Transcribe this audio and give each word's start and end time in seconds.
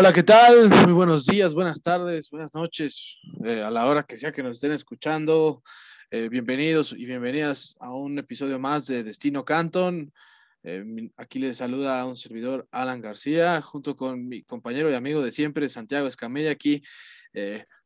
Hola, 0.00 0.12
¿qué 0.12 0.22
tal? 0.22 0.70
Muy 0.70 0.92
buenos 0.92 1.26
días, 1.26 1.54
buenas 1.54 1.82
tardes, 1.82 2.30
buenas 2.30 2.54
noches, 2.54 3.18
eh, 3.44 3.62
a 3.62 3.68
la 3.68 3.84
hora 3.84 4.04
que 4.04 4.16
sea 4.16 4.30
que 4.30 4.44
nos 4.44 4.58
estén 4.58 4.70
escuchando. 4.70 5.60
Eh, 6.12 6.28
bienvenidos 6.28 6.94
y 6.96 7.04
bienvenidas 7.04 7.74
a 7.80 7.92
un 7.92 8.16
episodio 8.16 8.60
más 8.60 8.86
de 8.86 9.02
Destino 9.02 9.44
Canton. 9.44 10.12
Eh, 10.62 10.84
aquí 11.16 11.40
les 11.40 11.56
saluda 11.56 12.06
un 12.06 12.16
servidor 12.16 12.68
Alan 12.70 13.00
García, 13.00 13.60
junto 13.60 13.96
con 13.96 14.28
mi 14.28 14.44
compañero 14.44 14.88
y 14.88 14.94
amigo 14.94 15.20
de 15.20 15.32
siempre, 15.32 15.68
Santiago 15.68 16.06
Escamella, 16.06 16.52
aquí 16.52 16.80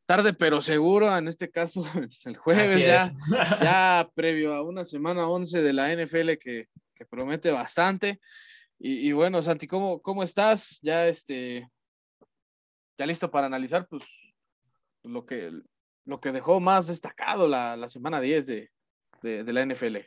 tarde 0.05 0.35
pero 0.35 0.61
seguro, 0.61 1.17
en 1.17 1.29
este 1.29 1.51
caso 1.51 1.83
el 2.27 2.37
jueves, 2.37 2.85
ya, 2.85 3.11
ya 3.63 4.07
previo 4.15 4.55
a 4.55 4.61
una 4.61 4.85
semana 4.85 5.27
11 5.29 5.63
de 5.63 5.73
la 5.73 5.91
NFL 5.91 6.33
que, 6.39 6.69
que 6.95 7.07
promete 7.07 7.51
bastante. 7.51 8.21
Y, 8.79 9.09
y, 9.09 9.13
bueno, 9.13 9.41
Santi, 9.41 9.67
¿cómo, 9.67 10.03
¿cómo 10.03 10.23
estás? 10.25 10.79
Ya 10.83 11.07
este, 11.07 11.71
ya 12.99 13.07
listo 13.07 13.31
para 13.31 13.47
analizar 13.47 13.87
pues 13.89 14.05
lo 15.03 15.27
que, 15.27 15.51
lo 16.05 16.21
que 16.21 16.33
dejó 16.33 16.61
más 16.61 16.87
destacado 16.87 17.49
la, 17.49 17.77
la 17.77 17.89
semana 17.89 18.21
10 18.21 18.47
de, 18.47 18.71
de, 19.23 19.45
de, 19.45 19.53
la 19.53 19.67
NFL. 19.67 19.99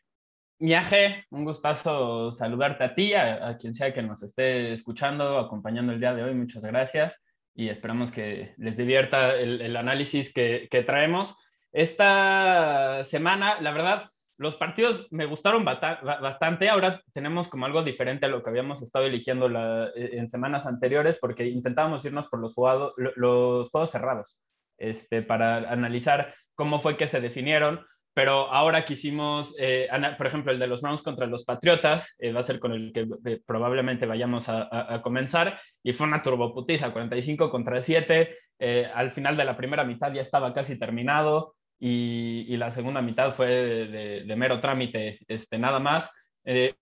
Miaje, 0.59 1.25
un 1.31 1.44
gustazo 1.44 2.31
saludarte 2.31 2.83
a 2.83 2.95
ti, 2.95 3.13
a, 3.13 3.50
a, 3.50 3.58
quien 3.58 3.73
sea 3.73 3.94
que 3.94 4.02
nos 4.02 4.23
esté 4.23 4.72
escuchando, 4.72 5.38
acompañando 5.38 5.91
el 5.91 6.00
día 6.00 6.13
de 6.13 6.23
hoy. 6.23 6.33
Muchas 6.33 6.63
gracias 6.63 7.22
y 7.53 7.69
esperamos 7.69 8.11
que 8.11 8.53
les 8.58 8.75
divierta 8.75 9.36
el, 9.36 9.61
el 9.61 9.75
análisis 9.78 10.33
que, 10.33 10.67
que 10.69 10.83
traemos. 10.83 11.36
Esta 11.72 13.03
semana, 13.03 13.59
la 13.61 13.72
verdad, 13.72 14.09
los 14.38 14.55
partidos 14.55 15.08
me 15.11 15.25
gustaron 15.25 15.64
bastante. 15.64 16.69
Ahora 16.69 17.02
tenemos 17.14 17.47
como 17.47 17.66
algo 17.66 17.83
diferente 17.83 18.25
a 18.25 18.30
lo 18.30 18.44
que 18.44 18.50
habíamos 18.50 18.81
estado 18.81 19.05
eligiendo 19.05 19.47
e, 19.95 20.17
en 20.17 20.30
semanas 20.30 20.66
anteriores 20.66 21.17
porque 21.19 21.45
intentábamos 21.45 22.03
irnos 22.05 22.28
por 22.28 22.39
los, 22.39 22.53
jugado, 22.53 22.94
juegos 22.95 23.89
cerrados 23.89 24.44
este, 24.78 25.22
para 25.22 25.69
analizar 25.72 26.33
cómo 26.56 26.80
fue 26.80 26.97
que 26.97 27.08
se 27.08 27.22
definieron. 27.22 27.86
Pero 28.13 28.50
ahora 28.50 28.86
quisimos, 28.86 29.53
eh, 29.59 29.89
por 30.17 30.28
ejemplo, 30.28 30.53
el 30.53 30.59
de 30.59 30.67
los 30.67 30.81
Browns 30.81 31.02
contra 31.02 31.28
los 31.28 31.44
Patriotas, 31.44 32.16
eh, 32.19 32.31
va 32.31 32.39
a 32.39 32.45
ser 32.45 32.59
con 32.59 32.72
el 32.72 32.94
que 32.94 33.06
eh, 33.25 33.41
probablemente 33.45 34.06
vayamos 34.06 34.47
a, 34.47 34.69
a, 34.72 34.95
a, 34.95 35.02
comenzar, 35.02 35.59
y 35.83 35.91
fue 35.91 36.08
una 36.08 36.23
turboputiza, 36.23 36.94
45 36.94 37.52
contra 37.52 37.81
7. 37.81 38.38
Eh, 38.59 38.89
al 38.94 39.11
final 39.11 39.36
de 39.36 39.45
la 39.45 39.58
primera 39.58 39.83
mitad 39.83 40.13
ya 40.13 40.22
estaba 40.22 40.53
casi 40.53 40.80
terminado 40.80 41.56
y, 41.79 42.45
y 42.47 42.57
la 42.57 42.71
segunda 42.71 43.01
mitad 43.01 43.33
fue 43.33 43.47
de, 43.47 43.87
de, 43.87 44.23
de, 44.23 44.35
mero 44.35 44.59
trámite, 44.61 45.19
este, 45.27 45.57
nada 45.57 45.79
más. 45.79 46.09
Eh, 46.45 46.75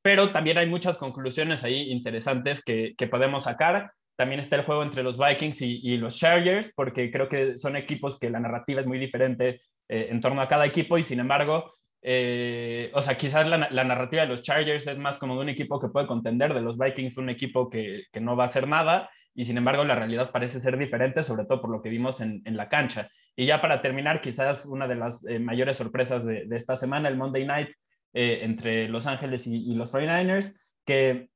pero 0.00 0.30
también 0.32 0.58
hay 0.58 0.66
muchas 0.66 0.96
conclusiones 0.96 1.64
ahí 1.64 1.90
interesantes 1.90 2.62
que, 2.64 2.94
que, 2.96 3.06
podemos 3.08 3.44
sacar. 3.44 3.92
También 4.16 4.40
está 4.40 4.56
el 4.56 4.64
juego 4.64 4.82
entre 4.82 5.02
los 5.02 5.18
Vikings 5.18 5.62
y, 5.62 5.80
y, 5.82 5.96
los 5.96 6.18
Chargers, 6.18 6.72
porque 6.74 7.10
creo 7.10 7.28
que 7.28 7.56
son 7.58 7.76
equipos 7.76 8.18
que 8.18 8.30
la 8.30 8.40
narrativa 8.40 8.80
es 8.80 8.86
muy 8.86 8.98
diferente 8.98 9.60
eh, 9.88 10.08
en 10.10 10.20
torno 10.20 10.40
a 10.40 10.48
cada 10.48 10.66
equipo 10.66 10.98
y 10.98 11.04
sin 11.04 11.20
embargo, 11.20 11.74
eh, 12.02 12.90
o 12.94 13.02
sea, 13.02 13.16
quizás 13.16 13.48
la, 13.48 13.68
la, 13.70 13.84
narrativa 13.84 14.22
de 14.22 14.28
los 14.28 14.42
Chargers 14.42 14.86
es 14.86 14.98
más 14.98 15.18
como 15.18 15.34
de 15.34 15.40
un 15.42 15.48
equipo 15.48 15.80
que 15.80 15.88
puede 15.88 16.06
contender, 16.06 16.54
de 16.54 16.60
los 16.60 16.78
Vikings 16.78 17.16
un 17.16 17.30
equipo 17.30 17.70
que, 17.70 18.04
que 18.12 18.20
no 18.20 18.36
va 18.36 18.44
a 18.44 18.48
hacer 18.48 18.66
nada 18.68 19.10
y 19.34 19.44
sin 19.44 19.56
embargo 19.56 19.84
la 19.84 19.94
realidad 19.94 20.30
parece 20.30 20.60
ser 20.60 20.76
diferente, 20.78 21.22
sobre 21.22 21.44
todo 21.44 21.60
por 21.60 21.70
lo 21.70 21.80
que 21.80 21.90
vimos 21.90 22.20
en, 22.20 22.42
en 22.44 22.56
la 22.56 22.68
cancha. 22.68 23.08
Y 23.36 23.46
ya 23.46 23.60
para 23.60 23.80
terminar, 23.80 24.20
quizás 24.20 24.66
una 24.66 24.86
de 24.86 24.96
las 24.96 25.24
eh, 25.26 25.38
mayores 25.38 25.76
sorpresas 25.76 26.24
de, 26.24 26.46
esta 26.50 26.76
semana, 26.76 27.08
el 27.08 27.16
Monday 27.16 27.46
Night 27.46 27.68
eh, 28.12 28.40
entre 28.42 28.88
Los 28.88 29.06
Ángeles 29.06 29.46
y, 29.46 29.70
y, 29.70 29.74
los 29.74 29.92
49ers, 29.92 30.54
que 30.84 31.30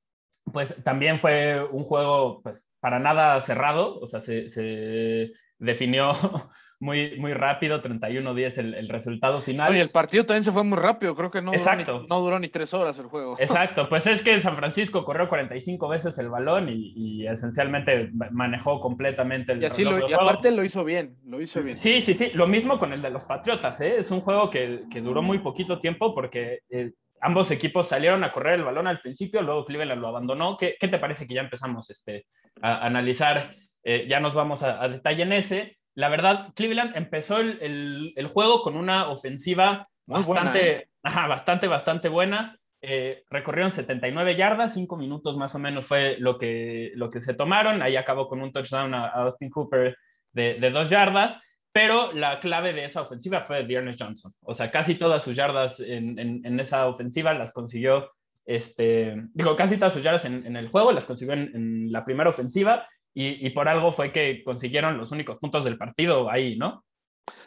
pues 0.53 0.75
también 0.84 1.19
fue 1.19 1.65
un 1.65 1.84
juego 1.84 2.43
pues 2.43 2.71
para 2.81 2.99
nada 2.99 3.41
cerrado, 3.41 3.99
o 3.99 4.07
sea, 4.07 4.21
se, 4.21 4.49
se 4.49 5.33
definió 5.59 6.12
muy, 6.78 7.19
muy 7.19 7.32
rápido, 7.32 7.82
31-10 7.82 8.59
el, 8.59 8.75
el, 8.75 8.88
resultado 8.88 9.41
final. 9.41 9.70
Oye, 9.70 9.81
el 9.81 9.88
partido 9.88 10.26
también 10.26 10.44
se 10.44 10.53
fue 10.53 10.62
muy 10.62 10.78
rápido, 10.78 11.14
creo 11.14 11.31
que 11.31 11.41
no 11.41 11.53
duró, 11.53 11.75
ni, 11.75 11.84
no 11.84 12.20
duró 12.20 12.38
ni 12.38 12.48
tres 12.48 12.75
horas 12.75 12.98
el 12.98 13.06
juego. 13.06 13.34
Exacto, 13.38 13.87
pues 13.88 14.06
es 14.06 14.22
que 14.22 14.41
San 14.42 14.56
Francisco 14.56 15.04
corrió 15.04 15.28
45 15.28 15.88
veces 15.88 16.19
el 16.19 16.28
balón 16.28 16.69
y, 16.69 16.92
y 16.94 17.26
esencialmente 17.26 18.10
manejó 18.31 18.81
completamente 18.81 19.53
el 19.53 19.62
y 19.62 19.66
así 19.66 19.84
lo, 19.84 20.06
y 20.06 20.12
aparte 20.12 20.50
lo 20.50 20.65
hizo 20.65 20.84
bien, 20.84 21.16
lo 21.25 21.41
hizo 21.41 21.62
bien. 21.62 21.78
Sí, 21.78 22.00
sí, 22.03 22.12
sí, 22.12 22.31
lo 22.34 22.47
mismo 22.47 22.78
con 22.78 22.92
el 22.92 23.00
de 23.00 23.10
los 23.10 23.25
Patriotas, 23.25 23.81
¿eh? 23.81 23.97
es 23.98 24.10
un 24.10 24.20
juego 24.20 24.50
que, 24.50 24.82
que 24.91 25.00
duró 25.00 25.22
muy 25.22 25.38
poquito 25.38 25.81
tiempo 25.81 26.15
porque... 26.15 26.60
Eh, 26.70 26.92
ambos 27.22 27.50
equipos 27.50 27.88
salieron 27.88 28.22
a 28.25 28.31
correr 28.31 28.56
el 28.56 28.65
balón 28.65 28.86
al 28.86 29.00
principio, 29.00 29.41
luego 29.41 29.65
Cleveland 29.65 30.03
lo 30.03 30.09
abandonó. 30.09 30.59
¿Qué, 30.59 30.76
qué 30.78 30.86
te 30.86 30.98
parece 30.98 31.26
que 31.26 31.32
ya 31.32 31.41
empezamos 31.41 31.88
este, 31.88 32.26
a 32.60 32.84
analizar? 32.84 33.50
Eh, 33.82 34.06
ya 34.06 34.20
nos 34.20 34.34
vamos 34.34 34.62
a, 34.62 34.82
a 34.82 34.88
detalle 34.88 35.22
en 35.22 35.32
ese 35.32 35.78
la 35.97 36.11
verdad, 36.11 36.53
Cleveland 36.55 36.95
empezó 36.95 37.39
el, 37.39 37.59
el, 37.62 38.12
el 38.17 38.27
juego 38.27 38.62
con 38.62 38.77
una 38.77 39.09
ofensiva 39.09 39.89
Muy 40.07 40.19
bastante, 40.23 40.59
buena, 40.59 40.61
¿eh? 40.61 40.89
ajá, 41.03 41.27
bastante, 41.27 41.69
bastante 41.69 42.09
buena. 42.11 42.61
Eh, 42.83 43.25
recorrieron 43.31 43.71
79 43.71 44.37
yardas, 44.37 44.75
5 44.75 44.95
minutos 44.99 45.39
más 45.39 45.55
o 45.55 45.59
menos 45.59 45.87
fue 45.87 46.17
lo 46.19 46.37
que, 46.37 46.93
lo 46.95 47.11
que 47.11 47.23
se 47.23 47.33
tomaron. 47.33 47.81
Ahí 47.81 47.97
acabó 47.97 48.29
con 48.29 48.43
un 48.43 48.53
touchdown 48.53 48.93
a, 48.93 49.07
a 49.07 49.23
Austin 49.23 49.49
Cooper 49.49 49.97
de, 50.33 50.55
de, 50.61 50.71
dos 50.71 50.91
yardas, 50.91 51.41
pero 51.73 52.13
la 52.13 52.41
clave 52.41 52.75
de 52.75 52.84
esa 52.84 53.01
ofensiva 53.01 53.41
fue 53.41 53.65
Dearness 53.65 53.97
Johnson. 53.99 54.31
O 54.43 54.55
sea, 54.55 54.71
casi 54.71 54.97
todas 54.97 55.23
sus 55.23 55.34
yardas 55.34 55.81
en, 55.81 56.19
en, 56.19 56.43
en, 56.45 56.61
esa 56.61 56.87
ofensiva 56.87 57.33
las 57.33 57.53
consiguió, 57.53 58.11
este, 58.45 59.17
digo, 59.33 59.57
casi 59.57 59.78
todas 59.78 59.95
sus 59.95 60.03
yardas 60.03 60.27
en, 60.27 60.45
en 60.45 60.57
el 60.57 60.69
juego 60.69 60.93
las 60.93 61.07
consiguió 61.07 61.33
en, 61.33 61.91
la 61.91 62.05
primera 62.05 62.28
ofensiva 62.28 62.87
y, 63.16 63.47
y, 63.47 63.50
por 63.50 63.66
algo 63.66 63.93
fue 63.93 64.12
que 64.12 64.44
consiguieron 64.44 64.99
los 64.99 65.10
únicos 65.10 65.38
puntos 65.38 65.65
del 65.65 65.78
partido 65.78 66.31
ahí, 66.31 66.56
¿no? 66.56 66.84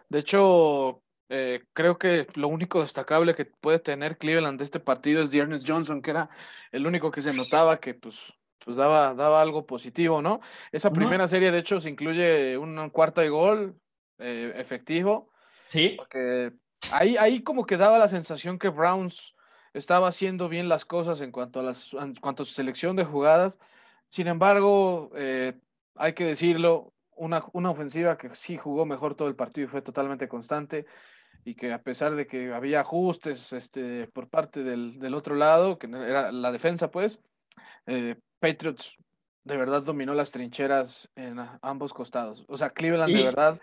De 0.09 0.17
hecho, 0.17 1.03
eh, 1.29 1.61
creo 1.73 1.99
que 1.99 2.25
lo 2.33 2.47
único 2.47 2.81
destacable 2.81 3.35
que 3.35 3.45
puede 3.45 3.77
tener 3.77 4.17
Cleveland 4.17 4.57
de 4.57 4.65
este 4.65 4.79
partido 4.79 5.21
es 5.21 5.29
Dearness 5.29 5.63
Johnson, 5.65 6.01
que 6.01 6.09
era 6.09 6.31
el 6.71 6.87
único 6.87 7.11
que 7.11 7.21
se 7.21 7.33
notaba 7.33 7.79
que 7.79 7.93
pues, 7.93 8.33
pues 8.65 8.77
daba, 8.77 9.13
daba 9.13 9.43
algo 9.43 9.67
positivo, 9.67 10.23
¿no? 10.23 10.41
Esa 10.71 10.91
primera 10.91 11.27
serie, 11.27 11.51
de 11.51 11.59
hecho, 11.59 11.79
se 11.79 11.89
incluye 11.89 12.57
un 12.57 12.89
cuarto 12.89 13.21
de 13.21 13.29
gol 13.29 13.79
eh, 14.17 14.51
efectivo. 14.55 15.29
Sí. 15.67 15.93
Porque 15.97 16.51
ahí, 16.91 17.15
ahí 17.15 17.43
como 17.43 17.67
que 17.67 17.77
daba 17.77 17.99
la 17.99 18.07
sensación 18.07 18.57
que 18.57 18.69
Browns 18.69 19.35
estaba 19.73 20.07
haciendo 20.07 20.49
bien 20.49 20.67
las 20.67 20.83
cosas 20.83 21.21
en 21.21 21.31
cuanto 21.31 21.59
a, 21.59 21.63
las, 21.63 21.93
en 21.93 22.15
cuanto 22.15 22.41
a 22.41 22.45
su 22.47 22.53
selección 22.53 22.95
de 22.95 23.05
jugadas 23.05 23.59
sin 24.09 24.27
embargo, 24.27 25.11
eh, 25.15 25.53
hay 25.95 26.13
que 26.13 26.25
decirlo, 26.25 26.93
una, 27.15 27.43
una, 27.53 27.69
ofensiva 27.69 28.17
que 28.17 28.33
sí 28.33 28.57
jugó 28.57 28.85
mejor 28.85 29.15
todo 29.15 29.27
el 29.27 29.35
partido 29.35 29.67
y 29.67 29.69
fue 29.69 29.81
totalmente 29.81 30.27
constante 30.27 30.85
y 31.43 31.55
que 31.55 31.73
a 31.73 31.81
pesar 31.81 32.15
de 32.15 32.27
que 32.27 32.53
había 32.53 32.81
ajustes 32.81 33.53
este, 33.53 34.07
por 34.07 34.29
parte 34.29 34.63
del, 34.63 34.99
del 34.99 35.13
otro 35.13 35.35
lado, 35.35 35.77
que 35.77 35.87
era 35.87 36.31
la 36.31 36.51
defensa, 36.51 36.91
pues, 36.91 37.19
eh, 37.87 38.15
Patriots 38.39 38.95
de 39.43 39.57
verdad 39.57 39.81
dominó 39.81 40.13
las 40.13 40.31
trincheras 40.31 41.09
en 41.15 41.39
ambos 41.61 41.93
costados. 41.93 42.45
O 42.47 42.57
sea, 42.57 42.69
Cleveland 42.69 43.11
sí. 43.11 43.17
de 43.17 43.23
verdad 43.23 43.59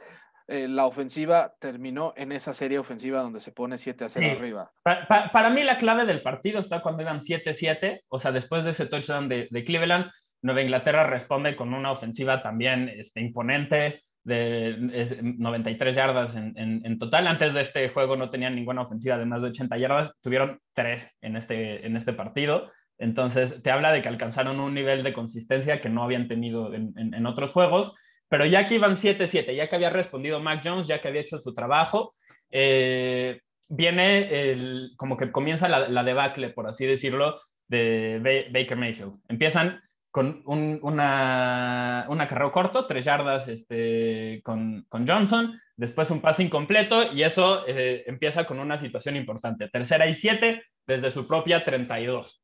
eh, 0.49 0.69
la 0.69 0.87
ofensiva 0.87 1.55
terminó 1.59 2.13
en 2.17 2.33
esa 2.33 2.55
serie 2.55 2.79
ofensiva 2.79 3.21
donde 3.21 3.41
se 3.41 3.53
pone 3.53 3.79
7 3.79 4.05
a 4.05 4.09
0 4.09 4.27
sí. 4.29 4.37
arriba. 4.37 4.73
Pa 4.83 5.07
pa 5.09 5.31
para, 5.33 5.51
mí 5.51 5.63
la 5.65 5.77
clave 5.77 6.05
del 6.05 6.23
partido 6.23 6.61
está 6.61 6.83
cuando 6.83 7.03
iban 7.03 7.21
7-7, 7.21 8.03
o 8.09 8.21
sea, 8.21 8.33
después 8.33 8.65
de 8.65 8.71
ese 8.71 8.87
touchdown 8.87 9.29
de, 9.29 9.49
de 9.51 9.65
Cleveland, 9.65 10.11
Nueva 10.47 10.63
Inglaterra 10.63 11.07
responde 11.07 11.57
con 11.57 11.75
una 11.75 11.93
ofensiva 11.93 12.43
también 12.43 12.89
este, 12.89 13.21
imponente 13.21 14.03
de 14.25 14.77
93 15.23 15.95
yardas 15.95 16.35
en, 16.35 16.57
en, 16.57 16.81
en, 16.85 16.99
total. 16.99 17.27
Antes 17.27 17.55
de 17.55 17.61
este 17.61 17.89
juego 17.91 18.17
no 18.17 18.31
tenían 18.31 18.57
ninguna 18.57 18.83
ofensiva 18.83 19.19
de 19.19 19.27
más 19.27 19.43
de 19.43 19.49
80 19.49 19.77
yardas, 19.77 20.13
tuvieron 20.21 20.61
tres 20.73 21.11
en 21.21 21.37
este, 21.37 21.87
en 21.87 21.97
este 21.97 22.13
partido. 22.13 22.73
Entonces, 22.99 23.63
te 23.63 23.71
habla 23.71 23.93
de 23.93 24.03
que 24.03 24.09
alcanzaron 24.09 24.59
un 24.59 24.75
nivel 24.75 25.03
de 25.03 25.13
consistencia 25.13 25.81
que 25.81 25.91
no 25.91 26.03
habían 26.03 26.29
tenido 26.29 26.73
en, 26.73 26.95
en 26.97 27.27
otros 27.27 27.53
juegos. 27.53 27.95
Pero 28.29 28.45
ya 28.45 28.67
que 28.67 28.75
iban 28.75 28.97
7-7, 28.97 29.55
ya 29.55 29.69
que 29.69 29.77
había 29.77 29.91
respondido 29.91 30.41
Mac 30.41 30.63
Jones, 30.65 30.89
ya 30.89 31.01
que 31.01 31.09
había 31.09 31.21
hecho 31.21 31.39
su 31.39 31.55
trabajo, 31.55 32.11
eh, 32.51 33.41
viene 33.69 34.51
el, 34.51 34.93
como 34.97 35.17
que 35.17 35.31
comienza 35.31 35.69
la, 35.69 35.89
la, 35.89 36.03
debacle, 36.03 36.51
por 36.51 36.67
así 36.67 36.87
decirlo, 36.87 37.39
de 37.69 38.49
Baker 38.53 38.77
Mayfield. 38.77 39.21
Empiezan 39.29 39.81
con 40.17 40.41
un 40.47 40.79
una, 40.81 42.27
carrera 42.27 42.51
corto, 42.51 42.87
tres 42.87 43.05
yardas 43.05 43.49
este, 43.49 44.41
con, 44.43 44.87
con, 44.89 45.07
Johnson, 45.07 45.53
después 45.77 46.11
un 46.11 46.23
pase 46.23 46.43
incompleto 46.43 47.13
y 47.13 47.23
eso 47.23 47.69
eh, 47.69 48.03
empieza 48.07 48.47
con 48.47 48.59
una 48.59 48.79
situación 48.79 49.17
importante. 49.17 49.69
Tercera 49.69 50.07
y 50.07 50.15
siete 50.15 50.63
desde 50.87 51.11
su 51.11 51.29
propia 51.29 51.65
32. 51.65 52.43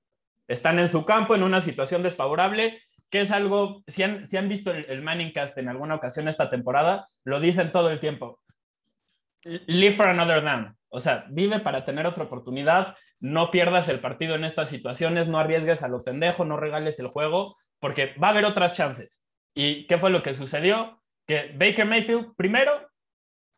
Están 0.48 0.80
en 0.80 0.90
su 0.90 1.06
campo 1.06 1.34
en 1.34 1.42
una 1.42 1.62
situación 1.62 2.02
desfavorable, 2.02 2.78
que 3.08 3.22
es 3.22 3.30
algo, 3.30 3.82
si 3.86 4.02
han, 4.02 4.28
si 4.28 4.36
han 4.36 4.50
visto 4.50 4.70
el, 4.70 4.84
el 4.90 5.00
Manning 5.00 5.32
Cast 5.32 5.56
en 5.56 5.70
alguna 5.70 5.94
ocasión 5.94 6.28
esta 6.28 6.50
temporada, 6.50 7.06
lo 7.24 7.40
dicen 7.40 7.72
todo 7.72 7.88
el 7.88 8.00
tiempo. 8.00 8.38
Live 9.44 9.96
for 9.96 10.08
another 10.08 10.44
down. 10.44 10.76
O 10.90 11.00
sea, 11.00 11.24
vive 11.30 11.60
para 11.60 11.86
tener 11.86 12.04
otra 12.04 12.24
oportunidad, 12.24 12.96
no 13.18 13.50
pierdas 13.50 13.88
el 13.88 14.00
partido 14.00 14.34
en 14.34 14.44
estas 14.44 14.68
situaciones, 14.68 15.26
no 15.26 15.38
arriesgues 15.38 15.82
a 15.82 15.88
lo 15.88 16.00
pendejo, 16.04 16.44
no 16.44 16.58
regales 16.58 17.00
el 17.00 17.06
juego, 17.06 17.56
porque 17.82 18.14
va 18.22 18.28
a 18.28 18.30
haber 18.30 18.44
otras 18.44 18.74
chances. 18.74 19.20
¿Y 19.54 19.88
qué 19.88 19.98
fue 19.98 20.10
lo 20.10 20.22
que 20.22 20.34
sucedió? 20.34 21.02
Que 21.26 21.52
Baker 21.58 21.84
Mayfield 21.84 22.36
primero 22.36 22.88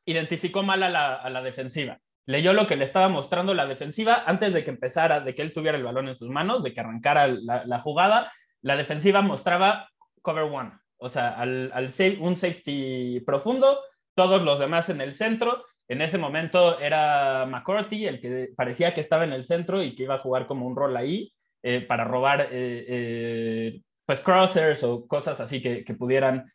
identificó 0.07 0.63
mal 0.63 0.83
a 0.83 0.89
la, 0.89 1.43
defensiva. 1.43 2.01
Leyó 2.25 2.55
lo 2.55 2.67
que 2.67 2.77
le 2.77 2.85
estaba 2.85 3.11
mostrando 3.11 3.53
la 3.53 3.67
defensiva 3.67 4.25
antes 4.27 4.55
de 4.55 4.65
que 4.65 4.71
empezara, 4.71 5.21
de 5.21 5.35
que 5.35 5.43
él 5.43 5.53
tuviera 5.53 5.77
el 5.77 5.85
balón 5.85 6.09
en 6.09 6.17
sus 6.17 6.31
manos, 6.31 6.63
de 6.63 6.73
que 6.73 6.81
arrancara 6.81 7.27
la, 7.27 7.79
jugada. 7.81 8.33
La 8.63 8.77
defensiva 8.77 9.21
mostraba 9.21 9.91
cover 10.23 10.45
one, 10.45 10.73
o 10.97 11.11
sea, 11.11 11.29
al, 11.29 11.71
al, 11.75 11.93
un 12.19 12.39
safety 12.39 13.21
profundo, 13.27 13.79
todos 14.15 14.43
los 14.43 14.59
demás 14.59 14.89
en 14.89 15.03
el 15.03 15.13
centro 15.13 15.67
en 15.87 16.01
ese 16.01 16.17
momento 16.17 16.79
era 16.79 17.45
McCourty 17.45 18.07
el 18.07 18.21
que 18.21 18.49
parecía 18.57 18.95
que 18.95 19.03
estaba 19.03 19.25
en 19.25 19.35
el 19.35 19.45
centro 19.45 19.83
y 19.83 19.95
que 19.95 20.05
iba 20.05 20.15
a 20.15 20.21
jugar 20.21 20.47
como 20.47 20.67
un 20.67 20.77
rol 20.77 20.97
ahí 20.97 21.35
eh, 21.63 21.83
para 21.83 22.05
robar 22.05 22.49
eh, 22.53 22.85
eh, 22.89 23.81
pues 24.07 24.21
crossers 24.21 24.83
o 24.83 25.07
cosas 25.07 25.41
así 25.41 25.63
que, 25.63 25.83
pudieran 25.95 26.51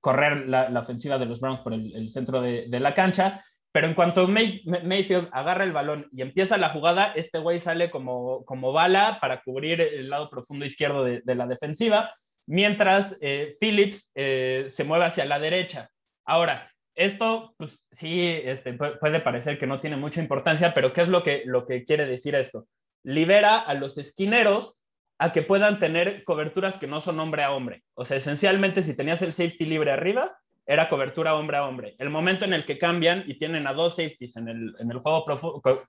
correr 0.00 0.48
la, 0.48 0.78
ofensiva 0.78 1.18
de 1.18 1.26
los 1.26 1.40
Browns 1.40 1.60
por 1.60 1.72
el, 1.74 2.08
centro 2.08 2.40
de, 2.40 2.66
la 2.80 2.94
cancha. 2.94 3.42
Pero 3.70 3.86
en 3.86 3.94
cuanto 3.94 4.26
Mayfield 4.26 5.28
agarra 5.30 5.64
el 5.64 5.72
balón 5.72 6.08
y 6.12 6.22
empieza 6.22 6.56
la 6.56 6.70
jugada, 6.70 7.12
este 7.14 7.38
güey 7.38 7.60
sale 7.60 7.90
como, 7.90 8.44
como 8.44 8.72
bala 8.72 9.18
para 9.20 9.42
cubrir 9.42 9.80
el 9.80 10.08
lado 10.08 10.30
profundo 10.30 10.64
izquierdo 10.64 11.04
de, 11.04 11.20
de 11.22 11.34
la 11.34 11.46
defensiva, 11.46 12.12
mientras 12.46 13.16
Phillips 13.60 14.10
se 14.14 14.84
mueve 14.84 15.04
hacia 15.04 15.26
la 15.26 15.38
derecha. 15.38 15.90
Ahora, 16.24 16.70
esto, 16.98 17.54
pues 17.56 17.78
sí, 17.92 18.26
este, 18.26 18.72
puede 18.72 19.20
parecer 19.20 19.56
que 19.56 19.68
no 19.68 19.78
tiene 19.78 19.96
mucha 19.96 20.20
importancia, 20.20 20.74
pero 20.74 20.92
¿qué 20.92 21.02
es 21.02 21.08
lo 21.08 21.22
que, 21.22 21.42
lo 21.46 21.64
que 21.64 21.84
quiere 21.84 22.06
decir 22.06 22.34
esto? 22.34 22.66
Libera 23.04 23.56
a 23.56 23.74
los 23.74 23.98
esquineros 23.98 24.77
a 25.18 25.32
que 25.32 25.42
puedan 25.42 25.78
tener 25.78 26.24
coberturas 26.24 26.78
que 26.78 26.86
no 26.86 27.00
son 27.00 27.18
hombre 27.20 27.42
a 27.42 27.52
hombre. 27.52 27.82
O 27.94 28.04
sea, 28.04 28.16
esencialmente, 28.16 28.82
si 28.82 28.94
tenías 28.94 29.20
el 29.22 29.32
safety 29.32 29.66
libre 29.66 29.90
arriba, 29.90 30.38
era 30.66 30.88
cobertura 30.88 31.34
hombre 31.34 31.56
a 31.56 31.64
hombre. 31.64 31.96
El 31.98 32.10
momento 32.10 32.44
en 32.44 32.52
el 32.52 32.64
que 32.64 32.78
cambian 32.78 33.24
y 33.26 33.38
tienen 33.38 33.66
a 33.66 33.72
dos 33.72 33.96
safeties 33.96 34.36
en 34.36 34.48
el, 34.48 34.74
en 34.78 34.90
el 34.90 34.98
juego 34.98 35.24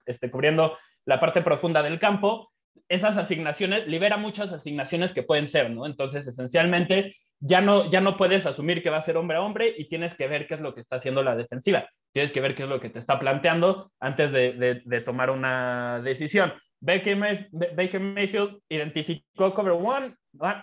este, 0.06 0.32
cubriendo 0.32 0.78
la 1.06 1.20
parte 1.20 1.42
profunda 1.42 1.84
del 1.84 2.00
campo, 2.00 2.52
esas 2.88 3.18
asignaciones, 3.18 3.88
libera 3.88 4.18
muchas 4.18 4.52
asignaciones 4.52 5.14
que 5.14 5.24
pueden 5.24 5.48
ser, 5.48 5.70
¿no? 5.70 5.86
Entonces, 5.86 6.26
esencialmente, 6.26 7.16
ya 7.40 7.62
no, 7.62 7.90
ya 7.90 8.02
no 8.02 8.18
puedes 8.18 8.46
asumir 8.46 8.84
que 8.84 8.90
va 8.90 8.98
a 8.98 9.02
ser 9.02 9.18
hombre 9.18 9.38
a 9.38 9.42
hombre 9.42 9.74
y 9.78 9.88
tienes 9.88 10.14
que 10.14 10.28
ver 10.28 10.48
qué 10.48 10.56
es 10.56 10.60
lo 10.60 10.74
que 10.74 10.82
está 10.82 10.98
haciendo 10.98 11.24
la 11.24 11.36
defensiva. 11.36 11.88
Tienes 12.12 12.32
que 12.32 12.42
ver 12.42 12.56
qué 12.56 12.64
es 12.64 12.70
lo 12.70 12.80
que 12.80 12.90
te 12.90 13.00
está 13.00 13.20
planteando 13.20 13.92
antes 14.00 14.32
de, 14.32 15.02
tomar 15.06 15.30
una 15.30 16.02
decisión. 16.04 16.54
Baker, 16.82 18.00
Mayfield 18.00 18.60
identificó 18.70 19.54
cover 19.54 19.74
one, 19.74 20.16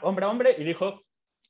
hombre 0.03 0.25
a 0.25 0.29
hombre, 0.29 0.57
y 0.59 0.65
dijo, 0.65 1.03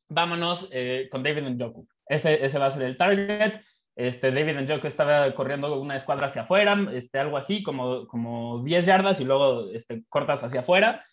vámonos 0.08 0.68
eh, 0.72 1.08
con 1.10 1.22
David 1.22 1.48
Njoku. 1.48 1.86
Ese, 2.06 2.44
ese 2.44 2.58
va 2.58 2.66
a 2.66 2.70
ser 2.70 2.82
el 2.82 2.96
target. 2.96 3.60
Este, 3.94 4.30
David 4.30 4.60
Njoku 4.60 4.86
estaba 4.86 5.34
corriendo 5.34 5.80
una 5.80 5.96
escuadra 5.96 6.26
hacia 6.26 6.42
afuera, 6.42 6.76
este, 6.92 7.18
algo 7.18 7.36
así, 7.36 7.62
como, 7.62 8.06
como 8.06 8.62
10 8.62 8.86
yardas 8.86 9.20
y 9.20 9.24
luego 9.24 9.68
este, 9.70 10.04
cortas 10.08 10.44
hacia 10.44 10.60
afuera. 10.60 11.04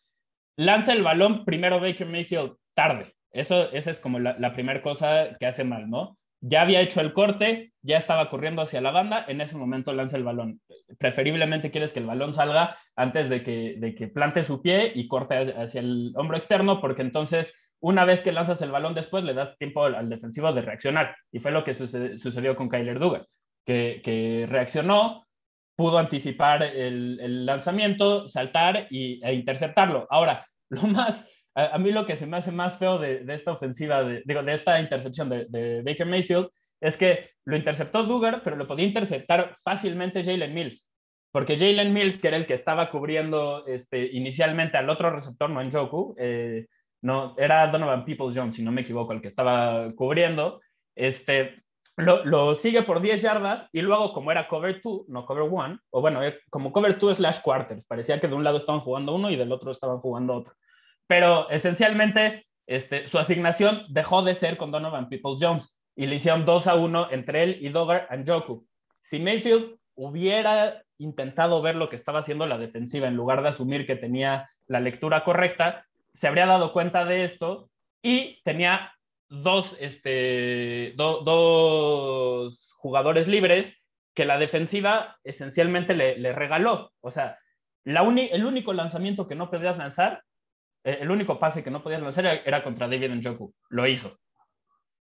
Lanza 0.56 0.94
el 0.94 1.04
balón 1.04 1.46
primero 1.46 1.80
Baker 1.80 2.08
Mayfield 2.08 2.58
tarde. 2.74 3.14
Eso, 3.32 3.72
esa 3.72 3.90
es 3.90 4.00
como 4.00 4.20
la, 4.20 4.54
primera 4.54 4.82
cosa 4.82 5.36
que 5.40 5.48
hace 5.48 5.64
mal, 5.64 5.90
¿no? 5.90 6.18
Ya 6.46 6.62
había 6.62 6.82
hecho 6.82 7.00
el 7.00 7.14
corte, 7.14 7.72
ya 7.82 7.98
estaba 7.98 8.30
corriendo 8.30 8.62
hacia 8.62 8.82
la 8.82 8.92
banda, 8.92 9.24
en 9.30 9.40
ese 9.40 9.56
momento 9.56 9.94
lanza 9.94 10.18
el 10.18 10.26
balón. 10.26 10.60
Preferiblemente 11.00 11.72
quieres 11.72 11.94
que 11.94 12.00
el 12.00 12.06
balón 12.06 12.34
salga 12.34 12.76
antes 12.98 13.30
de 13.30 13.44
que, 13.44 13.76
de 13.78 13.96
que 13.96 14.10
plante 14.10 14.44
su 14.44 14.62
pie 14.62 14.92
y 14.94 15.08
corte 15.08 15.54
hacia 15.58 15.80
el 15.80 16.12
hombro 16.18 16.36
externo, 16.36 16.82
porque 16.82 17.02
entonces 17.02 17.76
una 17.80 18.04
vez 18.04 18.22
que 18.22 18.34
lanzas 18.34 18.62
el 18.62 18.72
balón 18.72 18.94
después 18.94 19.24
le 19.24 19.34
das 19.34 19.58
tiempo 19.58 19.86
al, 19.86 20.10
defensivo 20.10 20.52
de 20.52 20.64
reaccionar. 20.64 21.16
Y 21.32 21.40
fue 21.40 21.52
lo 21.52 21.64
que 21.64 21.74
sucedió 21.74 22.58
con 22.58 22.68
Kyler 22.68 23.00
Dugan, 23.00 23.26
que, 23.66 24.46
reaccionó, 24.50 25.26
pudo 25.78 25.98
anticipar 25.98 26.64
el, 26.64 27.22
el, 27.22 27.46
lanzamiento, 27.46 28.28
saltar 28.28 28.88
y, 28.90 29.24
e 29.26 29.34
interceptarlo. 29.34 30.08
Ahora, 30.10 30.46
lo 30.70 30.84
más 30.84 31.26
a, 31.56 31.78
mí 31.78 31.92
lo 31.92 32.06
que 32.06 32.16
se 32.16 32.26
me 32.26 32.38
hace 32.38 32.52
más 32.52 32.78
feo 32.78 32.98
de, 32.98 33.24
esta 33.30 33.52
ofensiva, 33.52 34.04
de, 34.04 34.24
digo, 34.26 34.42
de 34.44 34.54
esta 34.54 34.80
intercepción 34.80 35.30
de, 35.30 35.82
Baker 35.86 36.08
Mayfield, 36.08 36.50
es 36.82 36.98
que 36.98 37.30
lo 37.46 37.56
interceptó 37.56 38.04
Dugar, 38.04 38.42
pero 38.44 38.56
lo 38.56 38.68
podía 38.68 38.86
interceptar 38.86 39.58
fácilmente 39.64 40.24
Jalen 40.24 40.54
Mills. 40.54 40.90
Porque 41.32 41.56
Jalen 41.56 41.94
Mills, 41.94 42.20
que 42.20 42.28
era 42.28 42.38
el 42.38 42.46
que 42.46 42.54
estaba 42.54 42.90
cubriendo 42.90 43.66
este, 43.66 44.06
inicialmente 44.14 44.78
al 44.78 44.90
otro 44.90 45.10
receptor, 45.10 45.50
no 45.50 45.62
en 45.62 45.72
Joku, 45.72 46.16
eh, 46.18 46.68
no, 47.02 47.36
era 47.38 47.68
Donovan 47.68 48.06
Peoples 48.06 48.36
Jones, 48.36 48.56
si 48.56 48.64
no 48.64 48.72
me 48.72 48.82
equivoco, 48.82 49.14
el 49.14 49.22
que 49.22 49.28
estaba 49.28 49.88
cubriendo, 49.96 50.62
este, 50.96 51.64
lo, 51.98 52.56
sigue 52.56 52.84
por 52.84 53.02
10 53.02 53.22
yardas 53.22 53.68
y 53.72 53.82
luego 53.82 54.14
como 54.14 54.32
era 54.32 54.48
cover 54.48 54.80
2, 54.82 55.10
no 55.10 55.26
cover 55.26 55.44
1, 55.44 55.80
o 55.92 56.02
bueno, 56.02 56.22
como 56.50 56.72
cover 56.72 56.98
2 56.98 57.18
slash 57.18 57.42
quarters, 57.42 57.86
parecía 57.86 58.20
que 58.20 58.28
de 58.28 58.36
un 58.36 58.44
lado 58.44 58.58
estaban 58.58 58.82
jugando 58.82 59.14
uno 59.14 59.30
y 59.30 59.36
del 59.36 59.52
otro 59.52 59.72
estaban 59.72 60.00
jugando 60.00 60.34
otro 60.34 60.54
pero 61.08 61.50
esencialmente 61.50 62.46
este, 62.68 63.08
su 63.08 63.20
asignación 63.20 63.86
dejó 63.90 64.24
de 64.24 64.36
ser 64.36 64.58
con 64.58 64.72
Donovan 64.72 65.10
Peoples 65.10 65.40
Jones 65.42 65.78
y 65.96 66.06
le 66.06 66.16
hicieron 66.16 66.46
2 66.46 66.68
a 66.68 66.76
1 66.76 67.12
entre 67.12 67.44
él 67.44 67.58
y 67.62 67.70
Dogger 67.70 68.08
and 68.10 68.28
Joku. 68.28 68.66
Si 69.02 69.20
Mayfield 69.20 69.78
hubiera 69.96 70.82
intentado 70.98 71.62
ver 71.62 71.76
lo 71.76 71.90
que 71.90 71.96
estaba 71.96 72.20
haciendo 72.20 72.48
la 72.48 72.58
defensiva 72.58 73.08
en 73.08 73.16
lugar 73.16 73.42
de 73.44 73.50
asumir 73.50 73.86
que 73.86 73.96
tenía 73.96 74.50
la 74.68 74.80
lectura 74.80 75.24
correcta, 75.24 75.86
se 76.14 76.28
habría 76.28 76.46
dado 76.46 76.74
cuenta 76.74 77.06
de 77.06 77.26
esto 77.26 77.70
y 78.02 78.42
tenía 78.44 78.94
dos, 79.30 79.76
este, 79.80 80.94
dos 80.96 82.74
jugadores 82.78 83.28
libres 83.28 83.84
que 84.14 84.26
la 84.26 84.38
defensiva 84.38 85.18
esencialmente 85.24 85.96
le, 85.96 86.34
regaló. 86.34 86.92
O 87.02 87.12
sea, 87.12 87.40
el 87.84 88.46
único 88.46 88.74
lanzamiento 88.74 89.28
que 89.28 89.36
no 89.36 89.50
podías 89.50 89.78
lanzar 89.78 90.24
el 90.84 91.10
único 91.10 91.40
pase 91.40 91.64
que 91.64 91.72
no 91.72 91.82
podías 91.82 92.02
lanzar 92.02 92.42
era 92.46 92.64
contra 92.64 92.88
David 92.88 93.12
Njoku. 93.12 93.54
Lo 93.70 93.88
hizo. 93.88 94.18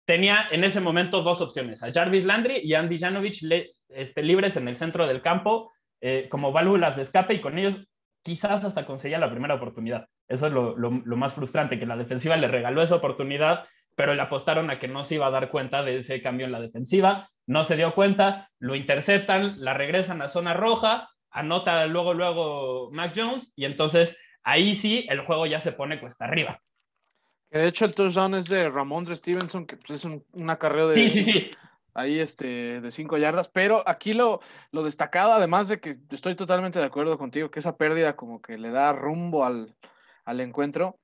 Tenía 0.05 0.47
en 0.51 0.65
ese 0.65 0.81
momento 0.81 1.23
dos 1.23 1.41
opciones, 1.41 1.83
a 1.83 1.93
Jarvis 1.93 2.25
Landry 2.25 2.61
y 2.63 2.75
Andy 2.75 2.99
Janovich 2.99 3.45
este, 3.89 4.23
libres 4.23 4.57
en 4.57 4.69
el 4.69 4.77
centro 4.77 5.07
del 5.07 5.21
campo 5.21 5.73
eh, 6.01 6.29
como 6.31 6.53
válvulas 6.53 6.95
de 6.95 7.03
escape 7.03 7.35
y 7.35 7.41
con 7.41 7.59
ellos 7.59 7.89
quizás 8.23 8.65
hasta 8.65 8.87
conseguía 8.87 9.19
la 9.19 9.31
primera 9.31 9.55
oportunidad. 9.55 10.07
Eso 10.29 10.47
es 10.49 10.53
lo, 10.53 10.91
más 10.91 11.35
frustrante, 11.35 11.79
que 11.79 11.87
la 11.87 11.97
defensiva 11.97 12.37
le 12.37 12.49
regaló 12.49 12.83
esa 12.83 12.97
oportunidad, 12.97 13.65
pero 13.95 14.15
le 14.15 14.23
apostaron 14.23 14.71
a 14.71 14.79
que 14.79 14.89
no 14.89 15.05
se 15.05 15.15
iba 15.15 15.29
a 15.29 15.31
dar 15.31 15.51
cuenta 15.51 15.83
de 15.83 15.99
ese 15.99 16.21
cambio 16.21 16.47
en 16.47 16.53
la 16.53 16.61
defensiva. 16.61 17.29
No 17.47 17.65
se 17.65 17.77
dio 17.77 17.95
cuenta, 17.95 18.51
lo 18.59 18.75
interceptan, 18.75 19.55
la 19.59 19.75
regresan 19.75 20.23
a 20.23 20.29
zona 20.29 20.55
roja, 20.55 21.09
anota 21.31 21.87
luego, 21.87 22.15
luego 22.15 22.91
Mac 22.93 23.13
Jones 23.15 23.53
y 23.55 23.65
entonces 23.65 24.19
ahí 24.47 24.77
sí 24.77 25.05
el 25.11 25.21
juego 25.21 25.45
ya 25.45 25.61
se 25.61 25.73
pone 25.73 26.01
cuesta 26.01 26.25
arriba. 26.25 26.63
De 27.51 27.67
hecho, 27.67 27.85
el 27.85 27.95
touchdown 27.95 28.35
es 28.35 28.47
de 28.47 28.69
Ramondre 28.71 29.15
Stevenson, 29.15 29.67
que 29.67 29.77
pues, 29.77 29.91
es 29.91 30.05
un, 30.05 30.25
una 30.33 30.59
carrera 30.59 30.89
de. 30.89 30.95
Sí, 30.95 31.11
sí, 31.11 31.25
sí. 31.25 31.51
Ahí 31.95 32.19
este, 32.19 32.81
de 32.81 32.91
cinco 32.91 33.17
yardas. 33.17 33.49
Pero 33.49 33.83
aquí 33.87 34.13
lo, 34.13 34.41
lo 34.71 34.83
destacado, 34.83 35.33
además 35.33 35.69
de 35.69 35.81
que 35.81 35.97
estoy 36.11 36.35
totalmente 36.35 36.79
de 36.79 36.85
acuerdo 36.85 37.17
contigo, 37.17 37.51
que 37.51 37.61
esa 37.61 37.77
pérdida 37.77 38.17
como 38.17 38.43
que 38.43 38.59
le 38.59 38.71
da 38.71 38.93
rumbo 38.93 39.45
al, 39.45 39.75
encuentro. 40.27 40.99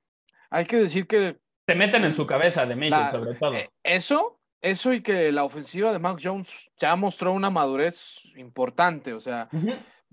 Hay 0.49 0.65
que 0.65 0.77
decir 0.77 1.07
que. 1.07 1.37
Se 1.67 1.75
meten 1.75 2.03
en 2.03 2.13
su 2.13 2.27
cabeza 2.27 2.65
de 2.65 2.75
Mayfield, 2.75 3.11
sobre 3.11 3.35
todo. 3.35 3.53
Eh, 3.53 3.69
eso, 3.83 4.39
eso 4.61 4.93
y 4.93 5.01
que 5.01 5.31
la 5.31 5.45
ofensiva 5.45 5.91
de 5.91 5.99
Mac 5.99 6.19
Jones 6.21 6.69
ya 6.77 6.95
mostró 6.95 7.31
una 7.31 7.49
madurez 7.49 8.19
importante. 8.35 9.13
O 9.13 9.19
sea, 9.19 9.49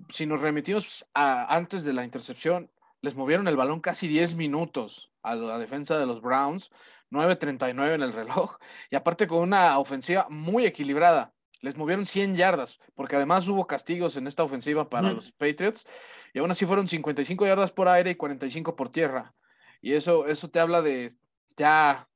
si 0.09 0.27
nos 0.27 0.41
remitimos 0.41 1.05
a, 1.13 1.55
antes 1.55 1.85
de 1.85 1.93
la 1.93 2.05
intercepción, 2.05 2.71
les 3.03 3.15
movieron 3.15 3.49
el 3.49 3.57
balón 3.57 3.81
casi 3.81 4.09
10 4.09 4.35
minutos 4.35 5.11
a 5.23 5.35
la 5.35 5.59
defensa 5.59 5.99
de 5.99 6.07
los 6.07 6.21
Browns, 6.21 6.71
9.39 7.11 7.95
en 7.95 8.03
el 8.03 8.13
reloj, 8.13 8.57
y 8.91 8.97
aparte 8.97 9.27
con 9.27 9.41
una 9.41 9.79
ofensiva 9.79 10.27
muy 10.31 10.67
equilibrada. 10.67 11.33
Les 11.63 11.77
movieron 11.77 12.07
100 12.07 12.37
yardas, 12.37 12.79
porque 12.95 13.17
además 13.17 13.47
hubo 13.49 13.67
castigos 13.67 14.17
en 14.17 14.27
esta 14.27 14.43
ofensiva 14.43 14.89
para 14.89 15.13
los 15.13 15.33
Patriots, 15.33 15.85
y 16.33 16.39
aún 16.39 16.51
así 16.51 16.65
fueron 16.65 16.89
55 16.89 17.47
yardas 17.47 17.73
por 17.73 17.89
aire 17.89 18.11
y 18.11 18.15
45 18.15 18.77
por 18.77 18.91
tierra. 18.91 19.35
Y 19.83 19.93
eso, 19.93 20.27
eso 20.27 20.49
te 20.49 20.61
habla 20.61 20.81
de 20.81 21.17
ya 21.57 22.09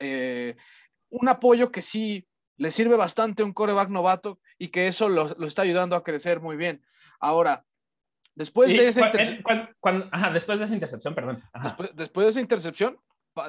eh, 0.00 0.56
un 1.10 1.28
apoyo 1.28 1.70
que 1.70 1.82
sí 1.82 2.26
le 2.56 2.72
sirve 2.72 2.96
bastante 2.96 3.42
a 3.42 3.46
un 3.46 3.52
coreback 3.52 3.88
novato 3.88 4.40
y 4.58 4.68
que 4.68 4.88
eso 4.88 5.08
lo, 5.08 5.34
lo 5.38 5.46
está 5.46 5.62
ayudando 5.62 5.94
a 5.94 6.02
crecer 6.02 6.40
muy 6.40 6.56
bien. 6.56 6.82
Ahora, 7.20 7.64
después 8.38 8.70
de 8.70 8.88
esa 8.88 9.06
intercepción. 9.06 10.32
después 10.32 10.58
de 10.58 10.64
esa 10.64 10.74
intercepción, 10.74 11.14
perdón. 11.14 11.42
Después, 11.62 11.94
después, 11.94 12.24
de 12.24 12.30
esa 12.30 12.40
intercepción, 12.40 12.98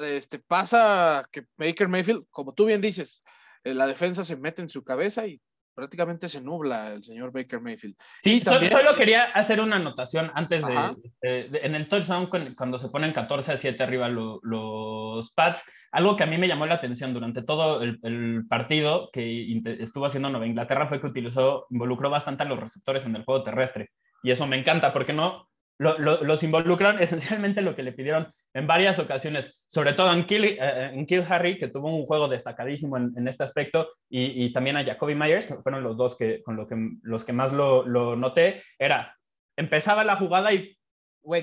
este, 0.02 0.38
pasa 0.40 1.26
que 1.30 1.44
Baker 1.56 1.88
Mayfield, 1.88 2.24
como 2.30 2.52
tú 2.52 2.66
bien 2.66 2.80
dices, 2.80 3.22
eh, 3.64 3.74
la 3.74 3.86
defensa 3.86 4.24
se 4.24 4.36
mete 4.36 4.62
en 4.62 4.68
su 4.68 4.82
cabeza 4.82 5.26
y 5.26 5.40
prácticamente 5.74 6.28
se 6.28 6.40
nubla 6.40 6.92
el 6.92 7.04
señor 7.04 7.32
Baker 7.32 7.60
Mayfield. 7.60 7.96
Sí, 8.22 8.42
solo 8.42 8.94
quería 8.96 9.24
hacer 9.30 9.60
una 9.60 9.76
anotación 9.76 10.30
antes 10.34 10.62
de, 10.66 11.50
en 11.62 11.74
el 11.74 11.88
touchdown 11.88 12.28
cuando 12.56 12.78
se 12.78 12.88
ponen 12.88 13.12
14 13.12 13.52
a 13.52 13.56
7 13.56 13.82
arriba 13.82 14.08
los 14.08 15.32
Pats, 15.34 15.64
algo 15.92 16.16
que 16.16 16.24
a 16.24 16.26
mí 16.26 16.36
me 16.36 16.48
llamó 16.48 16.66
la 16.66 16.74
atención 16.74 17.14
durante 17.14 17.42
todo 17.42 17.82
el, 17.82 18.46
partido 18.48 19.10
que 19.12 19.62
estuvo 19.78 20.06
haciendo 20.06 20.28
Nueva 20.28 20.46
Inglaterra 20.46 20.88
fue 20.88 21.00
que 21.00 21.06
utilizó, 21.06 21.66
involucró 21.70 22.10
bastante 22.10 22.42
a 22.42 22.46
los 22.46 22.60
receptores 22.60 23.06
en 23.06 23.16
el 23.16 23.24
juego 23.24 23.44
terrestre. 23.44 23.90
Y 24.22 24.30
eso 24.30 24.46
me 24.46 24.58
encanta 24.58 24.92
porque 24.92 25.12
no, 25.12 25.50
los 25.80 26.42
involucran 26.42 26.98
esencialmente 27.02 27.62
lo 27.62 27.74
que 27.74 27.82
le 27.82 27.92
pidieron 27.92 28.28
en 28.52 28.66
varias 28.66 28.98
ocasiones, 28.98 29.64
sobre 29.68 29.94
todo 29.94 30.12
en 30.12 30.26
Kill, 30.26 30.44
eh, 30.44 30.90
en 30.92 31.06
Kill 31.06 31.24
Harry, 31.28 31.58
que 31.58 31.68
tuvo 31.68 31.88
un 31.88 32.04
juego 32.04 32.28
destacadísimo 32.28 32.96
en, 32.96 33.26
este 33.26 33.44
aspecto, 33.44 33.88
y, 34.08 34.52
también 34.52 34.76
a 34.76 34.84
Jacoby 34.84 35.14
Myers, 35.14 35.54
fueron 35.62 35.82
los 35.82 35.96
dos 35.96 36.16
que, 36.16 36.42
con 36.42 36.56
lo 36.56 36.66
que, 36.66 36.76
los 37.02 37.24
que 37.24 37.32
más 37.32 37.52
lo, 37.52 38.16
noté, 38.16 38.62
era, 38.78 39.16
empezaba 39.56 40.04
la 40.04 40.16
jugada 40.16 40.52
y, 40.52 40.76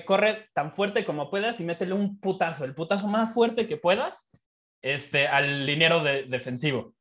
corre 0.06 0.50
tan 0.54 0.74
fuerte 0.74 1.06
como 1.06 1.30
puedas 1.30 1.60
y 1.60 1.64
métele 1.64 1.94
un 1.94 2.20
putazo, 2.20 2.66
el 2.66 2.74
putazo 2.74 3.08
más 3.08 3.34
fuerte 3.34 3.68
que 3.68 3.78
puedas, 3.78 4.32
este, 4.82 5.28
al 5.28 5.66
liniero 5.66 6.04
defensivo. 6.04 6.94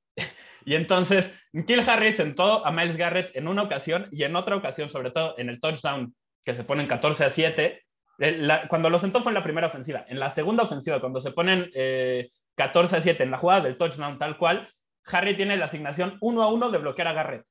Y 0.67 0.75
entonces, 0.75 1.33
Kill 1.65 1.89
Harry 1.89 2.13
sentó 2.13 2.67
a 2.67 2.73
Miles 2.73 2.97
Garrett 2.97 3.31
en 3.37 3.47
una 3.47 3.63
ocasión 3.63 4.09
y 4.11 4.25
en 4.25 4.35
otra 4.35 4.57
ocasión, 4.57 4.89
sobre 4.89 5.13
todo 5.13 5.39
en 5.39 5.49
el 5.49 5.61
touchdown 5.61 6.13
que 6.45 6.57
se 6.57 6.65
ponen 6.65 6.89
14 6.89 7.25
a 7.25 7.31
7. 7.31 7.83
Eh, 8.19 8.49
cuando 8.69 8.91
lo 8.91 8.99
sentó 8.99 9.23
fue 9.23 9.31
en 9.31 9.35
la 9.35 9.45
primera 9.45 9.69
ofensiva. 9.69 10.05
En 10.09 10.19
la 10.19 10.33
segunda 10.33 10.65
ofensiva, 10.65 10.99
cuando 10.99 11.21
se 11.21 11.31
ponen 11.31 11.71
14 12.57 12.97
eh, 12.97 12.99
a 12.99 13.01
7 13.01 13.23
en 13.23 13.31
la 13.31 13.39
jugada 13.39 13.61
del 13.61 13.79
touchdown 13.79 14.19
tal 14.19 14.37
cual, 14.39 14.69
Harry 15.05 15.37
tiene 15.37 15.57
la 15.57 15.67
asignación 15.67 16.19
1 16.21 16.43
a 16.43 16.53
1 16.53 16.71
de 16.73 16.79
bloquear 16.79 17.09
a 17.09 17.13
Garrett. 17.13 17.47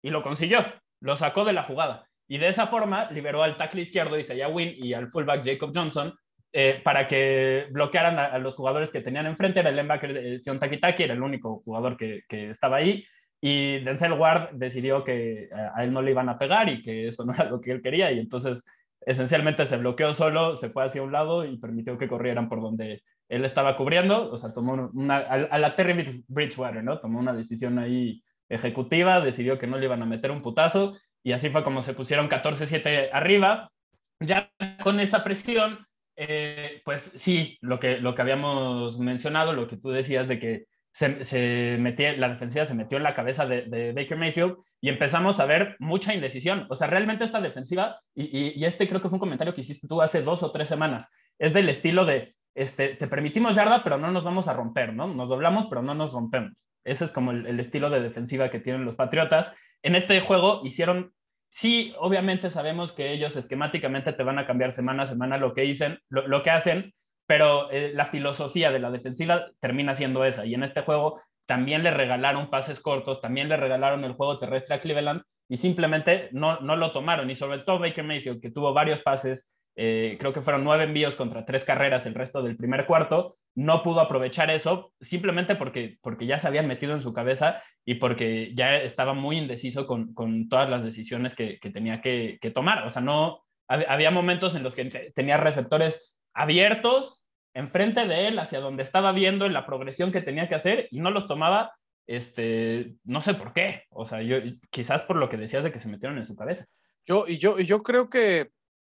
Y 0.00 0.10
lo 0.10 0.22
consiguió, 0.22 0.64
lo 1.00 1.16
sacó 1.16 1.44
de 1.44 1.52
la 1.52 1.64
jugada. 1.64 2.06
Y 2.28 2.38
de 2.38 2.46
esa 2.46 2.68
forma 2.68 3.10
liberó 3.10 3.42
al 3.42 3.56
tackle 3.56 3.82
izquierdo, 3.82 4.16
Isaiah 4.16 4.48
Wynn, 4.48 4.76
y 4.76 4.94
al 4.94 5.10
fullback 5.10 5.44
Jacob 5.44 5.72
Johnson 5.74 6.14
eh, 6.52 6.80
para 6.82 7.06
que 7.08 7.66
bloquearan 7.70 8.18
a, 8.18 8.38
los 8.38 8.56
jugadores 8.56 8.90
que 8.90 9.00
tenían 9.00 9.26
enfrente. 9.26 9.60
Era 9.60 9.70
el 9.70 9.76
linebacker 9.76 10.12
de 10.12 10.38
Sion 10.38 10.58
Takitaki, 10.58 11.04
era 11.04 11.14
el 11.14 11.22
único 11.22 11.60
jugador 11.64 11.96
que, 11.96 12.22
que 12.28 12.50
estaba 12.50 12.76
ahí. 12.76 13.04
Y 13.40 13.78
Denzel 13.80 14.12
Ward 14.12 14.50
decidió 14.52 15.02
que 15.02 15.48
a 15.74 15.82
él 15.82 15.92
no 15.92 16.02
le 16.02 16.10
iban 16.10 16.28
a 16.28 16.38
pegar 16.38 16.68
y 16.68 16.82
que 16.82 17.08
eso 17.08 17.24
no 17.24 17.32
era 17.32 17.44
lo 17.44 17.60
que 17.60 17.72
él 17.72 17.82
quería 17.82 18.12
y 18.12 18.18
entonces 18.18 18.62
esencialmente 19.00 19.66
se 19.66 19.78
bloqueó 19.78 20.14
solo, 20.14 20.56
se 20.56 20.70
fue 20.70 20.84
hacia 20.84 21.02
un 21.02 21.12
lado 21.12 21.44
y 21.44 21.56
permitió 21.58 21.96
que 21.98 22.08
corrieran 22.08 22.48
por 22.48 22.60
donde 22.60 23.02
él 23.28 23.44
estaba 23.44 23.76
cubriendo, 23.76 24.30
o 24.30 24.36
sea, 24.36 24.52
tomó 24.52 24.90
una, 24.92 25.18
a, 25.18 25.58
la 25.58 25.76
Terry 25.76 26.24
Bridgewater, 26.26 26.82
¿no? 26.82 26.98
Tomó 26.98 27.20
una 27.20 27.32
decisión 27.32 27.78
ahí 27.78 28.22
ejecutiva, 28.48 29.20
decidió 29.20 29.58
que 29.58 29.68
no 29.68 29.78
le 29.78 29.86
iban 29.86 30.02
a 30.02 30.06
meter 30.06 30.32
un 30.32 30.42
putazo 30.42 30.96
y 31.22 31.32
así 31.32 31.48
fue 31.48 31.62
como 31.62 31.82
se 31.82 31.94
pusieron 31.94 32.28
14-7 32.28 33.10
arriba. 33.12 33.70
Ya 34.18 34.50
con 34.82 35.00
esa 35.00 35.24
presión, 35.24 35.86
eh, 36.22 36.82
pues 36.84 37.12
sí, 37.14 37.56
lo 37.62 37.80
que, 37.80 37.96
lo 37.96 38.14
que 38.14 38.20
habíamos 38.20 38.98
mencionado, 38.98 39.54
lo 39.54 39.66
que 39.66 39.78
tú 39.78 39.88
decías 39.88 40.28
de 40.28 40.38
que 40.38 40.64
se, 40.92 41.78
metió, 41.80 42.14
la 42.18 42.28
defensiva 42.28 42.66
se 42.66 42.74
metió 42.74 42.98
en 42.98 43.04
la 43.04 43.14
cabeza 43.14 43.46
de, 43.46 43.92
Baker 43.94 44.18
Mayfield 44.18 44.56
y 44.82 44.90
empezamos 44.90 45.40
a 45.40 45.46
ver 45.46 45.76
mucha 45.78 46.12
indecisión. 46.12 46.66
O 46.68 46.74
sea, 46.74 46.88
realmente 46.88 47.24
esta 47.24 47.40
defensiva, 47.40 47.98
y, 48.14 48.62
este 48.62 48.86
creo 48.86 49.00
que 49.00 49.08
fue 49.08 49.16
un 49.16 49.20
comentario 49.20 49.54
que 49.54 49.62
hiciste 49.62 49.88
tú 49.88 50.02
hace 50.02 50.20
dos 50.20 50.42
o 50.42 50.52
tres 50.52 50.68
semanas, 50.68 51.10
es 51.38 51.54
del 51.54 51.70
estilo 51.70 52.04
de, 52.04 52.34
este, 52.54 52.88
te 52.96 53.06
permitimos 53.06 53.56
yarda, 53.56 53.82
pero 53.82 53.96
no 53.96 54.10
nos 54.10 54.24
vamos 54.24 54.46
a 54.46 54.52
romper, 54.52 54.92
¿no? 54.92 55.06
Nos 55.06 55.30
doblamos, 55.30 55.68
pero 55.70 55.80
no 55.80 55.94
nos 55.94 56.12
rompemos. 56.12 56.66
Ese 56.84 57.06
es 57.06 57.12
como 57.12 57.30
el, 57.30 57.58
estilo 57.60 57.88
de 57.88 58.02
defensiva 58.02 58.50
que 58.50 58.60
tienen 58.60 58.84
los 58.84 58.96
Patriotas. 58.96 59.54
En 59.82 59.94
este 59.94 60.20
juego 60.20 60.60
hicieron, 60.64 61.14
sí, 61.50 61.94
obviamente 61.98 62.48
sabemos 62.48 62.92
que 62.92 63.12
ellos 63.12 63.36
esquemáticamente 63.36 64.14
te 64.14 64.22
van 64.22 64.38
a 64.38 64.46
cambiar 64.46 64.72
semana 64.72 65.02
a 65.02 65.06
semana 65.06 65.36
lo 65.36 65.52
que, 65.52 65.62
dicen, 65.62 65.98
lo 66.08 66.42
que 66.42 66.50
hacen, 66.50 66.94
pero 67.26 67.70
eh, 67.70 67.92
la 67.94 68.06
filosofía 68.06 68.72
de 68.72 68.80
la 68.80 68.90
defensiva 68.90 69.46
termina 69.60 69.94
siendo 69.94 70.24
esa. 70.24 70.44
Y 70.46 70.54
en 70.54 70.64
este 70.64 70.80
juego 70.80 71.20
también 71.46 71.82
le 71.82 71.92
regalaron 71.92 72.50
pases 72.50 72.80
cortos, 72.80 73.20
también 73.20 73.48
le 73.48 73.56
regalaron 73.56 74.04
el 74.04 74.14
juego 74.14 74.38
terrestre 74.38 74.74
a 74.74 74.80
Cleveland 74.80 75.22
y 75.48 75.56
simplemente 75.56 76.28
no, 76.32 76.58
no 76.60 76.74
lo 76.74 76.92
tomaron. 76.92 77.30
Y 77.30 77.36
sobre 77.36 77.60
todo 77.60 77.78
Baker 77.78 78.04
Mayfield, 78.04 78.40
que 78.40 78.50
tuvo 78.50 78.72
varios 78.72 79.02
pases, 79.02 79.59
eh, 79.82 80.18
creo 80.20 80.34
que 80.34 80.42
fueron 80.42 80.62
nueve 80.62 80.84
envíos 80.84 81.16
contra 81.16 81.46
tres 81.46 81.64
carreras 81.64 82.04
el 82.04 82.14
resto 82.14 82.42
del 82.42 82.58
primer 82.58 82.84
cuarto, 82.84 83.34
no 83.54 83.82
pudo 83.82 84.00
aprovechar 84.00 84.50
eso 84.50 84.92
simplemente 85.00 85.56
porque, 85.56 85.96
porque 86.02 86.26
ya 86.26 86.38
se 86.38 86.46
habían 86.46 86.66
metido 86.66 86.92
en 86.92 87.00
su 87.00 87.14
cabeza 87.14 87.62
y 87.86 87.94
porque 87.94 88.52
ya 88.54 88.76
estaba 88.76 89.14
muy 89.14 89.38
indeciso 89.38 89.86
con, 89.86 90.12
con 90.12 90.50
todas 90.50 90.68
las 90.68 90.84
decisiones 90.84 91.34
que, 91.34 91.58
que 91.58 91.70
tenía 91.70 92.02
que, 92.02 92.36
que, 92.42 92.50
tomar. 92.50 92.86
O 92.86 92.90
sea, 92.90 93.00
no, 93.00 93.40
había 93.68 94.10
momentos 94.10 94.54
en 94.54 94.64
los 94.64 94.74
que 94.74 95.12
tenía 95.14 95.38
receptores 95.38 96.18
abiertos 96.34 97.24
enfrente 97.54 98.06
de 98.06 98.28
él, 98.28 98.38
hacia 98.38 98.60
donde 98.60 98.82
estaba 98.82 99.12
viendo 99.12 99.46
en 99.46 99.54
la 99.54 99.64
progresión 99.64 100.12
que 100.12 100.20
tenía 100.20 100.46
que 100.46 100.56
hacer 100.56 100.88
y 100.90 101.00
no 101.00 101.10
los 101.10 101.26
tomaba, 101.26 101.72
este, 102.06 102.96
no 103.04 103.22
sé 103.22 103.32
por 103.32 103.54
qué. 103.54 103.84
O 103.88 104.04
sea, 104.04 104.20
yo 104.20 104.36
quizás 104.68 105.00
por 105.04 105.16
lo 105.16 105.30
que 105.30 105.38
decías 105.38 105.64
de 105.64 105.72
que 105.72 105.80
se 105.80 105.88
metieron 105.88 106.18
en 106.18 106.26
su 106.26 106.36
cabeza. 106.36 106.66
Yo, 107.06 107.24
y 107.26 107.38
yo, 107.38 107.58
y 107.58 107.64
yo 107.64 107.82
creo 107.82 108.10
que 108.10 108.50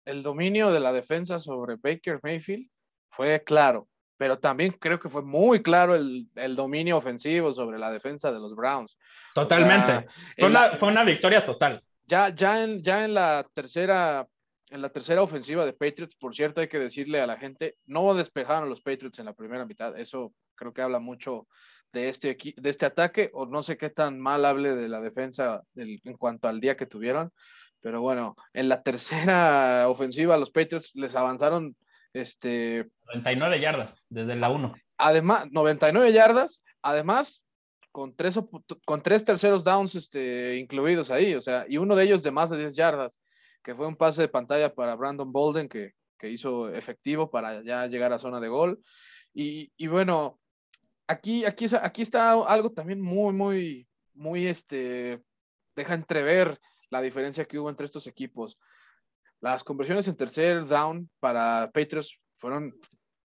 el 0.06 0.24
dominio 0.24 0.72
de 0.72 0.80
la 0.80 0.94
defensa 0.94 1.40
sobre 1.40 1.76
Baker 1.76 2.20
Mayfield 2.24 2.68
fue 3.10 3.44
claro, 3.44 3.88
pero 4.18 4.40
también 4.40 4.72
creo 4.80 5.00
que 5.00 5.10
fue 5.10 5.22
muy 5.22 5.62
claro 5.62 5.96
el, 5.96 6.28
el 6.36 6.56
dominio 6.56 6.98
ofensivo 6.98 7.54
sobre 7.54 7.80
la 7.80 7.92
defensa 7.92 8.32
de 8.32 8.40
los 8.40 8.56
Browns. 8.56 8.98
Totalmente. 9.34 10.08
fue, 10.38 10.48
una, 10.48 10.72
fue, 10.72 10.90
una, 10.90 11.04
victoria 11.04 11.46
total. 11.46 11.84
Ya, 12.06 12.30
ya, 12.30 12.64
en, 12.64 12.82
ya 12.82 13.06
en 13.06 13.14
la 13.14 13.46
tercera 13.54 14.28
en 14.74 14.82
la 14.82 14.90
tercera 14.90 15.22
ofensiva 15.22 15.66
de 15.66 15.74
Patriots, 15.74 16.16
por 16.16 16.34
cierto, 16.34 16.60
hay 16.60 16.68
que 16.68 16.80
decirle 16.80 17.22
a 17.22 17.28
la 17.28 17.38
gente, 17.38 17.78
no 17.86 18.12
despejaron 18.16 18.70
los 18.70 18.82
Patriots 18.82 19.20
en 19.20 19.26
la 19.26 19.34
primera 19.34 19.68
mitad. 19.68 19.96
Eso 20.00 20.34
creo 20.56 20.74
que 20.74 20.82
habla 20.82 20.98
mucho 20.98 21.48
de 21.92 22.10
este, 22.10 22.36
de 22.58 22.70
este 22.70 22.88
ataque, 22.88 23.30
o 23.34 23.46
no 23.46 23.62
sé 23.62 23.78
qué 23.78 23.92
tan 23.92 24.20
mal 24.20 24.44
hable 24.46 24.74
de 24.74 24.90
la 24.90 25.00
defensa 25.00 25.62
en 25.76 26.18
cuanto 26.18 26.48
al 26.48 26.60
día 26.60 26.76
que 26.76 26.88
tuvieron. 26.88 27.32
Pero 27.84 28.02
bueno, 28.02 28.36
en 28.54 28.70
la 28.70 28.82
tercera 28.82 29.88
ofensiva, 29.90 30.38
los 30.38 30.50
Patriots 30.50 30.92
les 30.96 31.16
avanzaron. 31.16 31.76
Este, 32.14 32.88
99 33.08 33.60
yardas 33.60 33.96
desde 34.08 34.36
la 34.36 34.50
1. 34.50 34.76
Además, 34.98 35.48
99 35.52 36.12
yardas, 36.14 36.64
además 36.84 37.44
con 37.92 38.16
tres, 38.16 38.40
con 38.86 39.02
tres 39.02 39.26
terceros 39.26 39.64
downs 39.64 39.96
este, 39.96 40.58
incluidos 40.58 41.10
ahí, 41.10 41.34
o 41.34 41.42
sea, 41.42 41.66
y 41.68 41.78
uno 41.78 41.96
de 41.96 42.04
ellos 42.04 42.22
de 42.22 42.32
más 42.32 42.52
de 42.52 42.58
10 42.58 42.76
yardas 42.76 43.20
que 43.64 43.74
fue 43.74 43.88
un 43.88 43.96
pase 43.96 44.22
de 44.22 44.28
pantalla 44.28 44.74
para 44.74 44.96
Brandon 44.96 45.32
Bolden 45.32 45.70
que, 45.70 45.94
hizo 46.26 46.74
efectivo 46.74 47.30
para 47.30 47.62
ya 47.64 47.86
llegar 47.88 48.14
a 48.14 48.18
zona 48.18 48.40
de 48.40 48.48
gol. 48.48 48.80
Y, 49.34 49.88
bueno, 49.88 50.40
aquí, 51.06 51.44
aquí, 51.44 51.66
aquí 51.82 52.02
está 52.02 52.32
algo 52.32 52.72
también 52.72 53.02
muy, 53.02 53.34
muy, 53.34 53.88
muy, 54.14 54.48
este, 54.48 55.22
deja 55.76 55.96
entrever 55.96 56.58
la 56.94 57.02
diferencia 57.02 57.46
que 57.46 57.58
hubo 57.58 57.70
entre 57.70 57.88
estos 57.88 58.06
equipos. 58.08 58.58
Las 59.42 59.64
conversiones 59.64 60.08
en 60.08 60.16
tercer 60.16 60.66
down 60.68 61.10
para 61.20 61.72
Patriots 61.74 62.18
fueron 62.38 62.74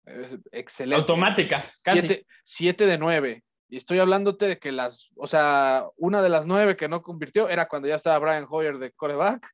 eh, 0.06 0.40
excelentes. 0.52 1.02
Automáticas, 1.02 1.80
casi. 1.84 2.26
Siete, 2.44 2.86
de 2.86 2.98
nueve. 2.98 3.44
Y 3.70 3.76
estoy 3.76 4.00
hablándote 4.00 4.48
de 4.48 4.58
que 4.58 4.72
las, 4.72 5.10
o 5.18 5.28
sea, 5.28 5.86
una 5.98 6.22
de 6.22 6.30
las 6.30 6.46
nueve 6.46 6.78
que 6.78 6.88
no 6.88 7.04
convirtió 7.04 7.50
era 7.50 7.68
cuando 7.68 7.90
ya 7.90 7.96
estaba 7.96 8.18
Brian 8.20 8.48
Hoyer 8.50 8.78
de 8.78 8.94
coreback 8.94 9.46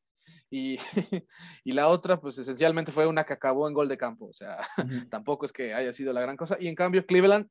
y, 0.51 0.77
y, 1.63 1.71
la 1.71 1.87
otra, 1.87 2.21
pues 2.21 2.37
esencialmente 2.37 2.91
fue 2.91 3.07
una 3.07 3.23
que 3.23 3.33
acabó 3.33 3.67
en 3.67 3.73
gol 3.73 3.89
de 3.89 3.97
campo. 3.97 4.27
O 4.27 4.33
sea, 4.33 4.59
tampoco 5.09 5.47
es 5.47 5.51
que 5.51 5.73
haya 5.73 5.91
sido 5.91 6.13
la 6.13 6.21
gran 6.21 6.37
cosa. 6.37 6.55
Y 6.59 6.67
en 6.67 6.75
cambio, 6.75 7.07
Cleveland, 7.07 7.49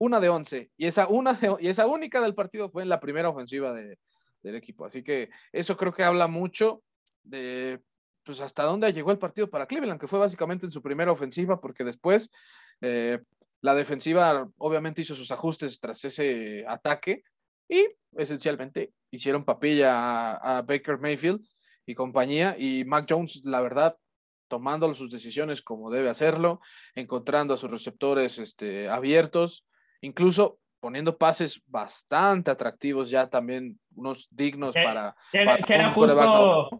una 0.00 0.18
de 0.18 0.28
once. 0.28 0.72
Y 0.76 0.86
esa, 0.88 1.06
una 1.06 1.38
y 1.60 1.68
esa 1.68 1.86
única 1.86 2.20
del 2.20 2.34
partido 2.34 2.68
fue 2.68 2.82
en 2.82 2.88
la 2.88 2.98
primera 2.98 3.28
ofensiva 3.28 3.72
de, 3.72 3.96
del 4.42 4.56
equipo. 4.56 4.84
Así 4.84 5.02
que 5.02 5.30
eso 5.52 5.76
creo 5.76 5.92
que 5.92 6.04
habla 6.04 6.28
mucho 6.28 6.82
de 7.22 7.80
pues 8.24 8.40
hasta 8.40 8.64
dónde 8.64 8.92
llegó 8.92 9.10
el 9.10 9.18
partido 9.18 9.50
para 9.50 9.66
Cleveland, 9.66 10.00
que 10.00 10.06
fue 10.06 10.18
básicamente 10.18 10.66
en 10.66 10.70
su 10.70 10.82
primera 10.82 11.10
ofensiva, 11.10 11.60
porque 11.60 11.84
después 11.84 12.30
eh, 12.80 13.18
la 13.60 13.74
defensiva 13.74 14.48
obviamente 14.58 15.02
hizo 15.02 15.14
sus 15.14 15.30
ajustes 15.30 15.80
tras 15.80 16.04
ese 16.04 16.64
ataque 16.68 17.24
y 17.68 17.86
esencialmente 18.16 18.92
hicieron 19.10 19.44
papilla 19.44 20.34
a 20.34 20.62
Baker 20.62 20.98
Mayfield 20.98 21.40
y 21.86 21.94
compañía. 21.94 22.56
Y 22.58 22.84
Mac 22.84 23.06
Jones, 23.08 23.40
la 23.44 23.60
verdad, 23.60 23.96
tomando 24.48 24.94
sus 24.94 25.10
decisiones 25.10 25.62
como 25.62 25.90
debe 25.90 26.08
hacerlo, 26.08 26.60
encontrando 26.94 27.54
a 27.54 27.56
sus 27.56 27.70
receptores 27.70 28.38
este, 28.38 28.88
abiertos, 28.88 29.66
incluso 30.00 30.59
poniendo 30.80 31.16
pases 31.16 31.62
bastante 31.66 32.50
atractivos 32.50 33.10
ya 33.10 33.28
también, 33.28 33.78
unos 33.94 34.28
dignos 34.30 34.74
para... 34.74 35.14
Que, 35.30 35.42
era 35.42 35.90
justo, 35.90 36.70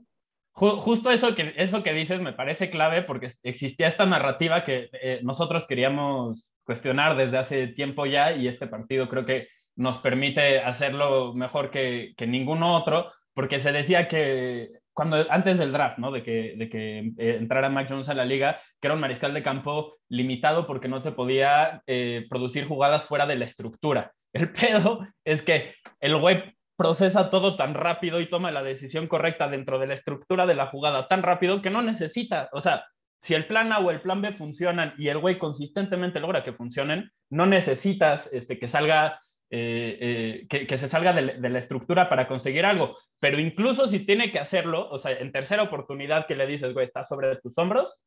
justo 0.52 1.10
eso, 1.10 1.34
que, 1.34 1.54
eso 1.56 1.82
que 1.82 1.94
dices 1.94 2.20
me 2.20 2.32
parece 2.32 2.70
clave 2.70 3.02
porque 3.02 3.32
existía 3.42 3.88
esta 3.88 4.06
narrativa 4.06 4.64
que 4.64 4.88
eh, 5.00 5.20
nosotros 5.22 5.66
queríamos 5.66 6.50
cuestionar 6.64 7.16
desde 7.16 7.38
hace 7.38 7.66
tiempo 7.68 8.06
ya 8.06 8.32
y 8.32 8.48
este 8.48 8.66
partido 8.66 9.08
creo 9.08 9.24
que 9.24 9.48
nos 9.76 9.98
permite 9.98 10.60
hacerlo 10.60 11.32
mejor 11.34 11.70
que, 11.70 12.12
que 12.16 12.26
ningún 12.26 12.62
otro, 12.62 13.06
porque 13.32 13.60
se 13.60 13.72
decía 13.72 14.08
que 14.08 14.79
cuando 14.92 15.26
antes 15.30 15.58
del 15.58 15.72
draft, 15.72 15.98
¿no? 15.98 16.10
De 16.10 16.22
que, 16.22 16.54
de 16.56 16.68
que 16.68 17.12
eh, 17.18 17.36
entrara 17.38 17.68
Mac 17.68 17.88
Jones 17.88 18.08
a 18.08 18.14
la 18.14 18.24
liga, 18.24 18.60
que 18.80 18.88
era 18.88 18.94
un 18.94 19.00
mariscal 19.00 19.32
de 19.34 19.42
campo 19.42 19.96
limitado 20.08 20.66
porque 20.66 20.88
no 20.88 21.02
te 21.02 21.12
podía 21.12 21.82
eh, 21.86 22.26
producir 22.28 22.66
jugadas 22.66 23.04
fuera 23.04 23.26
de 23.26 23.36
la 23.36 23.44
estructura. 23.44 24.12
El 24.32 24.52
pedo 24.52 25.06
es 25.24 25.42
que 25.42 25.74
el 25.98 26.14
web 26.16 26.54
procesa 26.76 27.30
todo 27.30 27.56
tan 27.56 27.74
rápido 27.74 28.20
y 28.20 28.30
toma 28.30 28.50
la 28.50 28.62
decisión 28.62 29.06
correcta 29.06 29.48
dentro 29.48 29.78
de 29.78 29.86
la 29.86 29.94
estructura 29.94 30.46
de 30.46 30.54
la 30.54 30.66
jugada 30.66 31.08
tan 31.08 31.22
rápido 31.22 31.60
que 31.60 31.68
no 31.68 31.82
necesita, 31.82 32.48
o 32.52 32.60
sea, 32.60 32.84
si 33.20 33.34
el 33.34 33.46
plan 33.46 33.72
A 33.72 33.80
o 33.80 33.90
el 33.90 34.00
plan 34.00 34.22
B 34.22 34.32
funcionan 34.32 34.94
y 34.96 35.08
el 35.08 35.18
güey 35.18 35.36
consistentemente 35.36 36.20
logra 36.20 36.42
que 36.42 36.54
funcionen, 36.54 37.10
no 37.28 37.44
necesitas 37.44 38.30
este, 38.32 38.58
que 38.58 38.68
salga 38.68 39.20
eh, 39.52 40.46
eh, 40.48 40.66
que, 40.66 40.78
se 40.78 40.86
salga 40.86 41.12
de, 41.12 41.50
la 41.50 41.58
estructura 41.58 42.08
para 42.08 42.28
conseguir 42.28 42.64
algo. 42.64 42.94
Pero 43.18 43.40
incluso 43.40 43.88
si 43.88 44.06
tiene 44.06 44.30
que 44.30 44.38
hacerlo, 44.38 44.88
o 44.88 44.98
sea, 44.98 45.12
en 45.12 45.32
tercera 45.32 45.64
oportunidad 45.64 46.26
que 46.26 46.36
le 46.36 46.46
dices, 46.46 46.72
güey, 46.72 46.86
está 46.86 47.02
sobre 47.02 47.34
tus 47.36 47.58
hombros, 47.58 48.06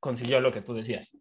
consiguió 0.00 0.40
lo 0.40 0.50
que 0.50 0.62
tú 0.62 0.72
decías. 0.72 1.14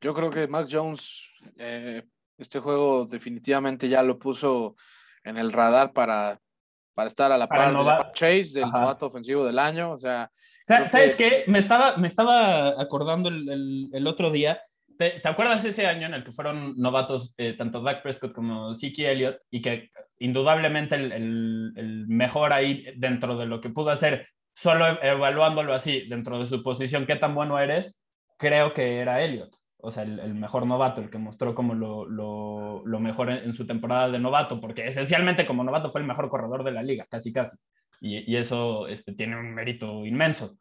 Yo 0.00 0.12
creo 0.12 0.30
que 0.30 0.48
Mac 0.48 0.66
Jones, 0.68 1.30
eh, 1.56 2.02
este 2.36 2.58
juego 2.58 3.06
definitivamente 3.06 3.88
ya 3.88 4.02
lo 4.02 4.18
puso 4.18 4.74
en 5.22 5.38
el 5.38 5.52
radar 5.52 5.92
para, 5.92 6.40
para 6.94 7.06
estar 7.06 7.30
a 7.30 7.38
la 7.38 7.46
par 7.46 7.72
de 7.72 8.12
Chase, 8.12 8.58
del 8.58 8.70
novato 8.72 9.06
ofensivo 9.06 9.46
del 9.46 9.60
año. 9.60 9.92
O 9.92 9.98
sea, 9.98 10.28
¿sabes 10.64 11.14
qué? 11.14 11.44
Me 11.46 11.60
estaba, 11.60 11.96
me 11.96 12.08
estaba 12.08 12.80
acordando 12.82 13.28
el, 13.28 13.88
el 13.92 14.06
otro 14.08 14.32
día 14.32 14.60
¿Te, 14.98 15.20
acuerdas 15.24 15.64
ese 15.64 15.86
año 15.86 16.06
en 16.06 16.14
el 16.14 16.24
que 16.24 16.32
fueron 16.32 16.74
novatos 16.76 17.34
eh, 17.38 17.54
tanto 17.54 17.82
Dak 17.82 18.02
Prescott 18.02 18.32
como 18.32 18.74
Zeke 18.74 19.10
Elliott 19.10 19.38
y 19.50 19.62
que 19.62 19.90
indudablemente 20.18 20.94
el, 20.94 21.72
el, 21.76 22.06
mejor 22.08 22.52
ahí 22.52 22.84
dentro 22.96 23.36
de 23.36 23.46
lo 23.46 23.60
que 23.60 23.70
pudo 23.70 23.90
hacer, 23.90 24.26
solo 24.54 24.86
evaluándolo 25.02 25.74
así, 25.74 26.06
dentro 26.08 26.38
de 26.38 26.46
su 26.46 26.62
posición, 26.62 27.06
qué 27.06 27.16
tan 27.16 27.34
bueno 27.34 27.58
eres, 27.58 28.00
creo 28.38 28.72
que 28.72 28.98
era 28.98 29.22
Elliott. 29.22 29.54
O 29.84 29.90
sea, 29.90 30.04
el, 30.04 30.34
mejor 30.34 30.64
novato, 30.66 31.00
el 31.00 31.10
que 31.10 31.18
mostró 31.18 31.54
como 31.54 31.74
lo, 31.74 32.06
lo, 32.06 32.82
lo 32.86 33.00
mejor 33.00 33.30
en, 33.30 33.52
su 33.52 33.66
temporada 33.66 34.08
de 34.08 34.20
novato, 34.20 34.60
porque 34.60 34.86
esencialmente 34.86 35.44
como 35.44 35.64
novato 35.64 35.90
fue 35.90 36.00
el 36.00 36.06
mejor 36.06 36.28
corredor 36.28 36.62
de 36.62 36.70
la 36.70 36.82
liga, 36.84 37.06
casi 37.10 37.32
casi. 37.32 37.56
Y, 38.00 38.32
y 38.32 38.36
eso 38.36 38.86
este, 38.86 39.12
tiene 39.12 39.36
un 39.36 39.52
mérito 39.52 40.06
inmenso. 40.06 40.56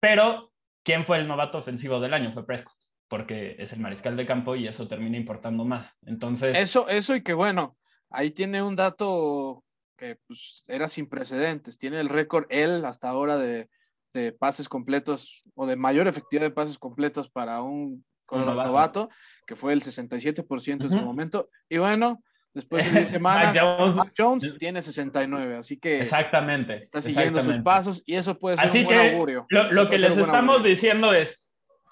Pero, 0.00 0.52
¿quién 0.82 1.04
fue 1.04 1.18
el 1.18 1.28
novato 1.28 1.58
ofensivo 1.58 2.00
del 2.00 2.14
año? 2.14 2.32
Fue 2.32 2.46
Prescott 2.46 2.83
porque 3.14 3.54
es 3.60 3.72
el 3.72 3.78
mariscal 3.78 4.16
de 4.16 4.26
campo 4.26 4.56
y 4.56 4.66
eso 4.66 4.88
termina 4.88 5.16
importando 5.16 5.64
más. 5.64 5.96
Entonces... 6.04 6.58
Eso, 6.58 6.88
eso 6.88 7.14
y 7.14 7.22
que 7.22 7.32
bueno, 7.32 7.76
ahí 8.10 8.32
tiene 8.32 8.60
un 8.60 8.74
dato 8.74 9.62
que 9.96 10.18
pues, 10.26 10.64
era 10.66 10.88
sin 10.88 11.08
precedentes. 11.08 11.78
Tiene 11.78 12.00
el 12.00 12.08
récord 12.08 12.46
él 12.48 12.84
hasta 12.84 13.08
ahora 13.08 13.38
de, 13.38 13.68
de, 14.14 14.32
pases 14.32 14.68
completos 14.68 15.44
o 15.54 15.64
de 15.64 15.76
mayor 15.76 16.08
efectividad 16.08 16.42
de 16.42 16.50
pases 16.50 16.76
completos 16.76 17.30
para 17.30 17.62
un, 17.62 18.04
novato. 18.32 19.08
que 19.46 19.54
fue 19.54 19.74
el 19.74 19.82
67% 19.82 20.82
en 20.82 20.90
su 20.90 21.00
momento. 21.00 21.48
Y 21.68 21.78
bueno, 21.78 22.20
después 22.52 22.84
de 22.84 22.98
10 22.98 23.08
semanas, 23.10 23.56
Jones, 23.56 24.10
Jones, 24.18 24.58
tiene 24.58 24.82
69, 24.82 25.58
así 25.58 25.78
que 25.78 26.02
exactamente, 26.02 26.82
está 26.82 27.00
siguiendo 27.00 27.42
sus 27.42 27.60
pasos 27.60 28.02
y 28.06 28.14
eso 28.14 28.36
puede 28.40 28.56
ser 28.56 28.80
un 28.80 28.86
buen 28.86 29.10
augurio. 29.12 29.46
Lo, 29.50 29.70
lo 29.70 29.88
que 29.88 29.98
les 29.98 30.18
estamos 30.18 30.64
diciendo 30.64 31.14
es, 31.14 31.43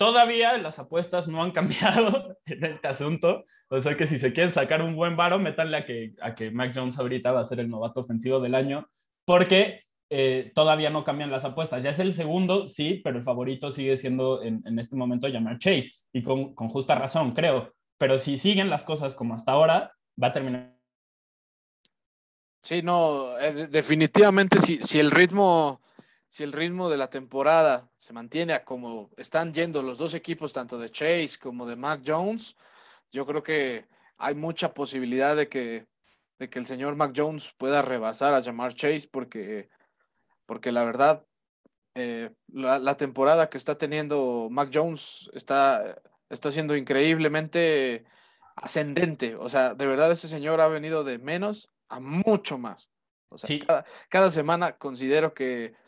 Todavía 0.03 0.59
las 0.59 0.81
apuestas 0.81 1.29
no 1.29 1.45
han 1.45 1.53
cambiado 1.53 2.37
en 2.47 2.65
este 2.65 2.89
asunto. 2.89 3.45
O 3.69 3.81
sea 3.81 3.97
que 3.97 4.09
si 4.09 4.19
se 4.19 4.33
quieren 4.33 4.53
sacar 4.53 4.83
un 4.83 4.97
buen 4.97 5.15
varo, 5.15 5.39
métanle 5.39 5.77
a 5.77 5.87
que, 5.87 6.15
a 6.21 6.35
que 6.35 6.51
Mac 6.51 6.73
Jones 6.75 6.99
ahorita 6.99 7.31
va 7.31 7.39
a 7.39 7.45
ser 7.45 7.61
el 7.61 7.71
novato 7.71 8.01
ofensivo 8.01 8.41
del 8.41 8.57
año, 8.57 8.89
porque 9.25 9.85
eh, 10.11 10.51
todavía 10.57 10.91
no 10.91 11.05
cambian 11.05 11.31
las 11.31 11.45
apuestas. 11.45 11.85
Ya 11.85 11.91
es 11.91 12.01
el 12.01 12.15
segundo, 12.15 12.69
sí, 12.69 13.01
pero 13.05 13.17
el 13.17 13.23
favorito 13.23 13.71
sigue 13.71 13.97
siendo 13.97 14.43
en, 14.43 14.77
este 14.77 14.97
momento 14.97 15.29
llamar 15.29 15.61
Chase, 15.61 15.93
y 16.13 16.25
con, 16.25 16.53
con, 16.57 16.69
justa 16.69 16.97
razón, 16.97 17.31
creo. 17.31 17.73
Pero 17.97 18.19
si 18.19 18.39
siguen 18.39 18.71
las 18.71 18.83
cosas 18.83 19.15
como 19.15 19.35
hasta 19.35 19.53
ahora, 19.53 19.93
va 20.21 20.27
a 20.27 20.33
terminar. 20.33 20.75
Sí, 22.65 22.83
no, 22.83 23.39
eh, 23.39 23.69
definitivamente 23.69 24.59
si, 24.59 24.79
si 24.83 24.99
el 24.99 25.13
ritmo 25.13 25.81
si 26.33 26.45
el 26.45 26.53
ritmo 26.53 26.89
de 26.89 26.97
la 26.97 27.11
temporada 27.11 27.91
se 27.99 28.15
mantiene 28.15 28.55
a 28.55 28.65
como 28.65 29.11
están 29.19 29.53
yendo 29.53 29.83
los 29.83 29.99
dos 29.99 30.15
equipos, 30.15 30.55
tanto 30.55 30.79
de 30.79 30.91
Chase 30.91 31.39
como 31.39 31.67
de 31.67 31.77
Mac 31.77 32.01
Jones, 32.07 32.57
yo 33.11 33.27
creo 33.27 33.43
que 33.43 33.87
hay 34.17 34.35
mucha 34.35 34.73
posibilidad 34.73 35.37
de 35.37 35.51
que, 35.51 35.87
de 36.39 36.49
que 36.49 36.59
el 36.59 36.65
señor 36.65 36.97
Mac 36.97 37.13
Jones 37.15 37.53
pueda 37.59 37.83
rebasar 37.83 38.33
a 38.33 38.43
Jamar 38.43 38.73
Chase, 38.73 39.11
porque, 39.13 39.69
porque 40.47 40.73
la 40.73 40.85
verdad, 40.85 41.27
eh, 41.95 42.31
la, 42.49 42.97
temporada 42.97 43.51
que 43.51 43.59
está 43.59 43.77
teniendo 43.77 44.49
Mac 44.51 44.71
Jones 44.73 45.29
está, 45.35 46.01
está 46.31 46.51
siendo 46.51 46.75
increíblemente 46.77 48.07
ascendente. 48.57 49.37
O 49.37 49.51
sea, 49.51 49.75
de 49.75 49.87
verdad 49.87 50.11
ese 50.11 50.29
señor 50.29 50.63
ha 50.63 50.69
venido 50.69 51.05
de 51.05 51.19
menos 51.19 51.69
a 51.91 52.01
mucho 52.01 52.57
más. 52.57 52.91
O 53.29 53.37
sea, 53.37 53.85
cada 54.09 54.31
semana 54.31 54.79
considero 54.79 55.35
que 55.35 55.82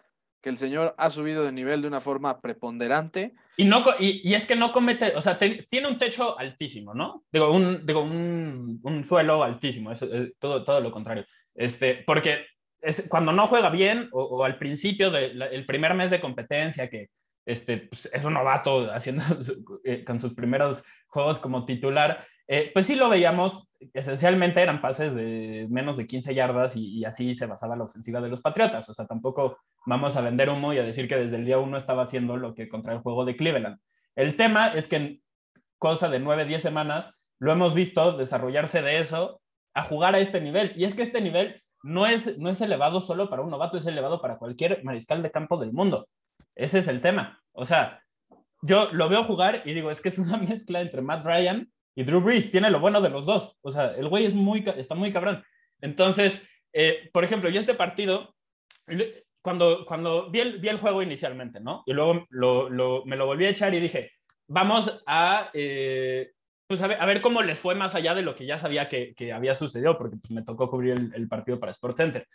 que 0.44 0.50
el 0.50 0.58
señor 0.58 0.94
ha 0.98 1.08
subido 1.08 1.42
de 1.42 1.52
nivel 1.52 1.80
de 1.80 1.88
una 1.88 2.02
forma 2.02 2.42
preponderante. 2.42 3.32
Y, 3.56 3.64
no, 3.64 3.82
y, 3.98 4.34
es 4.34 4.46
que 4.46 4.54
no 4.54 4.72
comete, 4.72 5.16
o 5.16 5.22
sea, 5.22 5.38
tiene 5.38 5.88
un 5.88 5.96
techo 5.96 6.38
altísimo, 6.38 6.92
¿no? 6.92 7.24
Digo, 7.32 7.50
un, 7.50 7.86
digo, 7.86 8.02
un, 8.02 8.78
un 8.82 9.04
suelo 9.04 9.42
altísimo, 9.42 9.90
es, 9.90 10.04
todo, 10.38 10.62
todo 10.62 10.82
lo 10.82 10.92
contrario. 10.92 11.24
Este, 11.54 12.04
porque 12.06 12.44
es, 12.82 13.06
cuando 13.08 13.32
no 13.32 13.46
juega 13.46 13.70
bien 13.70 14.10
o, 14.12 14.44
al 14.44 14.58
principio 14.58 15.10
del 15.10 15.64
primer 15.66 15.94
mes 15.94 16.10
de 16.10 16.20
competencia, 16.20 16.90
que 16.90 17.08
este, 17.46 17.78
pues, 17.78 18.10
es 18.12 18.22
un 18.22 18.34
novato 18.34 18.92
haciendo 18.92 19.24
eh, 19.84 20.04
con 20.04 20.20
sus 20.20 20.34
primeros 20.34 20.84
juegos 21.06 21.38
como 21.38 21.64
titular, 21.64 22.26
eh, 22.46 22.70
pues 22.74 22.86
sí 22.86 22.94
lo 22.94 23.08
veíamos, 23.08 23.66
esencialmente 23.92 24.60
eran 24.60 24.80
pases 24.80 25.14
de 25.14 25.66
menos 25.70 25.96
de 25.96 26.06
15 26.06 26.34
yardas 26.34 26.76
y, 26.76 27.04
así 27.04 27.34
se 27.34 27.46
basaba 27.46 27.76
la 27.76 27.84
ofensiva 27.84 28.20
de 28.20 28.28
los 28.28 28.40
Patriotas. 28.40 28.88
O 28.88 28.94
sea, 28.94 29.06
tampoco 29.06 29.58
vamos 29.86 30.16
a 30.16 30.20
vender 30.20 30.50
humo 30.50 30.72
y 30.72 30.78
a 30.78 30.82
decir 30.82 31.08
que 31.08 31.16
desde 31.16 31.36
el 31.36 31.44
día 31.44 31.58
uno 31.58 31.78
estaba 31.78 32.02
haciendo 32.02 32.36
lo 32.36 32.54
que 32.54 32.68
contra 32.68 32.92
el 32.92 33.00
juego 33.00 33.24
de 33.24 33.36
Cleveland. 33.36 33.78
El 34.14 34.36
tema 34.36 34.68
es 34.74 34.88
que 34.88 34.96
en 34.96 35.22
cosa 35.78 36.08
de 36.08 36.20
9, 36.20 36.44
10 36.44 36.62
semanas 36.62 37.18
lo 37.38 37.52
hemos 37.52 37.74
visto 37.74 38.16
desarrollarse 38.16 38.82
de 38.82 39.00
eso 39.00 39.40
a 39.74 39.82
jugar 39.82 40.14
a 40.14 40.20
este 40.20 40.40
nivel. 40.40 40.72
Y 40.76 40.84
es 40.84 40.94
que 40.94 41.02
este 41.02 41.20
nivel 41.20 41.60
no 41.82 42.06
es, 42.06 42.38
no 42.38 42.50
es 42.50 42.60
elevado 42.60 43.00
solo 43.00 43.28
para 43.28 43.42
un 43.42 43.50
novato, 43.50 43.76
es 43.76 43.86
elevado 43.86 44.20
para 44.20 44.38
cualquier 44.38 44.82
mariscal 44.84 45.22
de 45.22 45.30
campo 45.30 45.58
del 45.58 45.72
mundo. 45.72 46.08
Ese 46.54 46.78
es 46.78 46.88
el 46.88 47.00
tema. 47.00 47.40
O 47.52 47.66
sea, 47.66 48.02
yo 48.62 48.90
lo 48.92 49.08
veo 49.08 49.24
jugar 49.24 49.62
y 49.64 49.74
digo, 49.74 49.90
es 49.90 50.00
que 50.00 50.08
es 50.08 50.18
una 50.18 50.36
mezcla 50.38 50.80
entre 50.80 51.02
Matt 51.02 51.24
Ryan 51.24 51.70
y 51.94 52.04
Drew 52.04 52.20
Brees. 52.20 52.50
Tiene 52.50 52.70
lo 52.70 52.80
bueno 52.80 53.00
de 53.00 53.10
los 53.10 53.24
dos. 53.26 53.56
O 53.62 53.70
sea, 53.70 53.94
el 53.96 54.08
güey 54.08 54.26
es 54.26 54.34
muy, 54.34 54.64
está 54.76 54.94
muy 54.94 55.12
cabrón. 55.12 55.44
Entonces, 55.80 56.42
eh, 56.72 57.10
por 57.12 57.24
ejemplo, 57.24 57.50
yo 57.50 57.60
este 57.60 57.74
partido, 57.74 58.34
cuando, 59.42 59.84
cuando 59.86 60.30
vi, 60.30 60.40
el, 60.40 60.58
vi 60.58 60.68
el 60.68 60.78
juego 60.78 61.02
inicialmente, 61.02 61.60
¿no? 61.60 61.82
Y 61.86 61.92
luego 61.92 62.26
lo, 62.30 63.04
me 63.04 63.16
lo 63.16 63.26
volví 63.26 63.46
a 63.46 63.50
echar 63.50 63.74
y 63.74 63.80
dije, 63.80 64.10
vamos 64.48 65.02
a, 65.06 65.50
eh, 65.54 66.32
pues 66.66 66.80
a, 66.80 67.06
ver, 67.06 67.20
cómo 67.20 67.42
les 67.42 67.58
fue 67.58 67.74
más 67.74 67.94
allá 67.94 68.14
de 68.14 68.22
lo 68.22 68.34
que 68.34 68.46
ya 68.46 68.58
sabía 68.58 68.88
que, 68.88 69.14
que 69.14 69.32
había 69.32 69.54
sucedido, 69.54 69.96
porque 69.98 70.16
pues, 70.16 70.32
me 70.32 70.42
tocó 70.42 70.70
cubrir 70.70 70.92
el, 70.92 71.12
el, 71.14 71.28
partido 71.28 71.60
para 71.60 71.72
Sport 71.72 71.96
Center. 71.96 72.26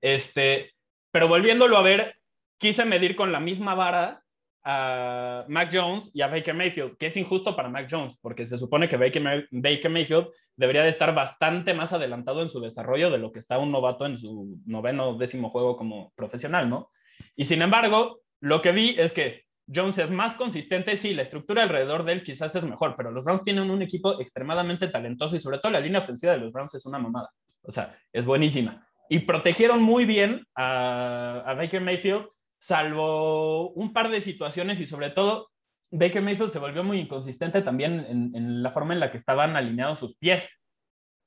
Este, 0.00 0.72
pero 1.10 1.28
volviéndolo 1.28 1.76
a 1.76 1.82
ver, 1.82 2.16
quise 2.58 2.84
medir 2.84 3.16
con 3.16 3.32
la 3.32 3.40
misma 3.40 3.74
vara 3.74 4.22
a 4.68 5.44
Mac 5.46 5.70
Jones 5.72 6.10
y 6.12 6.22
a 6.22 6.26
Baker 6.26 6.52
Mayfield, 6.52 6.96
que 6.96 7.06
es 7.06 7.16
injusto 7.16 7.54
para 7.54 7.68
Mac 7.68 7.86
Jones, 7.88 8.18
porque 8.20 8.46
se 8.46 8.58
supone 8.58 8.88
que 8.88 8.96
Baker, 8.96 9.46
Baker 9.52 9.90
Mayfield 9.90 10.26
debería 10.56 10.82
de 10.82 10.88
estar 10.88 11.14
bastante 11.14 11.72
más 11.72 11.92
adelantado 11.92 12.42
en 12.42 12.48
su 12.48 12.60
desarrollo 12.60 13.08
de 13.08 13.18
lo 13.18 13.30
que 13.30 13.38
está 13.38 13.58
un 13.58 13.70
novato 13.70 14.06
en 14.06 14.16
su 14.16 14.58
noveno, 14.66 15.16
décimo 15.16 15.50
juego 15.50 15.76
como 15.76 16.12
profesional, 16.16 16.68
¿no? 16.68 16.90
Y 17.36 17.44
sin 17.44 17.62
embargo, 17.62 18.22
lo 18.40 18.60
que 18.60 18.72
vi 18.72 18.96
es 18.98 19.12
que 19.12 19.44
Jones 19.72 19.98
es 19.98 20.10
más 20.10 20.34
consistente, 20.34 20.96
sí, 20.96 21.14
la 21.14 21.22
estructura 21.22 21.62
alrededor 21.62 22.04
de 22.04 22.14
él 22.14 22.24
quizás 22.24 22.52
es 22.56 22.64
mejor, 22.64 22.94
pero 22.96 23.12
los 23.12 23.22
Browns 23.22 23.44
tienen 23.44 23.70
un 23.70 23.82
equipo 23.82 24.20
extremadamente 24.20 24.88
talentoso 24.88 25.36
y 25.36 25.40
sobre 25.40 25.58
todo 25.58 25.70
la 25.70 25.80
línea 25.80 26.00
ofensiva 26.00 26.32
de 26.32 26.38
los 26.38 26.52
Browns 26.52 26.74
es 26.74 26.84
una 26.86 26.98
mamada, 26.98 27.30
o 27.62 27.70
sea, 27.70 27.96
es 28.12 28.24
buenísima. 28.24 28.84
Y 29.08 29.20
protegieron 29.20 29.80
muy 29.80 30.06
bien 30.06 30.44
a 30.56 31.54
Baker 31.56 31.80
Mayfield 31.80 32.26
salvo 32.58 33.70
un 33.70 33.92
par 33.92 34.10
de 34.10 34.20
situaciones 34.20 34.80
y 34.80 34.86
sobre 34.86 35.10
todo 35.10 35.50
Baker 35.90 36.22
Mayfield 36.22 36.50
se 36.50 36.58
volvió 36.58 36.82
muy 36.82 36.98
inconsistente 36.98 37.62
también 37.62 38.32
en, 38.34 38.62
la 38.62 38.70
forma 38.70 38.94
en 38.94 39.00
la 39.00 39.10
que 39.10 39.16
estaban 39.16 39.56
alineados 39.56 39.98
sus 39.98 40.16
pies. 40.16 40.48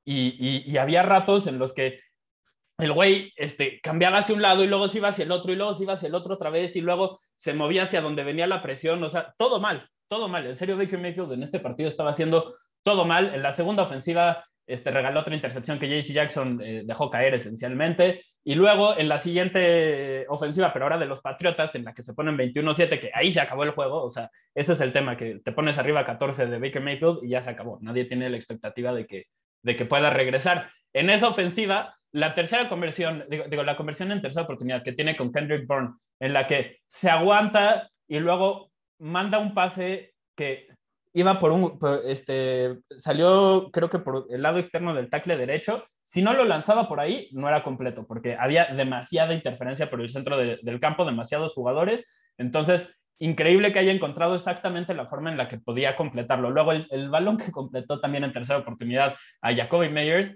Y, 0.06 0.76
había 0.78 1.04
ratos 1.04 1.48
en 1.48 1.60
los 1.60 1.74
que 1.74 2.00
el 2.78 2.94
güey 2.94 3.32
este, 3.36 3.80
cambiaba 3.82 4.20
hacia 4.20 4.36
un 4.36 4.42
lado 4.42 4.64
y 4.64 4.68
luego 4.68 4.88
se 4.88 4.98
iba 4.98 5.10
hacia 5.10 5.26
el 5.26 5.32
otro 5.32 5.52
y 5.52 5.56
luego 5.56 5.74
se 5.74 5.84
iba 5.84 5.94
hacia 5.94 6.08
el 6.08 6.16
otro 6.16 6.36
otra 6.36 6.50
vez 6.50 6.76
y 6.76 6.82
luego 6.82 7.20
se 7.36 7.54
movía 7.54 7.84
hacia 7.84 8.02
donde 8.02 8.24
venía 8.24 8.48
la 8.48 8.62
presión. 8.62 9.04
O 9.04 9.10
sea, 9.10 9.34
todo 9.38 9.60
mal, 9.60 9.90
todo 10.08 10.28
mal. 10.28 10.46
En 10.48 10.58
serio, 10.58 10.78
Baker 10.78 11.00
Mayfield 11.00 11.34
en 11.34 11.44
este 11.44 11.60
partido 11.60 11.90
estaba 11.90 12.12
haciendo 12.12 12.56
todo 12.84 13.06
mal. 13.06 13.34
En 13.34 13.44
la 13.44 13.54
segunda 13.54 13.84
ofensiva 13.84 14.46
este, 14.70 14.92
regaló 14.92 15.22
otra 15.22 15.34
intercepción 15.34 15.80
que 15.80 15.90
JC 15.90 16.14
Jackson 16.14 16.62
eh, 16.64 16.84
dejó 16.86 17.10
caer 17.10 17.34
esencialmente. 17.34 18.22
Y 18.44 18.54
luego 18.54 18.96
en 18.98 19.10
la 19.10 19.18
siguiente 19.18 20.26
ofensiva, 20.30 20.72
pero 20.72 20.86
ahora 20.86 21.00
de 21.00 21.08
los 21.08 21.22
Patriotas, 21.22 21.74
en 21.74 21.84
la 21.84 21.94
que 21.94 22.04
se 22.04 22.14
ponen 22.14 22.38
21-7, 22.38 23.00
que 23.00 23.12
ahí 23.14 23.32
se 23.32 23.42
acabó 23.42 23.64
el 23.64 23.72
juego. 23.72 24.04
O 24.04 24.12
sea, 24.12 24.30
ese 24.54 24.74
es 24.74 24.82
el 24.82 24.94
tema, 24.94 25.18
que 25.18 25.40
te 25.44 25.52
pones 25.52 25.80
arriba 25.80 26.06
14 26.06 26.46
de 26.46 26.60
Baker 26.60 26.84
Mayfield 26.84 27.24
y 27.24 27.30
ya 27.30 27.42
se 27.42 27.50
acabó. 27.50 27.80
Nadie 27.82 28.06
tiene 28.06 28.30
la 28.30 28.38
expectativa 28.38 28.94
de 28.94 29.08
que, 29.08 29.26
de 29.64 29.76
que 29.76 29.86
pueda 29.86 30.12
regresar. 30.12 30.70
En 30.94 31.10
esa 31.10 31.28
ofensiva, 31.28 31.98
la 32.12 32.36
tercera 32.36 32.70
conversión, 32.70 33.26
digo, 33.28 33.46
digo, 33.50 33.64
la 33.64 33.76
conversión 33.76 34.12
en 34.12 34.22
tercera 34.22 34.44
oportunidad 34.44 34.84
que 34.84 34.94
tiene 34.94 35.16
con 35.16 35.32
Kendrick 35.32 35.66
Bourne, 35.66 35.96
en 36.20 36.34
la 36.34 36.46
que 36.46 36.78
se 36.88 37.10
aguanta 37.10 37.90
y 38.08 38.20
luego 38.20 38.72
manda 39.00 39.40
un 39.40 39.56
pase 39.56 40.14
que 40.36 40.68
iba 41.14 41.40
por 41.40 41.52
un, 41.52 41.80
este, 42.06 42.80
salió 42.98 43.70
creo 43.72 43.90
que 43.90 44.00
por 44.00 44.28
el 44.30 44.42
lado 44.42 44.60
externo 44.60 44.94
del 44.94 45.10
tackle 45.10 45.38
derecho. 45.38 45.86
Si 46.04 46.22
no 46.22 46.34
lo 46.34 46.44
lanzaba 46.46 46.88
por 46.88 47.00
ahí, 47.00 47.30
no 47.34 47.48
era 47.48 47.64
completo, 47.64 48.08
porque 48.08 48.36
había 48.36 48.66
demasiada 48.66 49.34
interferencia 49.34 49.90
por 49.90 50.02
el 50.02 50.10
centro 50.10 50.38
del 50.38 50.80
campo, 50.80 51.06
demasiados 51.06 51.54
jugadores. 51.54 52.08
Entonces, 52.38 53.00
increíble 53.20 53.72
que 53.72 53.80
haya 53.80 53.92
encontrado 53.92 54.36
exactamente 54.36 54.96
la 54.96 55.06
forma 55.06 55.30
en 55.30 55.38
la 55.38 55.48
que 55.48 55.60
podía 55.60 55.96
completarlo. 55.96 56.50
Luego, 56.50 56.72
el, 56.72 57.10
balón 57.10 57.38
que 57.38 57.52
completó 57.52 58.00
también 58.00 58.24
en 58.24 58.34
tercera 58.34 58.60
oportunidad 58.60 59.16
a 59.42 59.54
Jacoby 59.54 59.90
Meyers, 59.90 60.36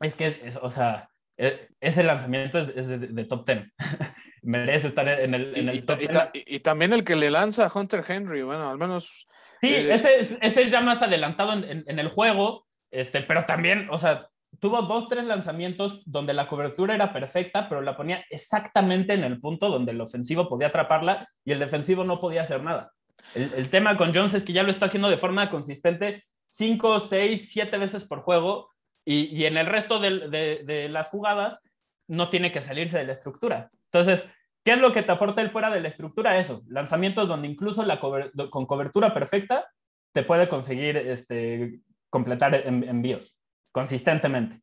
es 0.00 0.16
que, 0.16 0.52
o 0.62 0.70
sea, 0.70 1.08
e, 1.36 1.68
ese 1.80 2.02
lanzamiento 2.02 2.58
es, 2.58 2.86
de, 2.88 3.24
top 3.24 3.46
10. 3.46 3.72
Merece 4.42 4.88
estar 4.88 5.06
en 5.08 5.34
el, 5.34 5.56
en 5.56 5.68
el 5.68 5.84
top 5.84 5.98
y, 6.32 6.56
y, 6.56 6.60
también 6.60 6.92
el 6.92 7.04
que 7.04 7.16
le 7.16 7.30
lanza 7.30 7.66
a 7.66 7.72
Hunter 7.72 8.04
Henry, 8.06 8.42
bueno, 8.42 8.70
al 8.70 8.78
menos 8.78 9.28
Sí, 9.60 9.68
eh, 9.68 9.92
ese, 9.92 10.20
es, 10.20 10.38
ese 10.40 10.62
es 10.62 10.70
ya 10.70 10.80
más 10.80 11.02
adelantado 11.02 11.52
en, 11.52 11.84
en, 11.86 11.98
el 11.98 12.08
juego, 12.08 12.66
este, 12.90 13.22
pero 13.22 13.44
también, 13.44 13.88
o 13.90 13.98
sea, 13.98 14.28
tuvo 14.60 14.82
dos, 14.82 15.08
tres 15.08 15.24
lanzamientos 15.24 16.02
donde 16.06 16.34
la 16.34 16.48
cobertura 16.48 16.94
era 16.94 17.12
perfecta, 17.12 17.68
pero 17.68 17.80
la 17.80 17.96
ponía 17.96 18.24
exactamente 18.30 19.12
en 19.12 19.24
el 19.24 19.40
punto 19.40 19.68
donde 19.68 19.92
el 19.92 20.00
ofensivo 20.00 20.48
podía 20.48 20.68
atraparla 20.68 21.28
y 21.44 21.52
el 21.52 21.58
defensivo 21.58 22.04
no 22.04 22.20
podía 22.20 22.42
hacer 22.42 22.62
nada. 22.62 22.92
El, 23.34 23.52
el 23.54 23.68
tema 23.70 23.96
con 23.96 24.14
Jones 24.14 24.34
es 24.34 24.44
que 24.44 24.52
ya 24.52 24.62
lo 24.62 24.70
está 24.70 24.86
haciendo 24.86 25.10
de 25.10 25.18
forma 25.18 25.50
consistente 25.50 26.24
cinco, 26.48 27.00
seis, 27.00 27.50
siete 27.52 27.78
veces 27.78 28.04
por 28.04 28.20
juego 28.20 28.70
y, 29.04 29.26
y 29.36 29.46
en 29.46 29.56
el 29.56 29.66
resto 29.66 30.00
de, 30.00 30.28
de, 30.28 30.62
de 30.64 30.88
las 30.88 31.08
jugadas 31.08 31.60
no 32.08 32.30
tiene 32.30 32.52
que 32.52 32.62
salirse 32.62 32.98
de 32.98 33.04
la 33.04 33.12
estructura. 33.12 33.70
Entonces, 33.92 34.24
¿Qué 34.68 34.74
es 34.74 34.80
lo 34.80 34.92
que 34.92 35.02
te 35.02 35.10
aporta 35.10 35.40
el 35.40 35.48
fuera 35.48 35.70
de 35.70 35.80
la 35.80 35.88
estructura? 35.88 36.38
Eso, 36.38 36.62
lanzamientos 36.68 37.26
donde 37.26 37.48
incluso 37.48 37.82
la 37.86 37.98
con 37.98 38.66
cobertura 38.66 39.14
perfecta 39.14 39.66
te 40.12 40.24
puede 40.24 40.46
conseguir 40.46 40.94
este, 40.98 41.80
completar 42.10 42.54
envíos 42.66 43.34
consistentemente. 43.72 44.60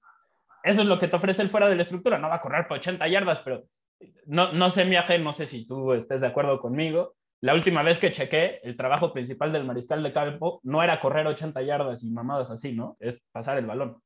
Eso 0.62 0.82
es 0.82 0.88
lo 0.88 1.00
que 1.00 1.08
te 1.08 1.16
ofrece 1.16 1.42
el 1.42 1.50
fuera 1.50 1.68
de 1.68 1.76
la 1.76 1.82
estructura. 1.82 2.20
No 2.20 2.30
va 2.30 2.36
a 2.36 2.42
correr 2.42 2.68
por 2.68 2.78
80 2.78 3.08
yardas, 3.08 3.40
pero 3.40 3.64
no, 4.28 4.54
no 4.54 4.70
sé, 4.70 4.84
viaje, 4.84 5.18
no 5.18 5.34
sé 5.34 5.48
si 5.48 5.66
tú 5.66 5.92
estés 5.94 6.22
de 6.22 6.28
acuerdo 6.28 6.60
conmigo. 6.60 7.16
La 7.42 7.56
última 7.56 7.82
vez 7.82 7.98
que 7.98 8.12
chequé, 8.12 8.60
el 8.62 8.78
trabajo 8.78 9.12
principal 9.12 9.52
del 9.52 9.66
mariscal 9.66 10.04
de 10.04 10.14
campo 10.14 10.60
no 10.62 10.84
era 10.84 11.00
correr 11.00 11.26
80 11.26 11.64
yardas 11.64 12.04
y 12.04 12.12
mamadas 12.12 12.52
así, 12.52 12.74
¿no? 12.74 12.96
Es 13.00 13.20
pasar 13.32 13.58
el 13.58 13.66
balón 13.66 14.00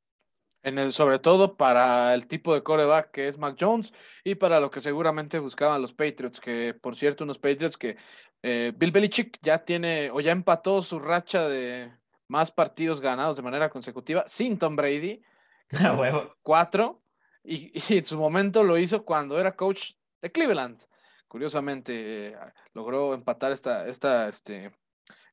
en 0.64 0.78
el, 0.78 0.94
sobre 0.94 1.20
todo 1.20 1.56
para 1.56 2.14
el 2.14 2.28
tipo 2.28 2.54
de 2.54 2.64
coreback 2.64 3.12
que 3.12 3.28
es 3.28 3.38
Mac 3.38 3.56
Jones 3.60 3.94
y 4.24 4.36
para 4.36 4.60
lo 4.60 4.70
que 4.70 4.82
seguramente 4.82 5.40
buscaban 5.40 5.82
los 5.82 5.94
Patriots, 5.94 6.40
que 6.40 6.74
por 6.74 6.96
cierto, 6.96 7.24
unos 7.24 7.40
Patriots 7.40 7.78
que 7.78 7.98
eh, 8.44 8.74
Bill 8.76 8.92
Belichick 8.92 9.38
ya 9.42 9.64
tiene 9.66 10.10
o 10.12 10.20
ya 10.20 10.32
empató 10.32 10.82
su 10.82 11.00
racha 11.00 11.48
de 11.48 11.92
más 12.28 12.52
partidos 12.52 13.02
ganados 13.02 13.38
de 13.38 13.44
manera 13.44 13.70
consecutiva 13.70 14.24
sin 14.28 14.58
Tom 14.58 14.76
Brady, 14.76 15.22
cuatro, 16.44 17.02
y, 17.44 17.72
en 17.90 18.06
su 18.06 18.18
momento 18.18 18.64
lo 18.64 18.78
hizo 18.78 19.04
cuando 19.04 19.40
era 19.40 19.56
coach 19.56 19.94
de 20.22 20.32
Cleveland. 20.32 20.82
Curiosamente, 21.28 22.28
eh, 22.28 22.38
logró 22.74 23.14
empatar 23.14 23.52
esta, 23.52 23.88
esta, 23.88 24.30
este, 24.30 24.72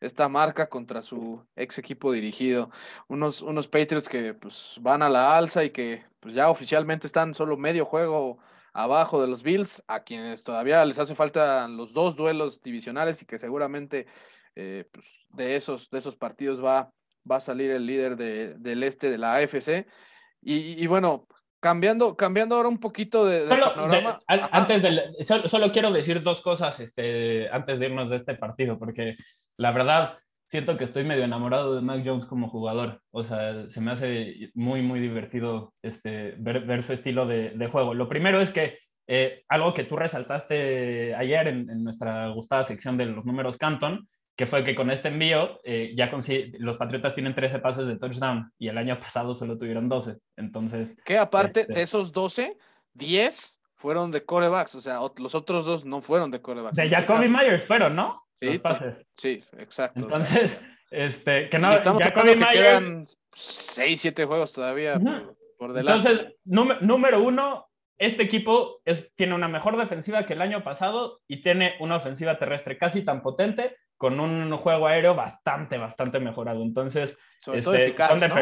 esta 0.00 0.28
marca 0.28 0.68
contra 0.68 1.02
su 1.02 1.44
ex 1.56 1.78
equipo 1.78 2.12
dirigido. 2.12 2.70
Unos, 3.08 3.42
unos 3.42 3.68
Patriots 3.68 4.08
que 4.08 4.34
pues, 4.34 4.76
van 4.80 5.02
a 5.02 5.08
la 5.08 5.36
alza 5.36 5.64
y 5.64 5.70
que 5.70 6.04
pues, 6.20 6.34
ya 6.34 6.50
oficialmente 6.50 7.06
están 7.06 7.34
solo 7.34 7.56
medio 7.56 7.84
juego 7.84 8.38
abajo 8.72 9.22
de 9.22 9.28
los 9.28 9.42
Bills, 9.42 9.82
a 9.86 10.02
quienes 10.04 10.42
todavía 10.42 10.84
les 10.84 10.98
hace 10.98 11.14
falta 11.14 11.66
los 11.66 11.94
dos 11.94 12.14
duelos 12.14 12.62
divisionales 12.62 13.22
y 13.22 13.26
que 13.26 13.38
seguramente 13.38 14.06
eh, 14.54 14.84
pues, 14.92 15.06
de, 15.30 15.56
esos, 15.56 15.88
de 15.90 15.98
esos 15.98 16.16
partidos 16.16 16.62
va, 16.62 16.90
va 17.30 17.36
a 17.36 17.40
salir 17.40 17.70
el 17.70 17.86
líder 17.86 18.16
de, 18.16 18.54
del 18.54 18.82
este 18.82 19.10
de 19.10 19.18
la 19.18 19.36
AFC. 19.36 19.86
Y, 20.48 20.86
bueno, 20.86 21.26
cambiando, 21.58 22.16
cambiando 22.16 22.54
ahora 22.54 22.68
un 22.68 22.78
poquito 22.78 23.26
de, 23.26 23.48
panorama. 23.48 24.20
antes 24.28 24.80
de, 24.80 25.24
solo, 25.48 25.72
quiero 25.72 25.90
decir 25.90 26.22
dos 26.22 26.40
cosas 26.40 26.78
este, 26.78 27.48
antes 27.50 27.80
de 27.80 27.86
irnos 27.86 28.10
de 28.10 28.16
este 28.16 28.36
partido, 28.36 28.78
porque 28.78 29.16
la 29.56 29.72
verdad, 29.72 30.18
siento 30.46 30.76
que 30.76 30.84
estoy 30.84 31.04
medio 31.04 31.24
enamorado 31.24 31.74
de 31.74 31.82
Mac 31.82 32.02
Jones 32.04 32.26
como 32.26 32.48
jugador. 32.48 33.02
O 33.10 33.22
sea, 33.22 33.68
se 33.68 33.80
me 33.80 33.92
hace 33.92 34.50
muy, 34.54 34.82
muy 34.82 35.00
divertido 35.00 35.74
este, 35.82 36.34
ver, 36.38 36.82
su 36.82 36.92
estilo 36.92 37.26
de, 37.26 37.68
juego. 37.70 37.94
Lo 37.94 38.08
primero 38.08 38.40
es 38.40 38.50
que 38.50 38.78
eh, 39.06 39.44
algo 39.48 39.74
que 39.74 39.84
tú 39.84 39.96
resaltaste 39.96 41.14
ayer 41.14 41.48
en, 41.48 41.84
nuestra 41.84 42.28
gustada 42.28 42.64
sección 42.64 42.96
de 42.96 43.06
los 43.06 43.24
números 43.24 43.56
Canton, 43.56 44.08
que 44.36 44.46
fue 44.46 44.64
que 44.64 44.74
con 44.74 44.90
este 44.90 45.08
envío 45.08 45.60
eh, 45.64 45.94
ya 45.96 46.10
los 46.58 46.76
Patriotas 46.76 47.14
tienen 47.14 47.34
13 47.34 47.58
pases 47.60 47.86
de 47.86 47.96
touchdown 47.96 48.52
y 48.58 48.68
el 48.68 48.78
año 48.78 48.98
pasado 49.00 49.34
solo 49.34 49.58
tuvieron 49.58 49.88
12. 49.88 50.18
Entonces. 50.36 50.96
Que 51.04 51.18
aparte 51.18 51.62
este 51.62 51.72
de 51.72 51.82
esos 51.82 52.12
12, 52.12 52.56
10 52.94 53.60
fueron 53.74 54.10
de 54.10 54.24
corebacks, 54.24 54.74
o 54.74 54.80
sea, 54.80 55.00
los 55.18 55.34
otros 55.34 55.66
dos 55.66 55.84
no 55.84 56.00
fueron 56.00 56.30
de 56.30 56.40
corebacks. 56.40 56.76
De 56.76 56.88
Jacoby 56.88 57.28
Myers 57.28 57.66
fueron, 57.66 57.94
¿no? 57.94 58.25
Sí, 58.40 58.60
Sí, 59.14 59.44
exacto. 59.58 60.00
Entonces, 60.00 60.62
este, 60.90 61.48
que 61.48 61.58
no, 61.58 61.72
estamos 61.72 62.02
Jacoby 62.02 62.34
que 62.34 62.46
quedan 62.52 63.06
6, 63.32 64.00
7 64.00 64.24
juegos 64.24 64.52
todavía 64.52 65.00
por, 65.58 65.72
delante. 65.72 66.08
Entonces, 66.08 66.34
número 66.44 67.22
uno, 67.22 67.68
este 67.98 68.22
equipo 68.22 68.80
es, 68.84 69.10
tiene 69.14 69.34
una 69.34 69.48
mejor 69.48 69.76
defensiva 69.76 70.26
que 70.26 70.34
el 70.34 70.42
año 70.42 70.62
pasado 70.62 71.20
y 71.26 71.40
tiene 71.40 71.76
una 71.80 71.96
ofensiva 71.96 72.38
terrestre 72.38 72.78
casi 72.78 73.02
tan 73.02 73.22
potente 73.22 73.76
con 73.96 74.20
un 74.20 74.54
juego 74.58 74.86
aéreo 74.86 75.14
bastante, 75.14 75.78
bastante 75.78 76.20
mejorado. 76.20 76.62
Entonces, 76.62 77.16
Sobre 77.40 77.62
todo 77.62 77.74
este, 77.74 77.86
eficaz, 77.86 78.28
¿no? 78.28 78.34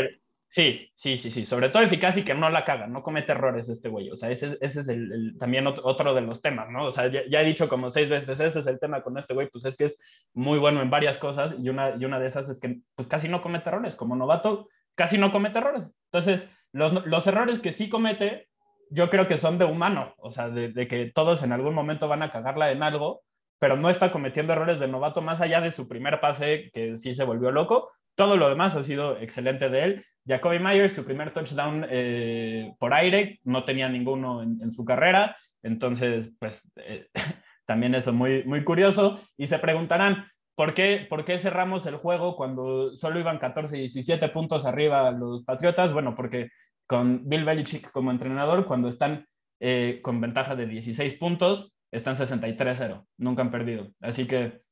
Sí, 0.55 0.89
sí, 0.95 1.17
sí, 1.17 1.33
sí. 1.33 1.45
Sobre 1.47 1.69
todo 1.69 1.83
eficaz 1.83 2.17
y 2.17 2.23
que 2.23 2.33
no 2.33 2.49
la 2.49 2.65
caga, 2.65 2.87
no 2.87 3.03
comete 3.03 3.33
errores 3.33 3.69
este 3.69 3.89
güey. 3.89 4.09
O 4.11 4.17
sea, 4.17 4.31
ese, 4.31 4.57
ese 4.61 4.83
es 4.83 4.89
el, 4.89 5.37
también 5.37 5.67
otro 5.67 6.15
de 6.15 6.21
los 6.21 6.43
temas, 6.43 6.71
¿no? 6.71 6.87
O 6.87 6.93
sea, 6.93 7.09
ya, 7.09 7.41
he 7.43 7.45
dicho 7.45 7.69
como 7.69 7.91
seis 7.91 8.09
veces, 8.09 8.39
ese 8.39 8.61
es 8.61 8.67
el 8.69 8.79
tema 8.79 9.03
con 9.03 9.19
este 9.19 9.35
güey, 9.35 9.49
pues 9.51 9.65
es 9.65 9.77
que 9.77 9.87
es 9.87 10.01
muy 10.33 10.61
bueno 10.61 10.81
en 10.81 10.91
varias 10.91 11.19
cosas 11.19 11.57
y 11.59 11.69
una, 11.71 11.97
y 11.99 12.05
una 12.05 12.21
de 12.21 12.27
esas 12.29 12.49
es 12.49 12.61
que 12.61 12.79
pues 12.95 13.09
casi 13.09 13.29
no 13.29 13.43
comete 13.43 13.69
errores. 13.69 13.97
Como 13.97 14.15
novato, 14.15 14.69
casi 14.95 15.19
no 15.19 15.33
comete 15.33 15.59
errores. 15.59 15.93
Entonces, 16.13 16.49
los, 16.71 17.05
los 17.05 17.27
errores 17.27 17.59
que 17.59 17.73
sí 17.73 17.89
comete, 17.89 18.47
yo 18.91 19.11
creo 19.11 19.27
que 19.27 19.39
son 19.39 19.59
de 19.59 19.65
humano. 19.65 20.15
O 20.19 20.31
sea, 20.31 20.51
de, 20.51 20.69
de 20.69 20.87
que 20.87 21.11
todos 21.13 21.43
en 21.43 21.51
algún 21.51 21.75
momento 21.75 22.07
van 22.07 22.23
a 22.23 22.31
cagarla 22.31 22.71
en 22.71 22.85
algo, 22.85 23.23
pero 23.59 23.77
no 23.77 23.91
está 23.91 24.11
cometiendo 24.11 24.53
errores 24.53 24.81
de 24.81 24.89
novato 24.89 25.23
más 25.23 25.41
allá 25.41 25.61
de 25.61 25.73
su 25.73 25.89
primer 25.89 26.21
pase, 26.21 26.71
que 26.73 26.97
sí 26.97 27.15
se 27.15 27.25
volvió 27.25 27.51
loco 27.51 27.91
todo 28.15 28.37
lo 28.37 28.49
demás 28.49 28.77
ha 28.77 28.83
sido 28.83 29.19
excelente 29.19 29.69
de 29.69 29.85
él. 29.85 30.05
Jacoby 30.27 30.59
Myers, 30.59 30.93
su 30.93 31.05
primer 31.05 31.33
touchdown 31.33 31.87
eh, 31.89 32.73
por 32.79 32.95
aire, 32.95 33.41
no 33.45 33.65
tenía 33.65 33.89
ninguno 33.89 34.43
en, 34.43 34.73
su 34.73 34.85
carrera, 34.85 35.37
entonces, 35.63 36.33
pues 36.39 36.71
eh, 36.77 37.09
también 37.67 37.95
eso 37.95 38.13
muy, 38.13 38.45
muy 38.45 38.65
curioso. 38.65 39.21
Y 39.37 39.47
se 39.47 39.59
preguntarán, 39.59 40.27
¿por 40.55 40.75
qué, 40.75 41.07
¿por 41.09 41.25
qué 41.25 41.39
cerramos 41.39 41.87
el 41.87 41.97
juego 41.97 42.37
cuando 42.37 42.97
solo 42.97 43.21
iban 43.21 43.39
14 43.39 43.77
y 43.77 43.81
17 43.81 44.29
puntos 44.29 44.65
arriba 44.65 45.11
los 45.11 45.45
Patriotas? 45.45 45.93
Bueno, 45.93 46.15
porque 46.15 46.51
con 46.87 47.29
Bill 47.29 47.45
Belichick 47.45 47.91
como 47.91 48.11
entrenador, 48.11 48.67
cuando 48.67 48.89
están 48.89 49.27
eh, 49.61 50.01
con 50.03 50.21
ventaja 50.21 50.55
de 50.55 50.67
16 50.67 51.15
puntos, 51.15 51.74
están 51.95 52.17
63-0, 52.17 53.07
nunca 53.19 53.43
han 53.43 53.51
perdido. 53.51 53.89
Así 54.01 54.27
que, 54.27 54.63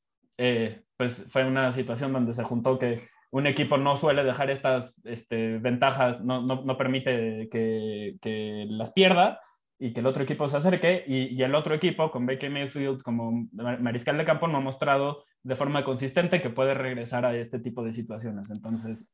pues 0.97 1.27
fue 1.31 1.45
una 1.45 1.73
situación 1.73 2.13
donde 2.13 2.33
se 2.33 2.45
juntó 2.45 2.79
que 2.79 3.03
un 3.31 3.47
equipo 3.47 3.79
no 3.79 3.97
suele 3.97 4.25
dejar 4.25 4.51
estas 4.51 5.01
este, 5.05 5.59
ventajas, 5.59 6.23
no, 6.23 6.77
permite 6.77 7.49
que, 7.51 8.67
las 8.69 8.93
pierda. 8.93 9.41
y 9.79 9.93
que 9.93 10.01
el 10.01 10.07
otro 10.07 10.23
equipo 10.23 10.49
se 10.49 10.59
acerque 10.59 11.05
y, 11.07 11.35
y, 11.35 11.43
el 11.43 11.55
otro 11.55 11.75
equipo 11.75 12.11
con 12.11 12.27
Baker 12.27 12.51
Mayfield 12.51 13.03
como 13.03 13.49
mariscal 13.53 14.17
de 14.17 14.25
campo 14.25 14.47
no 14.47 14.59
ha 14.59 14.61
mostrado 14.61 15.25
de 15.43 15.57
forma 15.57 15.83
consistente 15.83 16.41
que 16.41 16.51
puede 16.51 16.75
regresar 16.75 17.27
a 17.27 17.35
este 17.35 17.59
tipo 17.59 17.83
de 17.83 17.93
situaciones. 17.93 18.51
Entonces, 18.51 19.13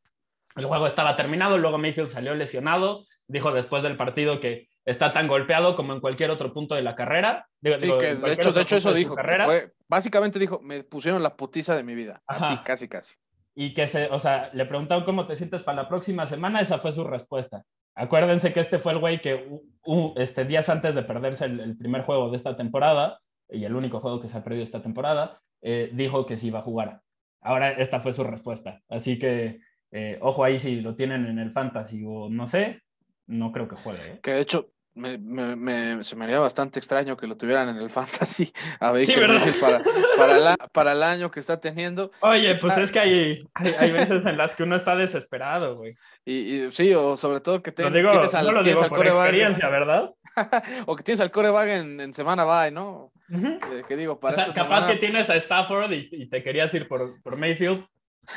el 0.57 0.67
juego 0.67 0.87
estaba 0.87 1.17
terminado, 1.17 1.57
luego 1.57 1.79
Mayfield 1.79 2.11
salió 2.11 2.35
lesionado, 2.35 3.07
dijo 3.29 3.53
después 3.53 3.83
del 3.83 3.97
partido 3.97 4.41
que 4.41 4.68
está 4.89 5.13
tan 5.13 5.29
golpeado 5.29 5.77
como 5.77 5.93
en 5.93 6.01
cualquier 6.01 6.31
otro 6.31 6.53
punto 6.53 6.75
de 6.75 6.83
la 6.83 6.95
carrera. 6.95 7.47
sí, 7.63 7.93
que 8.01 8.15
de 8.15 8.33
hecho, 8.33 8.53
de 8.53 8.63
hecho 8.63 8.77
eso 8.77 8.95
dijo. 8.95 9.15
Fue, 9.17 9.73
básicamente 9.87 10.39
dijo, 10.39 10.61
me 10.63 10.83
pusieron 10.83 11.23
la 11.23 11.37
putiza 11.37 11.77
de 11.77 11.85
mi 11.85 11.95
vida. 11.95 12.23
Así, 12.27 12.57
casi, 12.65 12.89
casi. 12.89 13.15
Y 13.55 13.75
que 13.75 13.87
se, 13.87 14.07
o 14.07 14.19
sea, 14.19 14.51
le 14.55 14.65
preguntaron 14.65 15.05
cómo 15.05 15.27
te 15.27 15.37
sientes 15.37 15.63
para 15.63 15.83
la 15.83 15.89
próxima 15.89 16.27
semana, 16.27 16.61
esa 16.61 16.79
fue 16.79 16.93
su 16.93 17.05
respuesta. 17.05 17.65
Acuérdense 17.95 18.53
que 18.53 18.61
este 18.61 18.79
fue 18.79 18.93
el 18.93 18.99
güey 18.99 19.21
que 19.21 19.61
este, 20.17 20.45
días 20.45 20.69
antes 20.69 20.95
de 20.95 21.03
perderse 21.03 21.45
el, 21.45 21.77
primer 21.77 22.03
juego 22.03 22.31
de 22.31 22.37
esta 22.37 22.57
temporada, 22.57 23.21
y 23.51 23.65
el 23.65 23.75
único 23.75 24.01
juego 24.01 24.21
que 24.21 24.29
se 24.29 24.39
ha 24.39 24.45
perdido 24.45 24.63
esta 24.63 24.81
temporada, 24.81 25.41
eh, 25.63 25.91
dijo 25.93 26.25
que 26.25 26.37
sí 26.37 26.47
iba 26.47 26.61
a 26.61 26.63
jugar. 26.63 27.03
Ahora 27.41 27.73
esta 27.73 28.01
fue 28.01 28.13
su 28.13 28.25
respuesta. 28.25 28.81
Así 28.89 29.19
que 29.19 29.61
eh, 29.91 30.19
ojo 30.23 30.45
ahí 30.45 30.59
si 30.59 30.81
lo 30.81 30.95
tienen 30.95 31.27
en 31.27 31.39
el 31.39 31.51
fantasy 31.51 32.05
o 32.07 32.29
no 32.31 32.47
sé, 32.47 32.83
no 33.27 33.53
creo 33.53 33.69
que 33.69 33.77
juegue. 33.77 34.03
¿eh? 34.13 34.21
Que 34.23 34.33
de 34.33 34.41
hecho, 34.41 34.71
me, 34.99 36.03
se 36.03 36.17
me 36.17 36.25
haría 36.25 36.41
bastante 36.41 36.79
extraño 36.79 37.17
que 37.17 37.27
lo 37.27 37.37
tuvieran 37.37 37.69
en 37.69 37.77
el 37.77 37.91
fantasy 37.91 38.53
a 38.81 38.93
ver 38.93 39.07
para, 39.61 39.83
para, 40.17 40.57
para, 40.73 40.93
el 40.93 41.03
año 41.03 41.31
que 41.31 41.41
está 41.41 41.61
teniendo. 41.61 42.11
Oye, 42.21 42.57
pues 42.57 42.77
ah. 42.77 42.83
es 42.83 42.93
que 42.93 42.99
hay, 42.99 43.39
hay, 43.55 43.91
veces 43.93 44.27
en 44.27 44.37
las 44.37 44.55
que 44.55 44.65
uno 44.65 44.77
está 44.77 44.97
desesperado, 44.97 45.77
güey. 45.77 45.95
Y, 46.25 46.71
sí, 46.71 46.93
o 46.95 47.17
sobre 47.17 47.41
todo 47.41 47.63
que 47.63 47.73
te, 47.73 47.89
digo, 47.91 48.11
tienes 48.11 48.35
al, 48.35 48.47
no 48.47 48.53
lo 48.53 48.63
digo 48.63 48.87
por 48.89 49.07
experiencia, 49.07 49.69
¿verdad? 49.69 50.11
o 50.87 50.95
que 50.95 51.03
tienes 51.03 51.21
al 51.21 51.31
coreback 51.31 51.69
en, 51.69 52.01
en 52.01 52.13
semana 52.13 52.45
bye, 52.45 52.71
¿no? 52.71 53.13
Eh, 53.31 53.83
que 53.87 53.97
digo, 53.97 54.21
para 54.21 54.35
o 54.35 54.53
sea, 54.53 54.55
capaz 54.55 54.87
que 54.87 54.97
tienes 54.97 55.29
a 55.29 55.37
Stafford 55.37 55.93
y, 55.93 56.09
y, 56.13 56.29
te 56.29 56.43
querías 56.43 56.73
ir 56.75 56.87
por, 56.87 57.21
por 57.23 57.37
Mayfield. 57.37 57.87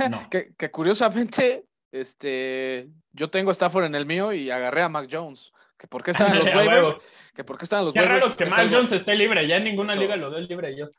No. 0.09 0.29
que, 0.29 0.53
que 0.57 0.71
curiosamente, 0.71 1.65
este, 1.91 2.89
yo 3.11 3.29
tengo 3.29 3.51
a 3.51 3.53
Stafford 3.53 3.85
en 3.85 3.95
el 3.95 4.05
mío 4.05 4.33
y 4.33 4.49
agarré 4.49 4.81
a 4.81 4.89
Mac 4.89 5.07
Jones 5.11 5.51
que 5.81 5.87
por 5.87 6.03
qué 6.03 6.11
están 6.11 6.31
en 6.33 6.45
los 6.45 6.53
waivers, 6.53 6.97
que 7.33 7.43
por 7.43 7.57
qué 7.57 7.65
están 7.65 7.85
los 7.85 7.93
Qué 7.93 8.01
raro 8.01 8.37
que 8.37 8.45
Mac 8.45 8.69
Jones 8.71 8.91
esté 8.91 9.15
libre, 9.15 9.47
ya 9.47 9.57
en 9.57 9.63
ninguna 9.63 9.95
liga 9.95 10.15
lo 10.15 10.29
doy 10.29 10.47
libre 10.47 10.75
yo. 10.77 10.89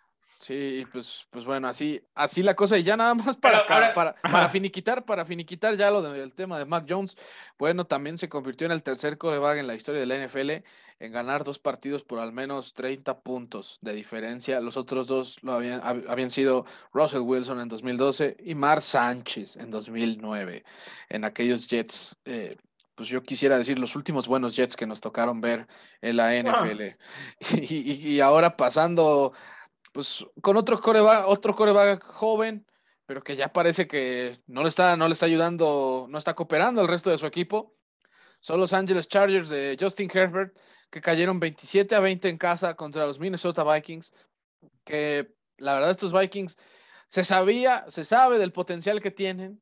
Sí, 0.41 0.85
pues, 0.91 1.29
pues 1.31 1.45
bueno, 1.45 1.69
así, 1.69 2.03
así 2.17 2.43
la 2.43 2.57
cosa, 2.57 2.77
y 2.77 2.83
ya 2.83 2.97
nada 2.97 3.15
más 3.15 3.37
para, 3.37 3.65
para, 3.65 4.17
para, 4.17 4.49
finiquitar, 4.49 5.05
para 5.05 5.25
finiquitar 5.25 5.77
ya 5.77 5.89
lo 5.89 6.03
del 6.03 6.35
tema 6.35 6.59
de 6.59 6.65
Mac 6.65 6.85
Jones, 6.89 7.17
bueno, 7.61 7.85
también 7.85 8.19
se 8.19 8.29
convirtió 8.29 8.67
en 8.67 8.73
el 8.73 8.83
tercer 8.83 9.19
coreback 9.19 9.59
en 9.59 9.69
la 9.69 9.77
historia 9.77 10.01
de 10.01 10.07
la 10.07 10.27
NFL 10.27 10.51
en 10.99 11.13
ganar 11.13 11.45
dos 11.45 11.61
partidos 11.61 12.03
por 12.03 12.19
al 12.19 12.33
menos 12.33 12.75
30 12.75 13.21
puntos 13.21 13.79
de 13.83 13.93
diferencia. 13.93 14.61
Los 14.61 14.77
otros 14.77 15.07
dos 15.07 15.39
lo 15.43 15.53
habían, 15.53 15.81
habían 16.09 16.31
sido 16.31 16.67
Russell 16.93 17.21
Wilson 17.21 17.61
en 17.61 17.69
2012 17.69 18.37
y 18.41 18.57
Mar 18.57 18.83
Sánchez 18.83 19.55
en 19.55 19.71
2009, 19.71 20.65
en 21.09 21.25
aquellos 21.25 21.69
Jets 21.69 22.19
eh, 22.25 22.57
pues 22.95 23.09
yo 23.09 23.23
quisiera 23.23 23.59
decir, 23.59 23.79
los 23.79 23.97
últimos 23.97 24.29
buenos 24.29 24.55
Jets 24.55 24.77
que 24.77 24.87
nos 24.87 25.01
tocaron 25.01 25.41
ver 25.41 25.67
en 26.01 26.17
la 26.17 26.35
NFL. 26.35 26.97
Y, 27.63 28.21
ahora 28.21 28.57
pasando, 28.57 29.33
pues 29.93 30.27
con 30.41 30.57
otro 30.57 30.81
coreback, 30.81 31.27
otro 31.27 31.55
coreback 31.55 32.05
joven, 32.05 32.67
pero 33.07 33.23
que 33.23 33.37
ya 33.37 33.53
parece 33.53 33.87
que 33.87 34.39
no 34.47 34.63
le 34.63 34.69
está, 34.69 34.97
no 34.97 35.09
le 35.09 35.15
está 35.15 35.27
ayudando, 35.27 36.07
no 36.09 36.19
está 36.19 36.35
cooperando 36.35 36.81
al 36.81 36.89
resto 36.89 37.11
de 37.11 37.19
su 37.19 37.27
equipo. 37.27 37.75
Son 38.41 38.61
los 38.61 38.73
Angeles 38.73 39.09
Chargers 39.09 39.49
de 39.49 39.77
Justin 39.79 40.11
Herbert, 40.13 40.57
que 40.91 41.01
cayeron 41.01 41.41
27 41.41 41.95
a 41.95 42.01
20 42.01 42.29
en 42.29 42.39
casa 42.39 42.75
contra 42.75 43.07
los 43.07 43.19
Minnesota 43.19 43.65
Vikings, 43.65 44.13
que 44.85 45.35
la 45.59 45.75
verdad 45.75 45.91
estos 45.91 46.13
Vikings 46.13 46.59
se 47.07 47.25
sabía, 47.25 47.85
se 47.89 48.05
sabe 48.05 48.39
del 48.39 48.53
potencial 48.53 49.01
que 49.01 49.11
tienen, 49.11 49.61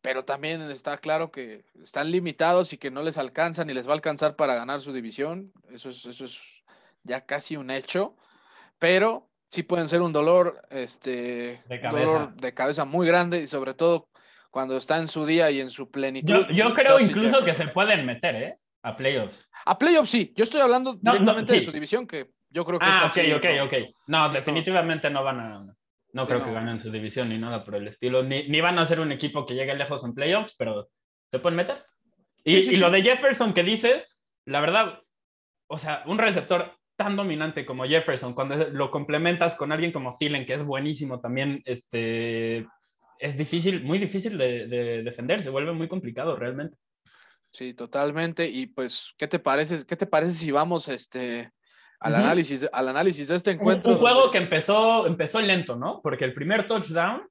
pero 0.00 0.24
también 0.24 0.62
está 0.70 0.98
claro 0.98 1.30
que 1.30 1.64
están 1.82 2.10
limitados 2.10 2.72
y 2.72 2.78
que 2.78 2.90
no 2.90 3.02
les 3.02 3.18
alcanza 3.18 3.64
ni 3.64 3.74
les 3.74 3.86
va 3.86 3.92
a 3.92 3.94
alcanzar 3.94 4.36
para 4.36 4.54
ganar 4.54 4.80
su 4.80 4.92
división. 4.92 5.52
Eso 5.70 5.90
es, 5.90 6.04
eso 6.06 6.24
es 6.24 6.62
ya 7.04 7.24
casi 7.24 7.56
un 7.56 7.70
hecho, 7.70 8.16
pero 8.78 9.28
sí 9.48 9.62
pueden 9.62 9.88
ser 9.88 10.00
un 10.00 10.12
dolor, 10.12 10.62
este, 10.70 11.62
de 11.68 11.78
dolor 11.90 12.34
de 12.34 12.54
cabeza 12.54 12.84
muy 12.84 13.06
grande 13.06 13.42
y 13.42 13.46
sobre 13.46 13.74
todo 13.74 14.08
cuando 14.50 14.76
está 14.76 14.98
en 14.98 15.08
su 15.08 15.26
día 15.26 15.50
y 15.50 15.60
en 15.60 15.70
su 15.70 15.90
plenitud. 15.90 16.46
Yo, 16.50 16.74
creo 16.74 17.00
incluso 17.00 17.44
que 17.44 17.54
se 17.54 17.68
pueden 17.68 18.04
meter, 18.06 18.34
¿eh? 18.36 18.58
A 18.82 18.96
playoffs. 18.96 19.50
A 19.64 19.78
playoffs 19.78 20.10
sí. 20.10 20.32
Yo 20.36 20.44
estoy 20.44 20.60
hablando 20.60 20.94
directamente 20.94 21.52
de 21.52 21.62
su 21.62 21.72
división, 21.72 22.06
que 22.06 22.30
yo 22.50 22.64
creo 22.64 22.78
que 22.78 22.86
ah, 22.86 23.06
es 23.06 23.18
así. 23.18 23.32
ok, 23.32 23.44
ok, 23.44 23.72
ok. 23.72 23.94
No, 24.08 24.28
definitivamente 24.28 25.08
no 25.08 25.22
van 25.22 25.40
a... 25.40 25.74
No 26.12 26.26
creo 26.26 26.44
que 26.44 26.52
ganen 26.52 26.82
su 26.82 26.90
división 26.90 27.30
ni 27.30 27.38
nada 27.38 27.64
por 27.64 27.74
el 27.74 27.88
estilo. 27.88 28.22
Ni, 28.22 28.48
ni, 28.48 28.60
van 28.60 28.78
a 28.78 28.86
ser 28.86 29.00
un 29.00 29.12
equipo 29.12 29.46
que 29.46 29.54
llegue 29.54 29.74
lejos 29.74 30.04
en 30.04 30.14
playoffs, 30.14 30.54
pero 30.58 30.90
se 31.30 31.38
pueden 31.38 31.56
meter. 31.56 31.84
Y, 32.44 32.56
y, 32.56 32.76
lo 32.76 32.90
de 32.90 33.02
Jefferson 33.02 33.54
que 33.54 33.62
dices, 33.62 34.20
la 34.44 34.60
verdad, 34.60 35.00
o 35.68 35.78
sea, 35.78 36.02
un 36.06 36.18
receptor 36.18 36.76
tan 36.96 37.16
dominante 37.16 37.64
como 37.64 37.84
Jefferson, 37.84 38.34
cuando 38.34 38.56
lo 38.70 38.90
complementas 38.90 39.54
con 39.54 39.72
alguien 39.72 39.92
como 39.92 40.14
Thielen, 40.16 40.44
que 40.44 40.54
es 40.54 40.64
buenísimo 40.64 41.20
también, 41.20 41.62
este, 41.64 42.66
es 43.18 43.36
difícil, 43.38 43.82
muy 43.82 43.98
difícil 43.98 44.36
de, 44.36 44.66
de 44.66 45.02
defender, 45.02 45.42
se 45.42 45.50
vuelve 45.50 45.72
muy 45.72 45.88
complicado 45.88 46.36
realmente. 46.36 46.76
Sí, 47.52 47.74
totalmente. 47.74 48.48
Y 48.48 48.66
pues, 48.66 49.14
¿qué 49.18 49.28
te 49.28 49.38
parece? 49.38 49.84
¿Qué 49.86 49.96
te 49.96 50.06
parece 50.06 50.32
si 50.32 50.50
vamos 50.50 50.88
este, 50.88 51.50
al, 52.02 52.14
análisis, 52.14 52.68
al 52.72 52.88
análisis 52.88 53.28
de 53.28 53.36
este 53.36 53.50
encuentro. 53.52 53.92
Un, 53.92 53.98
juego 53.98 54.30
que 54.30 54.38
empezó, 54.38 55.06
empezó 55.06 55.40
lento, 55.40 55.76
¿no? 55.76 56.00
Porque 56.02 56.24
el 56.24 56.34
primer 56.34 56.66
touchdown 56.66 57.22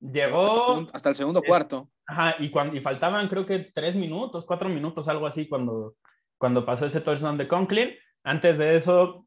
llegó... 0.00 0.86
Hasta 0.92 1.10
el 1.10 1.14
segundo 1.14 1.42
cuarto. 1.42 1.88
Ajá, 2.06 2.36
y, 2.38 2.50
cuando, 2.50 2.76
y 2.76 2.80
faltaban 2.80 3.28
creo 3.28 3.46
que 3.46 3.70
tres 3.74 3.96
minutos, 3.96 4.44
cuatro 4.44 4.68
minutos, 4.68 5.08
algo 5.08 5.26
así, 5.26 5.48
cuando, 5.48 5.94
cuando 6.38 6.64
pasó 6.64 6.86
ese 6.86 7.00
touchdown 7.00 7.38
de 7.38 7.48
Conklin. 7.48 7.90
Antes 8.22 8.58
de 8.58 8.76
eso, 8.76 9.26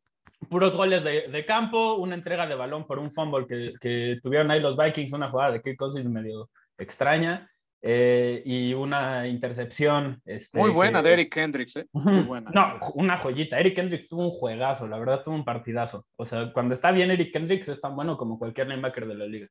puros 0.49 0.75
goles 0.75 1.03
de, 1.03 1.27
de, 1.27 1.45
campo, 1.45 1.95
una 1.95 2.15
entrega 2.15 2.47
de 2.47 2.55
balón 2.55 2.85
por 2.85 2.99
un 2.99 3.11
fumble 3.11 3.47
que, 3.47 3.73
que, 3.79 4.19
tuvieron 4.21 4.51
ahí 4.51 4.59
los 4.59 4.77
Vikings, 4.77 5.13
una 5.13 5.29
jugada 5.29 5.53
de 5.53 5.61
Kirk 5.61 5.77
Cousins 5.77 6.07
medio 6.07 6.49
extraña. 6.77 7.49
Eh, 7.81 8.41
y 8.43 8.73
una 8.73 9.27
intercepción. 9.27 10.21
Este, 10.25 10.57
muy 10.59 10.71
buena 10.71 11.03
de 11.03 11.13
Eric 11.13 11.37
Hendricks, 11.37 11.75
¿eh? 11.75 11.87
Muy 11.93 12.21
buena. 12.21 12.49
No, 12.53 12.79
una 12.95 13.17
joyita. 13.17 13.59
Eric 13.59 13.77
Hendricks 13.77 14.07
tuvo 14.07 14.23
un 14.23 14.31
juegazo, 14.31 14.87
la 14.87 14.97
verdad 14.97 15.23
tuvo 15.23 15.35
un 15.35 15.45
partidazo. 15.45 16.05
O 16.15 16.25
sea, 16.25 16.51
cuando 16.53 16.73
está 16.73 16.91
bien 16.91 17.11
Eric 17.11 17.35
Hendricks 17.35 17.67
es 17.69 17.79
tan 17.79 17.95
bueno 17.95 18.17
como 18.17 18.39
cualquier 18.39 18.67
linebacker 18.67 19.07
de 19.07 19.15
la 19.15 19.25
liga. 19.25 19.47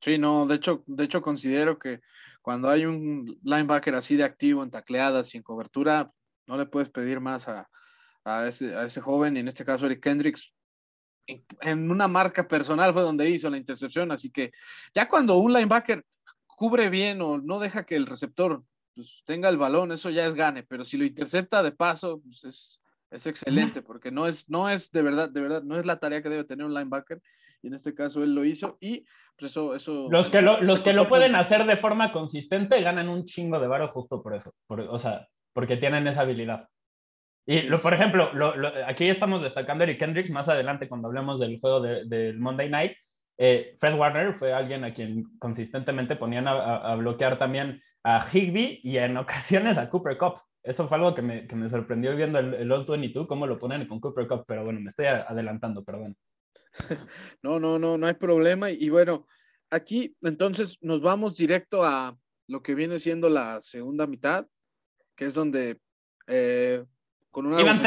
Sí, 0.00 0.16
no, 0.16 0.46
de 0.46 0.54
hecho, 0.54 0.84
de 0.86 1.04
hecho 1.04 1.20
considero 1.20 1.78
que 1.78 2.00
cuando 2.40 2.70
hay 2.70 2.86
un 2.86 3.38
linebacker 3.42 3.96
así 3.96 4.14
de 4.14 4.22
activo 4.22 4.62
en 4.62 4.70
tacleadas 4.70 5.34
y 5.34 5.38
en 5.38 5.42
cobertura, 5.42 6.12
no 6.46 6.56
le 6.56 6.66
puedes 6.66 6.88
pedir 6.88 7.18
más 7.18 7.48
a, 7.48 7.68
a, 8.24 8.46
ese, 8.46 8.76
a 8.76 8.84
ese 8.84 9.00
joven, 9.00 9.36
y 9.36 9.40
en 9.40 9.48
este 9.48 9.64
caso 9.64 9.86
Eric 9.86 10.06
Hendricks, 10.06 10.54
en 11.26 11.90
una 11.90 12.06
marca 12.06 12.46
personal 12.46 12.92
fue 12.92 13.02
donde 13.02 13.28
hizo 13.28 13.50
la 13.50 13.58
intercepción, 13.58 14.12
así 14.12 14.30
que 14.30 14.52
ya 14.94 15.08
cuando 15.08 15.36
un 15.36 15.52
linebacker 15.52 16.04
cubre 16.58 16.90
bien 16.90 17.22
o 17.22 17.38
no 17.38 17.60
deja 17.60 17.86
que 17.86 17.94
el 17.94 18.06
receptor 18.06 18.64
pues, 18.92 19.22
tenga 19.24 19.48
el 19.48 19.58
balón, 19.58 19.92
eso 19.92 20.10
ya 20.10 20.26
es 20.26 20.34
gane, 20.34 20.64
pero 20.64 20.84
si 20.84 20.96
lo 20.96 21.04
intercepta 21.04 21.62
de 21.62 21.70
paso, 21.70 22.20
pues 22.20 22.42
es, 22.42 22.80
es 23.12 23.26
excelente, 23.28 23.80
porque 23.80 24.10
no 24.10 24.26
es, 24.26 24.50
no 24.50 24.68
es 24.68 24.90
de 24.90 25.02
verdad, 25.02 25.30
de 25.30 25.40
verdad, 25.40 25.62
no 25.62 25.78
es 25.78 25.86
la 25.86 26.00
tarea 26.00 26.20
que 26.20 26.28
debe 26.28 26.42
tener 26.42 26.66
un 26.66 26.74
linebacker, 26.74 27.22
y 27.62 27.68
en 27.68 27.74
este 27.74 27.94
caso 27.94 28.24
él 28.24 28.34
lo 28.34 28.44
hizo, 28.44 28.76
y 28.80 29.04
pues 29.36 29.52
eso, 29.52 29.76
eso 29.76 30.08
Los 30.10 30.30
que 30.30 30.42
lo, 30.42 30.60
los 30.60 30.82
que 30.82 30.92
lo 30.92 31.08
pueden 31.08 31.36
hacer 31.36 31.64
de 31.64 31.76
forma 31.76 32.10
consistente 32.10 32.82
ganan 32.82 33.08
un 33.08 33.24
chingo 33.24 33.60
de 33.60 33.68
varo 33.68 33.92
justo 33.92 34.20
por 34.20 34.34
eso, 34.34 34.52
o 34.66 34.98
sea, 34.98 35.28
porque 35.52 35.76
tienen 35.76 36.08
esa 36.08 36.22
habilidad. 36.22 36.68
Y 37.46 37.62
lo, 37.62 37.80
por 37.80 37.94
ejemplo, 37.94 38.32
lo, 38.34 38.52
aquí 38.84 39.08
estamos 39.08 39.44
destacando 39.44 39.84
a 39.84 39.86
Eric 39.86 40.00
Kendricks 40.00 40.30
más 40.32 40.48
adelante 40.48 40.88
cuando 40.88 41.06
hablemos 41.06 41.38
del 41.38 41.60
juego 41.60 41.80
del 41.80 42.38
Monday 42.40 42.68
Night, 42.68 42.96
eh, 43.38 43.76
Fred 43.78 43.94
Warner 43.94 44.34
fue 44.34 44.52
alguien 44.52 44.84
a 44.84 44.92
quien 44.92 45.38
consistentemente 45.38 46.16
ponían 46.16 46.48
a, 46.48 46.94
bloquear 46.96 47.38
también 47.38 47.80
a 48.02 48.26
Higby 48.30 48.80
y 48.82 48.98
en 48.98 49.16
ocasiones 49.16 49.78
a 49.78 49.88
Cooper 49.88 50.18
Cup. 50.18 50.40
Eso 50.62 50.88
fue 50.88 50.96
algo 50.98 51.14
que 51.14 51.22
me, 51.22 51.46
que 51.46 51.54
me 51.54 51.68
sorprendió 51.68 52.14
viendo 52.16 52.40
el, 52.40 52.52
el 52.54 52.72
All 52.72 52.84
22, 52.84 53.28
cómo 53.28 53.46
lo 53.46 53.58
ponen 53.58 53.86
con 53.86 54.00
Cooper 54.00 54.26
Cup, 54.26 54.44
pero 54.46 54.64
bueno, 54.64 54.80
me 54.80 54.88
estoy 54.90 55.06
adelantando, 55.06 55.82
bueno. 55.84 56.14
No, 57.42 57.60
no, 57.60 57.78
no, 57.78 57.96
no 57.96 58.06
hay 58.06 58.14
problema. 58.14 58.70
Y 58.70 58.90
bueno, 58.90 59.26
aquí 59.70 60.16
entonces 60.22 60.76
nos 60.80 61.00
vamos 61.00 61.36
directo 61.36 61.84
a 61.84 62.18
lo 62.48 62.62
que 62.62 62.74
viene 62.74 62.98
siendo 62.98 63.28
la 63.28 63.60
segunda 63.62 64.06
mitad, 64.06 64.46
que 65.14 65.26
es 65.26 65.34
donde 65.34 65.80
eh, 66.26 66.84
iban 67.34 67.80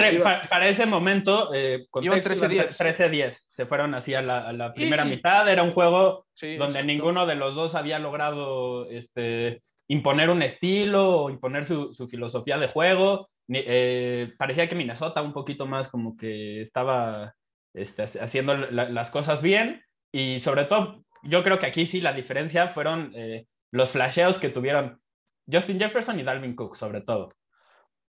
para, 0.49 0.67
ese 0.67 0.85
momento, 0.85 1.53
eh, 1.53 1.87
iban 2.01 2.21
13-10. 2.21 3.37
Se 3.49 3.65
fueron 3.65 3.95
así 3.95 4.13
a 4.13 4.21
la, 4.21 4.73
primera 4.73 5.05
mitad. 5.05 5.49
Era 5.49 5.63
un 5.63 5.71
juego 5.71 6.27
donde 6.57 6.83
ninguno 6.83 7.25
de 7.25 7.35
los 7.35 7.55
dos 7.55 7.75
había 7.75 7.99
logrado 7.99 8.89
este, 8.89 9.61
imponer 9.87 10.29
un 10.29 10.41
estilo 10.41 11.23
o 11.23 11.29
imponer 11.29 11.65
su, 11.65 12.07
filosofía 12.09 12.57
de 12.57 12.67
juego. 12.67 13.29
eh, 13.49 14.31
parecía 14.37 14.69
que 14.69 14.75
Minnesota 14.75 15.21
un 15.21 15.33
poquito 15.33 15.65
más 15.65 15.89
como 15.89 16.15
que 16.15 16.61
estaba 16.61 17.33
este, 17.73 18.03
haciendo 18.03 18.55
las 18.55 19.11
cosas 19.11 19.41
bien 19.41 19.81
y 20.11 20.41
sobre 20.41 20.65
todo 20.65 21.03
yo 21.23 21.43
creo 21.43 21.57
que 21.59 21.67
aquí 21.67 21.85
sí 21.85 22.01
la 22.01 22.13
diferencia 22.13 22.67
fueron 22.67 23.13
eh, 23.15 23.47
los 23.71 23.91
flasheos 23.91 24.39
que 24.39 24.49
tuvieron 24.49 24.99
Justin 25.49 25.79
Jefferson 25.79 26.19
y 26.19 26.23
Dalvin 26.23 26.55
Cook 26.55 26.75
sobre 26.75 27.01
todo. 27.01 27.29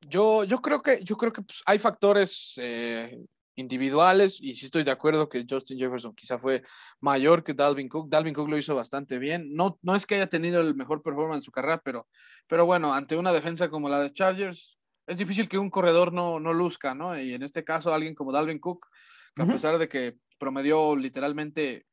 Yo, 0.07 0.43
yo 0.43 0.61
creo 0.61 0.81
que, 0.81 1.03
yo 1.03 1.17
creo 1.17 1.31
que 1.31 1.41
pues, 1.41 1.61
hay 1.65 1.79
factores 1.79 2.53
eh, 2.57 3.19
individuales 3.55 4.39
y 4.41 4.55
sí 4.55 4.65
estoy 4.65 4.83
de 4.83 4.91
acuerdo 4.91 5.29
que 5.29 5.45
Justin 5.49 5.77
Jefferson 5.77 6.15
quizá 6.15 6.39
fue 6.39 6.63
mayor 6.99 7.43
que 7.43 7.53
Dalvin 7.53 7.89
Cook. 7.89 8.09
Dalvin 8.09 8.33
Cook 8.33 8.49
lo 8.49 8.57
hizo 8.57 8.75
bastante 8.75 9.19
bien. 9.19 9.53
No, 9.53 9.77
no 9.81 9.95
es 9.95 10.05
que 10.05 10.15
haya 10.15 10.27
tenido 10.27 10.61
el 10.61 10.75
mejor 10.75 11.01
performance 11.01 11.37
en 11.37 11.41
su 11.43 11.51
carrera, 11.51 11.81
pero, 11.83 12.07
pero 12.47 12.65
bueno, 12.65 12.93
ante 12.93 13.15
una 13.15 13.31
defensa 13.31 13.69
como 13.69 13.89
la 13.89 13.99
de 13.99 14.13
Chargers, 14.13 14.77
es 15.05 15.17
difícil 15.17 15.49
que 15.49 15.57
un 15.57 15.69
corredor 15.69 16.13
no, 16.13 16.39
no 16.39 16.53
luzca, 16.53 16.95
¿no? 16.95 17.19
Y 17.19 17.33
en 17.33 17.43
este 17.43 17.63
caso, 17.63 17.93
alguien 17.93 18.15
como 18.15 18.31
Dalvin 18.31 18.59
Cook, 18.59 18.87
que 19.35 19.41
a 19.41 19.45
pesar 19.45 19.77
de 19.77 19.89
que 19.89 20.15
promedió 20.37 20.95
literalmente 20.95 21.85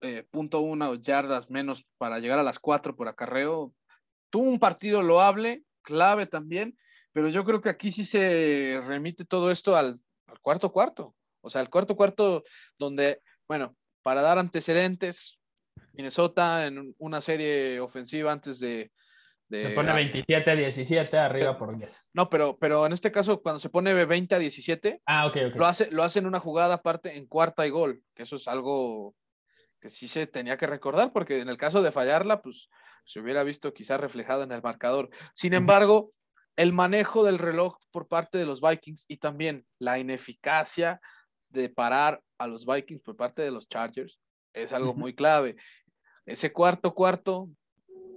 eh, 0.00 0.24
punto 0.30 0.60
una 0.60 0.94
yardas 0.94 1.50
menos 1.50 1.86
para 1.98 2.18
llegar 2.18 2.38
a 2.38 2.42
las 2.42 2.58
cuatro 2.58 2.94
por 2.96 3.08
acarreo, 3.08 3.74
tuvo 4.30 4.48
un 4.48 4.58
partido 4.58 5.02
loable, 5.02 5.64
clave 5.82 6.26
también, 6.26 6.76
pero 7.16 7.30
yo 7.30 7.46
creo 7.46 7.62
que 7.62 7.70
aquí 7.70 7.90
sí 7.92 8.04
se 8.04 8.78
remite 8.84 9.24
todo 9.24 9.50
esto 9.50 9.74
al, 9.74 9.98
al 10.26 10.38
cuarto 10.40 10.70
cuarto. 10.70 11.14
O 11.40 11.48
sea, 11.48 11.62
el 11.62 11.70
cuarto 11.70 11.96
cuarto 11.96 12.44
donde, 12.78 13.22
bueno, 13.48 13.74
para 14.02 14.20
dar 14.20 14.36
antecedentes, 14.36 15.40
Minnesota 15.94 16.66
en 16.66 16.94
una 16.98 17.22
serie 17.22 17.80
ofensiva 17.80 18.32
antes 18.32 18.58
de, 18.58 18.92
se 19.50 19.70
pone 19.70 19.94
27 19.94 20.50
a 20.50 20.56
17 20.56 21.16
arriba 21.16 21.56
por 21.56 21.74
10. 21.78 22.10
No, 22.12 22.28
pero, 22.28 22.58
pero 22.58 22.84
en 22.84 22.92
este 22.92 23.10
caso, 23.10 23.40
cuando 23.40 23.60
se 23.60 23.70
pone 23.70 23.94
20 23.94 24.34
a 24.34 24.38
17, 24.38 25.00
ah, 25.06 25.26
okay, 25.26 25.46
okay. 25.46 25.58
Lo, 25.58 25.64
hace, 25.64 25.90
lo 25.90 26.02
hace 26.02 26.18
en 26.18 26.26
una 26.26 26.38
jugada 26.38 26.74
aparte 26.74 27.16
en 27.16 27.26
cuarta 27.26 27.66
y 27.66 27.70
gol, 27.70 28.02
que 28.14 28.24
eso 28.24 28.36
es 28.36 28.46
algo 28.46 29.14
que 29.80 29.88
sí 29.88 30.06
se 30.06 30.26
tenía 30.26 30.58
que 30.58 30.66
recordar, 30.66 31.14
porque 31.14 31.38
en 31.38 31.48
el 31.48 31.56
caso 31.56 31.80
de 31.80 31.92
fallarla, 31.92 32.42
pues 32.42 32.68
se 33.04 33.20
hubiera 33.20 33.42
visto 33.42 33.72
quizás 33.72 33.98
reflejado 33.98 34.42
en 34.42 34.52
el 34.52 34.60
marcador. 34.60 35.08
Sin 35.32 35.54
embargo, 35.54 36.12
el 36.56 36.72
manejo 36.72 37.24
del 37.24 37.38
reloj 37.38 37.76
por 37.90 38.08
parte 38.08 38.38
de 38.38 38.46
los 38.46 38.60
Vikings 38.60 39.04
y 39.08 39.18
también 39.18 39.66
la 39.78 39.98
ineficacia 39.98 41.00
de 41.50 41.68
parar 41.68 42.22
a 42.38 42.46
los 42.46 42.66
Vikings 42.66 43.02
por 43.02 43.16
parte 43.16 43.42
de 43.42 43.50
los 43.50 43.68
Chargers 43.68 44.18
es 44.52 44.72
algo 44.72 44.94
muy 44.94 45.14
clave. 45.14 45.56
Ese 46.24 46.52
cuarto 46.52 46.94
cuarto 46.94 47.48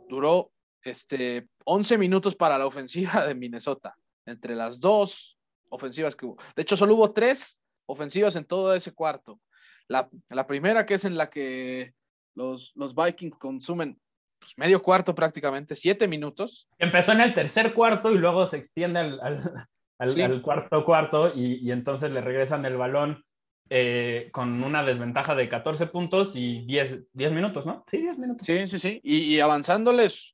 duró 0.08 0.52
este, 0.84 1.48
11 1.66 1.98
minutos 1.98 2.36
para 2.36 2.58
la 2.58 2.66
ofensiva 2.66 3.26
de 3.28 3.36
Minnesota, 3.36 3.96
entre 4.26 4.56
las 4.56 4.80
dos 4.80 5.38
ofensivas 5.70 6.16
que 6.16 6.26
hubo. 6.26 6.38
De 6.56 6.62
hecho, 6.62 6.78
solo 6.78 6.96
hubo 6.96 7.12
tres 7.12 7.60
ofensivas 7.86 8.36
en 8.36 8.46
todo 8.46 8.74
ese 8.74 8.94
cuarto. 8.94 9.40
La, 9.88 10.08
primera, 10.48 10.86
que 10.86 10.94
es 10.94 11.06
en 11.06 11.18
la 11.18 11.30
que 11.30 11.94
los, 12.36 12.72
los 12.76 12.94
Vikings 12.94 13.38
consumen 13.38 14.00
pues, 14.40 14.58
medio 14.58 14.82
cuarto 14.82 15.14
prácticamente, 15.14 15.76
siete 15.76 16.08
minutos. 16.08 16.68
Empezó 16.78 17.12
en 17.12 17.22
el 17.22 17.34
tercer 17.34 17.74
cuarto 17.74 18.12
y 18.12 18.18
luego 18.18 18.46
se 18.48 18.58
extiende 18.58 19.00
al, 19.00 20.42
cuarto 20.42 20.86
cuarto 20.86 21.32
y, 21.36 21.72
entonces 21.72 22.12
le 22.12 22.22
regresan 22.22 22.66
el 22.66 22.78
balón 22.78 23.24
eh, 23.70 24.30
con 24.32 24.64
una 24.64 24.84
desventaja 24.84 25.36
de 25.36 25.48
14 25.48 25.88
puntos 25.88 26.36
y 26.36 26.66
10, 26.66 27.12
10 27.14 27.32
minutos, 27.34 27.66
¿no? 27.66 27.84
Sí, 27.88 27.98
10 27.98 28.18
minutos. 28.18 28.46
Sí, 28.46 28.68
sí, 28.68 28.80
sí. 28.80 29.00
Y, 29.04 29.36
y 29.36 29.40
avanzándoles 29.40 30.34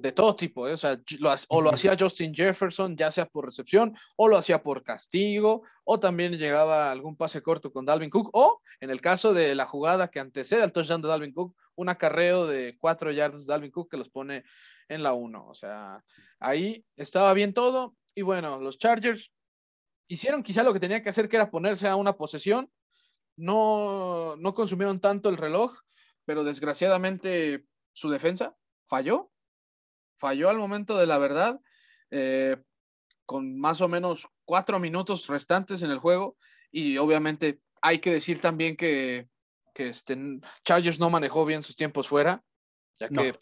de 0.00 0.12
todo 0.12 0.34
tipo, 0.34 0.66
¿eh? 0.66 0.72
o 0.72 0.76
sea, 0.76 0.98
o 1.48 1.60
lo 1.60 1.70
hacía 1.70 1.96
Justin 1.98 2.34
Jefferson, 2.34 2.96
ya 2.96 3.10
sea 3.10 3.26
por 3.26 3.44
recepción, 3.44 3.94
o 4.16 4.28
lo 4.28 4.36
hacía 4.36 4.62
por 4.62 4.82
castigo, 4.82 5.62
o 5.84 6.00
también 6.00 6.38
llegaba 6.38 6.90
algún 6.90 7.16
pase 7.16 7.42
corto 7.42 7.72
con 7.72 7.84
Dalvin 7.84 8.10
Cook, 8.10 8.30
o 8.32 8.60
en 8.80 8.90
el 8.90 9.00
caso 9.00 9.34
de 9.34 9.54
la 9.54 9.66
jugada 9.66 10.08
que 10.08 10.20
antecede 10.20 10.62
al 10.62 10.72
touchdown 10.72 11.02
de 11.02 11.08
Dalvin 11.08 11.32
Cook, 11.32 11.54
un 11.80 11.88
acarreo 11.88 12.46
de 12.46 12.76
cuatro 12.78 13.10
yardas 13.10 13.46
de 13.46 13.52
Dalvin 13.52 13.70
Cook 13.70 13.90
que 13.90 13.96
los 13.96 14.08
pone 14.08 14.44
en 14.88 15.02
la 15.02 15.12
uno, 15.12 15.46
o 15.46 15.54
sea, 15.54 16.04
ahí 16.38 16.84
estaba 16.96 17.32
bien 17.34 17.54
todo, 17.54 17.96
y 18.14 18.22
bueno, 18.22 18.60
los 18.60 18.78
Chargers 18.78 19.32
hicieron 20.08 20.42
quizá 20.42 20.62
lo 20.62 20.72
que 20.72 20.80
tenía 20.80 21.02
que 21.02 21.10
hacer, 21.10 21.28
que 21.28 21.36
era 21.36 21.50
ponerse 21.50 21.86
a 21.86 21.96
una 21.96 22.14
posesión, 22.16 22.70
no, 23.36 24.36
no 24.36 24.54
consumieron 24.54 25.00
tanto 25.00 25.28
el 25.28 25.36
reloj, 25.36 25.78
pero 26.24 26.44
desgraciadamente 26.44 27.64
su 27.92 28.10
defensa 28.10 28.56
falló 28.86 29.30
falló 30.20 30.50
al 30.50 30.58
momento 30.58 30.96
de 30.98 31.06
la 31.06 31.18
verdad, 31.18 31.60
eh, 32.10 32.62
con 33.24 33.58
más 33.58 33.80
o 33.80 33.88
menos 33.88 34.28
cuatro 34.44 34.78
minutos 34.78 35.26
restantes 35.26 35.82
en 35.82 35.90
el 35.90 35.98
juego. 35.98 36.36
Y 36.70 36.98
obviamente 36.98 37.60
hay 37.80 37.98
que 37.98 38.12
decir 38.12 38.40
también 38.40 38.76
que, 38.76 39.28
que 39.74 39.88
este, 39.88 40.16
Chargers 40.64 41.00
no 41.00 41.10
manejó 41.10 41.44
bien 41.44 41.62
sus 41.62 41.76
tiempos 41.76 42.08
fuera, 42.08 42.42
ya 42.98 43.08
que 43.08 43.34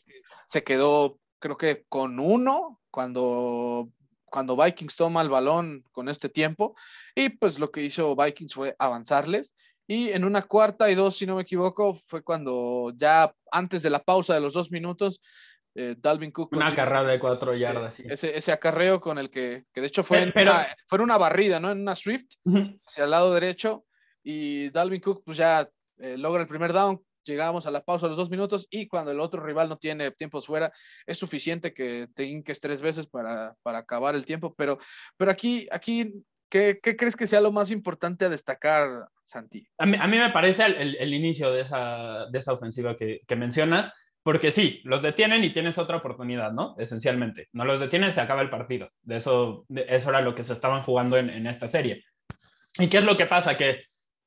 se 0.47 0.63
quedó, 0.63 1.19
creo 1.39 1.57
que 1.57 1.85
con 1.89 2.21
uno 2.21 2.81
cuando, 2.91 3.89
cuando 4.25 4.57
Vikings 4.57 4.97
toma 4.97 5.23
el 5.23 5.29
balón 5.29 5.85
con 5.93 6.09
este 6.09 6.29
tiempo. 6.29 6.75
Y 7.15 7.31
pues 7.31 7.59
lo 7.59 7.71
que 7.71 7.83
hizo 7.83 8.17
Vikings 8.17 8.55
fue 8.55 8.77
avanzarles. 8.79 9.55
Y 9.87 10.11
en 10.11 10.25
una 10.25 10.43
cuarta 10.43 10.91
y 10.91 10.95
dos, 10.95 11.17
si 11.17 11.27
no 11.27 11.37
me 11.37 11.43
equivoco, 11.43 11.95
fue 11.95 12.23
cuando 12.23 12.93
ya 12.95 13.35
antes 13.51 13.83
de 13.83 13.91
la 13.91 14.03
pausa 14.03 14.35
de 14.35 14.41
los 14.41 14.53
dos 14.53 14.71
minutos, 14.71 15.21
eh, 15.75 15.95
Dalvin 15.97 16.31
Cook. 16.31 16.53
Una 16.55 16.75
carrera 16.75 17.05
de 17.05 17.19
cuatro 17.19 17.53
eh, 17.53 17.61
yardas, 17.61 18.01
Ese, 18.01 18.37
ese, 18.37 18.53
acarreo 18.53 19.01
con 19.01 19.17
el 19.17 19.31
que, 19.31 19.65
que 19.73 19.81
de 19.81 19.87
hecho 19.87 20.03
fue, 20.03 20.23
en 20.23 20.33
una, 20.35 20.67
fue 20.87 21.01
una 21.01 21.17
barrida, 21.17 21.61
¿no? 21.61 21.71
En 21.71 21.81
una 21.81 21.95
Swift, 21.95 22.27
hacia 22.87 23.05
el 23.05 23.11
lado 23.11 23.33
derecho, 23.33 23.87
y 24.23 24.71
Dalvin 24.71 25.01
Cook 25.01 25.23
pues 25.25 25.39
ya 25.39 25.71
eh, 25.99 26.17
logra 26.17 26.43
el 26.43 26.49
primer 26.49 26.73
down, 26.73 27.01
llegamos 27.25 27.67
a 27.67 27.71
la 27.71 27.83
pausa 27.83 28.07
de 28.07 28.11
los 28.11 28.17
dos 28.17 28.31
minutos, 28.31 28.67
y 28.71 28.87
cuando 28.87 29.13
el 29.13 29.21
otro 29.21 29.43
rival 29.43 29.69
no 29.69 29.77
tiene 29.77 30.11
tiempos 30.11 30.47
fuera, 30.47 30.73
es 31.07 31.19
suficiente 31.19 31.73
que 31.73 32.09
te 32.15 32.25
inques 32.25 32.61
tres 32.61 32.81
veces 32.81 33.07
para, 33.07 33.55
para 33.63 33.79
acabar 33.79 34.15
el 34.15 34.25
tiempo, 34.25 34.55
pero, 34.57 34.79
pero 35.17 35.31
aquí, 35.31 35.69
aquí 35.71 36.13
¿Qué, 36.51 36.81
¿Qué, 36.83 36.97
crees 36.97 37.15
que 37.15 37.27
sea 37.27 37.43
lo 37.43 37.53
más 37.53 37.71
importante 37.71 38.25
a 38.25 38.31
destacar, 38.31 39.07
Santi? 39.23 39.67
A 39.77 39.85
mí, 39.85 39.99
a 40.01 40.07
mí 40.07 40.17
me 40.17 40.31
parece 40.31 40.65
el, 40.65 40.97
el, 40.97 41.13
inicio 41.13 41.53
de 41.53 41.61
esa, 41.61 42.25
de 42.33 42.39
esa 42.39 42.55
ofensiva 42.55 42.97
que, 42.97 43.21
que 43.27 43.37
mencionas. 43.37 43.93
Porque 44.29 44.51
sí, 44.51 44.83
los 44.85 45.01
detienen 45.01 45.43
y 45.43 45.55
tienes 45.55 45.79
otra 45.79 45.97
oportunidad, 45.97 46.53
¿no? 46.53 46.75
Esencialmente. 46.79 47.49
No 47.53 47.65
los 47.65 47.81
detienen, 47.81 48.11
se 48.11 48.21
acaba 48.21 48.43
el 48.43 48.51
partido. 48.51 48.91
De 49.01 49.17
eso, 49.17 49.65
eso 49.71 50.11
era 50.11 50.21
lo 50.21 50.35
que 50.35 50.45
se 50.45 50.53
estaban 50.53 50.83
jugando 50.83 51.17
en, 51.17 51.47
esta 51.47 51.71
serie. 51.71 52.05
¿Y 52.79 52.89
qué 52.89 52.99
es 52.99 53.05
lo 53.05 53.17
que 53.17 53.25
pasa? 53.25 53.57
Que 53.57 53.81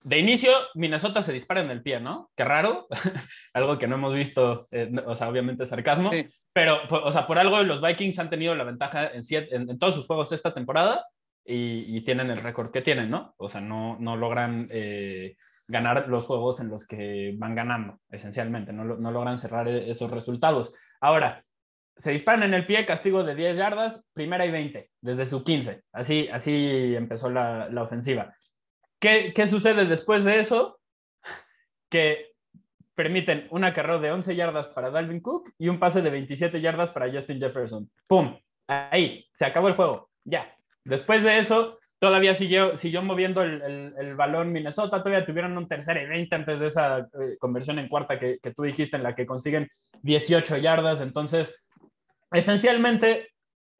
de 0.04 0.20
inicio, 0.20 0.52
Minnesota 0.74 1.22
se 1.22 1.34
dispara 1.34 1.62
en 1.62 1.70
el 1.70 1.84
pie, 1.84 2.00
¿no? 2.00 2.32
Qué 2.36 2.44
raro, 2.44 2.88
algo 3.54 3.78
que 3.78 3.88
no 3.88 3.96
hemos 3.96 4.14
visto, 4.14 4.66
eh, 4.72 4.92
o 5.06 5.16
sea, 5.16 5.30
obviamente 5.30 5.66
sarcasmo, 5.66 6.12
pero, 6.54 6.80
o 6.90 7.12
sea, 7.12 7.28
por 7.28 7.38
algo 7.38 7.62
los 7.64 7.82
Vikings 7.82 8.20
han 8.20 8.30
tenido 8.30 8.56
la 8.56 8.64
ventaja 8.64 9.12
en, 9.14 9.24
en, 9.30 9.80
todos 9.80 9.96
sus 9.96 10.08
juegos 10.08 10.32
esta 10.32 10.54
temporada 10.54 11.06
y, 11.46 12.02
tienen 12.02 12.30
el 12.30 12.40
récord 12.40 12.72
que 12.72 12.82
tienen, 12.82 13.10
¿no? 13.10 13.36
O 13.38 13.48
sea, 13.48 13.62
no, 13.62 13.98
no 14.00 14.18
logran 14.18 14.68
eh, 14.72 15.36
ganar 15.68 16.08
los 16.08 16.26
juegos 16.26 16.60
en 16.60 16.70
los 16.70 16.86
que 16.86 17.36
van 17.38 17.56
ganando, 17.56 18.00
esencialmente, 18.10 18.74
no, 18.74 18.84
no 18.84 19.12
logran 19.12 19.38
cerrar 19.38 19.68
e-, 19.68 19.90
esos 19.92 20.12
resultados. 20.12 20.74
Ahora, 21.00 21.44
se 21.96 22.12
disparan 22.12 22.44
en 22.44 22.54
el 22.54 22.66
pie, 22.66 22.86
castigo 22.86 23.24
de 23.24 23.36
10 23.36 23.58
yardas, 23.58 24.04
primera 24.14 24.46
y 24.46 24.52
20, 24.52 24.90
desde 25.02 25.26
su 25.26 25.44
15. 25.44 25.84
Así, 25.92 26.28
así 26.30 26.96
empezó 26.96 27.30
la, 27.30 27.70
la 27.70 27.84
ofensiva. 27.84 28.34
¿Qué, 29.02 29.34
¿Qué, 29.34 29.48
sucede 29.48 29.86
después 29.86 30.24
de 30.24 30.40
eso? 30.40 30.80
Que 31.90 32.32
permiten 32.94 33.48
una 33.50 33.74
carrera 33.74 33.98
de 33.98 34.12
11 34.12 34.36
yardas 34.36 34.68
para 34.68 34.92
Dalvin 34.92 35.22
Cook 35.22 35.50
y 35.58 35.70
un 35.70 35.80
pase 35.80 36.04
de 36.04 36.12
27 36.12 36.62
yardas 36.62 36.92
para 36.92 37.12
Justin 37.12 37.40
Jefferson. 37.40 37.90
¡Pum! 38.08 38.40
Ahí, 38.68 39.28
se 39.36 39.46
acabó 39.46 39.70
el 39.70 39.74
juego. 39.74 40.12
Ya. 40.24 40.56
Después 40.84 41.24
de 41.24 41.40
eso, 41.40 41.80
todavía 41.98 42.36
siguió, 42.36 42.78
siguió 42.78 43.02
moviendo 43.02 43.42
el, 43.42 43.94
el, 43.98 44.15
balón 44.15 44.52
Minnesota, 44.52 45.00
todavía 45.00 45.25
tuvieron 45.25 45.58
un 45.58 45.67
tercer 45.67 45.98
y 45.98 46.06
20 46.06 46.36
antes 46.36 46.60
de 46.60 46.67
esa 46.67 47.00
eh, 47.00 47.38
conversión 47.40 47.80
en 47.80 47.90
cuarta 47.90 48.19
que, 48.19 48.38
que, 48.38 48.54
tú 48.54 48.62
dijiste, 48.62 48.98
en 48.98 49.04
la 49.04 49.15
que 49.15 49.25
consiguen 49.25 49.67
18 50.04 50.58
yardas. 50.58 51.02
Entonces, 51.02 51.63
esencialmente, 52.32 53.30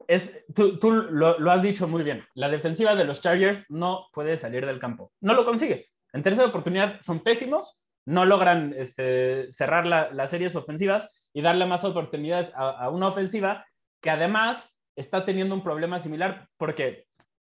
es, 0.08 0.46
tú, 0.54 0.78
tú 0.80 0.92
lo, 0.92 1.40
lo, 1.40 1.52
has 1.52 1.62
dicho 1.62 1.88
muy 1.88 2.04
bien, 2.04 2.26
la 2.34 2.50
defensiva 2.50 2.96
de 2.96 3.06
los 3.06 3.22
Chargers 3.22 3.64
no 3.70 4.08
puede 4.14 4.38
salir 4.38 4.66
del 4.66 4.80
campo, 4.80 5.12
no 5.22 5.34
lo 5.34 5.46
consigue. 5.46 5.88
En 6.14 6.24
tercera 6.24 6.48
oportunidad 6.48 7.00
son 7.02 7.22
pésimos, 7.22 7.78
no 8.06 8.26
logran 8.26 8.74
este, 8.78 9.52
cerrar 9.52 9.86
la, 9.86 10.12
las 10.12 10.32
series 10.32 10.56
ofensivas 10.56 11.28
y 11.34 11.42
darle 11.42 11.66
más 11.66 11.84
oportunidades 11.84 12.52
a, 12.56 12.90
una 12.90 13.08
ofensiva 13.08 13.66
que 14.02 14.10
además 14.10 14.78
está 14.96 15.24
teniendo 15.24 15.56
un 15.56 15.64
problema 15.64 16.00
similar 16.00 16.48
porque 16.58 17.06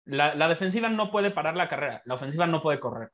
la, 0.06 0.48
defensiva 0.48 0.90
no 0.90 1.12
puede 1.12 1.32
parar 1.32 1.56
la 1.56 1.70
carrera, 1.70 2.02
la 2.06 2.16
ofensiva 2.16 2.48
no 2.48 2.62
puede 2.62 2.80
correr. 2.80 3.10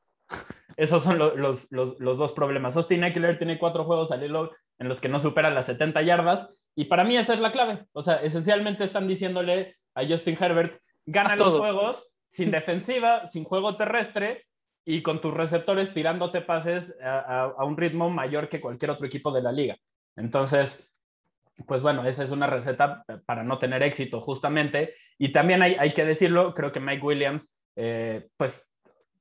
Esos 0.76 1.04
son 1.04 1.18
los, 1.18 1.68
dos 1.70 2.32
problemas. 2.32 2.76
Austin 2.76 3.04
Eckler 3.04 3.38
tiene 3.38 3.58
cuatro 3.58 3.84
juegos 3.84 4.10
al 4.10 4.24
hilo 4.24 4.50
en 4.78 4.88
los 4.88 5.00
que 5.00 5.08
no 5.08 5.20
supera 5.20 5.50
las 5.50 5.66
70 5.66 6.02
yardas 6.02 6.65
y 6.76 6.84
para 6.84 7.04
mí 7.04 7.16
esa 7.16 7.32
es 7.32 7.40
la 7.40 7.50
clave. 7.50 7.86
O 7.92 8.02
sea, 8.02 8.16
esencialmente 8.16 8.84
están 8.84 9.08
diciéndole 9.08 9.76
a 9.94 10.06
Justin 10.06 10.36
Herbert 10.38 10.78
gana 11.06 11.34
los 11.34 11.58
juegos 11.58 12.06
sin 12.28 12.50
defensiva, 12.52 13.26
sin 13.26 13.44
juego 13.44 13.76
terrestre 13.76 14.44
y 14.84 15.02
con 15.02 15.20
tus 15.20 15.32
receptores 15.34 15.94
tirándote 15.94 16.42
pases 16.42 16.94
a, 17.02 17.50
un 17.64 17.78
ritmo 17.78 18.10
mayor 18.10 18.50
que 18.50 18.60
cualquier 18.60 18.90
otro 18.90 19.06
equipo 19.06 19.32
de 19.32 19.42
la 19.42 19.52
liga. 19.52 19.76
Entonces, 20.16 20.94
pues 21.66 21.80
bueno, 21.80 22.04
esa 22.04 22.22
es 22.22 22.30
una 22.30 22.46
receta 22.46 23.02
para 23.24 23.42
no 23.42 23.58
tener 23.58 23.82
éxito 23.82 24.20
justamente. 24.20 24.94
Y 25.18 25.32
también 25.32 25.62
hay, 25.62 25.76
hay 25.78 25.94
que 25.94 26.04
decirlo, 26.04 26.52
creo 26.52 26.72
que 26.72 26.80
Mike 26.80 27.04
Williams, 27.04 27.56
eh, 27.74 28.28
pues 28.36 28.70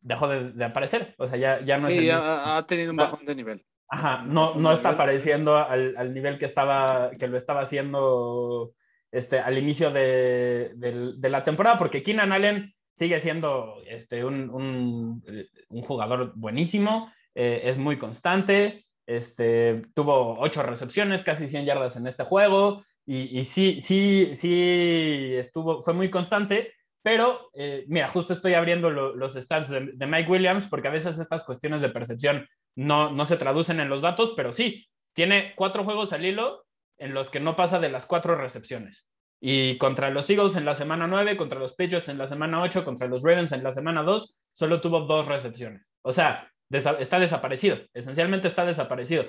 dejó 0.01 0.27
de, 0.27 0.65
aparecer. 0.65 1.15
O 1.17 1.27
sea, 1.27 1.37
ya, 1.37 1.61
ya 1.61 1.77
no 1.77 1.87
es... 1.87 1.95
Sí, 1.95 2.09
ha, 2.11 2.63
tenido 2.67 2.91
un 2.91 2.97
bajón 2.97 3.25
de 3.25 3.33
nivel. 3.33 3.65
Ajá, 3.87 4.23
no, 4.25 4.55
no 4.55 4.71
está 4.71 4.89
apareciendo 4.89 5.57
al, 5.57 5.95
al, 5.97 6.13
nivel 6.13 6.39
que, 6.39 6.45
estaba, 6.45 7.11
que 7.11 7.27
lo 7.27 7.37
estaba 7.37 7.61
haciendo 7.61 8.73
este, 9.11 9.39
al 9.39 9.57
inicio 9.57 9.91
de, 9.91 10.73
de 10.75 11.29
la 11.29 11.43
temporada, 11.43 11.77
porque 11.77 12.01
Keenan 12.01 12.31
Allen 12.31 12.73
sigue 12.95 13.19
siendo 13.19 13.81
este, 13.87 14.23
un, 14.23 14.49
un, 14.49 15.23
un 15.69 15.81
jugador 15.81 16.33
buenísimo, 16.35 17.11
eh, 17.35 17.61
es 17.65 17.77
muy 17.77 17.97
constante, 17.97 18.85
este, 19.05 19.81
tuvo 19.93 20.39
ocho 20.39 20.63
recepciones, 20.63 21.21
casi 21.21 21.47
100 21.47 21.65
yardas 21.65 21.97
en 21.97 22.07
este 22.07 22.23
juego, 22.23 22.83
y, 23.05 23.37
y 23.37 23.43
sí, 23.43 23.81
sí, 23.81 24.31
sí, 24.33 25.33
estuvo, 25.35 25.83
fue 25.83 25.93
muy 25.93 26.09
constante, 26.09 26.73
pero 27.03 27.51
eh, 27.53 27.85
mira, 27.87 28.07
justo 28.07 28.33
estoy 28.33 28.55
abriendo 28.55 28.89
los 28.89 29.33
stats 29.33 29.69
de, 29.69 29.91
de, 29.93 30.07
Mike 30.07 30.31
Williams, 30.31 30.65
porque 30.67 30.87
a 30.87 30.91
veces 30.91 31.19
estas 31.19 31.43
cuestiones 31.43 31.81
de 31.81 31.89
percepción 31.89 32.47
no, 32.75 33.11
no 33.11 33.25
se 33.25 33.37
traducen 33.37 33.79
en 33.79 33.89
los 33.89 34.01
datos, 34.01 34.33
pero 34.35 34.53
sí, 34.53 34.87
tiene 35.13 35.53
cuatro 35.55 35.83
juegos 35.83 36.13
al 36.13 36.25
hilo 36.25 36.65
en 36.97 37.13
los 37.13 37.29
que 37.29 37.39
no 37.39 37.55
pasa 37.55 37.79
de 37.79 37.89
las 37.89 38.05
cuatro 38.05 38.35
recepciones. 38.35 39.07
Y 39.39 39.77
contra 39.77 40.09
los 40.09 40.29
Eagles 40.29 40.55
en 40.55 40.65
la 40.65 40.75
semana 40.75 41.07
9, 41.07 41.37
contra 41.37 41.59
los 41.59 41.73
Patriots 41.73 42.09
en 42.09 42.17
la 42.17 42.27
semana 42.27 42.61
8, 42.61 42.83
contra 42.85 43.07
los 43.07 43.21
Ravens 43.21 43.51
en 43.51 43.63
la 43.63 43.73
semana 43.73 44.03
2, 44.03 44.41
solo 44.53 44.81
tuvo 44.81 45.01
dos 45.01 45.27
recepciones. 45.27 45.93
O 46.01 46.13
sea, 46.13 46.49
está 46.69 47.19
desaparecido. 47.19 47.77
Esencialmente 47.93 48.47
está 48.47 48.65
desaparecido. 48.65 49.25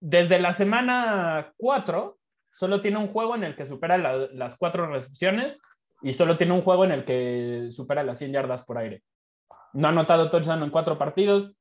Desde 0.00 0.38
la 0.38 0.52
semana 0.52 1.52
4, 1.58 2.18
solo 2.52 2.80
tiene 2.80 2.98
un 2.98 3.06
juego 3.06 3.34
en 3.34 3.44
el 3.44 3.54
que 3.54 3.66
supera 3.66 3.98
las 3.98 4.56
cuatro 4.56 4.86
recepciones 4.86 5.60
y 6.02 6.12
solo 6.12 6.36
tiene 6.36 6.54
un 6.54 6.62
juego 6.62 6.84
en 6.84 6.92
el 6.92 7.04
que 7.04 7.68
supera 7.70 8.02
las 8.02 8.18
100 8.18 8.32
yardas 8.32 8.64
por 8.64 8.78
aire. 8.78 9.02
No 9.72 9.88
ha 9.88 9.90
anotado 9.90 10.30
touchdown 10.30 10.62
en 10.62 10.70
cuatro 10.70 10.96
partidos. 10.96 11.52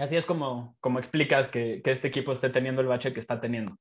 Así 0.00 0.16
es 0.16 0.24
como, 0.24 0.76
como 0.80 0.98
explicas 0.98 1.48
que, 1.48 1.80
que 1.82 1.90
este 1.90 2.08
equipo 2.08 2.32
esté 2.32 2.50
teniendo 2.50 2.80
el 2.82 2.88
bache 2.88 3.12
que 3.12 3.20
está 3.20 3.40
teniendo, 3.40 3.76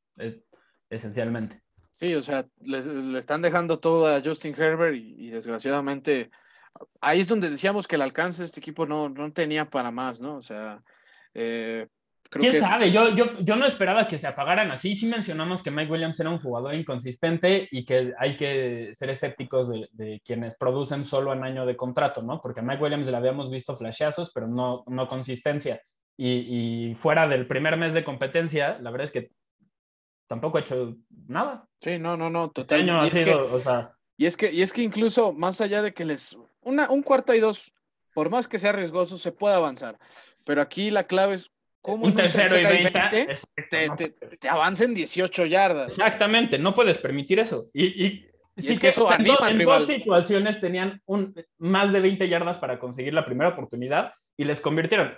esencialmente. 0.90 1.62
Sí, 2.00 2.14
o 2.16 2.22
sea, 2.22 2.46
le, 2.62 3.18
están 3.18 3.42
dejando 3.42 3.80
todo 3.80 4.08
a 4.08 4.22
Justin 4.24 4.56
Herbert 4.58 4.96
y, 4.96 5.30
desgraciadamente 5.30 6.30
ahí 7.00 7.22
es 7.22 7.30
donde 7.30 7.50
decíamos 7.50 7.88
que 7.88 7.96
el 7.96 8.02
alcance 8.02 8.42
de 8.42 8.48
este 8.48 8.60
equipo 8.60 8.86
no, 8.86 9.08
no 9.08 9.32
tenía 9.32 9.70
para 9.70 9.92
más, 9.92 10.20
¿no? 10.20 10.36
O 10.36 10.44
sea, 10.44 10.84
eh, 11.34 11.88
¿Quién 12.30 12.56
sabe? 12.56 12.92
Yo, 12.92 13.14
yo, 13.16 13.40
yo 13.40 13.56
no 13.56 13.66
esperaba 13.66 14.08
que 14.08 14.18
se 14.18 14.28
apagaran 14.28 14.72
así. 14.72 14.96
Sí 14.96 15.06
mencionamos 15.06 15.64
que 15.64 15.72
Mike 15.72 15.92
Williams 15.92 16.20
era 16.20 16.30
un 16.30 16.38
jugador 16.38 16.74
inconsistente 16.74 17.68
y 17.72 17.86
que 17.86 18.14
hay 18.18 18.36
que 18.36 18.92
ser 18.94 19.10
escépticos 19.10 19.70
de, 19.70 19.88
de 19.94 20.22
quienes 20.26 20.58
producen 20.58 21.06
solo 21.06 21.32
en 21.32 21.44
año 21.44 21.66
de 21.66 21.78
contrato, 21.78 22.22
¿no? 22.22 22.42
Porque 22.42 22.60
a 22.60 22.64
Mike 22.64 22.84
Williams 22.84 23.08
le 23.08 23.16
habíamos 23.16 23.50
visto 23.50 23.78
flashazos, 23.78 24.32
pero 24.34 24.48
no, 24.48 24.84
no 24.88 25.08
consistencia. 25.08 25.82
Y, 26.18 26.92
y, 26.92 26.96
fuera 26.96 27.28
del 27.28 27.46
primer 27.46 27.76
mes 27.78 27.94
de 27.94 28.04
competencia, 28.04 28.78
la 28.80 28.92
verdad 28.92 29.06
es 29.06 29.12
que 29.12 29.32
tampoco 30.28 30.58
ha 30.58 30.62
hecho 30.62 30.96
nada. 31.28 31.68
Sí, 31.82 32.00
no, 32.00 32.16
no, 32.16 32.30
no, 32.30 32.46
este 32.46 32.62
totalmente. 32.62 33.20
y, 34.18 34.26
es 34.26 34.38
que, 34.38 34.52
y, 34.52 34.62
es 34.62 34.72
que, 34.72 34.82
incluso 34.82 35.34
más 35.34 35.60
allá 35.60 35.82
de 35.82 35.94
que 35.94 36.06
les, 36.06 36.38
una, 36.62 36.90
un 36.90 37.04
cuarta 37.04 37.36
y 37.36 37.42
dos, 37.42 37.74
por 38.14 38.30
más 38.30 38.48
que 38.48 38.60
sea 38.60 38.72
riesgoso, 38.72 39.18
se 39.18 39.34
puede 39.34 39.56
avanzar. 39.56 40.00
Pero 40.46 40.62
aquí 40.62 40.90
la 40.90 41.04
clave 41.04 41.36
es 41.36 41.52
cómo 41.82 42.06
un 42.06 42.16
tercero 42.16 42.58
y 42.60 42.64
20, 42.64 43.36
te, 43.70 44.10
te, 44.38 44.50
avancen 44.50 44.94
18 44.94 45.46
yardas. 45.48 45.90
Exactamente, 45.90 46.58
no 46.58 46.74
puedes 46.74 46.98
permitir 46.98 47.40
eso. 47.40 47.70
Y, 47.74 48.06
y, 48.06 48.26
es 48.56 48.80
que, 48.80 48.88
eso 48.88 49.10
anima 49.10 49.50
en, 49.50 49.60
en 49.60 49.68
dos 49.68 49.86
situaciones 49.86 50.62
tenían 50.62 51.02
un, 51.06 51.36
más 51.58 51.92
de 51.92 52.00
20 52.00 52.30
yardas 52.30 52.58
para 52.58 52.80
conseguir 52.80 53.14
la 53.14 53.26
primera 53.26 53.50
oportunidad 53.50 54.14
y 54.38 54.46
les 54.46 54.62
convirtieron. 54.62 55.14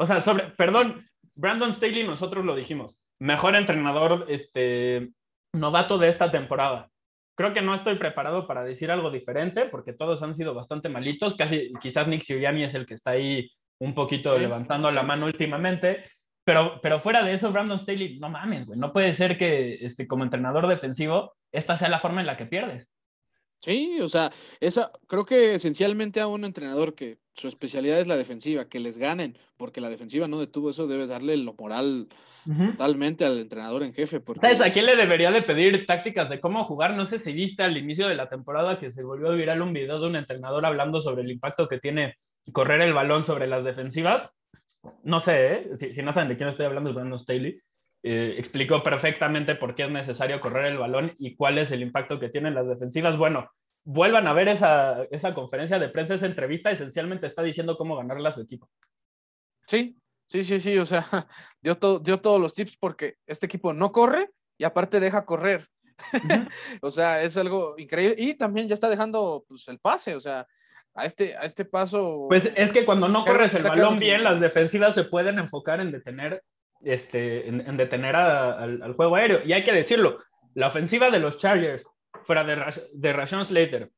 O 0.00 0.06
sea, 0.06 0.22
sobre, 0.22 0.44
perdón, 0.56 1.06
Brandon 1.34 1.74
Staley, 1.74 2.04
nosotros 2.04 2.44
lo 2.44 2.56
dijimos 2.56 3.04
mejor 3.20 3.54
entrenador 3.54 4.26
este, 4.28 5.10
novato 5.54 5.98
de 5.98 6.08
esta 6.08 6.30
temporada. 6.30 6.88
Creo 7.36 7.52
que 7.52 7.62
no 7.62 7.74
estoy 7.74 7.96
preparado 7.96 8.46
para 8.46 8.64
decir 8.64 8.90
algo 8.90 9.10
diferente 9.10 9.66
porque 9.66 9.92
todos 9.92 10.22
han 10.22 10.36
sido 10.36 10.54
bastante 10.54 10.88
malitos. 10.88 11.36
Casi, 11.36 11.72
quizás 11.80 12.08
Nick 12.08 12.22
Sirianni 12.22 12.64
es 12.64 12.74
el 12.74 12.86
que 12.86 12.94
está 12.94 13.12
ahí 13.12 13.50
un 13.78 13.94
poquito 13.94 14.36
levantando 14.36 14.90
la 14.90 15.02
mano 15.02 15.26
últimamente. 15.26 16.04
Pero, 16.44 16.80
pero 16.82 16.98
fuera 16.98 17.22
de 17.22 17.34
eso, 17.34 17.52
Brandon 17.52 17.78
Staley, 17.78 18.18
no 18.18 18.30
mames, 18.30 18.66
güey. 18.66 18.78
No 18.78 18.92
puede 18.92 19.14
ser 19.14 19.38
que 19.38 19.74
este, 19.84 20.06
como 20.06 20.24
entrenador 20.24 20.66
defensivo 20.66 21.34
esta 21.52 21.76
sea 21.76 21.88
la 21.88 22.00
forma 22.00 22.20
en 22.20 22.26
la 22.26 22.36
que 22.36 22.46
pierdes. 22.46 22.90
Sí, 23.60 23.98
o 24.00 24.08
sea, 24.08 24.30
esa, 24.58 24.90
creo 25.06 25.26
que 25.26 25.54
esencialmente 25.54 26.20
a 26.20 26.26
un 26.26 26.46
entrenador 26.46 26.94
que 26.94 27.18
su 27.34 27.46
especialidad 27.46 28.00
es 28.00 28.06
la 28.06 28.16
defensiva, 28.16 28.68
que 28.68 28.80
les 28.80 28.96
ganen, 28.96 29.36
porque 29.58 29.82
la 29.82 29.90
defensiva 29.90 30.28
no 30.28 30.38
detuvo 30.38 30.70
eso, 30.70 30.86
debe 30.86 31.06
darle 31.06 31.36
lo 31.36 31.54
moral 31.54 32.08
totalmente 32.46 33.26
al 33.26 33.38
entrenador 33.38 33.82
en 33.82 33.92
jefe. 33.92 34.20
Porque... 34.20 34.40
¿Sabes 34.40 34.62
a 34.62 34.72
quién 34.72 34.86
le 34.86 34.96
debería 34.96 35.30
de 35.30 35.42
pedir 35.42 35.84
tácticas 35.84 36.30
de 36.30 36.40
cómo 36.40 36.64
jugar? 36.64 36.94
No 36.94 37.04
sé 37.04 37.18
si 37.18 37.32
viste 37.32 37.62
al 37.62 37.76
inicio 37.76 38.08
de 38.08 38.14
la 38.14 38.30
temporada 38.30 38.78
que 38.78 38.90
se 38.90 39.02
volvió 39.02 39.32
viral 39.32 39.60
un 39.60 39.74
video 39.74 40.00
de 40.00 40.06
un 40.06 40.16
entrenador 40.16 40.64
hablando 40.64 41.02
sobre 41.02 41.22
el 41.22 41.30
impacto 41.30 41.68
que 41.68 41.78
tiene 41.78 42.16
correr 42.52 42.80
el 42.80 42.94
balón 42.94 43.24
sobre 43.24 43.46
las 43.46 43.64
defensivas. 43.64 44.32
No 45.02 45.20
sé, 45.20 45.52
¿eh? 45.52 45.92
si, 45.94 46.02
no 46.02 46.12
saben 46.12 46.30
de 46.30 46.36
quién 46.36 46.48
estoy 46.48 46.64
hablando, 46.64 46.90
es 46.90 46.96
Brandon 46.96 47.18
Staley. 47.18 47.60
Eh, 48.02 48.36
explicó 48.38 48.82
perfectamente 48.82 49.54
por 49.54 49.74
qué 49.74 49.82
es 49.82 49.90
necesario 49.90 50.40
correr 50.40 50.66
el 50.66 50.78
balón 50.78 51.12
y 51.18 51.36
cuál 51.36 51.58
es 51.58 51.70
el 51.70 51.82
impacto 51.82 52.18
que 52.18 52.30
tienen 52.30 52.54
las 52.54 52.68
defensivas. 52.68 53.18
Bueno, 53.18 53.50
vuelvan 53.84 54.26
a 54.26 54.32
ver 54.32 54.48
esa, 54.48 55.04
esa 55.10 55.34
conferencia 55.34 55.78
de 55.78 55.88
prensa, 55.90 56.14
esa 56.14 56.26
entrevista, 56.26 56.70
esencialmente 56.70 57.26
está 57.26 57.42
diciendo 57.42 57.76
cómo 57.76 57.96
ganarle 57.96 58.28
a 58.28 58.32
su 58.32 58.40
equipo. 58.40 58.70
Sí, 59.66 59.98
sí, 60.26 60.44
sí, 60.44 60.60
sí, 60.60 60.78
o 60.78 60.86
sea, 60.86 61.04
dio, 61.62 61.76
todo, 61.76 61.98
dio 61.98 62.20
todos 62.20 62.40
los 62.40 62.54
tips 62.54 62.76
porque 62.78 63.16
este 63.26 63.46
equipo 63.46 63.74
no 63.74 63.92
corre 63.92 64.30
y 64.56 64.64
aparte 64.64 64.98
deja 64.98 65.26
correr. 65.26 65.68
o 66.82 66.90
sea, 66.90 67.22
es 67.22 67.36
algo 67.36 67.74
increíble. 67.76 68.16
Y 68.18 68.34
también 68.34 68.66
ya 68.66 68.74
está 68.74 68.88
dejando 68.88 69.44
pues, 69.46 69.68
el 69.68 69.78
pase, 69.78 70.14
o 70.14 70.20
sea, 70.20 70.46
a 70.94 71.04
este, 71.04 71.36
a 71.36 71.42
este 71.42 71.66
paso. 71.66 72.26
Pues 72.28 72.50
es 72.56 72.72
que 72.72 72.86
cuando 72.86 73.08
no 73.08 73.26
corres 73.26 73.54
el 73.54 73.62
balón 73.62 73.98
bien, 73.98 74.24
las 74.24 74.40
defensivas 74.40 74.94
se 74.94 75.04
pueden 75.04 75.38
enfocar 75.38 75.80
en 75.80 75.92
detener 75.92 76.42
este, 76.82 77.48
en, 77.48 77.76
detener 77.76 78.16
al, 78.16 78.92
juego 78.94 79.16
aéreo. 79.16 79.40
Y 79.44 79.52
hay 79.52 79.64
que 79.64 79.72
decirlo, 79.72 80.18
la 80.54 80.68
ofensiva 80.68 81.10
de 81.10 81.20
los 81.20 81.38
Chargers, 81.38 81.86
fuera 82.24 82.44
de, 82.44 82.56
de 82.92 83.12
Rashawn 83.12 83.44
Slater, 83.44 83.90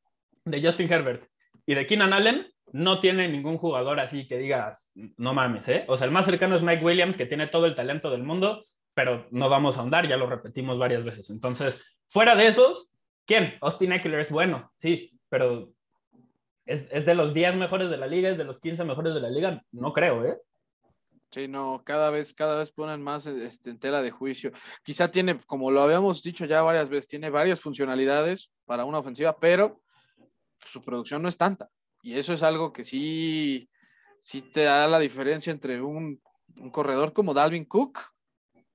de 0.45 0.61
Justin 0.61 0.91
Herbert 0.91 1.27
y 1.65 1.75
de 1.75 1.85
Keenan 1.85 2.13
Allen, 2.13 2.47
no 2.71 2.99
tiene 2.99 3.27
ningún 3.27 3.57
jugador 3.57 3.99
así 3.99 4.27
que 4.27 4.37
digas, 4.37 4.91
no 4.95 5.33
mames, 5.33 5.67
¿eh? 5.69 5.85
O 5.87 5.95
sea, 5.95 6.05
el 6.05 6.11
más 6.11 6.25
cercano 6.25 6.55
es 6.55 6.63
Mike 6.63 6.83
Williams, 6.83 7.17
que 7.17 7.27
tiene 7.27 7.47
todo 7.47 7.67
el 7.67 7.75
talento 7.75 8.09
del 8.09 8.23
mundo, 8.23 8.63
pero 8.95 9.27
no 9.31 9.47
vamos 9.47 9.77
a 9.77 9.81
ahondar, 9.81 10.07
ya 10.07 10.17
lo 10.17 10.27
repetimos 10.27 10.79
varias 10.79 11.03
veces. 11.03 11.29
Entonces, 11.29 11.99
fuera 12.09 12.35
de 12.35 12.47
esos, 12.47 12.91
¿quién? 13.25 13.55
Austin 13.61 13.93
Eckler 13.93 14.19
es 14.19 14.31
bueno, 14.31 14.71
sí, 14.77 15.11
pero 15.29 15.69
¿es, 16.65 16.87
es 16.91 17.05
de 17.05 17.13
los 17.13 17.33
10 17.33 17.55
mejores 17.55 17.91
de 17.91 17.97
la 17.97 18.07
liga, 18.07 18.29
es 18.29 18.37
de 18.37 18.43
los 18.43 18.59
15 18.59 18.83
mejores 18.85 19.13
de 19.13 19.21
la 19.21 19.29
liga, 19.29 19.63
no 19.71 19.93
creo, 19.93 20.25
¿eh? 20.25 20.37
Sí, 21.33 21.47
no, 21.47 21.81
cada 21.83 22.11
vez, 22.11 22.31
cada 22.31 22.59
vez 22.59 22.71
ponen 22.71 23.01
más 23.01 23.25
este, 23.25 23.71
en 23.71 23.79
tela 23.79 24.03
de 24.03 24.11
juicio. 24.11 24.51
Quizá 24.83 25.09
tiene, 25.09 25.39
como 25.47 25.71
lo 25.71 25.81
habíamos 25.81 26.21
dicho 26.21 26.45
ya 26.45 26.61
varias 26.61 26.89
veces, 26.89 27.07
tiene 27.07 27.31
varias 27.31 27.59
funcionalidades 27.59 28.51
para 28.65 28.85
una 28.85 28.99
ofensiva, 28.99 29.35
pero 29.39 29.81
su 30.59 30.83
producción 30.83 31.23
no 31.23 31.29
es 31.29 31.37
tanta. 31.37 31.69
Y 32.03 32.19
eso 32.19 32.33
es 32.33 32.43
algo 32.43 32.71
que 32.71 32.85
sí, 32.85 33.67
sí 34.21 34.43
te 34.43 34.65
da 34.65 34.87
la 34.87 34.99
diferencia 34.99 35.51
entre 35.51 35.81
un, 35.81 36.21
corredor 36.71 37.13
como 37.13 37.33
Dalvin 37.33 37.65
Cook 37.65 37.99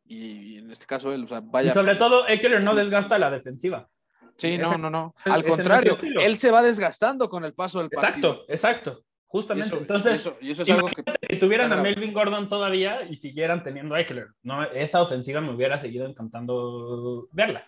y, 0.04 0.58
en 0.58 0.72
este 0.72 0.86
caso 0.86 1.12
él, 1.12 1.24
o 1.24 1.28
sea, 1.28 1.40
vaya. 1.40 1.72
sobre 1.74 1.94
todo, 1.94 2.26
Eckler 2.26 2.64
no 2.64 2.74
desgasta 2.74 3.20
la 3.20 3.30
defensiva. 3.30 3.88
Sí, 4.36 4.58
no, 4.58 4.76
no, 4.76 4.90
no. 4.90 5.14
Al 5.26 5.44
contrario, 5.44 5.96
él 6.00 6.36
se 6.38 6.50
va 6.50 6.62
desgastando 6.62 7.28
con 7.28 7.44
el 7.44 7.54
paso 7.54 7.78
del 7.78 7.90
partido. 7.90 8.44
Exacto, 8.48 8.52
exacto. 8.52 9.07
Justamente. 9.28 9.76
Entonces, 9.76 10.26
y 10.40 10.52
eso, 10.52 10.62
es 10.62 10.70
algo 10.70 10.88
que, 10.88 11.36
tuvieran 11.36 11.70
a 11.70 11.76
Melvin 11.76 12.14
Gordon 12.14 12.48
todavía 12.48 13.02
y 13.02 13.16
siguieran 13.16 13.62
teniendo 13.62 13.94
a 13.94 14.00
Eckler. 14.00 14.28
¿no? 14.42 14.64
Esa 14.64 15.02
ofensiva 15.02 15.42
me 15.42 15.52
hubiera 15.52 15.78
seguido 15.78 16.06
encantando 16.06 17.28
verla. 17.30 17.66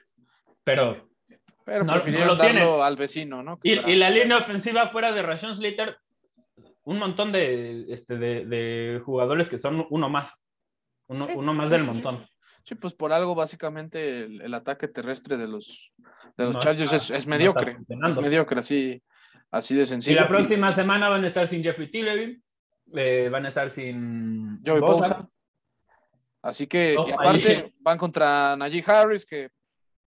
Pero, 0.64 1.10
pero 1.64 1.84
no, 1.84 1.96
lo 1.96 2.36
darlo 2.36 2.82
al 2.82 2.96
vecino, 2.96 3.42
¿no? 3.42 3.58
Y, 3.62 3.72
y, 3.72 3.96
la 3.96 4.08
línea 4.08 4.38
ofensiva 4.38 4.88
fuera 4.88 5.12
de 5.12 5.22
Rashawn 5.22 5.54
Slater, 5.54 5.98
un 6.84 6.98
montón 6.98 7.30
de, 7.30 7.86
este, 7.90 8.16
de, 8.16 8.46
de 8.46 9.02
jugadores 9.04 9.48
que 9.48 9.58
son 9.58 9.86
uno 9.90 10.08
más. 10.08 10.32
Uno, 11.08 11.28
uno 11.34 11.52
más 11.52 11.68
del 11.68 11.84
montón. 11.84 12.26
Sí, 12.62 12.74
pues 12.74 12.94
por 12.94 13.12
algo 13.12 13.34
básicamente 13.34 14.20
el, 14.22 14.54
ataque 14.54 14.88
terrestre 14.88 15.36
de 15.36 15.48
los, 15.48 15.92
de 16.36 16.46
los 16.46 16.58
Chargers 16.60 16.92
es, 16.92 17.10
es, 17.10 17.26
mediocre. 17.26 17.78
es 17.88 18.16
mediocre, 18.18 18.60
así 18.60 19.02
Así 19.50 19.74
de 19.74 19.86
sencillo. 19.86 20.16
Y 20.16 20.20
la 20.20 20.28
próxima 20.28 20.72
semana 20.72 21.08
van 21.08 21.24
a 21.24 21.26
estar 21.26 21.48
sin 21.48 21.62
Jeffrey 21.62 21.90
Tillery, 21.90 22.42
eh, 22.94 23.28
van 23.30 23.46
a 23.46 23.48
estar 23.48 23.70
sin 23.70 24.60
Joey 24.64 24.80
Bosa. 24.80 25.28
Así 26.42 26.66
que, 26.66 26.96
aparte, 27.12 27.74
van 27.80 27.98
contra 27.98 28.56
Najee 28.56 28.84
Harris, 28.86 29.26
que 29.26 29.50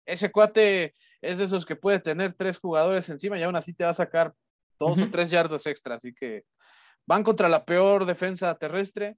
ese 0.05 0.31
cuate 0.31 0.95
es 1.21 1.37
de 1.37 1.43
esos 1.43 1.65
que 1.65 1.75
puede 1.75 1.99
tener 1.99 2.33
tres 2.33 2.57
jugadores 2.57 3.07
encima 3.09 3.37
y 3.37 3.43
aún 3.43 3.55
así 3.55 3.73
te 3.73 3.83
va 3.83 3.91
a 3.91 3.95
sacar 3.95 4.33
dos 4.79 4.99
o 4.99 5.09
tres 5.09 5.29
yardas 5.29 5.65
extra. 5.67 5.95
Así 5.95 6.13
que 6.13 6.43
van 7.05 7.23
contra 7.23 7.49
la 7.49 7.65
peor 7.65 8.05
defensa 8.05 8.53
terrestre 8.57 9.17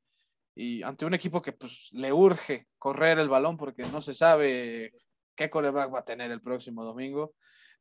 y 0.55 0.83
ante 0.83 1.05
un 1.05 1.13
equipo 1.13 1.41
que 1.41 1.53
pues 1.53 1.89
le 1.91 2.11
urge 2.13 2.67
correr 2.77 3.19
el 3.19 3.29
balón 3.29 3.57
porque 3.57 3.83
no 3.83 4.01
se 4.01 4.13
sabe 4.13 4.93
qué 5.35 5.49
coreback 5.49 5.93
va 5.93 5.99
a 5.99 6.05
tener 6.05 6.31
el 6.31 6.41
próximo 6.41 6.83
domingo. 6.83 7.33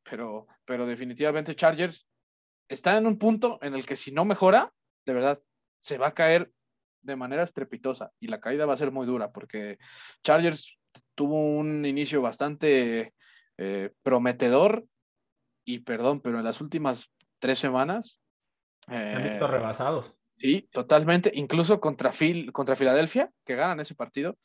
Pero, 0.02 0.46
pero 0.64 0.86
definitivamente 0.86 1.56
Chargers 1.56 2.06
está 2.68 2.96
en 2.96 3.06
un 3.06 3.18
punto 3.18 3.58
en 3.62 3.74
el 3.74 3.86
que 3.86 3.96
si 3.96 4.12
no 4.12 4.24
mejora, 4.24 4.72
de 5.04 5.14
verdad, 5.14 5.40
se 5.78 5.98
va 5.98 6.08
a 6.08 6.14
caer 6.14 6.50
de 7.02 7.16
manera 7.16 7.42
estrepitosa 7.42 8.12
y 8.18 8.28
la 8.28 8.40
caída 8.40 8.66
va 8.66 8.74
a 8.74 8.78
ser 8.78 8.90
muy 8.90 9.06
dura 9.06 9.30
porque 9.30 9.78
Chargers 10.22 10.78
tuvo 11.14 11.38
un 11.58 11.84
inicio 11.84 12.22
bastante 12.22 13.14
eh, 13.58 13.92
prometedor 14.02 14.84
y 15.64 15.80
perdón, 15.80 16.20
pero 16.20 16.38
en 16.38 16.44
las 16.44 16.60
últimas 16.60 17.10
tres 17.38 17.58
semanas... 17.58 18.18
Se 18.88 18.94
han 18.94 19.22
visto 19.22 19.46
eh, 19.46 19.48
rebasados. 19.48 20.14
Sí, 20.38 20.68
totalmente. 20.72 21.30
Incluso 21.34 21.80
contra, 21.80 22.12
Phil, 22.12 22.52
contra 22.52 22.76
Filadelfia, 22.76 23.30
que 23.46 23.54
ganan 23.54 23.80
ese 23.80 23.94
partido. 23.94 24.36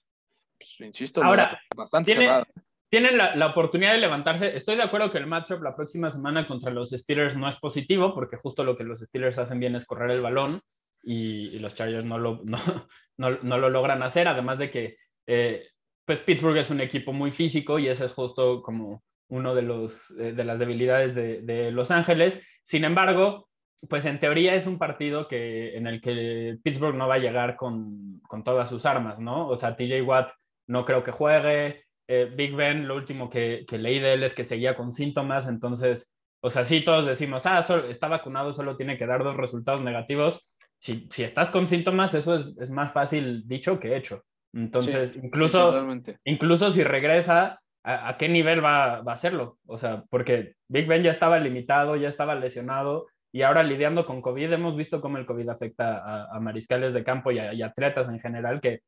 Pues, 0.57 0.79
insisto, 0.81 1.23
Ahora, 1.23 1.59
bastante 1.75 2.13
cerrado. 2.13 2.45
Tienen 2.89 3.17
la, 3.17 3.45
oportunidad 3.45 3.93
de 3.93 3.99
levantarse. 3.99 4.55
Estoy 4.55 4.75
de 4.75 4.81
acuerdo 4.81 5.11
que 5.11 5.19
el 5.19 5.27
matchup 5.27 5.61
la 5.61 5.75
próxima 5.75 6.09
semana 6.09 6.47
contra 6.47 6.71
los 6.71 6.89
Steelers 6.89 7.35
no 7.37 7.47
es 7.47 7.55
positivo, 7.55 8.15
porque 8.15 8.37
justo 8.37 8.63
lo 8.63 8.75
que 8.75 8.83
los 8.83 8.99
Steelers 8.99 9.37
hacen 9.37 9.59
bien 9.59 9.75
es 9.75 9.85
correr 9.85 10.09
el 10.09 10.21
balón 10.21 10.59
y, 11.03 11.59
los 11.59 11.75
Chargers 11.75 12.05
no 12.05 12.17
lo, 12.17 12.41
no, 13.17 13.29
no, 13.43 13.57
lo 13.57 13.69
logran 13.69 14.01
hacer, 14.01 14.27
además 14.27 14.57
de 14.57 14.71
que 14.71 14.97
eh, 15.27 15.67
pues 16.03 16.19
Pittsburgh 16.21 16.57
es 16.57 16.71
un 16.71 16.81
equipo 16.81 17.13
muy 17.13 17.31
físico 17.31 17.77
y 17.77 17.87
ese 17.87 18.05
es 18.05 18.11
justo 18.11 18.63
como 18.63 19.03
uno 19.27 19.53
de, 19.53 19.61
los, 19.61 19.93
eh, 20.17 20.33
de 20.33 20.43
las 20.43 20.57
debilidades 20.57 21.13
de, 21.13 21.41
de, 21.41 21.71
Los 21.71 21.91
Ángeles. 21.91 22.43
Sin 22.63 22.83
embargo, 22.83 23.47
pues 23.87 24.05
en 24.05 24.19
teoría 24.19 24.55
es 24.55 24.65
un 24.65 24.79
partido 24.79 25.27
que, 25.27 25.77
en 25.77 25.85
el 25.85 26.01
que 26.01 26.57
Pittsburgh 26.63 26.95
no 26.95 27.07
va 27.07 27.15
a 27.15 27.19
llegar 27.19 27.55
con, 27.55 28.19
con 28.27 28.43
todas 28.43 28.67
sus 28.67 28.87
armas, 28.87 29.19
¿no? 29.19 29.47
O 29.47 29.57
sea, 29.57 29.75
TJ 29.75 30.01
Watt 30.01 30.31
no 30.67 30.83
creo 30.85 31.03
que 31.03 31.11
juegue. 31.11 31.83
Eh, 32.11 32.27
Big 32.35 32.55
Ben, 32.55 32.87
lo 32.87 32.95
último 32.95 33.29
que, 33.29 33.65
que, 33.67 33.77
leí 33.77 33.99
de 33.99 34.13
él 34.13 34.23
es 34.23 34.33
que 34.33 34.43
seguía 34.43 34.75
con 34.75 34.91
síntomas, 34.91 35.47
entonces, 35.47 36.15
o 36.41 36.49
sea, 36.49 36.65
sí 36.65 36.83
todos 36.83 37.05
decimos, 37.05 37.45
ah, 37.45 37.63
está 37.87 38.07
vacunado, 38.07 38.51
solo 38.51 38.75
tiene 38.75 38.97
que 38.97 39.05
dar 39.05 39.23
dos 39.23 39.37
resultados 39.37 39.81
negativos, 39.81 40.51
si, 40.79 41.07
si 41.11 41.21
estás 41.21 41.51
con 41.51 41.67
síntomas, 41.67 42.15
eso 42.15 42.33
es, 42.33 42.47
es, 42.59 42.71
más 42.71 42.93
fácil 42.93 43.47
dicho 43.47 43.79
que 43.79 43.95
hecho. 43.95 44.23
Entonces, 44.53 45.15
incluso, 45.21 45.85
incluso 46.23 46.71
si 46.71 46.83
regresa, 46.83 47.59
¿a, 47.83 48.17
qué 48.17 48.27
nivel 48.27 48.65
va, 48.65 49.01
va, 49.01 49.11
a 49.11 49.13
hacerlo? 49.13 49.59
O 49.67 49.77
sea, 49.77 50.03
porque 50.09 50.53
Big 50.67 50.87
Ben 50.87 51.03
ya 51.03 51.11
estaba 51.11 51.37
limitado, 51.37 51.95
ya 51.95 52.09
estaba 52.09 52.33
lesionado 52.33 53.05
y 53.31 53.43
ahora 53.43 53.61
lidiando 53.61 54.07
con 54.07 54.23
COVID, 54.23 54.51
hemos 54.51 54.75
visto 54.75 54.99
cómo 54.99 55.19
el 55.19 55.27
COVID 55.27 55.49
afecta 55.49 56.25
a, 56.25 56.39
mariscales 56.39 56.91
de 56.93 57.03
campo 57.03 57.29
y 57.31 57.37
a, 57.37 57.67
atletas 57.67 58.09
en 58.09 58.19
general 58.19 58.61
que 58.61 58.79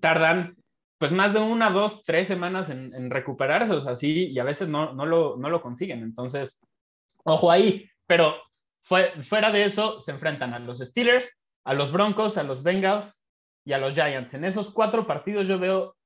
tardan 0.00 0.56
pues 1.00 1.12
más 1.12 1.32
de 1.32 1.38
una, 1.40 1.70
dos, 1.70 2.02
tres 2.02 2.28
semanas 2.28 2.68
en, 2.68 2.94
en 2.94 3.10
recuperarse, 3.10 3.72
o 3.72 3.80
sea, 3.80 3.96
sí, 3.96 4.26
y 4.26 4.38
a 4.38 4.44
veces 4.44 4.68
no, 4.68 4.92
no, 4.92 5.06
lo, 5.06 5.38
no 5.38 5.48
lo 5.48 5.62
consiguen. 5.62 6.02
Entonces, 6.02 6.60
ojo 7.24 7.50
ahí, 7.50 7.88
pero 8.06 8.34
fue, 8.82 9.10
fuera 9.22 9.50
de 9.50 9.64
eso, 9.64 9.98
se 9.98 10.10
enfrentan 10.10 10.52
a 10.52 10.58
los 10.58 10.78
Steelers, 10.78 11.40
a 11.64 11.72
los 11.72 11.90
Broncos, 11.90 12.36
a 12.36 12.42
los 12.42 12.62
Bengals 12.62 13.24
y 13.64 13.72
a 13.72 13.78
los 13.78 13.94
Giants. 13.94 14.34
En 14.34 14.44
esos 14.44 14.70
cuatro 14.70 15.06
partidos 15.06 15.48
yo 15.48 15.58
veo 15.58 15.96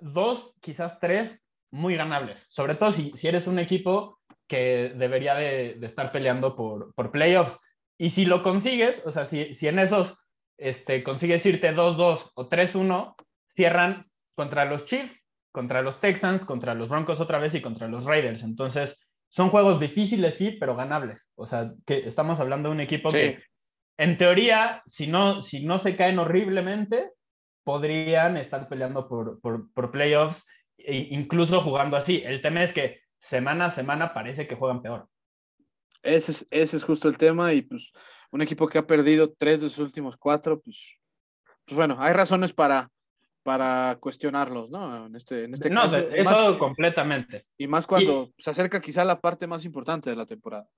dos, 0.00 0.56
quizás 0.60 0.98
tres, 0.98 1.46
muy 1.70 1.94
ganables. 1.94 2.48
Sobre 2.50 2.74
todo 2.74 2.90
si, 2.90 3.12
si 3.14 3.28
eres 3.28 3.46
un 3.46 3.60
equipo 3.60 4.18
que 4.48 4.92
debería 4.96 5.36
de, 5.36 5.78
estar 5.82 6.10
peleando 6.10 6.56
por, 6.56 6.92
por, 6.96 7.12
playoffs. 7.12 7.60
Y 7.96 8.10
si 8.10 8.24
lo 8.24 8.42
consigues, 8.42 9.02
o 9.06 9.12
sea, 9.12 9.24
si, 9.24 9.54
si 9.54 9.68
en 9.68 9.78
esos 9.78 10.16
este, 10.58 11.04
consigues 11.04 11.46
irte 11.46 11.72
2-2 11.72 12.32
o 12.34 12.48
3-1, 12.48 13.14
cierran 13.60 14.06
contra 14.34 14.64
los 14.64 14.86
Chiefs, 14.86 15.22
contra 15.52 15.82
los 15.82 16.00
Texans, 16.00 16.46
contra 16.46 16.74
los 16.74 16.88
Broncos 16.88 17.20
otra 17.20 17.38
vez 17.38 17.54
y 17.54 17.60
contra 17.60 17.88
los 17.88 18.06
Raiders. 18.06 18.42
Entonces, 18.42 19.06
son 19.28 19.50
juegos 19.50 19.78
difíciles, 19.78 20.38
sí, 20.38 20.56
pero 20.58 20.74
ganables. 20.74 21.30
O 21.34 21.44
sea, 21.44 21.74
que 21.84 21.98
estamos 22.06 22.40
hablando 22.40 22.70
de 22.70 22.74
un 22.74 22.80
equipo 22.80 23.10
que 23.10 23.42
en 23.98 24.16
teoría, 24.16 24.82
si 24.86 25.08
no, 25.08 25.42
si 25.42 25.66
no 25.66 25.78
se 25.78 25.94
caen 25.94 26.18
horriblemente, 26.18 27.10
podrían 27.62 28.38
estar 28.38 28.66
peleando 28.66 29.06
por, 29.06 29.42
por, 29.42 29.90
playoffs, 29.90 30.46
e 30.78 31.08
incluso 31.10 31.60
jugando 31.60 31.98
así. 31.98 32.22
El 32.24 32.40
tema 32.40 32.62
es 32.62 32.72
que 32.72 33.02
semana 33.18 33.66
a 33.66 33.70
semana 33.70 34.14
parece 34.14 34.48
que 34.48 34.56
juegan 34.56 34.80
peor. 34.80 35.06
Ese 36.02 36.32
es, 36.32 36.46
ese 36.50 36.78
es 36.78 36.84
justo 36.84 37.08
el 37.08 37.18
tema 37.18 37.52
y 37.52 37.60
pues 37.60 37.92
un 38.30 38.40
equipo 38.40 38.66
que 38.66 38.78
ha 38.78 38.86
perdido 38.86 39.34
tres 39.34 39.60
de 39.60 39.68
sus 39.68 39.80
últimos 39.80 40.16
cuatro, 40.16 40.62
pues, 40.62 40.96
pues 41.66 41.76
bueno, 41.76 41.96
hay 41.98 42.14
razones 42.14 42.54
para, 42.54 42.90
para 43.42 43.96
cuestionarlos, 44.00 44.70
¿no? 44.70 45.06
En 45.06 45.16
este, 45.16 45.44
en 45.44 45.54
este 45.54 45.70
no, 45.70 45.82
caso. 45.82 45.98
eso 45.98 46.58
completamente. 46.58 47.44
Y 47.56 47.66
más 47.66 47.86
cuando 47.86 48.32
se 48.36 48.50
acerca 48.50 48.80
quizá 48.80 49.04
la 49.04 49.20
parte 49.20 49.46
más 49.46 49.64
importante 49.64 50.10
de 50.10 50.16
la 50.16 50.26
temporada. 50.26 50.68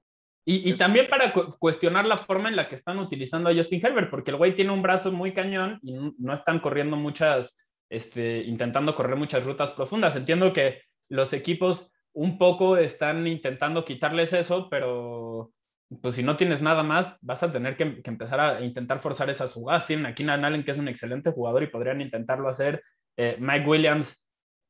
Y, 0.45 0.73
también 0.73 1.07
para 1.09 1.33
cuestionar 1.33 2.05
la 2.05 2.19
forma 2.19 2.49
en 2.49 2.57
la 2.57 2.69
que 2.69 2.75
están 2.75 2.99
utilizando 2.99 3.49
a 3.49 3.55
Justin 3.55 3.81
Herbert, 3.85 4.11
porque 4.11 4.33
el 4.33 4.37
güey 4.37 4.57
tiene 4.57 4.73
un 4.73 4.83
brazo 4.83 5.13
muy 5.13 5.33
cañón 5.33 5.79
y 5.83 5.95
no, 6.19 6.35
están 6.35 6.59
corriendo 6.59 6.97
muchas, 6.97 7.57
este, 7.89 8.43
intentando 8.43 8.97
correr 8.97 9.15
muchas 9.15 9.45
rutas 9.45 9.71
profundas. 9.71 10.17
Entiendo 10.17 10.53
que 10.53 10.83
los 11.09 11.33
equipos 11.33 11.93
un 12.13 12.39
poco 12.39 12.77
están 12.77 13.25
intentando 13.29 13.85
quitarles 13.85 14.33
eso, 14.33 14.69
pero 14.69 15.53
pues 16.01 16.15
si 16.15 16.23
no 16.23 16.37
tienes 16.37 16.63
nada 16.63 16.83
más, 16.83 17.17
vas 17.21 17.43
a 17.43 17.53
tener 17.53 17.77
que, 17.77 18.01
empezar 18.05 18.41
a 18.41 18.61
intentar 18.61 19.01
forzar 19.01 19.31
esas 19.31 19.53
jugadas. 19.53 19.87
Tienen 19.87 20.07
aquí 20.07 20.27
a 20.29 20.35
Allen, 20.35 20.65
que 20.65 20.71
es 20.71 20.79
un 20.79 20.89
excelente 20.89 21.33
jugador 21.33 21.63
y 21.63 21.69
podrían 21.69 22.01
intentarlo 22.01 22.49
hacer. 22.49 22.83
Eh, 23.17 23.37
Mike 23.39 23.69
Williams, 23.69 24.25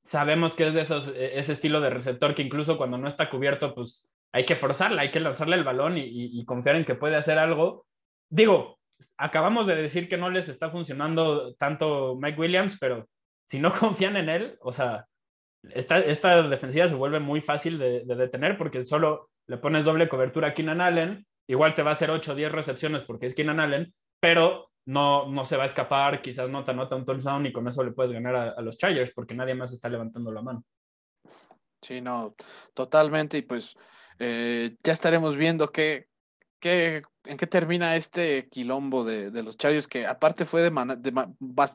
sabemos 0.05 0.55
que 0.55 0.68
es 0.68 0.75
de 0.75 0.81
esos, 0.81 1.09
e, 1.09 1.39
ese 1.39 1.53
estilo 1.53 1.81
de 1.81 1.91
receptor 1.91 2.35
que 2.35 2.43
incluso 2.43 2.77
cuando 2.77 2.99
no 2.99 3.09
está 3.09 3.31
cubierto, 3.31 3.75
pues 3.75 4.12
hay 4.33 4.45
que 4.47 4.57
forzarla, 4.57 5.03
hay 5.03 5.11
que 5.11 5.20
lanzarle 5.20 5.57
el 5.57 5.64
balón 5.64 5.95
y, 5.99 6.45
confiar 6.47 6.77
en 6.77 6.85
que 6.85 6.95
puede 6.95 7.16
hacer 7.16 7.39
algo. 7.39 7.87
Digo, 8.31 8.79
acabamos 9.18 9.66
de 9.66 9.77
decir 9.77 10.09
que 10.09 10.16
no 10.16 10.31
les 10.31 10.49
está 10.49 10.70
funcionando 10.70 11.55
tanto 11.55 12.16
Mike 12.16 12.41
Williams, 12.41 12.79
pero 12.81 13.09
si 13.49 13.59
no 13.59 13.73
confían 13.79 14.16
en 14.16 14.29
él, 14.29 14.57
o 14.61 14.73
sea, 14.73 15.07
esta, 15.70 15.99
esta 15.99 16.43
defensiva 16.49 16.89
se 16.89 16.95
vuelve 16.95 17.20
muy 17.20 17.41
fácil 17.41 17.79
de, 17.79 18.05
detener 18.05 18.57
porque 18.59 18.85
solo 18.85 19.31
le 19.47 19.57
pones 19.59 19.84
doble 19.84 20.09
cobertura 20.09 20.49
a 20.49 20.55
Keenan 20.55 20.80
Allen, 20.80 21.26
igual 21.47 21.74
te 21.74 21.82
va 21.82 21.90
a 21.90 21.95
hacer 21.95 22.11
8 22.11 22.32
o 22.32 22.34
10 22.34 22.53
recepciones 22.53 23.03
porque 23.03 23.26
es 23.26 23.34
Keenan 23.34 23.61
Allen, 23.61 23.95
pero 24.20 24.70
no, 24.84 25.26
no 25.28 25.45
se 25.45 25.57
va 25.57 25.64
a 25.64 25.66
escapar, 25.66 26.22
quizás 26.22 26.49
no 26.49 26.64
te 26.64 26.72
anota 26.72 26.97
un 26.97 27.05
touchdown 27.05 27.47
y 27.47 27.53
con 27.53 27.68
eso 27.68 27.84
le 27.84 27.93
puedes 27.93 28.12
ganar 28.12 28.55
a, 28.57 28.61
los 28.62 28.78
Chargers 28.78 29.12
porque 29.12 29.34
nadie 29.34 29.55
más 29.55 29.72
está 29.72 29.88
levantando 29.88 30.32
la 30.32 30.43
mano. 30.43 30.64
Sí, 31.80 32.01
no, 32.01 32.34
totalmente. 32.74 33.38
Y 33.38 33.43
pues 33.43 33.74
eh, 34.18 34.76
ya 34.82 34.93
estaremos 34.93 35.36
viendo 35.36 35.70
qué, 35.72 36.09
qué, 36.61 37.03
en 37.24 37.36
qué 37.36 37.47
termina 37.47 37.97
este 37.97 38.49
quilombo 38.49 39.05
de 39.05 39.43
los 39.43 39.57
Chargers, 39.57 39.88
que 39.88 40.07
aparte 40.07 40.45
fue 40.45 40.62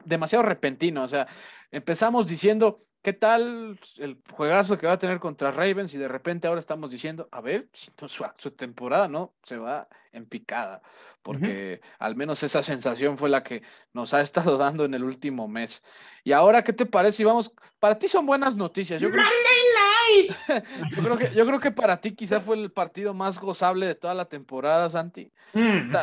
demasiado 0.05 0.43
repentino. 0.43 1.03
O 1.03 1.07
sea, 1.07 1.27
empezamos 1.71 2.27
diciendo, 2.27 2.86
¿qué 3.01 3.13
tal 3.13 3.79
el 3.97 4.21
juegazo 4.31 4.77
que 4.77 4.87
va 4.87 4.93
a 4.93 4.99
tener 4.99 5.19
contra 5.19 5.51
Ravens? 5.51 5.93
Y 5.93 5.97
de 5.97 6.07
repente 6.07 6.47
ahora 6.47 6.59
estamos 6.59 6.91
diciendo, 6.91 7.27
a 7.31 7.41
ver, 7.41 7.69
su, 7.73 8.25
su 8.37 8.51
temporada 8.51 9.07
no 9.07 9.35
se 9.43 9.57
va 9.57 9.87
en 10.11 10.25
picada, 10.25 10.81
porque 11.21 11.81
al 11.99 12.15
menos 12.15 12.41
esa 12.43 12.63
sensación 12.63 13.17
fue 13.17 13.29
la 13.29 13.43
que 13.43 13.61
nos 13.93 14.13
ha 14.13 14.21
estado 14.21 14.57
dando 14.57 14.85
en 14.85 14.93
el 14.93 15.03
último 15.03 15.47
mes. 15.47 15.83
Y 16.23 16.31
ahora, 16.31 16.63
¿qué 16.63 16.73
te 16.73 16.85
parece? 16.85 17.23
Y 17.23 17.25
vamos, 17.25 17.53
para 17.79 17.97
ti 17.97 18.07
son 18.07 18.25
buenas 18.25 18.55
noticias. 18.55 18.99
Yo 18.99 19.09
creo, 19.09 19.23
yo, 20.91 21.03
creo 21.03 21.17
que, 21.17 21.31
yo 21.33 21.45
creo 21.45 21.59
que 21.59 21.71
para 21.71 22.01
ti 22.01 22.15
quizá 22.15 22.41
fue 22.41 22.57
el 22.57 22.71
partido 22.71 23.13
más 23.13 23.39
gozable 23.39 23.85
de 23.85 23.95
toda 23.95 24.13
la 24.13 24.25
temporada, 24.25 24.89
Santi. 24.89 25.31
Mm, 25.53 25.93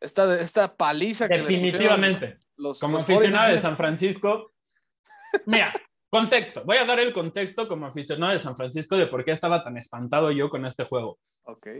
esta, 0.00 0.40
esta, 0.40 0.76
paliza 0.76 1.28
que 1.28 1.38
Definitivamente. 1.38 2.38
los, 2.56 2.80
Como 2.80 2.98
aficionado 2.98 3.52
de 3.52 3.60
San 3.60 3.76
Francisco. 3.76 4.52
Mira, 5.46 5.72
contexto. 6.14 6.62
Voy 6.64 6.76
a 6.76 6.84
dar 6.84 7.00
el 7.00 7.12
contexto 7.12 7.66
como 7.66 7.86
aficionado 7.86 8.32
de 8.32 8.38
San 8.38 8.54
Francisco 8.54 8.96
de 8.96 9.08
por 9.08 9.24
qué 9.24 9.32
estaba 9.32 9.64
tan 9.64 9.76
espantado 9.76 10.30
yo 10.30 10.48
con 10.48 10.64
este 10.64 10.84
juego. 10.84 11.18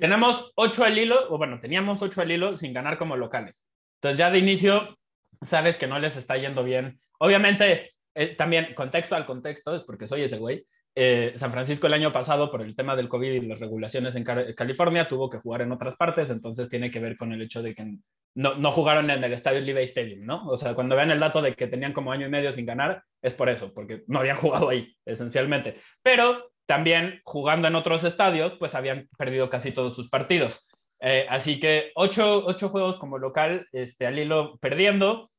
Tenemos 0.01 0.51
ocho 0.57 0.82
al 0.82 0.99
hilo, 0.99 1.32
o 1.32 1.39
bueno, 1.39 1.61
teníamos 1.61 2.03
ocho 2.03 2.20
al 2.20 2.32
hilo 2.32 2.57
sin 2.57 2.72
ganar 2.72 2.99
como 2.99 3.16
locales. 3.16 3.64
Entonces 3.99 4.18
ya 4.18 4.32
de 4.32 4.39
inicio 4.41 4.99
sabes 5.47 5.76
que 5.76 5.87
no 5.87 6.01
les 6.01 6.16
está 6.16 6.37
yendo 6.37 6.64
bien. 6.64 6.99
Obviamente 7.20 7.95
eh, 8.16 8.35
también, 8.35 8.74
contexto 8.74 9.14
al 9.14 9.24
contexto, 9.24 9.76
es 9.76 9.85
porque 9.85 10.09
soy 10.09 10.22
ese 10.22 10.39
güey. 10.39 10.66
Eh, 10.97 11.34
San 11.36 11.51
Francisco 11.51 11.86
el 11.86 11.95
año 11.95 12.12
pasado, 12.12 12.51
por 12.51 12.62
el 12.62 12.76
tema 12.76 12.95
del 12.95 13.09
COVID 13.09 13.32
y 13.32 13.40
las 13.40 13.61
regulaciones 13.61 14.14
en 14.14 14.24
California, 14.24 15.09
tuvo 15.09 15.28
que 15.28 15.38
jugar 15.38 15.62
en 15.62 15.72
otras 15.72 15.97
partes, 15.97 16.30
entonces 16.30 16.68
tiene 16.68 16.90
que 16.90 17.01
ver 17.01 17.16
con 17.16 17.32
el 17.32 17.42
hecho 17.42 17.62
de 17.62 17.74
que 17.74 17.97
no, 18.34 18.55
no 18.55 18.70
jugaron 18.70 19.11
en 19.11 19.22
el 19.22 19.32
estadio 19.32 19.61
Levi 19.61 19.82
Stadium, 19.82 20.24
¿no? 20.24 20.47
O 20.47 20.57
sea, 20.57 20.74
cuando 20.74 20.97
vean 20.97 21.11
el 21.11 21.18
dato 21.18 21.42
de 21.42 21.55
que 21.55 21.66
tenían 21.66 21.92
como 21.92 22.12
año 22.12 22.26
y 22.26 22.30
medio 22.30 22.53
sin 22.53 22.66
ganar, 22.66 23.03
es 23.22 23.34
por 23.34 23.49
eso, 23.49 23.72
porque 23.72 24.05
no 24.07 24.20
habían 24.20 24.36
jugado 24.38 24.68
ahí, 24.68 24.97
esencialmente. 25.05 25.76
Pero 26.03 26.53
también 26.66 27.20
jugando 27.24 27.68
en 27.68 27.74
otros 27.74 28.05
estadios, 28.05 28.55
pues 28.59 28.74
habían 28.74 29.09
perdido 29.18 29.51
casi 29.51 29.72
todos 29.72 29.95
sus 29.95 30.09
partidos. 30.09 30.70
Eh, 31.01 31.26
así 31.28 31.61
que 31.61 31.92
ocho, 31.97 32.45
ocho, 32.47 32.68
juegos 32.68 32.99
como 32.99 33.18
local 33.18 33.66
este, 33.72 34.07
al 34.07 34.18
hilo 34.18 34.57
perdiendo 34.59 35.30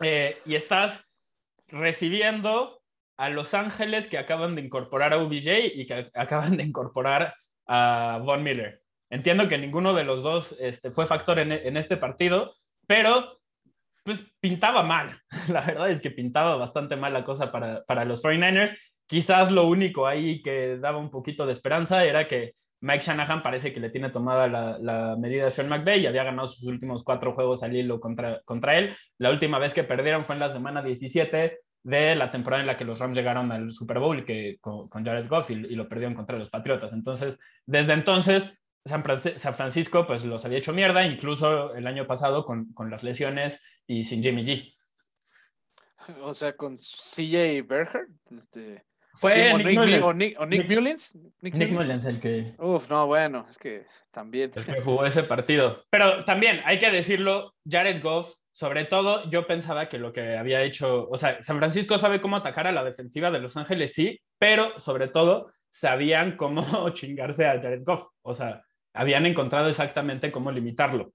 eh, 0.00 0.38
y 0.46 0.54
estás 0.54 1.12
recibiendo 1.68 2.81
a 3.16 3.28
Los 3.28 3.54
Ángeles 3.54 4.06
que 4.06 4.18
acaban 4.18 4.54
de 4.54 4.62
incorporar 4.62 5.12
a 5.12 5.18
OBJ 5.18 5.74
y 5.74 5.86
que 5.86 6.08
acaban 6.14 6.56
de 6.56 6.64
incorporar 6.64 7.34
a 7.66 8.20
Von 8.22 8.42
Miller. 8.42 8.78
Entiendo 9.10 9.48
que 9.48 9.58
ninguno 9.58 9.92
de 9.92 10.04
los 10.04 10.22
dos 10.22 10.56
este, 10.58 10.90
fue 10.90 11.06
factor 11.06 11.38
en, 11.38 11.76
este 11.76 11.98
partido, 11.98 12.54
pero 12.86 13.30
pues 14.04 14.24
pintaba 14.40 14.82
mal. 14.82 15.20
La 15.48 15.60
verdad 15.60 15.90
es 15.90 16.00
que 16.00 16.10
pintaba 16.10 16.56
bastante 16.56 16.96
mal 16.96 17.12
la 17.12 17.24
cosa 17.24 17.52
para, 17.52 17.82
para 17.86 18.04
los 18.04 18.22
49ers. 18.22 18.76
Quizás 19.06 19.50
lo 19.50 19.66
único 19.66 20.06
ahí 20.06 20.42
que 20.42 20.78
daba 20.78 20.96
un 20.96 21.10
poquito 21.10 21.44
de 21.44 21.52
esperanza 21.52 22.04
era 22.04 22.26
que 22.26 22.54
Mike 22.80 23.04
Shanahan 23.04 23.42
parece 23.42 23.72
que 23.72 23.80
le 23.80 23.90
tiene 23.90 24.08
tomada 24.08 24.48
la, 24.48 24.78
la, 24.78 25.16
medida 25.16 25.46
a 25.46 25.50
Sean 25.50 25.68
McVay 25.68 26.00
y 26.00 26.06
había 26.06 26.24
ganado 26.24 26.48
sus 26.48 26.64
últimos 26.64 27.04
cuatro 27.04 27.34
juegos 27.34 27.62
al 27.62 27.76
hilo 27.76 28.00
contra, 28.00 28.40
contra 28.44 28.78
él. 28.78 28.96
La 29.18 29.30
última 29.30 29.58
vez 29.58 29.74
que 29.74 29.84
perdieron 29.84 30.24
fue 30.24 30.36
en 30.36 30.40
la 30.40 30.50
semana 30.50 30.82
17 30.82 31.60
de 31.82 32.14
la 32.14 32.30
temporada 32.30 32.62
en 32.62 32.66
la 32.66 32.76
que 32.76 32.84
los 32.84 32.98
Rams 32.98 33.16
llegaron 33.16 33.50
al 33.50 33.72
Super 33.72 33.98
Bowl 33.98 34.24
que, 34.24 34.58
con, 34.60 34.88
Jared 34.88 35.28
Goff 35.28 35.50
y, 35.50 35.56
lo 35.56 35.88
perdieron 35.88 36.14
contra 36.14 36.38
los 36.38 36.50
Patriotas. 36.50 36.92
Entonces, 36.92 37.38
desde 37.66 37.92
entonces, 37.92 38.52
San, 38.84 39.02
Francisco 39.02 40.06
pues 40.06 40.24
los 40.24 40.44
había 40.44 40.58
hecho 40.58 40.72
mierda, 40.72 41.06
incluso 41.06 41.74
el 41.74 41.86
año 41.86 42.06
pasado 42.06 42.44
con, 42.44 42.72
con 42.72 42.90
las 42.90 43.02
lesiones 43.02 43.62
y 43.86 44.04
sin 44.04 44.22
Jimmy 44.22 44.44
G. 44.44 44.72
O 46.22 46.34
sea, 46.34 46.56
con 46.56 46.76
CJ 46.76 47.62
Berger. 47.64 48.08
Este... 48.36 48.84
Fue 49.14 49.52
Nick, 49.54 49.66
Nick, 49.66 50.04
o 50.04 50.14
Nick, 50.14 50.40
Nick, 50.48 50.70
Mullins. 50.70 51.18
Nick, 51.42 51.70
Mullins 51.70 52.04
el 52.06 52.18
que. 52.18 52.54
Uf, 52.58 52.88
no, 52.88 53.06
bueno, 53.06 53.46
es 53.48 53.58
que 53.58 53.86
también. 54.10 54.50
El 54.54 54.64
que 54.64 54.80
jugó 54.80 55.04
ese 55.04 55.22
partido. 55.22 55.84
Pero 55.90 56.24
también 56.24 56.62
hay 56.64 56.78
que 56.78 56.90
decirlo, 56.90 57.54
Jared 57.68 58.02
Goff 58.02 58.34
sobre 58.52 58.84
todo, 58.84 59.28
yo 59.30 59.46
pensaba 59.46 59.88
que 59.88 59.98
lo 59.98 60.12
que 60.12 60.36
había 60.36 60.62
hecho, 60.62 61.08
o 61.08 61.16
sea, 61.16 61.42
San 61.42 61.56
Francisco 61.56 61.96
sabe 61.96 62.20
cómo 62.20 62.36
atacar 62.36 62.66
a 62.66 62.72
la 62.72 62.84
defensiva 62.84 63.30
de 63.30 63.40
Los 63.40 63.56
Ángeles, 63.56 63.94
sí, 63.94 64.20
pero 64.38 64.78
sobre 64.78 65.08
todo 65.08 65.52
sabían 65.70 66.36
cómo 66.36 66.62
chingarse 66.90 67.46
a 67.46 67.60
Jared 67.60 67.82
Goff. 67.82 68.08
O 68.20 68.34
sea, 68.34 68.62
habían 68.92 69.24
encontrado 69.24 69.68
exactamente 69.68 70.30
cómo 70.30 70.52
limitarlo. 70.52 71.12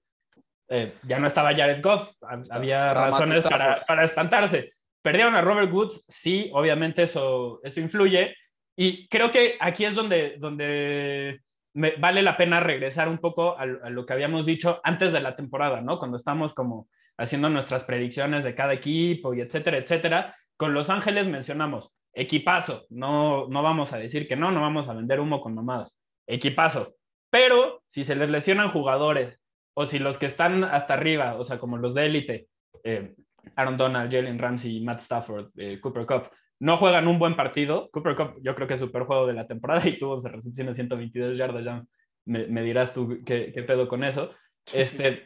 Eh, 0.68 0.94
ya 1.04 1.20
no 1.20 1.28
estaba 1.28 1.54
Jared 1.54 1.82
Goff, 1.82 2.12
había 2.50 2.92
razones 2.92 3.40
para, 3.42 3.76
para, 3.86 4.04
espantarse. 4.04 4.72
Perdieron 5.00 5.36
a 5.36 5.40
Robert 5.40 5.72
Woods, 5.72 6.04
sí, 6.08 6.50
obviamente 6.52 7.04
eso, 7.04 7.60
eso 7.62 7.80
influye. 7.80 8.34
Y 8.76 9.08
creo 9.08 9.30
que 9.30 9.56
aquí 9.60 9.84
es 9.84 9.94
donde, 9.94 10.36
donde 10.38 11.40
me, 11.72 11.92
vale 11.92 12.20
la 12.22 12.36
pena 12.36 12.58
regresar 12.58 13.08
un 13.08 13.18
poco 13.18 13.56
a, 13.56 13.62
a, 13.62 13.90
lo 13.90 14.04
que 14.04 14.12
habíamos 14.12 14.44
dicho 14.44 14.80
antes 14.82 15.12
de 15.12 15.20
la 15.20 15.36
temporada, 15.36 15.80
¿no? 15.80 15.98
Cuando 15.98 16.16
estamos 16.16 16.52
como 16.52 16.88
haciendo 17.18 17.50
nuestras 17.50 17.84
predicciones 17.84 18.44
de 18.44 18.54
cada 18.54 18.72
equipo 18.72 19.34
y 19.34 19.40
etcétera, 19.40 19.78
etcétera. 19.78 20.34
Con 20.56 20.72
Los 20.72 20.88
Ángeles 20.88 21.26
mencionamos 21.26 21.92
equipazo, 22.18 22.86
no, 22.90 23.46
no 23.48 23.62
vamos 23.62 23.92
a 23.92 23.98
decir 23.98 24.26
que 24.26 24.36
no, 24.36 24.50
no 24.50 24.60
vamos 24.60 24.88
a 24.88 24.94
vender 24.94 25.20
humo 25.20 25.40
con 25.40 25.54
mamadas, 25.54 25.96
equipazo. 26.26 26.96
Pero 27.30 27.82
si 27.86 28.04
se 28.04 28.16
les 28.16 28.30
lesionan 28.30 28.68
jugadores 28.68 29.40
o 29.74 29.86
si 29.86 29.98
los 29.98 30.18
que 30.18 30.26
están 30.26 30.64
hasta 30.64 30.94
arriba, 30.94 31.36
o 31.36 31.44
sea, 31.44 31.58
como 31.58 31.76
los 31.76 31.94
de 31.94 32.06
élite, 32.06 32.48
eh, 32.82 33.14
Aaron 33.54 33.76
Donald, 33.76 34.10
Jalen 34.12 34.38
Ramsey, 34.38 34.80
Matt 34.80 35.00
Stafford, 35.00 35.50
eh, 35.56 35.78
Cooper 35.80 36.06
Cup, 36.06 36.30
no 36.60 36.76
juegan 36.76 37.06
un 37.06 37.18
buen 37.18 37.36
partido. 37.36 37.88
Cooper 37.92 38.16
Cup 38.16 38.34
yo 38.42 38.54
creo 38.54 38.66
que 38.66 38.74
es 38.74 38.80
super 38.80 39.04
juego 39.04 39.26
de 39.26 39.34
la 39.34 39.46
temporada 39.46 39.86
y 39.88 39.98
tuvo 39.98 40.16
esa 40.16 40.30
recepción 40.30 40.66
de 40.66 40.74
122 40.74 41.38
yardas, 41.38 41.64
ya 41.64 41.84
me, 42.24 42.62
dirás 42.62 42.92
tú 42.92 43.20
qué, 43.24 43.52
qué, 43.54 43.62
pedo 43.62 43.88
con 43.88 44.04
eso. 44.04 44.32
Este, 44.72 45.24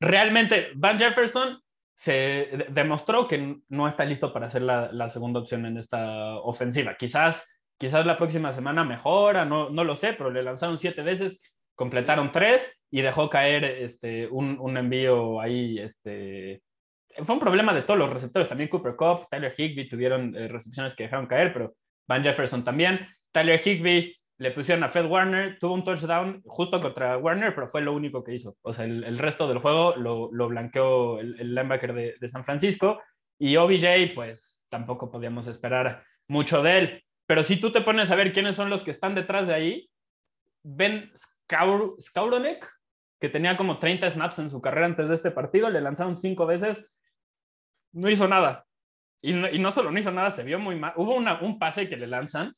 realmente 0.00 0.70
Van 0.74 0.98
Jefferson 0.98 1.60
se 1.96 2.66
demostró 2.70 3.28
que 3.28 3.58
no 3.68 3.86
está 3.86 4.06
listo 4.06 4.32
para 4.32 4.48
ser 4.48 4.62
la, 4.62 5.08
segunda 5.10 5.40
opción 5.40 5.66
en 5.66 5.76
esta 5.76 6.38
ofensiva. 6.38 6.96
Quizás, 6.96 7.46
quizás 7.76 8.06
la 8.06 8.16
próxima 8.16 8.52
semana 8.52 8.84
mejora, 8.84 9.44
no, 9.44 9.68
lo 9.68 9.96
sé, 9.96 10.14
pero 10.14 10.30
le 10.30 10.42
lanzaron 10.42 10.78
siete 10.78 11.02
veces, 11.02 11.54
completaron 11.74 12.32
tres 12.32 12.80
y 12.90 13.02
dejó 13.02 13.28
caer 13.28 13.64
este, 13.64 14.26
un, 14.28 14.76
envío 14.78 15.42
ahí. 15.42 15.78
Este, 15.78 16.62
fue 17.22 17.34
un 17.34 17.40
problema 17.40 17.74
de 17.74 17.82
todos 17.82 17.98
los 17.98 18.10
receptores, 18.10 18.48
también 18.48 18.70
Cooper 18.70 18.96
Cup, 18.96 19.26
Tyler 19.30 19.54
Higby 19.54 19.86
tuvieron 19.86 20.34
eh, 20.34 20.48
recepciones 20.48 20.94
que 20.94 21.02
dejaron 21.02 21.26
caer, 21.26 21.52
pero 21.52 21.74
Van 22.08 22.24
Jefferson 22.24 22.64
también. 22.64 23.06
Tyler 23.30 23.60
Higby 23.62 24.16
le 24.40 24.52
pusieron 24.52 24.82
a 24.82 24.88
Fred 24.88 25.04
Warner, 25.04 25.58
tuvo 25.58 25.74
un 25.74 25.84
touchdown 25.84 26.42
justo 26.46 26.80
contra 26.80 27.18
Warner, 27.18 27.54
pero 27.54 27.68
fue 27.68 27.82
lo 27.82 27.92
único 27.92 28.24
que 28.24 28.32
hizo. 28.32 28.56
O 28.62 28.72
sea, 28.72 28.86
el, 28.86 29.18
resto 29.18 29.46
del 29.46 29.58
juego 29.58 29.94
lo, 29.96 30.30
lo 30.32 30.48
blanqueó 30.48 31.20
el, 31.20 31.38
el 31.38 31.54
linebacker 31.54 31.92
de, 31.92 32.14
de, 32.18 32.28
San 32.30 32.46
Francisco 32.46 33.02
y 33.38 33.56
OBJ, 33.56 34.14
pues 34.14 34.64
tampoco 34.70 35.10
podíamos 35.10 35.46
esperar 35.46 36.04
mucho 36.26 36.62
de 36.62 36.78
él. 36.78 37.04
Pero 37.26 37.44
si 37.44 37.58
tú 37.58 37.70
te 37.70 37.82
pones 37.82 38.10
a 38.10 38.14
ver 38.14 38.32
quiénes 38.32 38.56
son 38.56 38.70
los 38.70 38.82
que 38.82 38.92
están 38.92 39.14
detrás 39.14 39.46
de 39.46 39.52
ahí, 39.52 39.90
Ben 40.62 41.12
Skowronek, 41.14 42.66
que 43.20 43.28
tenía 43.28 43.58
como 43.58 43.78
30 43.78 44.08
snaps 44.08 44.38
en 44.38 44.48
su 44.48 44.62
carrera 44.62 44.86
antes 44.86 45.10
de 45.10 45.16
este 45.16 45.30
partido, 45.30 45.68
le 45.68 45.82
lanzaron 45.82 46.16
cinco 46.16 46.46
veces, 46.46 46.98
no 47.92 48.08
hizo 48.08 48.26
nada. 48.26 48.64
Y 49.20 49.34
no, 49.34 49.50
y 49.50 49.58
no 49.58 49.70
solo 49.70 49.90
no 49.90 49.98
hizo 49.98 50.12
nada, 50.12 50.30
se 50.30 50.44
vio 50.44 50.58
muy 50.58 50.76
mal. 50.76 50.94
Hubo 50.96 51.14
una, 51.14 51.42
un 51.42 51.58
pase 51.58 51.90
que 51.90 51.98
le 51.98 52.06
lanzan, 52.06 52.54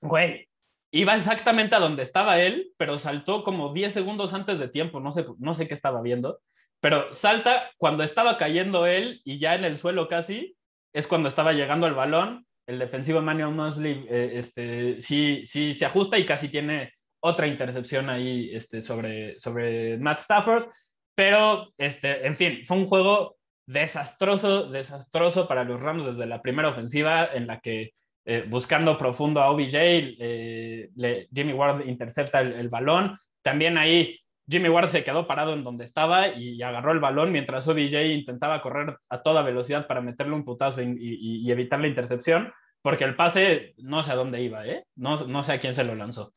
güey, 0.00 0.47
iba 0.90 1.14
exactamente 1.16 1.74
a 1.74 1.80
donde 1.80 2.02
estaba 2.02 2.40
él, 2.40 2.72
pero 2.76 2.98
saltó 2.98 3.44
como 3.44 3.72
10 3.72 3.92
segundos 3.92 4.34
antes 4.34 4.58
de 4.58 4.68
tiempo, 4.68 5.00
no 5.00 5.12
sé, 5.12 5.26
no 5.38 5.54
sé 5.54 5.68
qué 5.68 5.74
estaba 5.74 6.02
viendo, 6.02 6.40
pero 6.80 7.12
salta 7.12 7.70
cuando 7.76 8.02
estaba 8.02 8.36
cayendo 8.38 8.86
él 8.86 9.20
y 9.24 9.38
ya 9.38 9.54
en 9.54 9.64
el 9.64 9.76
suelo 9.76 10.08
casi, 10.08 10.56
es 10.92 11.06
cuando 11.06 11.28
estaba 11.28 11.52
llegando 11.52 11.86
el 11.86 11.94
balón, 11.94 12.46
el 12.66 12.78
defensivo 12.78 13.20
Manuel 13.20 13.54
Mosley 13.54 14.06
eh, 14.08 14.32
este, 14.34 15.00
sí, 15.00 15.44
sí 15.46 15.74
se 15.74 15.86
ajusta 15.86 16.18
y 16.18 16.26
casi 16.26 16.48
tiene 16.48 16.92
otra 17.20 17.46
intercepción 17.46 18.08
ahí 18.10 18.50
este, 18.52 18.82
sobre, 18.82 19.38
sobre 19.38 19.98
Matt 19.98 20.20
Stafford, 20.20 20.68
pero 21.14 21.72
este, 21.76 22.26
en 22.26 22.36
fin, 22.36 22.64
fue 22.64 22.76
un 22.76 22.86
juego 22.86 23.36
desastroso, 23.66 24.68
desastroso 24.68 25.48
para 25.48 25.64
los 25.64 25.80
Rams 25.80 26.06
desde 26.06 26.26
la 26.26 26.40
primera 26.40 26.68
ofensiva 26.68 27.28
en 27.34 27.46
la 27.46 27.60
que 27.60 27.92
eh, 28.30 28.44
buscando 28.46 28.98
profundo 28.98 29.40
a 29.40 29.50
OBJ, 29.50 29.72
eh, 29.72 30.90
Jimmy 31.32 31.54
Ward 31.54 31.86
intercepta 31.88 32.42
el, 32.42 32.68
balón. 32.68 33.18
También 33.40 33.78
ahí 33.78 34.20
Jimmy 34.46 34.68
Ward 34.68 34.90
se 34.90 35.02
quedó 35.02 35.26
parado 35.26 35.54
en 35.54 35.64
donde 35.64 35.86
estaba 35.86 36.28
y 36.28 36.60
agarró 36.60 36.92
el 36.92 37.00
balón 37.00 37.32
mientras 37.32 37.66
OBJ 37.66 38.04
intentaba 38.04 38.60
correr 38.60 38.98
a 39.08 39.22
toda 39.22 39.40
velocidad 39.40 39.86
para 39.86 40.02
meterle 40.02 40.34
un 40.34 40.44
putazo 40.44 40.82
y, 40.82 41.50
evitar 41.50 41.80
la 41.80 41.86
intercepción, 41.86 42.52
porque 42.82 43.04
el 43.04 43.16
pase 43.16 43.72
no 43.78 44.02
sé 44.02 44.12
a 44.12 44.16
dónde 44.16 44.42
iba, 44.42 44.66
¿eh? 44.66 44.84
no, 44.94 45.24
no 45.26 45.42
sé 45.42 45.54
a 45.54 45.58
quién 45.58 45.72
se 45.72 45.84
lo 45.84 45.94
lanzó. 45.94 46.34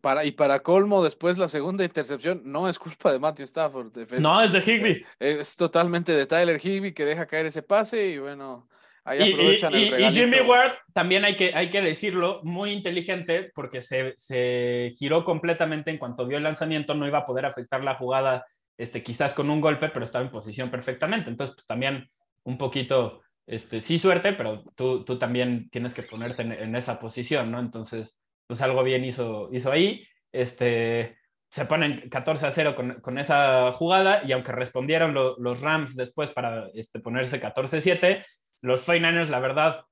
para, 0.00 0.24
y 0.24 0.30
para 0.30 0.60
colmo, 0.60 1.02
después 1.02 1.38
la 1.38 1.48
segunda 1.48 1.82
intercepción 1.82 2.42
no 2.44 2.68
es 2.68 2.78
culpa 2.78 3.10
de 3.10 3.18
Matthew 3.18 3.46
Stafford. 3.46 3.96
no, 4.20 4.40
es 4.40 4.52
de 4.52 4.60
Higby. 4.60 5.04
Es 5.18 5.56
totalmente 5.56 6.12
de 6.12 6.26
Tyler 6.26 6.64
Higby 6.64 6.92
que 6.92 7.04
deja 7.04 7.26
caer 7.26 7.46
ese 7.46 7.62
pase 7.62 8.10
y 8.10 8.18
bueno, 8.18 8.68
y, 9.06 10.12
Jimmy 10.12 10.40
Ward, 10.40 10.72
también 10.92 11.24
hay 11.24 11.34
que, 11.36 11.52
hay 11.54 11.70
que 11.70 11.80
decirlo, 11.80 12.40
muy 12.44 12.70
inteligente 12.70 13.50
porque 13.54 13.80
se, 13.80 14.14
se, 14.16 14.90
giró 14.98 15.24
completamente 15.24 15.90
en 15.90 15.98
cuanto 15.98 16.26
vio 16.26 16.36
el 16.36 16.44
lanzamiento, 16.44 16.94
no 16.94 17.06
iba 17.06 17.18
a 17.18 17.26
poder 17.26 17.46
afectar 17.46 17.82
la 17.82 17.94
jugada, 17.94 18.46
este, 18.76 19.02
quizás 19.02 19.34
con 19.34 19.50
un 19.50 19.60
golpe, 19.60 19.88
pero 19.88 20.04
estaba 20.04 20.24
en 20.24 20.30
posición 20.30 20.70
perfectamente. 20.70 21.30
Entonces, 21.30 21.54
pues, 21.54 21.66
también 21.66 22.08
un 22.44 22.58
poquito, 22.58 23.22
este, 23.46 23.80
sí 23.80 23.98
suerte, 23.98 24.34
pero 24.34 24.64
tú, 24.76 25.04
tú 25.04 25.18
también 25.18 25.70
tienes 25.70 25.94
que 25.94 26.02
ponerte 26.02 26.42
en, 26.42 26.76
esa 26.76 27.00
posición, 27.00 27.50
¿no? 27.50 27.58
Entonces, 27.58 28.20
pues 28.46 28.60
algo 28.62 28.82
bien 28.82 29.04
hizo, 29.04 29.48
hizo 29.52 29.72
ahí. 29.72 30.06
Este, 30.32 31.18
se 31.50 31.64
ponen 31.64 32.08
14 32.08 32.46
a 32.46 32.52
0 32.52 32.76
con, 32.76 33.00
con 33.00 33.18
esa 33.18 33.72
jugada 33.72 34.22
y 34.24 34.32
aunque 34.32 34.52
respondieron 34.52 35.14
los 35.14 35.60
Rams 35.60 35.96
después 35.96 36.30
para 36.30 36.68
este, 36.74 37.00
ponerse 37.00 37.40
14 37.40 37.78
a 37.78 37.80
7, 37.80 38.26
los 38.62 38.86
49ers, 38.86 39.28
la 39.28 39.40
verdad, 39.40 39.84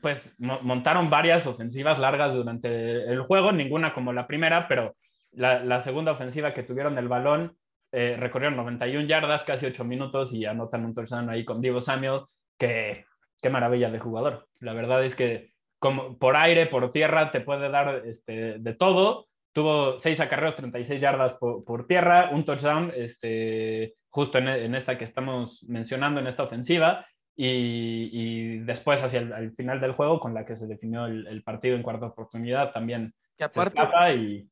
pues 0.00 0.34
montaron 0.38 1.10
varias 1.10 1.46
ofensivas 1.46 1.98
largas 1.98 2.34
durante 2.34 3.04
el 3.04 3.20
juego, 3.22 3.52
ninguna 3.52 3.92
como 3.92 4.12
la 4.12 4.26
primera, 4.26 4.68
pero 4.68 4.96
la, 5.32 5.82
segunda 5.82 6.12
ofensiva 6.12 6.54
que 6.54 6.62
tuvieron 6.62 6.96
el 6.96 7.08
balón 7.08 7.56
eh, 7.92 8.16
recorrieron 8.18 8.56
91 8.56 9.06
yardas, 9.06 9.44
casi 9.44 9.66
8 9.66 9.84
minutos 9.84 10.32
y 10.32 10.46
anotan 10.46 10.84
un 10.84 10.94
touchdown 10.94 11.28
ahí 11.28 11.44
con 11.44 11.60
Divo 11.60 11.80
Samuel, 11.80 12.22
que, 12.58 13.04
qué 13.42 13.50
maravilla 13.50 13.90
de 13.90 13.98
jugador. 13.98 14.48
La 14.60 14.72
verdad 14.72 15.04
es 15.04 15.14
que 15.14 15.50
como 15.78 16.18
por 16.18 16.36
aire, 16.36 16.66
por 16.66 16.90
tierra, 16.90 17.30
te 17.30 17.40
puede 17.40 17.68
dar 17.68 18.02
este, 18.06 18.58
de 18.58 18.74
todo. 18.74 19.26
Tuvo 19.56 19.98
seis 19.98 20.20
acarreos, 20.20 20.54
36 20.54 21.00
yardas 21.00 21.32
por, 21.32 21.86
tierra, 21.86 22.28
un 22.30 22.44
touchdown 22.44 22.92
este, 22.94 23.94
justo 24.10 24.36
en, 24.36 24.74
esta 24.74 24.98
que 24.98 25.04
estamos 25.06 25.64
mencionando, 25.66 26.20
en 26.20 26.26
esta 26.26 26.42
ofensiva. 26.42 27.06
Y, 27.34 28.58
después, 28.58 29.02
hacia 29.02 29.20
el 29.20 29.52
final 29.52 29.80
del 29.80 29.92
juego, 29.92 30.20
con 30.20 30.34
la 30.34 30.44
que 30.44 30.56
se 30.56 30.66
definió 30.66 31.06
el, 31.06 31.42
partido 31.42 31.74
en 31.74 31.82
cuarta 31.82 32.04
oportunidad, 32.04 32.70
también 32.74 33.14
y 33.38 33.44
aparte, 33.44 33.80
y, 34.16 34.46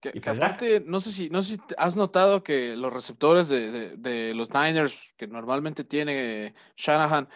que, 0.00 0.20
pues 0.20 0.36
aparte, 0.36 0.82
no 0.84 0.98
sé, 0.98 1.12
si, 1.12 1.30
no 1.30 1.44
sé 1.44 1.54
si 1.54 1.60
has 1.78 1.94
notado 1.94 2.42
que 2.42 2.76
los 2.76 2.92
receptores 2.92 3.46
de, 3.46 3.96
de, 3.98 4.34
los 4.34 4.50
Niners, 4.52 5.14
que 5.16 5.28
normalmente 5.28 5.84
tiene 5.84 6.54
Shanahan, 6.76 7.28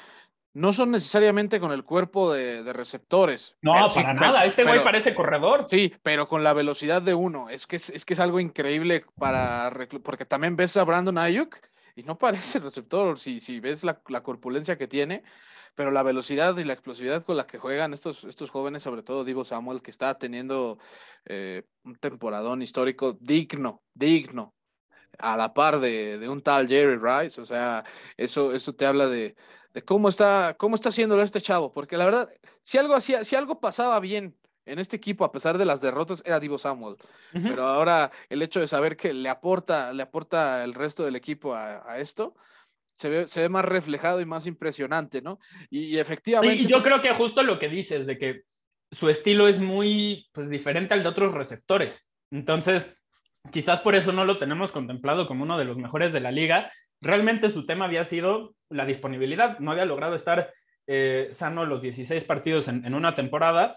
no 0.54 0.72
son 0.72 0.92
necesariamente 0.92 1.58
con 1.58 1.72
el 1.72 1.84
cuerpo 1.84 2.32
de, 2.32 2.72
receptores. 2.72 3.56
No, 3.60 3.74
para 3.92 4.14
nada. 4.14 4.44
este 4.44 4.64
güey 4.64 4.82
parece 4.82 5.14
corredor. 5.14 5.66
Sí, 5.68 5.92
pero 6.02 6.28
con 6.28 6.44
la 6.44 6.52
velocidad 6.52 7.02
de 7.02 7.12
uno. 7.12 7.48
Es 7.50 7.66
que 7.66 7.76
es, 7.76 8.04
que 8.04 8.14
es 8.14 8.20
algo 8.20 8.40
increíble 8.40 9.04
para. 9.18 9.70
Porque 10.02 10.24
también 10.24 10.56
ves 10.56 10.76
a 10.76 10.84
Brandon 10.84 11.18
Ayuk 11.18 11.58
y 11.96 12.04
no 12.04 12.16
parece 12.18 12.60
receptor. 12.60 13.18
Si, 13.18 13.40
si 13.40 13.58
ves 13.60 13.82
la, 13.82 14.00
la 14.08 14.22
corpulencia 14.22 14.78
que 14.78 14.86
tiene, 14.86 15.24
pero 15.74 15.90
la 15.90 16.04
velocidad 16.04 16.56
y 16.56 16.64
la 16.64 16.72
explosividad 16.72 17.24
con 17.24 17.36
la 17.36 17.46
que 17.46 17.58
juegan 17.58 17.92
estos, 17.92 18.24
estos 18.24 18.50
jóvenes, 18.50 18.84
sobre 18.84 19.02
todo 19.02 19.24
Divo 19.24 19.44
Samuel, 19.44 19.82
que 19.82 19.90
está 19.90 20.18
teniendo 20.18 20.78
eh, 21.24 21.62
un 21.82 21.96
temporadón 21.96 22.62
histórico 22.62 23.12
digno, 23.20 23.82
digno, 23.92 24.54
a 25.18 25.36
la 25.36 25.54
par 25.54 25.80
de, 25.80 26.28
un 26.28 26.42
tal 26.42 26.68
Jerry 26.68 26.96
Rice, 26.96 27.40
o 27.40 27.44
sea, 27.44 27.84
eso, 28.16 28.52
eso 28.52 28.74
te 28.74 28.86
habla 28.86 29.06
de, 29.06 29.36
cómo 29.84 30.08
está, 30.08 30.56
cómo 30.58 30.74
está 30.74 30.88
haciéndolo 30.90 31.22
este 31.22 31.40
chavo, 31.40 31.72
porque 31.72 31.96
la 31.96 32.04
verdad, 32.04 32.28
si 32.62 32.78
algo 32.78 32.94
hacía, 32.94 33.24
si 33.24 33.36
algo 33.36 33.60
pasaba 33.60 34.00
bien 34.00 34.36
en 34.66 34.78
este 34.78 34.96
equipo, 34.96 35.24
a 35.24 35.32
pesar 35.32 35.58
de 35.58 35.66
las 35.66 35.80
derrotas, 35.80 36.22
era 36.24 36.40
Divo 36.40 36.58
Samuel. 36.58 36.96
Pero 37.32 37.64
ahora 37.64 38.10
el 38.30 38.40
hecho 38.40 38.60
de 38.60 38.68
saber 38.68 38.96
que 38.96 39.12
le 39.12 39.28
aporta, 39.28 39.92
le 39.92 40.02
aporta 40.02 40.64
el 40.64 40.72
resto 40.72 41.04
del 41.04 41.16
equipo 41.16 41.54
a 41.54 41.98
esto, 41.98 42.34
se 42.94 43.08
ve, 43.08 43.26
se 43.26 43.40
ve 43.40 43.48
más 43.48 43.64
reflejado 43.64 44.20
y 44.20 44.26
más 44.26 44.46
impresionante, 44.46 45.20
¿no? 45.20 45.38
Y, 45.70 45.98
efectivamente... 45.98 46.62
Y 46.62 46.66
yo 46.66 46.80
creo 46.80 47.02
que 47.02 47.14
justo 47.14 47.42
lo 47.42 47.58
que 47.58 47.68
dices, 47.68 48.06
de 48.06 48.18
que 48.18 48.42
su 48.90 49.08
estilo 49.08 49.48
es 49.48 49.58
muy 49.58 50.28
pues, 50.32 50.48
diferente 50.48 50.94
al 50.94 51.02
de 51.02 51.08
otros 51.08 51.34
receptores. 51.34 52.08
Entonces, 52.30 52.96
quizás 53.50 53.80
por 53.80 53.94
eso 53.94 54.12
no 54.12 54.24
lo 54.24 54.38
tenemos 54.38 54.72
contemplado 54.72 55.26
como 55.26 55.44
uno 55.44 55.58
de 55.58 55.64
los 55.64 55.76
mejores 55.76 56.12
de 56.12 56.20
la 56.20 56.30
liga. 56.30 56.70
Realmente 57.00 57.50
su 57.50 57.66
tema 57.66 57.84
había 57.84 58.04
sido 58.04 58.54
la 58.70 58.86
disponibilidad. 58.86 59.58
No 59.58 59.72
había 59.72 59.84
logrado 59.84 60.14
estar 60.14 60.52
eh, 60.86 61.30
sano 61.32 61.66
los 61.66 61.82
16 61.82 62.24
partidos 62.24 62.68
en, 62.68 62.94
una 62.94 63.14
temporada. 63.14 63.74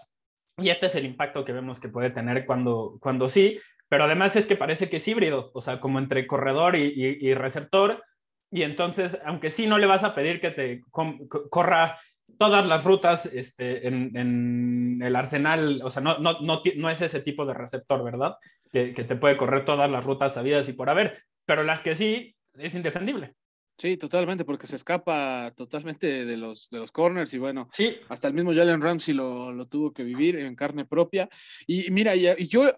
Y 0.56 0.70
este 0.70 0.86
es 0.86 0.94
el 0.94 1.04
impacto 1.04 1.44
que 1.44 1.52
vemos 1.52 1.80
que 1.80 1.88
puede 1.88 2.10
tener 2.10 2.46
cuando, 2.46 2.98
cuando 3.00 3.28
sí. 3.28 3.58
Pero 3.88 4.04
además 4.04 4.36
es 4.36 4.46
que 4.46 4.56
parece 4.56 4.90
que 4.90 4.96
es 4.96 5.08
híbrido, 5.08 5.50
o 5.54 5.60
sea, 5.60 5.80
como 5.80 5.98
entre 5.98 6.26
corredor 6.26 6.76
y, 6.76 6.92
y 6.94 7.34
receptor 7.34 8.02
y 8.50 8.62
entonces, 8.62 9.18
aunque 9.24 9.50
sí 9.50 9.66
no 9.66 9.78
le 9.78 9.86
vas 9.86 10.04
a 10.04 10.14
pedir 10.14 10.40
que 10.40 10.50
te 10.50 10.82
corra 11.50 11.98
todas 12.38 12.66
las 12.66 12.84
rutas 12.84 13.26
este, 13.26 13.86
en, 13.86 15.00
el 15.02 15.16
arsenal, 15.16 15.80
o 15.84 15.90
sea, 15.90 16.02
no, 16.02 16.18
no, 16.18 16.40
no, 16.40 16.62
no, 16.76 16.90
es 16.90 17.02
ese 17.02 17.20
tipo 17.20 17.44
de 17.44 17.54
receptor, 17.54 18.02
¿verdad? 18.02 18.36
Que, 18.70 18.94
que 18.94 19.04
te 19.04 19.16
puede 19.16 19.36
correr 19.36 19.64
todas 19.64 19.90
las 19.90 20.04
rutas 20.04 20.34
sabidas 20.34 20.68
y 20.68 20.72
por 20.72 20.88
haber, 20.90 21.22
pero 21.44 21.64
las 21.64 21.80
que 21.80 21.94
sí, 21.94 22.36
es 22.54 22.74
indefendible. 22.74 23.34
Sí, 23.78 23.96
totalmente, 23.96 24.44
porque 24.44 24.66
se 24.66 24.74
escapa 24.74 25.52
totalmente 25.56 26.24
de 26.24 26.36
los, 26.36 26.68
de 26.68 26.80
los 26.80 26.90
corners 26.90 27.32
y 27.32 27.38
bueno, 27.38 27.68
sí. 27.72 27.96
hasta 28.08 28.26
el 28.26 28.34
mismo 28.34 28.52
Jalen 28.52 28.80
Ramsey 28.80 29.14
lo, 29.14 29.52
lo 29.52 29.68
tuvo 29.68 29.92
que 29.92 30.02
vivir 30.02 30.36
en 30.36 30.56
carne 30.56 30.84
propia. 30.84 31.28
Y, 31.64 31.88
mira, 31.92 32.16
y, 32.16 32.48
yo 32.48 32.72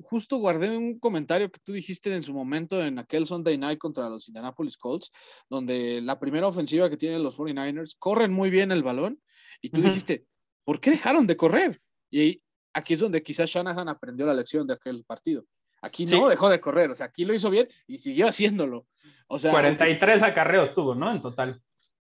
justo 0.00 0.38
guardé 0.38 0.76
un 0.76 0.98
comentario 0.98 1.48
que 1.48 1.60
tú 1.62 1.72
dijiste 1.72 2.12
en 2.12 2.24
su 2.24 2.34
momento 2.34 2.84
en 2.84 2.98
aquel 2.98 3.24
Sunday 3.24 3.56
Night 3.56 3.78
contra 3.78 4.08
los 4.08 4.26
Indianapolis 4.26 4.76
Colts, 4.76 5.12
donde 5.48 6.00
la 6.00 6.18
primera 6.18 6.48
ofensiva 6.48 6.90
que 6.90 6.96
tienen 6.96 7.22
los 7.22 7.38
49ers 7.38 7.94
corren 7.96 8.32
muy 8.32 8.50
bien 8.50 8.72
el 8.72 8.82
balón 8.82 9.22
y 9.60 9.70
tú 9.70 9.80
dijiste, 9.80 10.26
¿por 10.64 10.80
qué 10.80 10.90
dejaron 10.90 11.28
de 11.28 11.36
correr? 11.36 11.78
Y 12.10 12.42
aquí 12.72 12.94
es 12.94 13.00
donde 13.00 13.22
quizás 13.22 13.48
Shanahan 13.48 13.88
aprendió 13.88 14.26
la 14.26 14.34
lección 14.34 14.66
de 14.66 14.74
aquel 14.74 15.04
partido. 15.04 15.44
Aquí 15.82 16.06
no 16.06 16.28
dejó 16.28 16.48
de 16.48 16.60
correr, 16.60 16.90
o 16.92 16.94
sea, 16.94 17.06
aquí 17.06 17.24
lo 17.24 17.34
hizo 17.34 17.50
bien 17.50 17.68
y 17.88 17.98
siguió 17.98 18.28
haciéndolo. 18.28 18.86
O 19.26 19.40
sea, 19.40 19.50
43 19.50 20.22
acarreos 20.22 20.72
tuvo, 20.72 20.94
¿no? 20.94 21.10
En 21.10 21.20
total. 21.20 21.60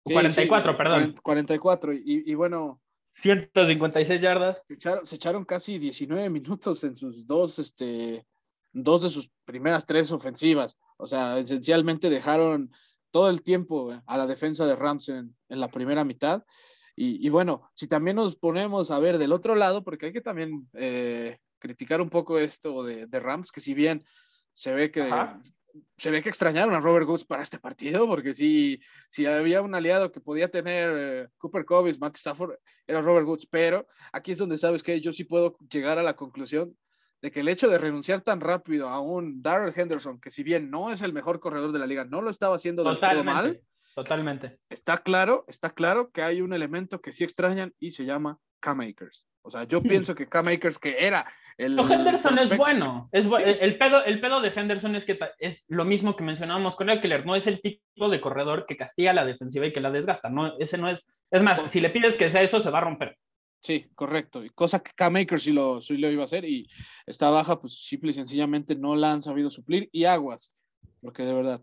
44, 0.03 0.77
perdón. 0.77 1.15
44, 1.21 1.93
y, 1.93 2.23
y, 2.25 2.35
bueno. 2.35 2.79
156 3.13 4.21
yardas. 4.21 4.63
Se 5.03 5.15
echaron, 5.15 5.45
casi 5.45 5.79
19 5.79 6.29
minutos 6.29 6.83
en 6.83 6.95
sus 6.95 7.25
dos, 7.25 7.57
este, 7.59 8.25
dos 8.71 9.03
de 9.03 9.09
sus 9.09 9.31
primeras 9.45 9.85
tres 9.85 10.11
ofensivas. 10.11 10.77
O 10.97 11.07
sea, 11.07 11.39
esencialmente 11.39 12.09
dejaron 12.09 12.71
todo 13.11 13.29
el 13.29 13.41
tiempo 13.43 13.95
a 14.05 14.17
la 14.17 14.27
defensa 14.27 14.65
de 14.67 14.75
Rams 14.75 15.09
en, 15.09 15.35
la 15.47 15.67
primera 15.67 16.03
mitad. 16.03 16.43
Y, 16.95 17.25
y, 17.25 17.29
bueno, 17.29 17.71
si 17.73 17.87
también 17.87 18.17
nos 18.17 18.35
ponemos 18.35 18.91
a 18.91 18.99
ver 18.99 19.17
del 19.17 19.31
otro 19.31 19.55
lado, 19.55 19.83
porque 19.83 20.07
hay 20.07 20.13
que 20.13 20.21
también 20.21 20.67
eh, 20.73 21.37
criticar 21.63 22.01
un 22.01 22.09
poco 22.09 22.37
esto 22.37 22.83
de, 22.83 23.07
de, 23.07 23.19
Rams, 23.21 23.49
que 23.49 23.61
si 23.61 23.73
bien 23.73 24.03
se 24.51 24.73
ve 24.73 24.91
que 24.91 25.09
se 25.97 26.11
ve 26.11 26.21
que 26.21 26.27
extrañaron 26.27 26.75
a 26.75 26.81
Robert 26.81 27.07
Woods 27.07 27.23
para 27.23 27.41
este 27.41 27.57
partido, 27.57 28.05
porque 28.05 28.33
si, 28.33 28.81
si 29.09 29.25
había 29.25 29.61
un 29.61 29.73
aliado 29.73 30.11
que 30.11 30.19
podía 30.19 30.49
tener 30.49 30.93
eh, 30.95 31.27
Cooper 31.37 31.63
Cobbs, 31.63 31.99
Matt 31.99 32.17
Stafford, 32.17 32.55
era 32.85 33.01
Robert 33.01 33.25
Woods, 33.25 33.47
pero 33.49 33.87
aquí 34.11 34.33
es 34.33 34.37
donde 34.37 34.57
sabes 34.57 34.83
que 34.83 34.99
yo 34.99 35.13
sí 35.13 35.23
puedo 35.23 35.57
llegar 35.71 35.97
a 35.97 36.03
la 36.03 36.17
conclusión 36.17 36.77
de 37.21 37.31
que 37.31 37.39
el 37.39 37.47
hecho 37.47 37.69
de 37.69 37.77
renunciar 37.77 38.19
tan 38.19 38.41
rápido 38.41 38.89
a 38.89 38.99
un 38.99 39.41
Darrell 39.41 39.73
Henderson, 39.73 40.19
que 40.19 40.31
si 40.31 40.43
bien 40.43 40.69
no 40.69 40.91
es 40.91 41.01
el 41.01 41.13
mejor 41.13 41.39
corredor 41.39 41.71
de 41.71 41.79
la 41.79 41.87
liga, 41.87 42.03
no 42.03 42.21
lo 42.21 42.29
estaba 42.29 42.57
haciendo 42.57 42.83
del 42.83 42.99
todo 42.99 43.23
mal. 43.23 43.61
Totalmente. 43.95 44.59
Está 44.69 44.97
claro, 44.97 45.45
está 45.47 45.69
claro 45.69 46.11
que 46.11 46.21
hay 46.21 46.41
un 46.41 46.51
elemento 46.51 46.99
que 46.99 47.13
sí 47.13 47.23
extrañan 47.23 47.73
y 47.79 47.91
se 47.91 48.05
llama 48.05 48.37
K-Makers. 48.59 49.27
O 49.41 49.51
sea, 49.51 49.63
yo 49.63 49.81
pienso 49.81 50.15
que 50.15 50.27
K-Makers, 50.27 50.79
que 50.79 51.05
era 51.05 51.25
el. 51.57 51.79
Henderson 51.79 52.37
es 52.39 52.57
bueno. 52.57 53.09
Es 53.11 53.25
el, 53.25 53.77
pedo, 53.77 54.03
el 54.03 54.19
pedo 54.19 54.41
de 54.41 54.51
Henderson 54.55 54.95
es 54.95 55.05
que 55.05 55.19
es 55.39 55.63
lo 55.67 55.85
mismo 55.85 56.15
que 56.15 56.23
mencionábamos 56.23 56.75
con 56.75 56.89
Eckler. 56.89 57.25
No 57.25 57.35
es 57.35 57.47
el 57.47 57.61
tipo 57.61 58.09
de 58.09 58.21
corredor 58.21 58.65
que 58.65 58.77
castiga 58.77 59.13
la 59.13 59.25
defensiva 59.25 59.65
y 59.65 59.73
que 59.73 59.81
la 59.81 59.91
desgasta. 59.91 60.29
No, 60.29 60.57
ese 60.59 60.77
no 60.77 60.89
es. 60.89 61.07
Es 61.31 61.41
más, 61.41 61.71
si 61.71 61.81
le 61.81 61.89
pides 61.89 62.15
que 62.15 62.29
sea 62.29 62.41
eso, 62.41 62.59
se 62.59 62.69
va 62.69 62.79
a 62.79 62.83
romper. 62.83 63.17
Sí, 63.61 63.87
correcto. 63.95 64.43
Y 64.43 64.49
cosa 64.49 64.79
que 64.79 64.91
K-Makers 64.93 65.43
sí 65.43 65.53
lo, 65.53 65.81
sí 65.81 65.97
lo 65.97 66.11
iba 66.11 66.23
a 66.23 66.25
hacer. 66.25 66.43
Y 66.45 66.67
esta 67.05 67.29
baja, 67.29 67.59
pues 67.59 67.85
simple 67.85 68.11
y 68.11 68.13
sencillamente 68.13 68.75
no 68.75 68.95
la 68.95 69.13
han 69.13 69.21
sabido 69.21 69.49
suplir. 69.49 69.89
Y 69.91 70.05
aguas. 70.05 70.53
Porque 71.01 71.23
de 71.23 71.33
verdad, 71.33 71.61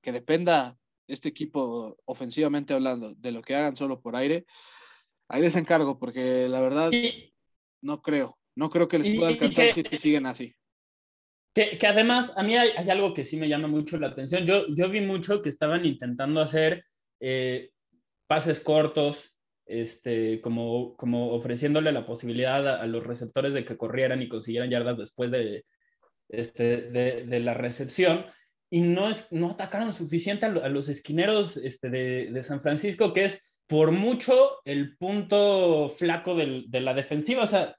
que 0.00 0.12
dependa 0.12 0.76
este 1.06 1.28
equipo 1.28 1.96
ofensivamente 2.04 2.74
hablando 2.74 3.14
de 3.14 3.32
lo 3.32 3.42
que 3.42 3.54
hagan 3.54 3.76
solo 3.76 4.00
por 4.00 4.16
aire, 4.16 4.46
ahí 5.28 5.40
les 5.40 5.56
encargo, 5.56 5.98
porque 5.98 6.48
la 6.48 6.60
verdad 6.60 6.90
no 7.80 8.02
creo, 8.02 8.38
no 8.56 8.70
creo 8.70 8.88
que 8.88 8.98
les 8.98 9.10
pueda 9.10 9.28
alcanzar 9.28 9.68
si 9.70 9.80
es 9.80 9.88
que 9.88 9.96
siguen 9.96 10.26
así. 10.26 10.54
Que, 11.54 11.78
que 11.78 11.86
además, 11.86 12.32
a 12.36 12.42
mí 12.42 12.56
hay, 12.56 12.70
algo 12.88 13.12
que 13.12 13.24
sí 13.24 13.36
me 13.36 13.48
llama 13.48 13.68
mucho 13.68 13.98
la 13.98 14.08
atención. 14.08 14.46
Yo, 14.46 14.66
yo 14.74 14.88
vi 14.88 15.00
mucho 15.00 15.42
que 15.42 15.50
estaban 15.50 15.84
intentando 15.84 16.40
hacer 16.40 16.84
eh, 17.20 17.70
pases 18.26 18.60
cortos, 18.60 19.36
este, 19.66 20.40
como, 20.40 20.96
como 20.96 21.32
ofreciéndole 21.32 21.92
la 21.92 22.06
posibilidad 22.06 22.80
a, 22.80 22.86
los 22.86 23.06
receptores 23.06 23.54
de 23.54 23.64
que 23.64 23.76
corrieran 23.76 24.22
y 24.22 24.28
consiguieran 24.28 24.70
yardas 24.70 24.98
después 24.98 25.30
de, 25.30 25.64
este, 26.28 26.90
de, 26.90 27.26
de 27.26 27.40
la 27.40 27.54
recepción 27.54 28.26
y 28.72 28.80
no, 28.80 29.10
es, 29.10 29.30
no 29.30 29.50
atacaron 29.50 29.92
suficiente 29.92 30.46
a, 30.46 30.48
los 30.48 30.88
esquineros 30.88 31.58
este, 31.58 31.90
de, 31.90 32.30
de, 32.32 32.42
San 32.42 32.62
Francisco, 32.62 33.12
que 33.12 33.26
es 33.26 33.60
por 33.66 33.90
mucho 33.90 34.60
el 34.64 34.96
punto 34.96 35.90
flaco 35.90 36.34
del, 36.34 36.64
de 36.70 36.80
la 36.80 36.94
defensiva. 36.94 37.44
O 37.44 37.46
sea, 37.46 37.76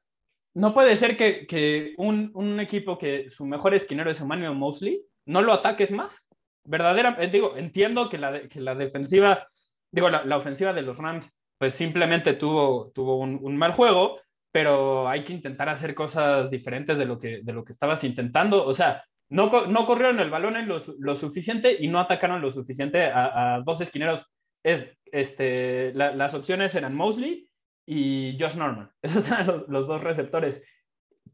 no 0.54 0.74
puede 0.74 0.95
ser 0.97 1.18
que, 1.18 1.47
que 1.47 1.93
un, 1.97 2.32
un, 2.36 2.60
equipo 2.60 2.97
que 2.97 3.30
su 3.30 3.45
mejor 3.45 3.74
esquinero 3.74 4.12
es 4.12 4.22
Emmanuel 4.22 4.56
Mosley 4.56 5.01
no 5.26 5.41
lo 5.41 5.54
ataques 5.54 5.91
más. 5.91 6.28
Verdadera, 6.66 7.18
eh, 7.20 7.28
digo, 7.28 7.58
entiendo 7.58 8.10
que 8.10 8.18
la, 8.18 8.47
que 8.47 8.62
la 8.62 8.76
defensiva, 8.76 9.47
digo, 9.91 10.10
la, 10.10 10.24
la, 10.24 10.38
ofensiva 10.38 10.74
de 10.74 10.82
los 10.82 10.97
Rams, 10.97 11.34
pues 11.58 11.74
simplemente 11.74 12.34
tuvo, 12.34 12.91
tuvo 12.93 13.18
un, 13.18 13.58
mal 13.58 13.74
juego, 13.74 14.20
pero 14.51 15.08
hay 15.10 15.24
que 15.24 15.34
intentar 15.34 15.70
hacer 15.70 15.95
cosas 15.95 16.49
diferentes 16.49 16.97
de 16.97 17.06
lo 17.06 17.18
que, 17.18 17.41
de 17.41 17.54
lo 17.54 17.64
que 17.64 17.74
estabas 17.74 18.04
intentando. 18.04 18.66
O 18.66 18.74
sea, 18.74 19.04
no, 19.30 19.66
no 19.66 19.86
corrieron 19.86 20.20
el 20.20 20.30
balón 20.30 20.68
lo, 20.68 20.80
lo, 20.99 21.16
suficiente 21.16 21.76
y 21.80 21.88
no 21.88 21.99
atacaron 21.99 22.41
lo 22.41 22.51
suficiente 22.51 23.06
a, 23.06 23.62
dos 23.66 23.82
esquineros. 23.82 24.30
Es, 24.64 24.88
este, 25.06 25.93
las 25.93 26.34
opciones 26.34 26.76
eran 26.76 26.95
Mosley 26.95 27.47
y 27.86 28.38
Josh 28.40 28.56
Norman. 28.56 28.92
Esos 29.02 29.28
eran 29.28 29.48
los, 29.48 29.68
los 29.68 29.88
dos 29.88 30.04
receptores. 30.04 30.66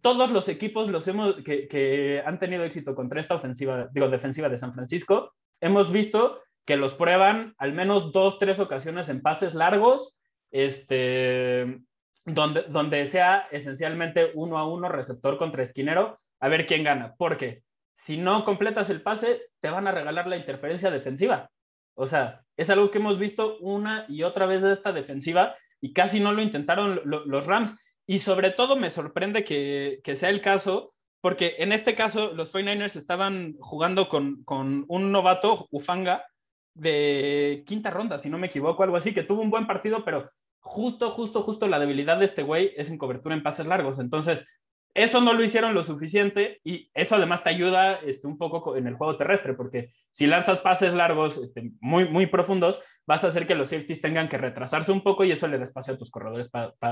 Todos 0.02 0.32
los 0.32 0.47
equipos 0.47 0.88
los 0.88 1.08
hemos, 1.08 1.36
que, 1.43 1.68
que, 1.68 2.24
han 2.26 2.39
tenido 2.39 2.64
éxito 2.64 2.95
contra 2.95 3.20
esta 3.20 3.36
ofensiva, 3.36 3.89
digo, 3.91 4.10
defensiva 4.10 4.50
de 4.50 4.58
San 4.58 4.74
Francisco, 4.74 5.34
hemos 5.60 5.91
visto 5.91 6.41
que 6.66 6.78
los 6.78 6.93
prueban 6.93 7.56
al 7.58 7.74
menos 7.74 8.14
dos, 8.14 8.39
tres 8.39 8.60
ocasiones 8.60 9.10
en 9.10 9.22
pases 9.22 9.54
largos 9.56 10.20
este, 10.52 11.82
donde, 12.26 12.64
donde 12.70 13.06
sea 13.06 13.47
esencialmente 13.52 14.32
uno 14.36 14.58
a 14.58 14.68
uno 14.68 14.89
receptor 14.89 15.38
contra 15.38 15.64
esquinero, 15.64 16.18
a 16.39 16.47
ver 16.47 16.66
quién 16.66 16.84
gana. 16.84 17.16
Porque 17.18 17.64
si 17.95 18.18
no 18.18 18.45
completas 18.45 18.89
el 18.89 19.02
pase, 19.02 19.41
te 19.60 19.70
van 19.70 19.88
a 19.88 19.91
regalar 19.91 20.28
la 20.28 20.38
interferencia 20.38 20.91
defensiva. 20.91 21.50
O 21.95 22.08
sea, 22.08 22.41
es 22.56 22.70
algo 22.70 22.91
que 22.91 23.00
hemos 23.00 23.20
visto 23.20 23.58
una 23.60 24.06
y 24.08 24.24
otra 24.24 24.45
vez 24.45 24.62
de 24.62 24.74
esta 24.74 24.93
defensiva 24.93 25.56
y 25.82 25.93
casi 25.93 26.19
no 26.19 26.32
lo 26.32 26.41
intentaron 26.41 27.01
los 27.05 27.45
Rams. 27.45 27.75
Y 28.05 28.19
sobre 28.19 28.51
todo 28.51 28.75
me 28.75 28.89
sorprende 28.89 29.43
que, 29.43 29.99
que, 30.03 30.15
sea 30.15 30.30
el 30.30 30.41
caso, 30.41 30.93
porque 31.21 31.55
en 31.59 31.71
este 31.71 31.93
caso 31.93 32.34
los 32.34 32.53
49ers 32.53 32.95
estaban 32.95 33.55
jugando 33.59 34.09
con, 34.09 34.43
con 34.43 34.86
un 34.88 35.11
novato, 35.11 35.67
Ufanga, 35.71 36.25
de 36.73 37.63
quinta 37.65 37.91
ronda, 37.91 38.17
si 38.17 38.30
no 38.30 38.38
me 38.38 38.47
equivoco, 38.47 38.84
algo 38.84 38.97
así, 38.97 39.13
que 39.13 39.23
tuvo 39.23 39.41
un 39.41 39.49
buen 39.49 39.67
partido, 39.67 40.03
pero 40.03 40.32
justo, 40.59 41.09
justo, 41.11 41.41
justo 41.41 41.67
la 41.67 41.80
debilidad 41.80 42.17
de 42.17 42.25
este 42.25 42.43
güey 42.43 42.73
es 42.77 42.89
en 42.89 42.97
cobertura 42.97 43.36
en 43.36 43.43
pases 43.43 43.65
largos. 43.65 43.99
Entonces, 43.99 44.45
eso 45.04 45.22
no 45.22 45.32
lo 45.32 45.41
hicieron 45.43 45.74
lo 45.74 45.86
suficiente 45.86 46.60
y 46.62 46.91
eso 46.93 47.16
además 47.16 47.41
te 47.41 47.50
ayuda 47.50 47.95
este, 48.06 48.28
un 48.28 48.38
poco 48.38 48.76
en 48.76 48.86
el 48.86 48.95
juego 48.95 49.16
terrestre, 49.16 49.54
porque 49.54 49.93
si 50.12 50.28
lanzas 50.28 50.60
pases 50.60 50.93
largos 50.93 51.38
este, 51.38 51.72
muy, 51.80 52.10
muy 52.10 52.26
profundos, 52.26 52.82
vas 53.08 53.24
a 53.24 53.28
hacer 53.28 53.47
que 53.47 53.56
los 53.56 53.70
safeties 53.70 54.02
tengan 54.02 54.28
que 54.28 54.38
retrasarse 54.38 54.91
un 54.91 55.02
poco 55.02 55.24
y 55.24 55.32
eso 55.32 55.47
le 55.47 55.58
despacio 55.58 55.93
a 55.93 55.97
tus 55.97 56.12
corredores. 56.12 56.50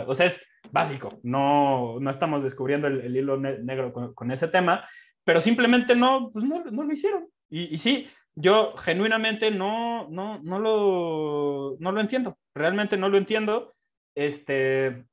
o 0.08 0.16
sea, 0.16 0.26
es 0.26 0.42
básico, 0.72 1.20
no, 1.24 2.00
no 2.00 2.10
estamos 2.10 2.44
descubriendo 2.44 2.88
el, 2.88 3.14
hilo 3.14 3.36
negro 3.36 3.92
con, 3.92 4.32
ese 4.32 4.48
tema, 4.48 4.88
pero 5.26 5.42
simplemente 5.42 5.94
no, 5.94 6.32
pues 6.32 6.46
no, 6.46 6.64
no 6.64 6.84
lo 6.84 6.94
hicieron. 6.94 7.28
Y, 7.50 7.74
y, 7.74 7.78
sí, 7.78 8.08
yo 8.36 8.74
genuinamente 8.78 9.52
no, 9.52 10.08
no, 10.10 10.40
no, 10.44 10.60
lo, 10.60 11.76
no 11.80 11.92
lo 11.92 12.00
entiendo, 12.00 12.38
realmente 12.56 12.96
no 12.96 13.10
lo 13.10 13.18
entiendo, 13.18 13.74
este, 14.16 15.04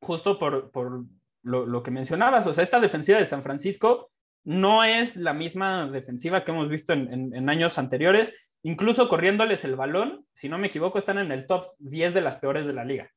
justo 0.00 0.38
por, 0.38 0.70
por 0.70 1.06
lo, 1.46 1.82
que 1.82 1.90
mencionabas, 1.90 2.46
o 2.46 2.52
sea, 2.52 2.64
esta 2.64 2.80
defensiva 2.80 3.18
de 3.18 3.26
San 3.26 3.42
Francisco 3.42 4.10
no 4.44 4.84
es 4.84 5.16
la 5.16 5.32
misma 5.32 5.88
defensiva 5.88 6.44
que 6.44 6.50
hemos 6.50 6.68
visto 6.68 6.92
en, 6.92 7.48
años 7.48 7.78
anteriores, 7.78 8.50
incluso 8.62 9.08
corriéndoles 9.08 9.64
el 9.64 9.76
balón, 9.76 10.24
si 10.32 10.48
no 10.48 10.58
me 10.58 10.66
equivoco, 10.66 10.98
están 10.98 11.18
en 11.18 11.30
el 11.30 11.46
top 11.46 11.68
10 11.78 12.14
de 12.14 12.20
las 12.20 12.36
peores 12.36 12.66
de 12.66 12.72
la 12.72 12.84
liga. 12.84 13.10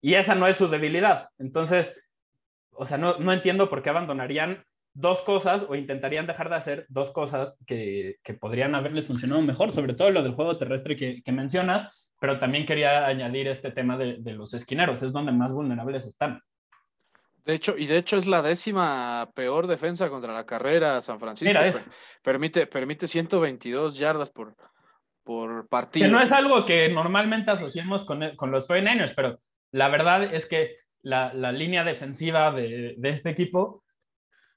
Y 0.00 0.14
esa 0.14 0.34
no 0.34 0.46
es 0.46 0.56
su 0.56 0.68
debilidad. 0.68 1.28
Entonces, 1.38 2.02
o 2.72 2.86
sea, 2.86 2.98
no, 2.98 3.32
entiendo 3.32 3.68
por 3.68 3.82
qué 3.82 3.90
abandonarían 3.90 4.64
dos 4.94 5.22
cosas 5.22 5.64
o 5.68 5.74
intentarían 5.74 6.26
dejar 6.26 6.48
de 6.48 6.56
hacer 6.56 6.86
dos 6.88 7.10
cosas 7.10 7.58
que, 7.66 8.16
podrían 8.40 8.74
haberles 8.74 9.06
funcionado 9.06 9.42
mejor, 9.42 9.74
sobre 9.74 9.94
todo 9.94 10.10
lo 10.10 10.22
del 10.22 10.34
juego 10.34 10.56
terrestre 10.56 10.96
que, 10.96 11.32
mencionas, 11.32 12.08
pero 12.20 12.38
también 12.38 12.64
quería 12.64 13.06
añadir 13.06 13.48
este 13.48 13.70
tema 13.70 13.98
de, 13.98 14.16
de, 14.18 14.32
los 14.32 14.54
esquineros, 14.54 15.02
es 15.02 15.12
donde 15.12 15.32
más 15.32 15.52
vulnerables 15.52 16.06
están. 16.06 16.40
De 17.44 17.54
hecho, 17.54 17.76
y 17.76 17.86
de 17.86 17.98
hecho 17.98 18.16
es 18.16 18.26
la 18.26 18.40
décima 18.40 19.30
peor 19.34 19.66
defensa 19.66 20.08
contra 20.08 20.32
la 20.32 20.46
carrera 20.46 21.02
San 21.02 21.20
Francisco. 21.20 21.60
permite, 22.22 22.66
permite 22.66 23.06
122 23.06 23.98
yardas 23.98 24.30
por, 24.30 24.56
por 25.22 25.68
partido. 25.68 26.06
Que 26.06 26.12
no 26.12 26.22
es 26.22 26.32
algo 26.32 26.64
que 26.64 26.88
normalmente 26.88 27.50
asociemos 27.50 28.06
con, 28.06 28.34
con 28.36 28.50
los 28.50 28.66
49ers, 28.66 29.12
pero 29.14 29.40
la 29.72 29.88
verdad 29.88 30.34
es 30.34 30.46
que 30.46 30.76
la, 31.02 31.34
la 31.34 31.52
línea 31.52 31.84
defensiva 31.84 32.50
de, 32.50 32.94
de, 32.96 33.10
este 33.10 33.28
equipo 33.30 33.84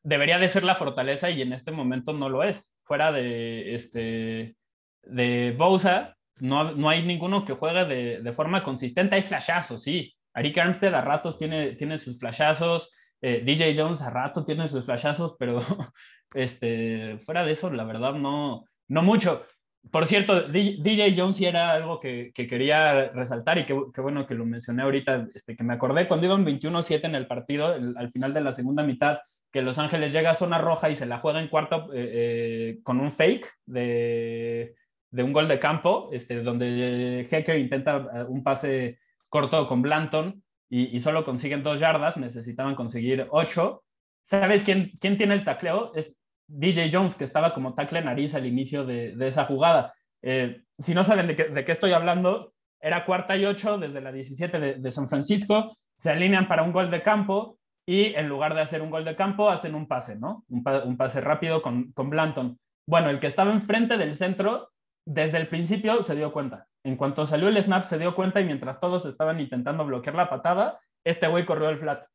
debería 0.01 0.39
de 0.39 0.47
ser 0.47 0.63
la 0.63 0.75
fortaleza 0.75 1.29
y 1.29 1.41
en 1.41 1.51
este 1.51 1.71
momento 1.71 2.13
no 2.13 2.29
lo 2.29 2.43
es. 2.43 2.73
Fuera 2.83 3.11
de, 3.11 3.75
este, 3.75 4.55
de 5.03 5.55
Bosa, 5.57 6.15
no, 6.39 6.71
no 6.71 6.89
hay 6.89 7.03
ninguno 7.03 7.43
que 7.43 7.51
juegue 7.51 7.83
de, 7.83 8.21
de 8.21 8.33
forma 8.33 8.63
consistente. 8.63 9.15
Hay 9.15 9.23
flashazos, 9.23 9.83
sí, 9.83 10.16
Arik 10.37 10.55
Armstead 10.59 10.93
a 10.93 11.01
ratos 11.01 11.39
tiene, 11.39 11.71
tiene 11.71 11.97
sus 11.97 12.19
flashazos, 12.19 12.95
eh, 13.21 13.41
DJ 13.43 13.73
Jones 13.75 14.03
a 14.03 14.11
rato 14.11 14.45
tiene 14.45 14.67
sus 14.67 14.85
flashazos, 14.85 15.35
pero 15.39 15.59
este, 16.35 17.17
fuera 17.25 17.43
de 17.43 17.53
eso, 17.53 17.71
la 17.71 17.83
verdad, 17.83 18.13
no, 18.13 18.65
no 18.87 19.01
mucho. 19.01 19.43
Por 19.91 20.05
cierto, 20.05 20.43
DJ 20.43 21.15
Jones 21.17 21.37
sí 21.37 21.45
era 21.45 21.71
algo 21.71 21.99
que, 21.99 22.31
que 22.35 22.45
quería 22.45 23.09
resaltar 23.13 23.57
y 23.57 23.65
que, 23.65 23.73
bueno 23.73 24.27
que 24.27 24.35
lo 24.35 24.45
mencioné 24.45 24.83
ahorita, 24.83 25.27
este, 25.33 25.55
que 25.55 25.63
me 25.63 25.73
acordé 25.73 26.07
cuando 26.07 26.27
iban 26.27 26.45
21-7 26.45 27.05
en 27.05 27.15
el 27.15 27.25
partido, 27.25 27.73
al 27.95 28.11
final 28.11 28.31
de 28.31 28.41
la 28.41 28.53
segunda 28.53 28.83
mitad, 28.83 29.17
que 29.51 29.63
Los 29.63 29.79
Ángeles 29.79 30.13
llega 30.13 30.31
a 30.31 30.35
zona 30.35 30.59
roja 30.59 30.91
y 30.91 30.95
se 30.95 31.07
la 31.07 31.17
juega 31.17 31.41
en 31.41 31.47
cuarto 31.47 31.91
eh, 31.93 32.11
eh, 32.13 32.79
con 32.83 32.99
un 32.99 33.11
fake 33.11 33.47
de, 33.65 34.75
de, 35.09 35.23
un 35.23 35.33
gol 35.33 35.47
de 35.47 35.57
campo, 35.57 36.09
este, 36.11 36.43
donde 36.43 37.21
Hecker 37.21 37.57
intenta 37.57 38.25
un 38.27 38.43
pase 38.43 38.99
corto 39.29 39.67
con 39.67 39.81
Blanton 39.81 40.43
y, 40.69 40.99
solo 40.99 41.23
consiguen 41.23 41.63
dos 41.63 41.79
yardas, 41.79 42.17
necesitaban 42.17 42.75
conseguir 42.75 43.27
ocho. 43.31 43.83
¿Sabes 44.21 44.63
quién, 44.63 44.91
quién 44.99 45.17
tiene 45.17 45.35
el 45.35 45.45
tacleo? 45.45 45.93
Es 45.95 46.13
DJ 46.47 46.89
Jones, 46.91 47.15
que 47.15 47.23
estaba 47.23 47.53
como 47.53 47.73
tacle 47.73 48.01
nariz 48.01 48.35
al 48.35 48.45
inicio 48.45 48.85
de, 48.85 49.15
esa 49.25 49.45
jugada. 49.45 49.93
Eh, 50.21 50.61
si 50.77 50.93
no 50.93 51.03
saben 51.03 51.27
de 51.27 51.35
qué, 51.35 51.71
estoy 51.71 51.93
hablando, 51.93 52.53
era 52.81 53.05
cuarta 53.05 53.37
y 53.37 53.45
ocho 53.45 53.77
desde 53.77 54.01
la 54.01 54.11
17 54.11 54.59
de, 54.79 54.91
San 54.91 55.07
Francisco, 55.07 55.77
se 55.95 56.09
alinean 56.09 56.47
para 56.47 56.63
un 56.63 56.71
gol 56.71 56.91
de 56.91 57.01
campo 57.01 57.57
y 57.85 58.13
en 58.15 58.27
lugar 58.27 58.53
de 58.53 58.61
hacer 58.61 58.81
un 58.81 58.91
gol 58.91 59.05
de 59.05 59.15
campo, 59.15 59.49
hacen 59.49 59.73
un 59.73 59.87
pase, 59.87 60.17
¿no? 60.17 60.43
Un, 60.49 60.63
un 60.85 60.97
pase 60.97 61.21
rápido 61.21 61.61
con, 61.61 61.93
con 61.93 62.09
Blanton. 62.09 62.57
Bueno, 62.85 63.09
el 63.09 63.21
que 63.21 63.27
estaba 63.27 63.53
enfrente 63.53 63.97
del 63.97 64.15
centro, 64.15 64.69
desde 65.05 65.37
el 65.37 65.47
principio 65.47 66.03
se 66.03 66.15
dio 66.15 66.33
cuenta. 66.33 66.67
En 66.87 66.95
cuanto 66.95 67.25
salió 67.25 67.49
el 67.49 67.61
snap, 67.61 67.83
se 67.83 67.99
dio 67.99 68.15
cuenta 68.15 68.39
y 68.39 68.45
mientras 68.45 68.79
todos 68.79 69.05
estaban 69.05 69.41
intentando 69.41 69.85
bloquear 69.85 70.15
la 70.15 70.29
patada, 70.29 70.79
este 71.03 71.27
güey 71.27 71.45
corrió 71.45 71.67
el 71.67 71.79
flat. 71.79 72.05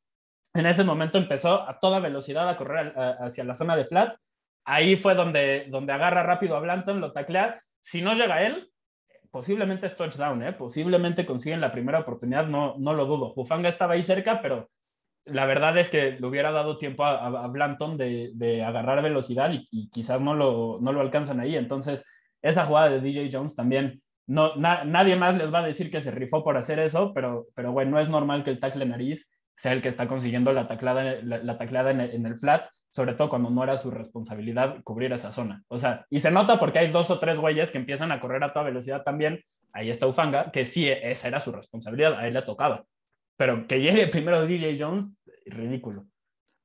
En 0.54 0.64
ese 0.64 0.82
momento 0.82 1.18
empezó 1.18 1.68
a 1.68 1.78
toda 1.78 2.00
velocidad 2.00 2.48
a 2.48 2.56
correr 2.56 2.94
hacia 2.96 3.44
la 3.44 3.54
zona 3.54 3.76
de 3.76 3.84
flat. 3.84 4.16
Ahí 4.64 4.96
fue 4.96 5.14
donde, 5.14 5.66
donde 5.68 5.92
agarra 5.92 6.22
rápido 6.22 6.56
a 6.56 6.60
Blanton, 6.60 7.02
lo 7.02 7.12
taclea. 7.12 7.60
Si 7.82 8.00
no 8.00 8.14
llega 8.14 8.46
él, 8.46 8.70
posiblemente 9.30 9.86
es 9.86 9.94
touchdown, 9.94 10.42
¿eh? 10.42 10.54
posiblemente 10.54 11.26
consiguen 11.26 11.60
la 11.60 11.70
primera 11.70 11.98
oportunidad, 11.98 12.46
no, 12.46 12.74
no 12.78 12.94
lo 12.94 13.04
dudo. 13.04 13.34
Jufanga 13.34 13.68
estaba 13.68 13.92
ahí 13.92 14.02
cerca, 14.02 14.40
pero 14.40 14.70
la 15.26 15.44
verdad 15.44 15.76
es 15.76 15.90
que 15.90 16.12
le 16.12 16.26
hubiera 16.26 16.50
dado 16.50 16.78
tiempo 16.78 17.04
a, 17.04 17.46
Blanton 17.48 17.98
de, 17.98 18.64
agarrar 18.66 19.02
velocidad 19.02 19.50
y, 19.52 19.90
quizás 19.90 20.22
no 20.22 20.32
lo, 20.32 20.78
no 20.80 20.94
lo 20.94 21.02
alcanzan 21.02 21.40
ahí. 21.40 21.56
Entonces, 21.56 22.06
esa 22.40 22.64
jugada 22.64 22.88
de 22.88 23.02
DJ 23.02 23.28
Jones 23.30 23.54
también 23.54 24.02
no, 24.26 24.56
nadie 24.56 25.16
más 25.16 25.36
les 25.36 25.52
va 25.52 25.60
a 25.60 25.66
decir 25.66 25.90
que 25.90 26.00
se 26.00 26.10
rifó 26.10 26.44
por 26.44 26.56
hacer 26.56 26.78
eso, 26.78 27.12
pero, 27.14 27.46
pero 27.54 27.72
bueno, 27.72 27.92
no 27.92 28.00
es 28.00 28.08
normal 28.08 28.44
que 28.44 28.50
el 28.50 28.60
tackle 28.60 28.86
nariz 28.86 29.28
sea 29.56 29.72
el 29.72 29.82
que 29.82 29.88
está 29.88 30.08
consiguiendo 30.08 30.52
la 30.52 30.66
taclada, 30.66 31.18
la, 31.22 31.58
tacleada 31.58 31.90
en 31.90 32.26
el, 32.26 32.36
flat, 32.36 32.68
sobre 32.90 33.14
todo 33.14 33.28
cuando 33.28 33.50
no 33.50 33.62
era 33.62 33.76
su 33.76 33.90
responsabilidad 33.90 34.82
cubrir 34.82 35.12
esa 35.12 35.30
zona. 35.30 35.62
O 35.68 35.78
sea, 35.78 36.06
y 36.10 36.18
se 36.18 36.30
nota 36.30 36.58
porque 36.58 36.78
hay 36.78 36.90
dos 36.90 37.10
o 37.10 37.18
tres 37.18 37.38
güeyes 37.38 37.70
que 37.70 37.78
empiezan 37.78 38.12
a 38.12 38.20
correr 38.20 38.42
a 38.42 38.48
toda 38.48 38.64
velocidad 38.64 39.02
también. 39.02 39.40
Ahí 39.72 39.90
está 39.90 40.06
Ufanga, 40.06 40.50
que 40.50 40.64
sí, 40.64 40.88
esa 40.88 41.28
era 41.28 41.40
su 41.40 41.52
responsabilidad, 41.52 42.14
a 42.18 42.26
él 42.26 42.34
le 42.34 42.42
tocaba. 42.42 42.84
Pero 43.36 43.66
que 43.66 43.80
llegue 43.80 44.08
primero 44.08 44.46
DJ 44.46 44.78
Jones, 44.80 45.16
ridículo. 45.46 46.06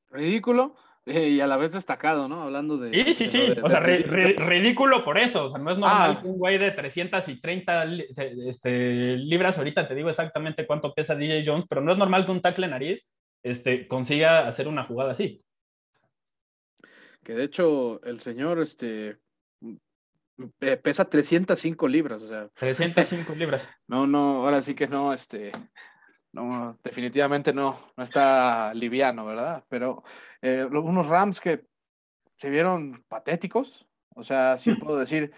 Ridículo, 0.09 0.75
y 1.29 1.39
a 1.39 1.47
la 1.47 1.57
vez 1.57 1.71
destacado, 1.71 2.27
¿no? 2.27 2.41
Hablando 2.41 2.77
de... 2.77 2.91
Sí, 2.91 3.13
sí, 3.13 3.27
sí. 3.27 3.55
o 3.63 3.69
sea, 3.69 3.79
ridículo 3.79 5.05
por 5.05 5.17
eso. 5.17 5.45
O 5.45 5.49
sea, 5.49 5.59
no 5.59 5.71
es 5.71 5.77
normal 5.77 6.15
ah. 6.17 6.21
que 6.21 6.27
un 6.27 6.37
güey 6.37 6.57
de 6.57 6.71
330 6.71 7.85
este, 8.45 9.17
libras, 9.17 9.57
ahorita 9.57 9.87
te 9.87 9.95
digo 9.95 10.09
exactamente 10.09 10.67
cuánto 10.67 10.93
pesa 10.93 11.15
DJ 11.15 11.43
Jones, 11.45 11.65
pero 11.69 11.81
no 11.81 11.93
es 11.93 11.97
normal 11.97 12.25
que 12.25 12.31
un 12.31 12.41
tackle 12.41 12.67
nariz 12.67 13.07
este, 13.41 13.87
consiga 13.87 14.47
hacer 14.47 14.67
una 14.67 14.83
jugada 14.83 15.11
así. 15.11 15.41
Que 17.23 17.33
de 17.33 17.43
hecho, 17.43 18.01
el 18.03 18.19
señor, 18.19 18.59
este, 18.59 19.17
pesa 20.81 21.09
305 21.09 21.87
libras, 21.87 22.21
o 22.21 22.27
sea. 22.27 22.49
305 22.55 23.33
libras. 23.37 23.69
No, 23.87 24.07
no, 24.07 24.43
ahora 24.45 24.61
sí 24.61 24.75
que 24.75 24.87
no, 24.87 25.13
este, 25.13 25.51
no, 26.45 26.77
definitivamente 26.83 27.53
no, 27.53 27.79
no 27.95 28.03
está 28.03 28.73
liviano, 28.73 29.25
¿verdad? 29.25 29.63
Pero 29.69 30.03
eh, 30.41 30.65
unos 30.71 31.07
Rams 31.07 31.39
que 31.39 31.63
se 32.35 32.49
vieron 32.49 33.03
patéticos, 33.07 33.87
o 34.15 34.23
sea, 34.23 34.57
sí 34.57 34.73
puedo 34.75 34.99
decir 34.99 35.31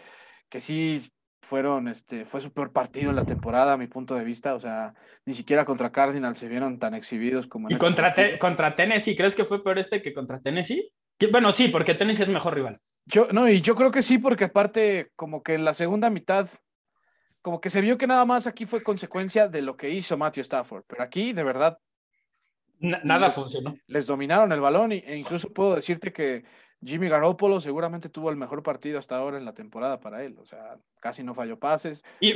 que 0.49 0.59
sí 0.59 1.01
fueron, 1.41 1.87
este, 1.87 2.25
fue 2.25 2.41
su 2.41 2.51
peor 2.51 2.73
partido 2.73 3.11
en 3.11 3.15
la 3.15 3.25
temporada, 3.25 3.73
a 3.73 3.77
mi 3.77 3.87
punto 3.87 4.13
de 4.15 4.25
vista, 4.25 4.53
o 4.53 4.59
sea, 4.59 4.93
ni 5.25 5.33
siquiera 5.33 5.63
contra 5.63 5.91
Cardinals 5.91 6.37
se 6.37 6.49
vieron 6.49 6.79
tan 6.79 6.93
exhibidos 6.93 7.47
como 7.47 7.67
en 7.67 7.71
¿Y 7.71 7.75
este 7.75 7.85
contra, 7.85 8.13
contra 8.37 8.75
Tennessee? 8.75 9.15
¿Crees 9.15 9.35
que 9.35 9.45
fue 9.45 9.63
peor 9.63 9.79
este 9.79 10.01
que 10.01 10.13
contra 10.13 10.41
Tennessee? 10.41 10.91
bueno, 11.31 11.51
sí, 11.51 11.69
porque 11.69 11.95
Tennessee 11.95 12.23
es 12.23 12.29
mejor 12.29 12.55
rival. 12.55 12.79
Yo, 13.05 13.27
no, 13.31 13.49
y 13.49 13.61
yo 13.61 13.75
creo 13.75 13.91
que 13.91 14.01
sí, 14.01 14.17
porque 14.17 14.45
aparte, 14.45 15.11
como 15.15 15.43
que 15.43 15.53
en 15.53 15.65
la 15.65 15.73
segunda 15.73 16.09
mitad 16.09 16.49
como 17.41 17.61
que 17.61 17.69
se 17.69 17.81
vio 17.81 17.97
que 17.97 18.07
nada 18.07 18.25
más 18.25 18.47
aquí 18.47 18.65
fue 18.65 18.83
consecuencia 18.83 19.47
de 19.47 19.61
lo 19.61 19.77
que 19.77 19.89
hizo 19.89 20.17
Matthew 20.17 20.41
Stafford, 20.41 20.83
pero 20.87 21.03
aquí 21.03 21.33
de 21.33 21.43
verdad 21.43 21.79
nada 22.79 23.31
funcionó. 23.31 23.75
Les 23.87 24.07
dominaron 24.07 24.51
el 24.51 24.61
balón 24.61 24.91
e 24.91 25.17
incluso 25.17 25.49
puedo 25.49 25.75
decirte 25.75 26.13
que 26.13 26.43
Jimmy 26.83 27.09
Garoppolo 27.09 27.59
seguramente 27.59 28.07
tuvo 28.09 28.29
el 28.29 28.37
mejor 28.37 28.63
partido 28.63 28.99
hasta 28.99 29.17
ahora 29.17 29.37
en 29.37 29.43
la 29.43 29.53
temporada 29.53 29.99
para 29.99 30.23
él, 30.23 30.37
o 30.39 30.45
sea, 30.45 30.77
casi 31.01 31.23
no 31.23 31.33
falló 31.33 31.59
pases. 31.59 32.03
Y, 32.21 32.35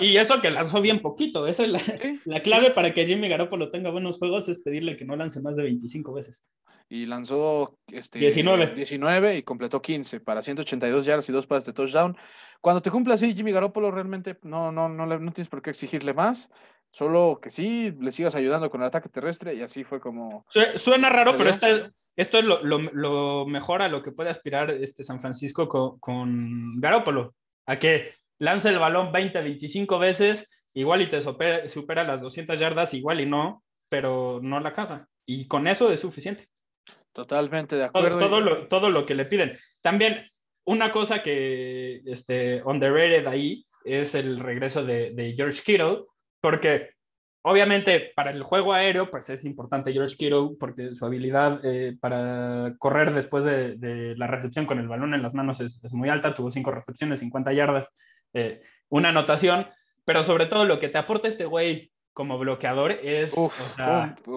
y, 0.00 0.16
eso 0.16 0.40
que 0.40 0.50
lanzó 0.50 0.80
bien 0.80 1.00
poquito, 1.00 1.46
esa 1.46 1.62
es 1.62 1.68
la, 1.68 1.80
la 2.24 2.42
clave 2.42 2.72
para 2.72 2.92
que 2.92 3.06
Jimmy 3.06 3.28
Garoppolo 3.28 3.70
tenga 3.70 3.90
buenos 3.90 4.18
juegos, 4.18 4.48
es 4.48 4.58
pedirle 4.58 4.96
que 4.96 5.04
no 5.04 5.14
lance 5.14 5.40
más 5.40 5.54
de 5.54 5.62
25 5.62 6.12
veces. 6.12 6.44
Y 6.88 7.06
lanzó 7.06 7.78
este, 7.90 8.18
19. 8.18 8.74
19 8.74 9.36
y 9.36 9.42
completó 9.42 9.80
15 9.80 10.20
para 10.20 10.42
182 10.42 11.04
yardas 11.04 11.28
y 11.28 11.32
dos 11.32 11.46
pases 11.46 11.66
de 11.66 11.72
touchdown. 11.72 12.16
Cuando 12.60 12.82
te 12.82 12.90
cumple 12.90 13.14
así, 13.14 13.34
Jimmy 13.34 13.52
Garoppolo 13.52 13.90
realmente 13.90 14.38
no, 14.42 14.70
no, 14.70 14.88
no, 14.88 15.06
no 15.06 15.32
tienes 15.32 15.48
por 15.48 15.62
qué 15.62 15.70
exigirle 15.70 16.14
más. 16.14 16.50
Solo 16.94 17.40
que 17.42 17.50
sí 17.50 17.92
le 18.00 18.12
sigas 18.12 18.36
ayudando 18.36 18.70
con 18.70 18.80
el 18.80 18.86
ataque 18.86 19.08
terrestre 19.08 19.52
y 19.52 19.62
así 19.62 19.82
fue 19.82 20.00
como... 20.00 20.46
Suena 20.76 21.10
raro, 21.10 21.36
pero 21.36 21.50
esto 21.50 21.66
es 22.38 22.44
lo, 22.44 22.62
lo, 22.62 22.78
lo, 22.78 23.46
mejor 23.46 23.82
a 23.82 23.88
lo 23.88 24.00
que 24.00 24.12
puede 24.12 24.30
aspirar 24.30 24.70
este 24.70 25.02
San 25.02 25.18
Francisco 25.18 25.68
con, 25.68 25.98
con 25.98 26.80
Garópolo, 26.80 27.34
a 27.66 27.80
que 27.80 28.12
lance 28.38 28.68
el 28.68 28.78
balón 28.78 29.10
20, 29.10 29.42
25 29.42 29.98
veces, 29.98 30.64
igual 30.72 31.02
y 31.02 31.06
te 31.06 31.20
supera, 31.20 31.68
supera, 31.68 32.04
las 32.04 32.20
200 32.20 32.60
yardas, 32.60 32.94
igual 32.94 33.20
y 33.20 33.26
no, 33.26 33.64
pero 33.88 34.38
no 34.40 34.60
la 34.60 34.72
caga. 34.72 35.08
Y 35.26 35.48
con 35.48 35.66
eso 35.66 35.90
es 35.90 35.98
suficiente. 35.98 36.46
Totalmente 37.14 37.76
de 37.76 37.84
acuerdo. 37.84 38.18
Todo, 38.18 38.40
lo, 38.40 38.68
todo 38.68 38.90
lo 38.90 39.06
que 39.06 39.14
le 39.14 39.24
piden. 39.24 39.56
También 39.82 40.20
una 40.66 40.90
cosa 40.90 41.22
que 41.22 42.02
este, 42.04 42.62
underrated 42.64 43.26
ahí 43.26 43.64
es 43.84 44.14
el 44.14 44.38
regreso 44.38 44.84
de, 44.84 45.12
de 45.12 45.34
George 45.34 45.62
Kittle 45.64 46.04
porque 46.40 46.90
obviamente 47.46 48.12
para 48.16 48.30
el 48.30 48.42
juego 48.42 48.72
aéreo, 48.72 49.10
pues 49.10 49.28
es 49.30 49.44
importante 49.44 49.92
George 49.92 50.16
Kittle 50.16 50.56
porque 50.58 50.94
su 50.94 51.04
habilidad 51.04 51.60
eh, 51.64 51.96
para 52.00 52.74
correr 52.78 53.12
después 53.12 53.44
de, 53.44 54.14
la 54.16 54.26
recepción 54.26 54.66
con 54.66 54.78
el 54.78 54.88
balón 54.88 55.14
en 55.14 55.22
las 55.22 55.34
manos 55.34 55.60
es, 55.60 55.80
muy 55.92 56.08
alta, 56.08 56.34
tuvo 56.34 56.50
cinco 56.50 56.70
recepciones, 56.70 57.20
50 57.20 57.52
yardas, 57.52 57.86
eh, 58.32 58.62
una 58.88 59.10
anotación, 59.10 59.66
pero 60.04 60.24
sobre 60.24 60.46
todo 60.46 60.64
lo 60.64 60.80
que 60.80 60.88
te 60.88 60.98
aporta 60.98 61.28
este 61.28 61.44
güey 61.44 61.92
como 62.14 62.38
bloqueador 62.38 62.92
es... 62.92 63.34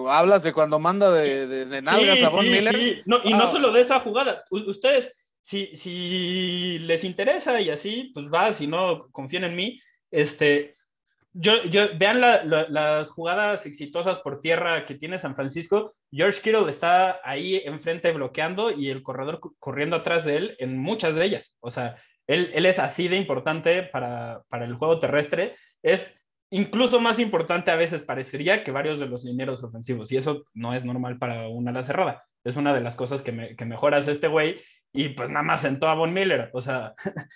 hablas 0.08 0.42
de 0.42 0.52
cuando 0.52 0.78
manda 0.78 1.10
de, 1.10 1.46
de, 1.46 1.82
nalgas 1.82 2.22
a 2.22 2.28
Von 2.28 2.50
Miller. 2.50 3.02
No, 3.06 3.20
y 3.24 3.32
no 3.32 3.44
ah. 3.44 3.50
solo 3.50 3.72
de 3.72 3.80
esa 3.80 4.00
jugada, 4.00 4.44
ustedes... 4.50 5.14
Si, 5.40 5.78
si 5.78 6.78
les 6.80 7.04
interesa 7.04 7.58
y 7.58 7.70
así, 7.70 8.10
pues 8.12 8.26
va, 8.26 8.52
si 8.52 8.66
no, 8.66 9.08
confíen 9.12 9.44
en 9.44 9.56
mí. 9.56 9.80
Este, 10.10 10.76
yo, 11.32 11.52
vean 11.96 12.20
las 12.20 13.10
jugadas 13.10 13.64
exitosas 13.64 14.18
por 14.18 14.40
tierra 14.40 14.84
que 14.86 14.94
tiene 14.94 15.18
San 15.18 15.36
Francisco. 15.36 15.92
George 16.10 16.40
Kittle 16.42 16.68
está 16.68 17.20
ahí 17.22 17.62
enfrente 17.64 18.12
bloqueando 18.12 18.72
y 18.72 18.90
el 18.90 19.02
corredor 19.02 19.40
corriendo 19.58 19.96
atrás 19.96 20.24
de 20.24 20.36
él 20.36 20.56
en 20.58 20.78
muchas 20.78 21.14
de 21.14 21.24
ellas. 21.24 21.56
O 21.60 21.70
sea, 21.70 21.96
él, 22.26 22.50
es 22.54 22.78
así 22.78 23.08
de 23.08 23.16
importante 23.16 23.84
para, 23.84 24.44
el 24.50 24.74
juego 24.74 24.98
terrestre. 24.98 25.54
Es 25.82 26.17
incluso 26.50 27.00
más 27.00 27.18
importante 27.18 27.70
a 27.70 27.76
veces 27.76 28.02
parecería 28.02 28.62
que 28.62 28.70
varios 28.70 29.00
de 29.00 29.06
los 29.06 29.24
lineros 29.24 29.62
ofensivos. 29.64 30.12
Y 30.12 30.16
eso 30.16 30.44
no 30.54 30.74
es 30.74 30.84
normal 30.84 31.18
para 31.18 31.48
una 31.48 31.70
ala 31.70 31.82
cerrada. 31.82 32.24
Es 32.44 32.56
una 32.56 32.72
de 32.74 32.80
las 32.80 32.94
cosas 32.94 33.22
que, 33.22 33.32
me, 33.32 33.56
que 33.56 33.64
mejoras 33.64 34.08
este 34.08 34.28
güey. 34.28 34.60
Y 34.92 35.10
pues 35.10 35.28
nada 35.30 35.42
más 35.42 35.62
sentó 35.62 35.88
a 35.88 35.94
Von 35.94 36.12
Miller. 36.12 36.50
O 36.52 36.60
sea, 36.60 36.94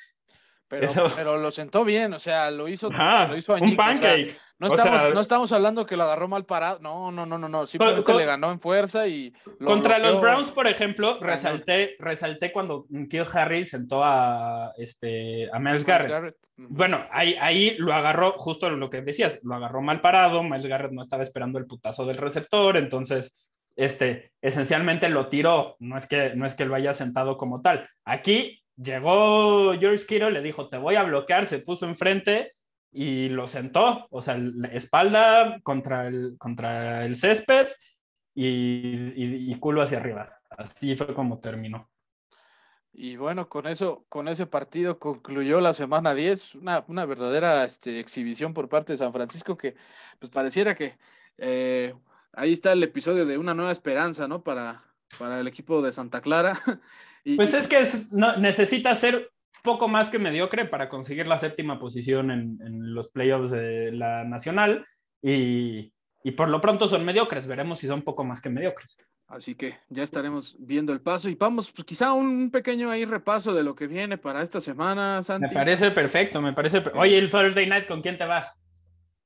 Pero, 0.80 1.38
lo 1.38 1.50
sentó 1.50 1.84
bien, 1.84 2.14
o 2.14 2.18
sea, 2.18 2.50
lo 2.50 2.68
hizo, 2.68 2.90
lo 2.90 3.36
hizo 3.36 3.54
Un 3.54 3.76
pancake. 3.76 4.36
no, 4.58 4.68
estamos, 4.68 5.14
no 5.14 5.20
estamos 5.20 5.52
hablando 5.52 5.84
que 5.84 5.96
lo 5.96 6.04
agarró 6.04 6.28
mal 6.28 6.46
parado. 6.46 6.78
No, 6.80 7.10
no, 7.10 7.26
no, 7.26 7.36
no, 7.36 7.48
no. 7.48 7.66
Simplemente 7.66 8.14
le 8.14 8.24
ganó 8.24 8.50
en 8.50 8.60
fuerza 8.60 9.06
y. 9.06 9.34
contra 9.64 9.98
los 9.98 10.20
Browns, 10.20 10.50
por 10.50 10.66
ejemplo, 10.66 11.18
resalté, 11.20 11.96
resalté 11.98 12.52
cuando 12.52 12.86
Kill 13.10 13.26
Harry 13.32 13.66
sentó 13.66 14.02
a, 14.02 14.72
este, 14.76 15.50
a 15.52 15.58
Miles 15.58 15.84
Garrett. 15.84 16.36
Bueno, 16.56 17.04
ahí, 17.10 17.36
ahí 17.40 17.76
lo 17.78 17.92
agarró, 17.92 18.34
justo 18.38 18.70
lo 18.70 18.88
que 18.88 19.02
decías, 19.02 19.40
lo 19.42 19.54
agarró 19.54 19.82
mal 19.82 20.00
parado. 20.00 20.42
Miles 20.42 20.66
Garrett 20.66 20.92
no 20.92 21.02
estaba 21.02 21.22
esperando 21.22 21.58
el 21.58 21.66
putazo 21.66 22.06
del 22.06 22.16
receptor, 22.16 22.76
entonces 22.76 23.48
este, 23.76 24.32
esencialmente 24.40 25.08
lo 25.08 25.28
tiró, 25.28 25.76
no 25.80 25.96
es, 25.96 26.06
que, 26.06 26.34
no 26.34 26.46
es 26.46 26.54
que 26.54 26.64
lo 26.64 26.74
haya 26.74 26.92
sentado 26.94 27.36
como 27.36 27.62
tal. 27.62 27.88
Aquí 28.04 28.61
llegó 28.82 29.72
George 29.78 30.06
Kittle, 30.06 30.30
le 30.30 30.42
dijo, 30.42 30.68
te 30.68 30.78
voy 30.78 30.96
a 30.96 31.02
bloquear, 31.02 31.46
se 31.46 31.60
puso 31.60 31.86
enfrente 31.86 32.54
y 32.90 33.28
lo 33.28 33.48
sentó, 33.48 34.06
o 34.10 34.20
sea, 34.20 34.36
la 34.36 34.68
espalda 34.68 35.60
contra 35.62 36.08
el, 36.08 36.36
contra 36.38 37.04
el 37.04 37.16
césped 37.16 37.68
y, 38.34 39.54
culo 39.58 39.82
hacia 39.82 39.98
arriba. 39.98 40.38
Así 40.50 40.94
fue 40.96 41.14
como 41.14 41.40
terminó. 41.40 41.88
Y 42.94 43.16
bueno, 43.16 43.48
con 43.48 43.66
eso, 43.66 44.04
con 44.10 44.28
ese 44.28 44.46
partido 44.46 44.98
concluyó 44.98 45.60
la 45.62 45.72
semana 45.72 46.14
10, 46.14 46.56
una, 46.56 46.84
una 46.88 47.06
verdadera 47.06 47.64
este, 47.64 48.00
exhibición 48.00 48.52
por 48.52 48.68
parte 48.68 48.92
de 48.92 48.98
San 48.98 49.14
Francisco 49.14 49.56
que 49.56 49.76
pues 50.18 50.28
pareciera 50.30 50.74
que 50.74 50.98
eh, 51.38 51.94
ahí 52.34 52.52
está 52.52 52.72
el 52.72 52.82
episodio 52.82 53.24
de 53.24 53.38
una 53.38 53.54
nueva 53.54 53.72
esperanza, 53.72 54.28
¿no? 54.28 54.42
Para, 54.42 54.84
para 55.18 55.40
el 55.40 55.48
equipo 55.48 55.80
de 55.80 55.94
Santa 55.94 56.20
Clara. 56.20 56.58
pues 57.36 57.54
es 57.54 57.68
que 57.68 57.82
no, 58.10 58.36
necesita 58.36 58.94
ser 58.94 59.30
poco 59.62 59.88
más 59.88 60.10
que 60.10 60.18
mediocre 60.18 60.64
para 60.64 60.88
conseguir 60.88 61.26
la 61.26 61.38
séptima 61.38 61.78
posición 61.78 62.30
en, 62.30 62.58
los 62.94 63.10
playoffs 63.10 63.50
de 63.50 63.92
la 63.92 64.24
nacional 64.24 64.86
y, 65.22 65.92
por 66.36 66.48
lo 66.48 66.60
pronto 66.60 66.88
son 66.88 67.04
mediocres. 67.04 67.46
Veremos 67.46 67.78
si 67.78 67.86
son 67.86 68.02
poco 68.02 68.24
más 68.24 68.40
que 68.40 68.50
mediocres. 68.50 68.96
Así 69.28 69.54
que 69.54 69.78
ya 69.88 70.02
estaremos 70.02 70.56
viendo 70.58 70.92
el 70.92 71.00
paso 71.00 71.28
y 71.28 71.34
vamos, 71.36 71.72
pues 71.72 71.86
quizá 71.86 72.12
un 72.12 72.50
pequeño 72.50 72.90
ahí 72.90 73.04
repaso 73.06 73.54
de 73.54 73.62
lo 73.62 73.74
que 73.74 73.86
viene 73.86 74.18
para 74.18 74.42
esta 74.42 74.60
semana, 74.60 75.22
Santi. 75.22 75.48
Me 75.48 75.54
parece 75.54 75.90
perfecto, 75.90 76.42
me 76.42 76.52
parece. 76.52 76.82
Oye, 76.94 77.16
el 77.16 77.30
Thursday 77.30 77.66
night, 77.66 77.86
¿con 77.86 78.02
quién 78.02 78.18
te 78.18 78.26
vas? 78.26 78.60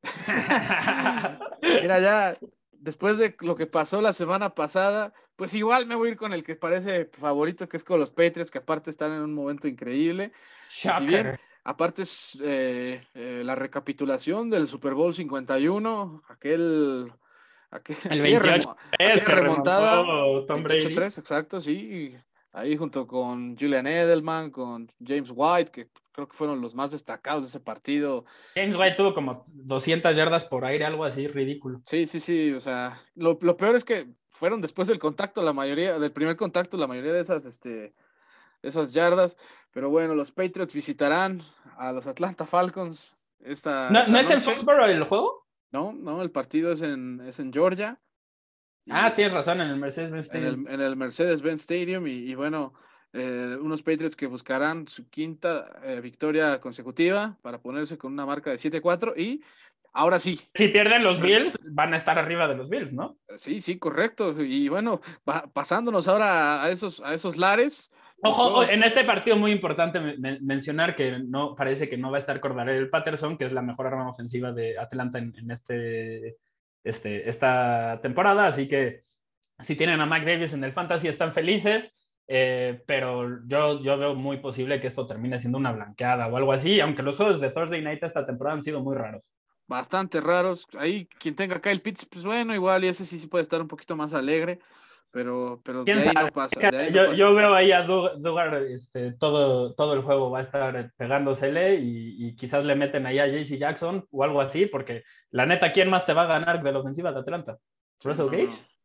Mira, 1.82 1.98
ya 1.98 2.38
después 2.86 3.18
de 3.18 3.36
lo 3.40 3.56
que 3.56 3.66
pasó 3.66 4.00
la 4.00 4.12
semana 4.12 4.54
pasada, 4.54 5.12
pues 5.34 5.54
igual 5.56 5.86
me 5.86 5.96
voy 5.96 6.08
a 6.08 6.12
ir 6.12 6.16
con 6.16 6.32
el 6.32 6.44
que 6.44 6.54
parece 6.54 7.06
favorito, 7.06 7.68
que 7.68 7.76
es 7.76 7.82
con 7.82 7.98
los 7.98 8.12
Patriots, 8.12 8.50
que 8.50 8.58
aparte 8.58 8.90
están 8.90 9.12
en 9.12 9.22
un 9.22 9.34
momento 9.34 9.66
increíble. 9.66 10.30
Si 10.68 10.88
bien, 11.04 11.36
aparte 11.64 12.02
es 12.02 12.38
eh, 12.40 13.04
eh, 13.14 13.42
la 13.44 13.56
recapitulación 13.56 14.50
del 14.50 14.68
Super 14.68 14.94
Bowl 14.94 15.12
51, 15.12 16.22
aquel... 16.28 17.12
aquel 17.72 17.96
el 18.08 18.22
28 18.22 18.76
que 18.98 19.34
remontada, 19.34 20.04
Tom 20.46 20.62
Brady. 20.62 20.94
3, 20.94 21.18
exacto, 21.18 21.60
sí. 21.60 22.16
Ahí 22.52 22.76
junto 22.76 23.04
con 23.08 23.58
Julian 23.58 23.88
Edelman, 23.88 24.50
con 24.50 24.90
James 25.04 25.32
White, 25.34 25.72
que 25.72 25.88
creo 26.16 26.26
que 26.26 26.36
fueron 26.36 26.60
los 26.60 26.74
más 26.74 26.90
destacados 26.90 27.44
de 27.44 27.48
ese 27.48 27.60
partido. 27.60 28.24
James 28.54 28.74
White 28.74 28.96
tuvo 28.96 29.14
como 29.14 29.44
200 29.48 30.16
yardas 30.16 30.44
por 30.44 30.64
aire, 30.64 30.84
algo 30.84 31.04
así 31.04 31.28
ridículo. 31.28 31.82
Sí, 31.84 32.06
sí, 32.06 32.18
sí, 32.18 32.52
o 32.52 32.60
sea, 32.60 33.02
lo, 33.14 33.38
lo 33.40 33.56
peor 33.56 33.76
es 33.76 33.84
que 33.84 34.08
fueron 34.30 34.60
después 34.60 34.88
del 34.88 34.98
contacto, 34.98 35.42
la 35.42 35.52
mayoría, 35.52 35.98
del 35.98 36.12
primer 36.12 36.36
contacto, 36.36 36.78
la 36.78 36.86
mayoría 36.86 37.12
de 37.12 37.20
esas, 37.20 37.44
este, 37.44 37.94
esas 38.62 38.92
yardas. 38.92 39.36
Pero 39.72 39.90
bueno, 39.90 40.14
los 40.14 40.32
Patriots 40.32 40.72
visitarán 40.72 41.42
a 41.76 41.92
los 41.92 42.06
Atlanta 42.06 42.46
Falcons. 42.46 43.14
Esta, 43.40 43.90
¿No, 43.90 44.06
¿no 44.08 44.18
es 44.18 44.30
en 44.30 44.42
Foxborough 44.42 44.88
el 44.88 45.04
juego? 45.04 45.46
No, 45.70 45.92
no, 45.92 46.22
el 46.22 46.30
partido 46.30 46.72
es 46.72 46.80
en, 46.80 47.20
es 47.26 47.38
en 47.38 47.52
Georgia. 47.52 48.00
Ah, 48.88 49.12
tienes 49.14 49.34
razón, 49.34 49.60
en 49.60 49.68
el 49.68 49.76
Mercedes-Benz 49.76 50.26
Stadium. 50.26 50.66
En 50.68 50.80
el, 50.80 50.96
Mercedes-Benz 50.96 51.60
Stadium 51.60 52.06
y, 52.06 52.34
bueno, 52.34 52.72
eh, 53.16 53.56
unos 53.60 53.82
Patriots 53.82 54.14
que 54.14 54.26
buscarán 54.26 54.86
su 54.88 55.08
quinta 55.08 55.80
eh, 55.82 56.00
victoria 56.02 56.60
consecutiva 56.60 57.38
para 57.40 57.58
ponerse 57.58 57.96
con 57.96 58.12
una 58.12 58.26
marca 58.26 58.50
de 58.50 58.58
7-4 58.58 59.14
y 59.16 59.42
ahora 59.94 60.20
sí. 60.20 60.38
Si 60.54 60.68
pierden 60.68 61.02
los 61.02 61.20
Bills, 61.20 61.58
van 61.72 61.94
a 61.94 61.96
estar 61.96 62.18
arriba 62.18 62.46
de 62.46 62.56
los 62.56 62.68
Bills, 62.68 62.92
¿no? 62.92 63.16
Sí, 63.38 63.62
sí, 63.62 63.78
correcto. 63.78 64.34
Y 64.42 64.68
bueno, 64.68 65.00
pasándonos 65.54 66.08
ahora 66.08 66.62
a 66.62 66.70
esos, 66.70 67.00
a 67.00 67.14
esos 67.14 67.38
lares. 67.38 67.90
Ojo, 68.22 68.62
en 68.64 68.82
este 68.82 69.04
partido 69.04 69.36
muy 69.36 69.52
importante 69.52 70.00
mencionar 70.40 70.94
que 70.96 71.18
no 71.18 71.54
parece 71.54 71.88
que 71.88 71.98
no 71.98 72.10
va 72.10 72.18
a 72.18 72.20
estar 72.20 72.40
el 72.68 72.90
Patterson, 72.90 73.36
que 73.36 73.44
es 73.44 73.52
la 73.52 73.62
mejor 73.62 73.86
arma 73.86 74.10
ofensiva 74.10 74.52
de 74.52 74.78
Atlanta 74.78 75.18
en, 75.18 75.50
este, 75.50 76.36
este, 76.84 77.28
esta 77.28 77.98
temporada. 78.02 78.46
Así 78.46 78.68
que 78.68 79.04
si 79.60 79.76
tienen 79.76 80.00
a 80.00 80.06
Mac 80.06 80.24
Davis 80.24 80.52
en 80.52 80.64
el 80.64 80.72
fantasy, 80.72 81.08
están 81.08 81.32
felices. 81.32 81.94
Eh, 82.28 82.82
pero 82.86 83.46
yo, 83.46 83.80
yo 83.80 83.96
veo 83.98 84.14
muy 84.14 84.38
posible 84.38 84.80
que 84.80 84.88
esto 84.88 85.06
termine 85.06 85.38
siendo 85.38 85.58
una 85.58 85.72
blanqueada 85.72 86.26
o 86.26 86.36
algo 86.36 86.52
así, 86.52 86.80
aunque 86.80 87.02
los 87.02 87.16
juegos 87.16 87.40
de 87.40 87.50
Thursday 87.50 87.82
Night 87.82 88.02
esta 88.02 88.26
temporada 88.26 88.56
han 88.56 88.62
sido 88.62 88.80
muy 88.80 88.96
raros 88.96 89.30
bastante 89.66 90.20
raros. 90.20 90.66
Ahí 90.78 91.08
quien 91.18 91.34
tenga 91.34 91.60
Kyle 91.60 91.80
Pitts, 91.80 92.06
pues 92.06 92.24
bueno, 92.24 92.54
igual 92.54 92.84
y 92.84 92.88
ese 92.88 93.04
sí, 93.04 93.18
sí 93.18 93.26
puede 93.26 93.42
estar 93.42 93.60
un 93.60 93.68
poquito 93.68 93.96
más 93.96 94.14
alegre, 94.14 94.60
pero, 95.10 95.60
pero 95.64 95.84
de 95.84 95.92
ahí 95.92 96.12
no 96.14 96.28
pasa. 96.28 96.60
yo, 97.14 97.34
veo 97.34 97.54
ahí 97.54 97.72
a 97.72 97.82
Dugar, 97.82 98.54
este, 98.68 99.12
todo, 99.12 99.74
todo 99.74 99.94
el 99.94 100.02
juego 100.02 100.30
va 100.30 100.38
a 100.38 100.42
estar 100.42 100.92
pegándosele 100.96 101.76
y, 101.76 102.26
y 102.26 102.36
quizás 102.36 102.64
le 102.64 102.74
meten 102.74 103.06
ahí 103.06 103.18
a 103.18 103.26
JC 103.26 103.56
Jackson 103.56 104.06
o 104.10 104.24
algo 104.24 104.40
así, 104.40 104.66
porque 104.66 105.04
la 105.30 105.46
neta, 105.46 105.72
¿quién 105.72 105.90
más 105.90 106.06
te 106.06 106.14
va 106.14 106.22
a 106.22 106.26
ganar 106.26 106.62
de 106.62 106.72
la 106.72 106.78
ofensiva 106.78 107.12
de 107.12 107.20
Atlanta? 107.20 107.58
¿Russell 108.04 108.28
Gage? 108.28 108.75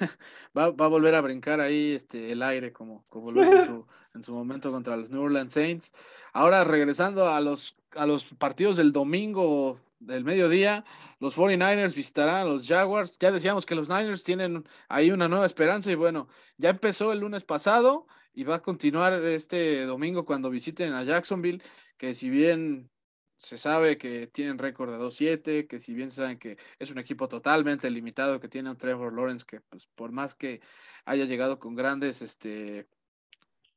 va, 0.56 0.64
a 0.64 0.88
volver 0.88 1.14
a 1.14 1.20
brincar 1.20 1.60
ahí 1.60 1.92
este, 1.92 2.32
el 2.32 2.42
aire 2.42 2.72
como, 2.72 3.04
como 3.08 3.30
lo 3.30 3.42
hizo 3.42 3.86
en 4.14 4.22
su, 4.22 4.32
momento 4.32 4.70
contra 4.70 4.96
los 4.96 5.10
New 5.10 5.22
Orleans 5.22 5.52
Saints. 5.52 5.92
Ahora 6.32 6.64
regresando 6.64 7.28
a 7.28 7.40
los, 7.40 7.76
a 7.96 8.06
los 8.06 8.34
partidos 8.34 8.76
del 8.76 8.92
domingo 8.92 9.80
del 10.00 10.24
mediodía, 10.24 10.84
los 11.20 11.36
49ers 11.36 11.94
visitarán 11.94 12.36
a 12.36 12.44
los 12.44 12.66
Jaguars. 12.66 13.16
Ya 13.18 13.32
decíamos 13.32 13.66
que 13.66 13.74
los 13.74 13.88
Niners 13.88 14.22
tienen 14.22 14.64
ahí 14.88 15.10
una 15.10 15.28
nueva 15.28 15.46
esperanza 15.46 15.90
y 15.90 15.94
bueno, 15.94 16.28
ya 16.56 16.70
empezó 16.70 17.12
el 17.12 17.20
lunes 17.20 17.44
pasado 17.44 18.06
y 18.34 18.44
va 18.44 18.56
a 18.56 18.62
continuar 18.62 19.12
este 19.24 19.86
domingo 19.86 20.24
cuando 20.24 20.50
visiten 20.50 20.92
a 20.92 21.04
Jacksonville, 21.04 21.62
que 21.96 22.14
si 22.14 22.28
bien 22.28 22.90
se 23.36 23.58
sabe 23.58 23.98
que 23.98 24.26
tienen 24.26 24.58
récord 24.58 24.90
de 24.90 24.98
2-7, 24.98 25.66
que 25.66 25.78
si 25.78 25.94
bien 25.94 26.10
saben 26.10 26.38
que 26.38 26.56
es 26.78 26.90
un 26.90 26.98
equipo 26.98 27.28
totalmente 27.28 27.90
limitado, 27.90 28.40
que 28.40 28.48
tiene 28.48 28.70
un 28.70 28.76
Trevor 28.76 29.12
Lawrence 29.12 29.44
que 29.46 29.60
pues, 29.60 29.86
por 29.94 30.12
más 30.12 30.34
que 30.34 30.60
haya 31.04 31.24
llegado 31.24 31.58
con 31.58 31.74
grandes 31.74 32.22
este, 32.22 32.86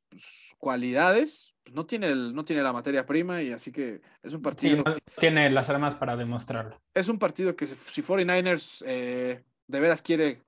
pues, 0.08 0.54
cualidades, 0.58 1.54
pues, 1.64 1.74
no, 1.74 1.86
tiene 1.86 2.08
el, 2.08 2.34
no 2.34 2.44
tiene 2.44 2.62
la 2.62 2.72
materia 2.72 3.04
prima 3.04 3.42
y 3.42 3.52
así 3.52 3.72
que 3.72 4.00
es 4.22 4.32
un 4.32 4.42
partido... 4.42 4.84
tiene 5.18 5.50
las 5.50 5.70
armas 5.70 5.94
para 5.94 6.16
demostrarlo. 6.16 6.80
Es 6.94 7.08
un 7.08 7.18
partido 7.18 7.56
que 7.56 7.66
si 7.66 8.02
49ers 8.02 8.82
eh, 8.86 9.44
de 9.66 9.80
veras 9.80 10.02
quiere 10.02 10.42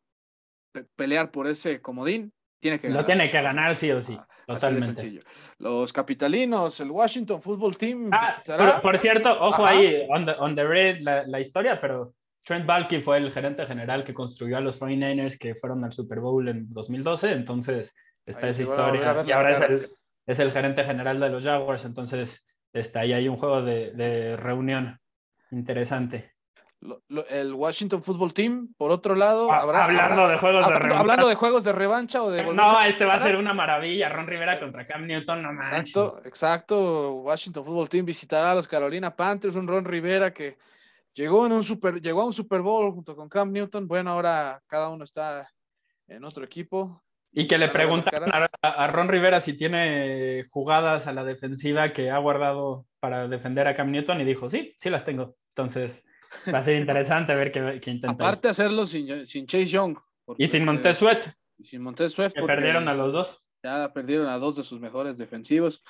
pelear 0.97 1.31
por 1.31 1.47
ese 1.47 1.81
comodín, 1.81 2.33
tiene 2.61 2.79
que 2.79 2.91
Lo 2.91 3.05
tiene 3.05 3.31
que 3.31 3.41
ganar 3.41 3.75
sí 3.75 3.91
o 3.91 4.03
sí. 4.03 4.17
Ah, 4.19 4.27
totalmente. 4.47 4.87
sencillo. 4.87 5.21
Los 5.59 5.93
capitalinos, 5.93 6.79
el 6.81 6.91
Washington 6.91 7.43
Football 7.43 7.77
Team. 7.77 8.11
Ah, 8.13 8.81
por, 8.83 8.99
cierto, 8.99 9.31
ojo 9.41 9.67
ahí, 9.67 10.07
on 10.09 10.55
the, 10.55 10.65
red 10.65 11.01
la, 11.01 11.41
historia, 11.41 11.81
pero 11.81 12.15
Trent 12.45 12.67
Balky 12.67 13.01
fue 13.01 13.19
el 13.19 13.33
gerente 13.33 13.67
general 13.67 14.05
que 14.05 14.15
construyó 14.15 14.59
a 14.59 14.61
los 14.61 14.81
49ers 14.81 15.39
que 15.39 15.55
fueron 15.55 15.85
al 15.85 15.93
Super 15.93 16.21
Bowl 16.21 16.49
en 16.49 16.73
2012. 16.73 17.33
Entonces, 17.33 17.95
está 18.25 18.49
esa 18.49 18.63
historia. 18.63 19.25
y 19.27 19.33
ahora 19.33 19.67
es 20.27 20.39
el, 20.39 20.53
gerente 20.53 20.85
general 20.85 21.19
de 21.19 21.31
los 21.31 21.45
Jaguars. 21.45 21.85
Entonces, 21.85 22.47
está 22.73 23.01
ahí 23.01 23.13
hay 23.13 23.29
un 23.29 23.37
juego 23.37 23.63
de, 23.63 23.93
de 23.93 24.37
reunión 24.37 24.99
interesante 25.51 26.33
el 27.29 27.53
Washington 27.53 28.03
Football 28.03 28.33
Team, 28.33 28.75
por 28.79 28.91
otro 28.91 29.15
lado, 29.15 29.53
ah, 29.53 29.61
hablando 29.61 30.29
de 30.29 30.39
juegos 30.39 30.67
de 30.67 30.75
revancha. 30.75 31.01
Hablando 31.01 31.29
de 31.29 31.35
juegos 31.35 31.65
de 31.65 31.73
revancha 31.73 32.23
o 32.23 32.31
de 32.31 32.55
No, 32.55 32.81
este 32.83 33.05
va 33.05 33.15
a 33.15 33.23
ser 33.23 33.37
una 33.37 33.53
maravilla, 33.53 34.09
Ron 34.09 34.27
Rivera 34.27 34.59
contra 34.59 34.87
Cam 34.87 35.07
Newton, 35.07 35.43
no 35.43 35.51
Exacto, 35.53 36.23
exacto. 36.25 37.13
Washington 37.17 37.65
Football 37.65 37.89
Team 37.89 38.07
visitará 38.07 38.53
a 38.53 38.55
los 38.55 38.67
Carolina 38.67 39.15
Panthers, 39.15 39.57
un 39.57 39.69
Ron 39.69 39.85
Rivera 39.85 40.33
que 40.33 40.57
llegó 41.15 41.47
en 41.47 41.53
un 41.53 41.65
super, 41.65 42.01
llegó 42.01 42.23
a 42.23 42.27
un 42.27 42.33
Super 42.33 42.63
Bowl 42.63 42.93
junto 42.93 43.15
con 43.15 43.29
Cam 43.29 43.53
Newton. 43.53 43.87
Bueno, 43.87 44.13
ahora 44.13 44.63
cada 44.67 44.89
uno 44.89 45.05
está 45.05 45.49
en 46.09 46.25
otro 46.25 46.45
equipo. 46.45 47.03
Y 47.33 47.47
que 47.47 47.59
le 47.59 47.69
preguntaron 47.69 48.31
a, 48.63 48.87
Ron 48.89 49.09
Rivera 49.09 49.41
si 49.41 49.57
tiene 49.57 50.45
jugadas 50.51 51.07
a 51.07 51.13
la 51.13 51.23
defensiva 51.23 51.93
que 51.93 52.11
ha 52.11 52.19
guardado 52.19 52.87
para 52.99 53.29
defender 53.29 53.69
a 53.69 53.77
Cam 53.77 53.93
Newton 53.93 54.21
y 54.21 54.25
dijo, 54.25 54.51
sí, 54.51 54.75
sí 54.81 54.91
las 54.91 55.05
tengo. 55.05 55.37
Entonces, 55.55 56.05
Va 56.53 56.59
a 56.59 56.65
ser 56.65 56.81
interesante 56.81 57.35
ver 57.35 57.51
qué, 57.53 57.81
qué 57.83 57.91
intenta. 57.91 58.13
Aparte 58.13 58.49
hacerlo 58.49 58.87
sin, 58.87 59.27
sin 59.27 59.47
Chase 59.47 59.67
Young. 59.67 59.97
Y 60.39 60.47
sin 60.47 60.65
Montez 60.65 60.99
Sweat. 60.99 61.25
sin 61.63 61.83
Montez 61.83 62.13
Sweat. 62.13 62.33
Que 62.33 62.43
perdieron 62.43 62.89
a 62.89 62.95
los 62.95 63.13
dos. 63.13 63.45
Ya 63.63 63.93
perdieron 63.93 64.29
a 64.29 64.39
dos 64.39 64.57
de 64.57 64.63
sus 64.63 64.81
mejores 64.81 65.19
defensivos, 65.19 65.83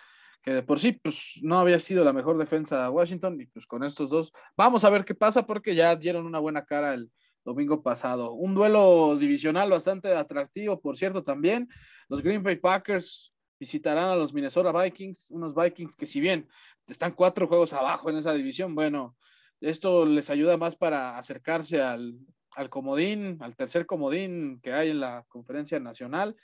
que 0.43 0.53
de 0.53 0.63
por 0.63 0.81
sí 0.81 0.93
pues, 0.93 1.39
no 1.43 1.59
había 1.59 1.79
sido 1.79 2.05
la 2.05 2.13
mejor 2.13 2.37
defensa 2.37 2.83
de 2.83 2.89
Washington. 2.89 3.41
Y 3.41 3.47
pues 3.47 3.67
con 3.67 3.85
estos 3.85 4.11
dos, 4.11 4.33
vamos 4.57 4.85
a 4.85 4.91
ver 4.91 5.05
qué 5.05 5.15
pasa 5.15 5.47
porque 5.47 5.75
ya 5.75 5.95
dieron 5.95 6.27
una 6.27 6.39
buena 6.39 6.65
cara 6.65 6.95
el 6.95 7.11
domingo 7.45 7.83
pasado. 7.83 8.33
Un 8.33 8.55
duelo 8.55 9.17
divisional 9.17 9.71
bastante 9.71 10.15
atractivo, 10.15 10.81
por 10.81 10.97
cierto, 10.97 11.23
también. 11.23 11.69
Los 12.09 12.23
Green 12.23 12.43
Bay 12.43 12.57
Packers 12.57 13.33
visitarán 13.59 14.09
a 14.09 14.17
los 14.17 14.33
Minnesota 14.33 14.73
Vikings, 14.73 15.31
unos 15.31 15.55
Vikings 15.55 15.95
que 15.95 16.07
si 16.07 16.21
bien 16.21 16.49
están 16.87 17.13
cuatro 17.13 17.47
juegos 17.47 17.73
abajo 17.73 18.09
en 18.11 18.17
esa 18.17 18.33
división, 18.33 18.75
bueno, 18.75 19.17
esto 19.61 20.07
les 20.07 20.31
ayuda 20.31 20.57
más 20.57 20.77
para 20.77 21.19
acercarse 21.19 21.83
al, 21.83 22.19
comodín, 22.69 23.39
al 23.41 23.57
tercer 23.57 23.87
comodín 23.87 24.61
que 24.61 24.73
hay 24.73 24.91
en 24.91 25.01
la 25.01 25.25
conferencia 25.29 25.79
nacional 25.81 26.37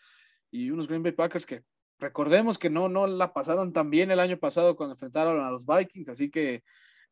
y 0.50 0.70
unos 0.70 0.86
Green 0.88 1.02
Bay 1.02 1.12
Packers 1.12 1.46
que 1.46 1.62
recordemos 1.98 2.58
que 2.58 2.70
no, 2.70 2.88
no 2.88 3.06
la 3.06 3.32
pasaron 3.32 3.72
tan 3.72 3.90
bien 3.90 4.10
el 4.10 4.20
año 4.20 4.38
pasado 4.38 4.76
cuando 4.76 4.94
enfrentaron 4.94 5.40
a 5.40 5.50
los 5.50 5.66
Vikings, 5.66 6.08
así 6.10 6.30
que 6.30 6.62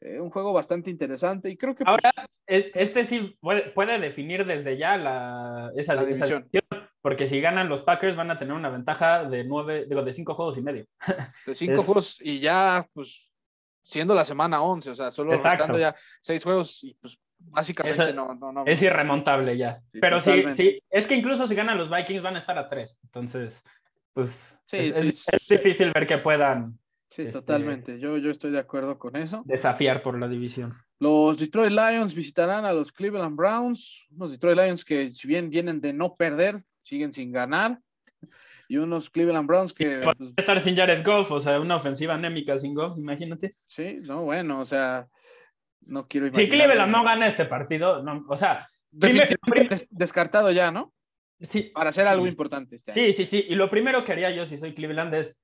eh, 0.00 0.20
un 0.20 0.30
juego 0.30 0.52
bastante 0.52 0.90
interesante 0.90 1.50
y 1.50 1.56
creo 1.56 1.74
que... 1.74 1.84
Ahora, 1.86 2.10
pues, 2.14 2.26
e, 2.46 2.72
este 2.74 3.04
sí 3.04 3.38
puede, 3.40 3.98
definir 3.98 4.44
desde 4.44 4.76
ya 4.76 4.96
la, 4.96 5.72
esa, 5.76 5.96
división. 5.96 6.48
porque 7.00 7.26
si 7.26 7.40
ganan 7.40 7.68
los 7.68 7.82
Packers 7.82 8.16
van 8.16 8.30
a 8.30 8.38
tener 8.38 8.54
una 8.54 8.68
ventaja 8.68 9.24
de 9.24 9.44
nueve, 9.44 9.86
digo, 9.88 10.02
de 10.02 10.12
cinco 10.12 10.34
juegos 10.34 10.58
y 10.58 10.62
medio. 10.62 10.86
De 11.46 11.54
cinco 11.54 11.82
juegos 11.82 12.18
y 12.20 12.40
ya, 12.40 12.86
pues 12.92 13.30
siendo 13.84 14.14
la 14.14 14.24
semana 14.24 14.62
11, 14.62 14.90
o 14.90 14.94
sea, 14.94 15.10
solo 15.10 15.32
restando 15.32 15.78
ya 15.78 15.94
seis 16.20 16.42
juegos 16.42 16.82
y 16.84 16.94
pues 16.94 17.20
básicamente 17.38 18.14
no, 18.14 18.34
no, 18.34 18.50
no, 18.50 18.64
Es 18.64 18.80
irremontable 18.82 19.58
ya. 19.58 19.82
Pero 19.92 20.20
sí, 20.20 20.42
sí, 20.56 20.82
es 20.88 21.06
que 21.06 21.14
incluso 21.14 21.46
si 21.46 21.54
ganan 21.54 21.76
los 21.76 21.90
Vikings 21.90 22.22
van 22.22 22.36
a 22.36 22.38
estar 22.38 22.58
a 22.58 22.68
tres, 22.68 22.98
entonces, 23.04 23.62
pues 24.14 24.58
es, 24.72 25.26
difícil 25.48 25.92
ver 25.92 26.06
que 26.06 26.16
puedan. 26.16 26.78
Sí, 27.10 27.22
este, 27.22 27.32
totalmente, 27.32 28.00
yo, 28.00 28.16
yo 28.16 28.30
estoy 28.30 28.50
de 28.50 28.58
acuerdo 28.58 28.98
con 28.98 29.16
eso. 29.16 29.42
Desafiar 29.44 30.02
por 30.02 30.18
la 30.18 30.28
división. 30.28 30.74
Los 30.98 31.38
Detroit 31.38 31.72
Lions 31.72 32.14
visitarán 32.14 32.64
a 32.64 32.72
los 32.72 32.90
Cleveland 32.90 33.36
Browns, 33.36 34.06
los 34.16 34.30
Detroit 34.30 34.56
Lions 34.56 34.84
que 34.84 35.10
si 35.10 35.28
bien 35.28 35.50
vienen 35.50 35.82
de 35.82 35.92
no 35.92 36.16
perder, 36.16 36.64
siguen 36.82 37.12
sin 37.12 37.30
ganar 37.30 37.78
y 38.68 38.76
unos 38.76 39.10
Cleveland 39.10 39.46
Browns 39.46 39.72
que... 39.72 40.00
Pues, 40.02 40.16
estar 40.36 40.60
sin 40.60 40.76
Jared 40.76 41.04
Goff, 41.04 41.30
o 41.30 41.40
sea, 41.40 41.60
una 41.60 41.76
ofensiva 41.76 42.14
anémica 42.14 42.58
sin 42.58 42.74
Goff, 42.74 42.98
imagínate. 42.98 43.50
Sí, 43.50 43.96
no, 44.02 44.22
bueno, 44.24 44.60
o 44.60 44.64
sea, 44.64 45.06
no 45.82 46.06
quiero 46.08 46.26
imaginar. 46.26 46.50
Si 46.50 46.56
Cleveland 46.56 46.92
no 46.92 47.04
gana 47.04 47.26
este 47.26 47.44
partido, 47.44 48.02
no, 48.02 48.24
o 48.28 48.36
sea... 48.36 48.66
descartado 49.90 50.50
ya, 50.50 50.70
¿no? 50.70 50.92
Sí. 51.40 51.72
Para 51.74 51.90
hacer 51.90 52.06
algo 52.06 52.26
importante 52.26 52.76
este 52.76 52.92
Sí, 52.92 53.12
sí, 53.12 53.26
sí. 53.26 53.46
Y 53.48 53.54
lo 53.54 53.68
primero 53.68 54.04
que 54.04 54.12
haría 54.12 54.30
yo 54.30 54.46
si 54.46 54.56
soy 54.56 54.74
Cleveland 54.74 55.14
es 55.14 55.42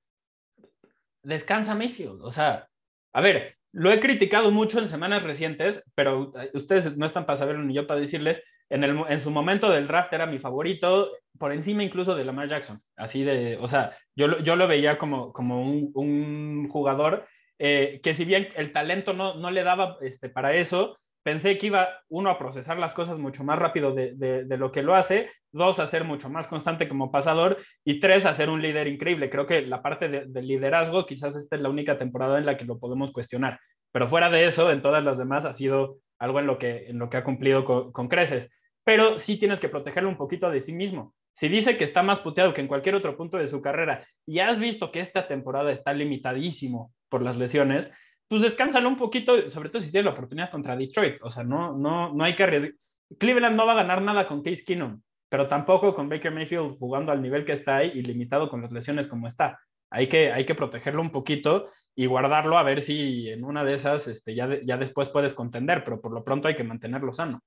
descansa 1.23 1.75
Mayfield. 1.75 2.21
O 2.21 2.31
sea, 2.31 2.67
a 3.13 3.21
ver, 3.21 3.57
lo 3.71 3.91
he 3.91 3.99
criticado 3.99 4.51
mucho 4.51 4.79
en 4.79 4.87
semanas 4.87 5.23
recientes, 5.23 5.83
pero 5.95 6.33
eh, 6.39 6.51
ustedes 6.53 6.97
no 6.97 7.05
están 7.05 7.25
para 7.25 7.37
saberlo 7.37 7.63
ni 7.63 7.73
yo 7.73 7.87
para 7.87 7.99
decirles 7.99 8.41
en, 8.71 8.83
el, 8.83 8.97
en, 9.07 9.19
su 9.19 9.29
momento 9.29 9.69
del 9.69 9.87
draft 9.87 10.11
era 10.13 10.25
mi 10.25 10.39
favorito, 10.39 11.11
por 11.37 11.51
encima 11.51 11.83
incluso 11.83 12.15
de 12.15 12.25
Lamar 12.25 12.47
Jackson. 12.47 12.79
Así 12.95 13.23
de, 13.23 13.57
o 13.59 13.67
sea, 13.67 13.95
yo, 14.15 14.39
yo 14.39 14.55
lo 14.55 14.67
veía 14.67 14.97
como, 14.97 15.31
como 15.33 15.61
un, 15.61 15.91
un 15.93 16.69
jugador 16.69 17.27
eh, 17.63 17.99
que 18.01 18.15
si 18.15 18.25
bien 18.25 18.47
el 18.55 18.71
talento 18.71 19.13
no, 19.13 19.35
no 19.35 19.51
le 19.51 19.61
daba 19.61 19.97
este, 20.01 20.29
para 20.29 20.55
eso, 20.55 20.97
pensé 21.21 21.59
que 21.59 21.67
iba, 21.67 21.89
uno, 22.09 22.31
a 22.31 22.39
procesar 22.39 22.79
las 22.79 22.93
cosas 22.93 23.19
mucho 23.19 23.43
más 23.43 23.59
rápido 23.59 23.93
de, 23.93 24.15
de, 24.15 24.57
lo 24.57 24.71
que 24.71 24.81
lo 24.81 24.95
hace, 24.95 25.29
dos, 25.51 25.77
a 25.77 25.85
ser 25.85 26.03
mucho 26.03 26.27
más 26.27 26.47
constante 26.47 26.89
como 26.89 27.11
pasador 27.11 27.57
y 27.85 27.99
tres, 27.99 28.25
a 28.25 28.33
ser 28.33 28.49
un 28.49 28.63
líder 28.63 28.87
increíble. 28.87 29.29
Creo 29.29 29.45
que 29.45 29.61
la 29.61 29.83
parte 29.83 30.09
del 30.09 30.47
liderazgo 30.47 31.05
quizás 31.05 31.35
esta 31.35 31.55
es 31.55 31.61
la 31.61 31.69
única 31.69 31.99
temporada 31.99 32.39
en 32.39 32.47
la 32.47 32.57
que 32.57 32.65
lo 32.65 32.79
podemos 32.79 33.11
cuestionar, 33.11 33.59
pero 33.91 34.07
fuera 34.07 34.31
de 34.31 34.45
eso, 34.45 34.71
en 34.71 34.81
todas 34.81 35.03
las 35.03 35.19
demás 35.19 35.45
ha 35.45 35.53
sido 35.53 35.97
algo 36.17 36.39
en 36.39 36.47
lo 36.47 36.57
que, 36.57 36.87
en 36.87 36.97
lo 36.97 37.11
que 37.11 37.17
ha 37.17 37.23
cumplido 37.23 37.63
con, 37.63 37.91
con 37.91 38.07
creces 38.07 38.49
pero 38.83 39.19
sí 39.19 39.37
tienes 39.37 39.59
que 39.59 39.69
protegerlo 39.69 40.09
un 40.09 40.17
poquito 40.17 40.49
de 40.49 40.59
sí 40.59 40.73
mismo. 40.73 41.13
Si 41.33 41.47
dice 41.47 41.77
que 41.77 41.83
está 41.83 42.03
más 42.03 42.19
puteado 42.19 42.53
que 42.53 42.61
en 42.61 42.67
cualquier 42.67 42.95
otro 42.95 43.15
punto 43.15 43.37
de 43.37 43.47
su 43.47 43.61
carrera 43.61 44.05
y 44.25 44.39
has 44.39 44.59
visto 44.59 44.91
que 44.91 44.99
esta 44.99 45.27
temporada 45.27 45.71
está 45.71 45.93
limitadísimo 45.93 46.93
por 47.09 47.21
las 47.21 47.37
lesiones, 47.37 47.91
pues 48.27 48.41
descánsalo 48.41 48.87
un 48.87 48.97
poquito, 48.97 49.49
sobre 49.49 49.69
todo 49.69 49.81
si 49.81 49.91
tienes 49.91 50.05
la 50.05 50.11
oportunidad 50.11 50.51
contra 50.51 50.75
Detroit. 50.75 51.17
O 51.21 51.29
sea, 51.29 51.43
no, 51.43 51.77
no, 51.77 52.13
no 52.13 52.23
hay 52.23 52.35
que. 52.35 52.75
Cleveland 53.17 53.55
no 53.55 53.65
va 53.65 53.73
a 53.73 53.83
ganar 53.83 54.01
nada 54.01 54.27
con 54.27 54.41
Case 54.41 54.63
Keenum, 54.63 55.01
pero 55.29 55.47
tampoco 55.47 55.93
con 55.93 56.07
Baker 56.07 56.31
Mayfield 56.31 56.77
jugando 56.77 57.11
al 57.11 57.21
nivel 57.21 57.43
que 57.43 57.51
está 57.51 57.77
ahí 57.77 57.91
y 57.93 58.01
limitado 58.01 58.49
con 58.49 58.61
las 58.61 58.71
lesiones 58.71 59.07
como 59.07 59.27
está. 59.27 59.59
Hay 59.89 60.07
que, 60.07 60.31
hay 60.31 60.45
que 60.45 60.55
protegerlo 60.55 61.01
un 61.01 61.11
poquito 61.11 61.67
y 61.93 62.05
guardarlo 62.05 62.57
a 62.57 62.63
ver 62.63 62.81
si 62.81 63.29
en 63.29 63.43
una 63.43 63.65
de 63.65 63.73
esas 63.73 64.07
este, 64.07 64.33
ya, 64.33 64.47
ya 64.63 64.77
después 64.77 65.09
puedes 65.09 65.33
contender, 65.33 65.83
pero 65.83 65.99
por 65.99 66.13
lo 66.13 66.23
pronto 66.23 66.47
hay 66.47 66.55
que 66.55 66.63
mantenerlo 66.63 67.11
sano. 67.11 67.41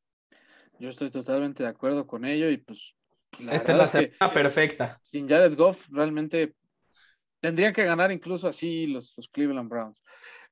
Yo 0.78 0.88
estoy 0.88 1.10
totalmente 1.10 1.62
de 1.62 1.68
acuerdo 1.68 2.06
con 2.06 2.24
ello 2.24 2.50
y 2.50 2.58
pues. 2.58 2.94
Esta 3.50 3.72
es 3.72 3.78
la 3.78 3.86
semana 3.86 4.32
perfecta. 4.32 5.00
Sin 5.02 5.28
Jared 5.28 5.56
Goff, 5.56 5.88
realmente 5.90 6.54
tendrían 7.40 7.72
que 7.72 7.84
ganar 7.84 8.12
incluso 8.12 8.46
así 8.46 8.86
los, 8.86 9.12
los 9.16 9.28
Cleveland 9.28 9.68
Browns. 9.68 10.00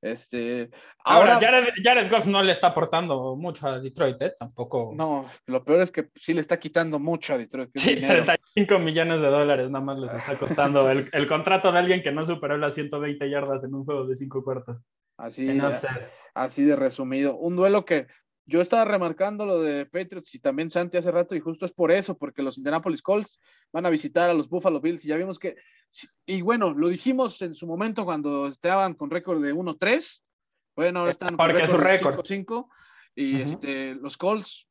Este, 0.03 0.69
ahora, 1.05 1.39
Jared, 1.39 2.11
Goff 2.11 2.25
no 2.25 2.43
le 2.43 2.51
está 2.51 2.67
aportando 2.67 3.37
mucho 3.37 3.67
a 3.67 3.79
Detroit, 3.79 4.21
¿eh? 4.21 4.33
Tampoco. 4.37 4.91
No, 4.93 5.31
lo 5.45 5.63
peor 5.63 5.79
es 5.79 5.91
que 5.91 6.09
sí 6.13 6.33
le 6.33 6.41
está 6.41 6.59
quitando 6.59 6.99
mucho 6.99 7.33
a 7.33 7.37
Detroit. 7.37 7.71
Sí, 7.75 7.95
35 7.95 8.79
millones 8.79 9.21
de 9.21 9.27
dólares 9.27 9.71
nada 9.71 9.85
más 9.85 9.97
les 9.97 10.13
está 10.13 10.37
costando 10.37 10.89
el, 10.91 11.09
el, 11.13 11.25
contrato 11.25 11.71
de 11.71 11.79
alguien 11.79 12.03
que 12.03 12.11
no 12.11 12.25
superó 12.25 12.57
las 12.57 12.73
120 12.73 13.29
yardas 13.29 13.63
en 13.63 13.73
un 13.73 13.85
juego 13.85 14.05
de 14.05 14.17
cinco 14.17 14.43
cuartos. 14.43 14.77
Así, 15.17 15.57
así 16.33 16.63
de 16.63 16.75
resumido. 16.75 17.37
Un 17.37 17.55
duelo 17.55 17.85
que 17.85 18.07
yo 18.45 18.61
estaba 18.61 18.85
remarcando 18.85 19.45
lo 19.45 19.61
de 19.61 19.85
Patriots 19.85 20.35
y 20.35 20.39
también 20.39 20.69
Santi 20.69 20.97
hace 20.97 21.11
rato, 21.11 21.35
y 21.35 21.39
justo 21.39 21.65
es 21.65 21.71
por 21.71 21.91
eso, 21.91 22.17
porque 22.17 22.43
los 22.43 22.57
Indianapolis 22.57 23.01
Colts 23.01 23.39
van 23.71 23.85
a 23.85 23.89
visitar 23.89 24.29
a 24.29 24.33
los 24.33 24.49
Buffalo 24.49 24.81
Bills, 24.81 25.05
y 25.05 25.09
ya 25.09 25.17
vimos 25.17 25.39
que, 25.39 25.55
y 26.25 26.41
bueno, 26.41 26.73
lo 26.73 26.89
dijimos 26.89 27.41
en 27.41 27.53
su 27.53 27.67
momento 27.67 28.05
cuando 28.05 28.47
estaban 28.47 28.95
con 28.95 29.09
récord 29.09 29.41
de 29.41 29.53
1-3, 29.53 30.21
bueno, 30.75 30.99
ahora 30.99 31.11
están 31.11 31.37
con 31.37 31.49
récord 31.49 31.81
5-5, 31.81 32.67
y 33.15 33.41
este, 33.41 33.95
los 33.95 34.17
Colts 34.17 34.67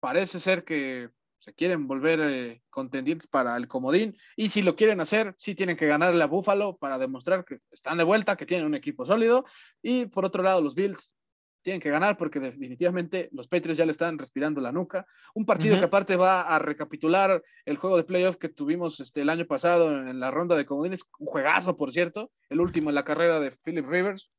parece 0.00 0.40
ser 0.40 0.64
que 0.64 1.10
se 1.40 1.54
quieren 1.54 1.88
volver 1.88 2.20
eh, 2.20 2.62
contendientes 2.68 3.26
para 3.26 3.56
el 3.56 3.68
comodín, 3.68 4.16
y 4.36 4.48
si 4.48 4.62
lo 4.62 4.76
quieren 4.76 5.00
hacer, 5.00 5.34
sí 5.36 5.54
tienen 5.54 5.76
que 5.76 5.86
ganarle 5.86 6.22
a 6.22 6.26
Buffalo 6.26 6.78
para 6.78 6.98
demostrar 6.98 7.44
que 7.44 7.58
están 7.70 7.98
de 7.98 8.04
vuelta, 8.04 8.36
que 8.36 8.46
tienen 8.46 8.66
un 8.66 8.74
equipo 8.74 9.04
sólido, 9.04 9.44
y 9.82 10.06
por 10.06 10.24
otro 10.24 10.42
lado, 10.42 10.62
los 10.62 10.74
Bills 10.74 11.12
tienen 11.62 11.80
que 11.80 11.90
ganar 11.90 12.16
porque 12.16 12.40
definitivamente 12.40 13.28
los 13.32 13.48
Patriots 13.48 13.78
ya 13.78 13.86
le 13.86 13.92
están 13.92 14.18
respirando 14.18 14.60
la 14.60 14.72
nuca. 14.72 15.06
Un 15.34 15.44
partido 15.44 15.78
que 15.78 15.84
aparte 15.84 16.16
va 16.16 16.42
a 16.42 16.58
recapitular 16.58 17.42
el 17.64 17.76
juego 17.76 17.96
de 17.96 18.04
playoff 18.04 18.36
que 18.36 18.48
tuvimos 18.48 19.00
este, 19.00 19.22
el 19.22 19.28
año 19.28 19.46
pasado 19.46 19.90
en 19.90 20.20
la 20.20 20.30
ronda 20.30 20.56
de 20.56 20.66
comodines, 20.66 21.04
un 21.18 21.26
juegazo, 21.26 21.76
por 21.76 21.92
cierto, 21.92 22.30
el 22.48 22.60
último 22.60 22.90
en 22.90 22.94
la 22.94 23.04
carrera 23.04 23.40
de 23.40 23.52
Philip 23.62 23.86
Rivers, 23.86 24.30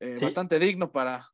eh, 0.00 0.16
bastante 0.20 0.58
digno 0.58 0.90
para, 0.90 1.26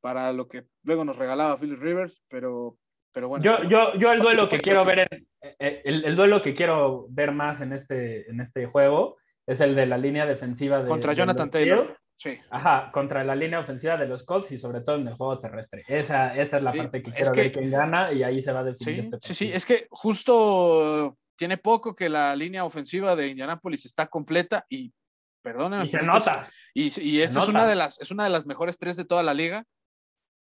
para 0.00 0.32
lo 0.32 0.48
que 0.48 0.66
luego 0.82 1.04
nos 1.04 1.16
regalaba 1.16 1.58
Philip 1.58 1.80
Rivers, 1.80 2.22
pero, 2.28 2.78
pero 3.12 3.28
bueno. 3.28 3.44
Yo, 3.44 3.64
yo, 3.64 3.94
yo 3.94 4.12
el 4.12 4.20
duelo 4.20 4.48
que 4.48 4.60
quiero 4.60 4.84
ver, 4.84 5.08
eh, 5.40 5.82
el, 5.84 6.04
el, 6.04 6.16
duelo 6.16 6.42
que 6.42 6.54
quiero 6.54 7.06
ver 7.08 7.32
más 7.32 7.60
en 7.60 7.72
este, 7.72 8.30
en 8.30 8.40
este 8.40 8.66
juego 8.66 9.16
es 9.46 9.60
el 9.60 9.74
de 9.74 9.86
la 9.86 9.98
línea 9.98 10.26
defensiva 10.26 10.82
de... 10.82 10.88
Contra 10.88 11.12
Jonathan 11.12 11.50
Taylor. 11.50 11.96
Sí. 12.22 12.38
Ajá, 12.50 12.90
contra 12.92 13.24
la 13.24 13.34
línea 13.34 13.60
ofensiva 13.60 13.96
de 13.96 14.06
los 14.06 14.24
Colts 14.24 14.52
y 14.52 14.58
sobre 14.58 14.82
todo 14.82 14.96
en 14.96 15.08
el 15.08 15.14
juego 15.14 15.40
terrestre. 15.40 15.84
Esa, 15.88 16.34
esa 16.36 16.58
es 16.58 16.62
la 16.62 16.70
parte 16.70 17.00
que 17.00 17.12
quiero 17.12 17.32
ver 17.32 17.50
quién 17.50 17.70
gana 17.70 18.12
y 18.12 18.22
ahí 18.22 18.42
se 18.42 18.52
va 18.52 18.60
a 18.60 18.64
definir 18.64 18.94
sí, 18.94 19.00
este 19.00 19.10
partido. 19.12 19.34
Sí, 19.34 19.46
sí, 19.46 19.50
es 19.50 19.64
que 19.64 19.86
justo 19.88 21.16
tiene 21.34 21.56
poco 21.56 21.96
que 21.96 22.10
la 22.10 22.36
línea 22.36 22.66
ofensiva 22.66 23.16
de 23.16 23.28
Indianapolis 23.28 23.86
está 23.86 24.06
completa 24.06 24.66
y 24.68 24.92
perdónenme. 25.40 25.86
Y 25.86 25.88
se 25.88 26.02
nota. 26.02 26.46
Es, 26.74 26.98
y, 26.98 27.02
y 27.02 27.22
esta 27.22 27.40
es 27.40 27.48
una, 27.48 27.66
de 27.66 27.74
las, 27.74 27.98
es 27.98 28.10
una 28.10 28.24
de 28.24 28.30
las 28.30 28.44
mejores 28.44 28.76
tres 28.76 28.98
de 28.98 29.06
toda 29.06 29.22
la 29.22 29.32
liga 29.32 29.64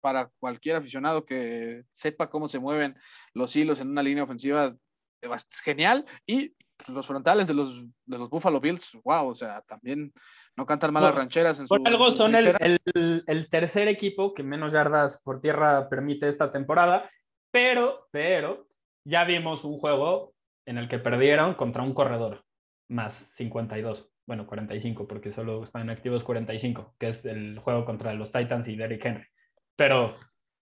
para 0.01 0.29
cualquier 0.37 0.75
aficionado 0.75 1.25
que 1.25 1.85
sepa 1.93 2.29
cómo 2.29 2.49
se 2.49 2.59
mueven 2.59 2.97
los 3.33 3.55
hilos 3.55 3.79
en 3.79 3.89
una 3.89 4.03
línea 4.03 4.25
ofensiva. 4.25 4.75
Es 5.21 5.61
genial. 5.61 6.05
Y 6.27 6.53
los 6.87 7.07
frontales 7.07 7.47
de 7.47 7.53
los, 7.53 7.85
de 8.05 8.17
los 8.17 8.29
Buffalo 8.29 8.59
Bills, 8.59 8.97
wow, 9.03 9.29
o 9.29 9.35
sea, 9.35 9.61
también 9.61 10.13
no 10.59 10.65
cantan 10.65 10.91
malas 10.91 11.15
rancheras 11.15 11.57
en 11.57 11.67
su. 11.67 11.69
Por 11.69 11.87
algo 11.87 12.11
son 12.11 12.35
el, 12.35 12.53
el, 12.59 13.23
el, 13.25 13.49
tercer 13.49 13.87
equipo 13.87 14.33
que 14.33 14.43
menos 14.43 14.73
yardas 14.73 15.21
por 15.23 15.39
tierra 15.39 15.87
permite 15.87 16.27
esta 16.27 16.51
temporada, 16.51 17.09
pero, 17.49 18.09
pero 18.11 18.67
ya 19.05 19.23
vimos 19.23 19.63
un 19.63 19.77
juego 19.77 20.33
en 20.65 20.77
el 20.77 20.89
que 20.89 20.99
perdieron 20.99 21.55
contra 21.55 21.81
un 21.81 21.93
corredor 21.93 22.43
más 22.89 23.13
52, 23.35 24.11
bueno, 24.27 24.45
45, 24.45 25.07
porque 25.07 25.31
solo 25.31 25.63
están 25.63 25.89
activos 25.89 26.25
45, 26.25 26.95
que 26.99 27.07
es 27.07 27.23
el 27.23 27.57
juego 27.59 27.85
contra 27.85 28.13
los 28.13 28.33
Titans 28.33 28.67
y 28.67 28.75
Derrick 28.75 29.05
Henry. 29.05 29.27
Pero, 29.77 30.13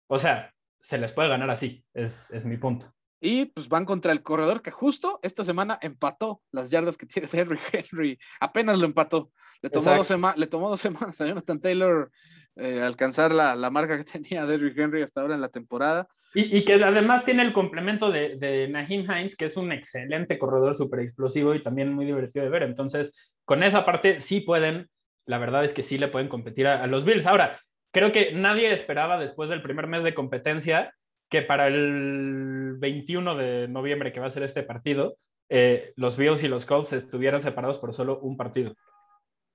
o 0.07 0.19
sea, 0.19 0.53
se 0.79 0.99
les 0.99 1.13
puede 1.13 1.29
ganar 1.29 1.49
así, 1.49 1.83
es, 1.95 2.29
es 2.29 2.45
mi 2.45 2.57
punto. 2.57 2.93
Y 3.21 3.45
pues 3.45 3.67
van 3.67 3.85
contra 3.85 4.11
el 4.11 4.23
corredor 4.23 4.61
que 4.61 4.71
justo 4.71 5.19
esta 5.23 5.43
semana 5.43 5.77
empató 5.81 6.41
las 6.51 6.69
yardas 6.69 6.97
que 6.97 7.05
tiene 7.05 7.27
Henry 7.33 7.59
Henry. 7.71 8.19
Apenas 8.39 8.77
lo 8.77 8.85
empató. 8.85 9.31
Le 9.61 9.69
tomó, 9.69 9.93
dos, 9.93 10.09
le 10.37 10.47
tomó 10.47 10.69
dos, 10.69 10.79
semanas 10.81 11.19
a 11.19 11.27
Jonathan 11.27 11.59
Taylor 11.59 12.11
eh, 12.55 12.81
alcanzar 12.81 13.33
la, 13.33 13.55
la, 13.55 13.69
marca 13.69 13.97
que 13.97 14.03
tenía 14.19 14.45
Derrick 14.45 14.77
Henry 14.77 15.01
hasta 15.01 15.21
ahora 15.21 15.35
en 15.35 15.41
la 15.41 15.49
temporada. 15.49 16.07
Y, 16.33 16.57
y 16.57 16.63
que 16.63 16.75
además 16.75 17.25
tiene 17.25 17.41
el 17.41 17.53
complemento 17.53 18.11
de, 18.11 18.37
de 18.37 18.67
Naheem 18.67 19.03
Hines, 19.09 19.35
que 19.35 19.45
es 19.45 19.57
un 19.57 19.71
excelente 19.71 20.37
corredor 20.37 20.77
súper 20.77 20.99
explosivo 20.99 21.55
y 21.55 21.63
también 21.63 21.91
muy 21.91 22.05
divertido 22.05 22.45
de 22.45 22.51
ver. 22.51 22.63
Entonces, 22.63 23.13
con 23.45 23.63
esa 23.63 23.83
parte 23.83 24.21
sí 24.21 24.41
pueden, 24.41 24.89
la 25.25 25.39
verdad 25.39 25.65
es 25.65 25.73
que 25.73 25.81
sí 25.81 25.97
le 25.97 26.07
pueden 26.07 26.29
competir 26.29 26.67
a, 26.67 26.83
a 26.83 26.87
los 26.87 27.03
Bills. 27.03 27.25
Ahora, 27.25 27.59
creo 27.91 28.11
que 28.11 28.31
nadie 28.33 28.71
esperaba 28.71 29.19
después 29.19 29.49
del 29.49 29.63
primer 29.63 29.87
mes 29.87 30.03
de 30.03 30.13
competencia 30.13 30.93
que 31.29 31.43
para 31.43 31.67
el 31.67 32.75
21 32.79 33.35
de 33.35 33.67
noviembre, 33.67 34.11
que 34.11 34.19
va 34.19 34.27
a 34.27 34.31
ser 34.31 34.43
este 34.43 34.63
partido, 34.63 35.17
eh, 35.49 35.93
los 35.95 36.17
Bills 36.17 36.43
y 36.43 36.47
los 36.47 36.65
Colts 36.65 36.93
estuvieran 36.93 37.41
separados 37.41 37.79
por 37.79 37.93
solo 37.93 38.19
un 38.19 38.35
partido. 38.35 38.75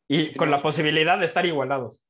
Y 0.09 0.25
sí, 0.25 0.35
con 0.35 0.51
no, 0.51 0.57
la 0.57 0.63
posibilidad 0.63 1.19
de 1.19 1.27
estar 1.27 1.45
igualados. 1.47 2.03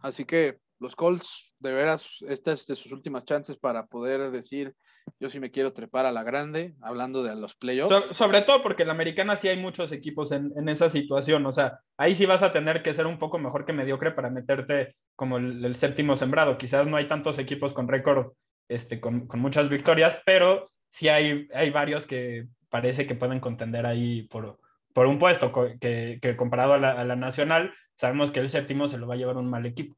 Así 0.00 0.24
que 0.24 0.58
los 0.78 0.96
Colts, 0.96 1.54
de 1.58 1.72
veras, 1.72 2.06
esta 2.28 2.52
es 2.52 2.66
de 2.66 2.76
sus 2.76 2.92
últimas 2.92 3.24
chances 3.24 3.56
para 3.56 3.86
poder 3.86 4.30
decir, 4.30 4.74
yo 5.20 5.30
sí 5.30 5.40
me 5.40 5.50
quiero 5.50 5.72
trepar 5.72 6.06
a 6.06 6.12
la 6.12 6.22
grande, 6.22 6.74
hablando 6.82 7.22
de 7.22 7.34
los 7.36 7.54
playoffs. 7.54 7.94
So, 7.94 8.14
sobre 8.14 8.42
todo 8.42 8.62
porque 8.62 8.82
en 8.82 8.88
la 8.88 8.94
americana 8.94 9.36
sí 9.36 9.48
hay 9.48 9.58
muchos 9.58 9.92
equipos 9.92 10.32
en, 10.32 10.52
en, 10.56 10.68
esa 10.68 10.90
situación, 10.90 11.44
o 11.46 11.52
sea, 11.52 11.80
ahí 11.96 12.14
sí 12.14 12.26
vas 12.26 12.42
a 12.42 12.52
tener 12.52 12.82
que 12.82 12.94
ser 12.94 13.06
un 13.06 13.18
poco 13.18 13.38
mejor 13.38 13.64
que 13.64 13.72
mediocre 13.72 14.12
para 14.12 14.30
meterte 14.30 14.94
como 15.14 15.38
el, 15.38 15.64
el 15.64 15.74
séptimo 15.74 16.16
sembrado. 16.16 16.58
Quizás 16.58 16.86
no 16.86 16.96
hay 16.96 17.08
tantos 17.08 17.38
equipos 17.38 17.72
con 17.72 17.88
récord 17.88 18.32
este, 18.68 19.00
con, 19.00 19.26
con, 19.26 19.40
muchas 19.40 19.68
victorias, 19.68 20.16
pero 20.24 20.64
sí 20.88 21.08
hay, 21.08 21.48
hay 21.54 21.70
varios 21.70 22.06
que 22.06 22.48
parece 22.68 23.06
que 23.06 23.14
pueden 23.14 23.40
contender 23.40 23.86
ahí 23.86 24.22
por, 24.24 24.58
por 24.92 25.06
un 25.06 25.18
puesto, 25.18 25.52
que, 25.80 26.18
que 26.20 26.36
comparado 26.36 26.74
a 26.74 26.78
la, 26.78 26.92
a 26.92 27.04
la, 27.04 27.16
nacional, 27.16 27.72
sabemos 27.96 28.30
que 28.30 28.40
el 28.40 28.48
séptimo 28.48 28.88
se 28.88 28.98
lo 28.98 29.06
va 29.06 29.14
a 29.14 29.16
llevar 29.16 29.36
un 29.36 29.48
mal 29.48 29.66
equipo. 29.66 29.96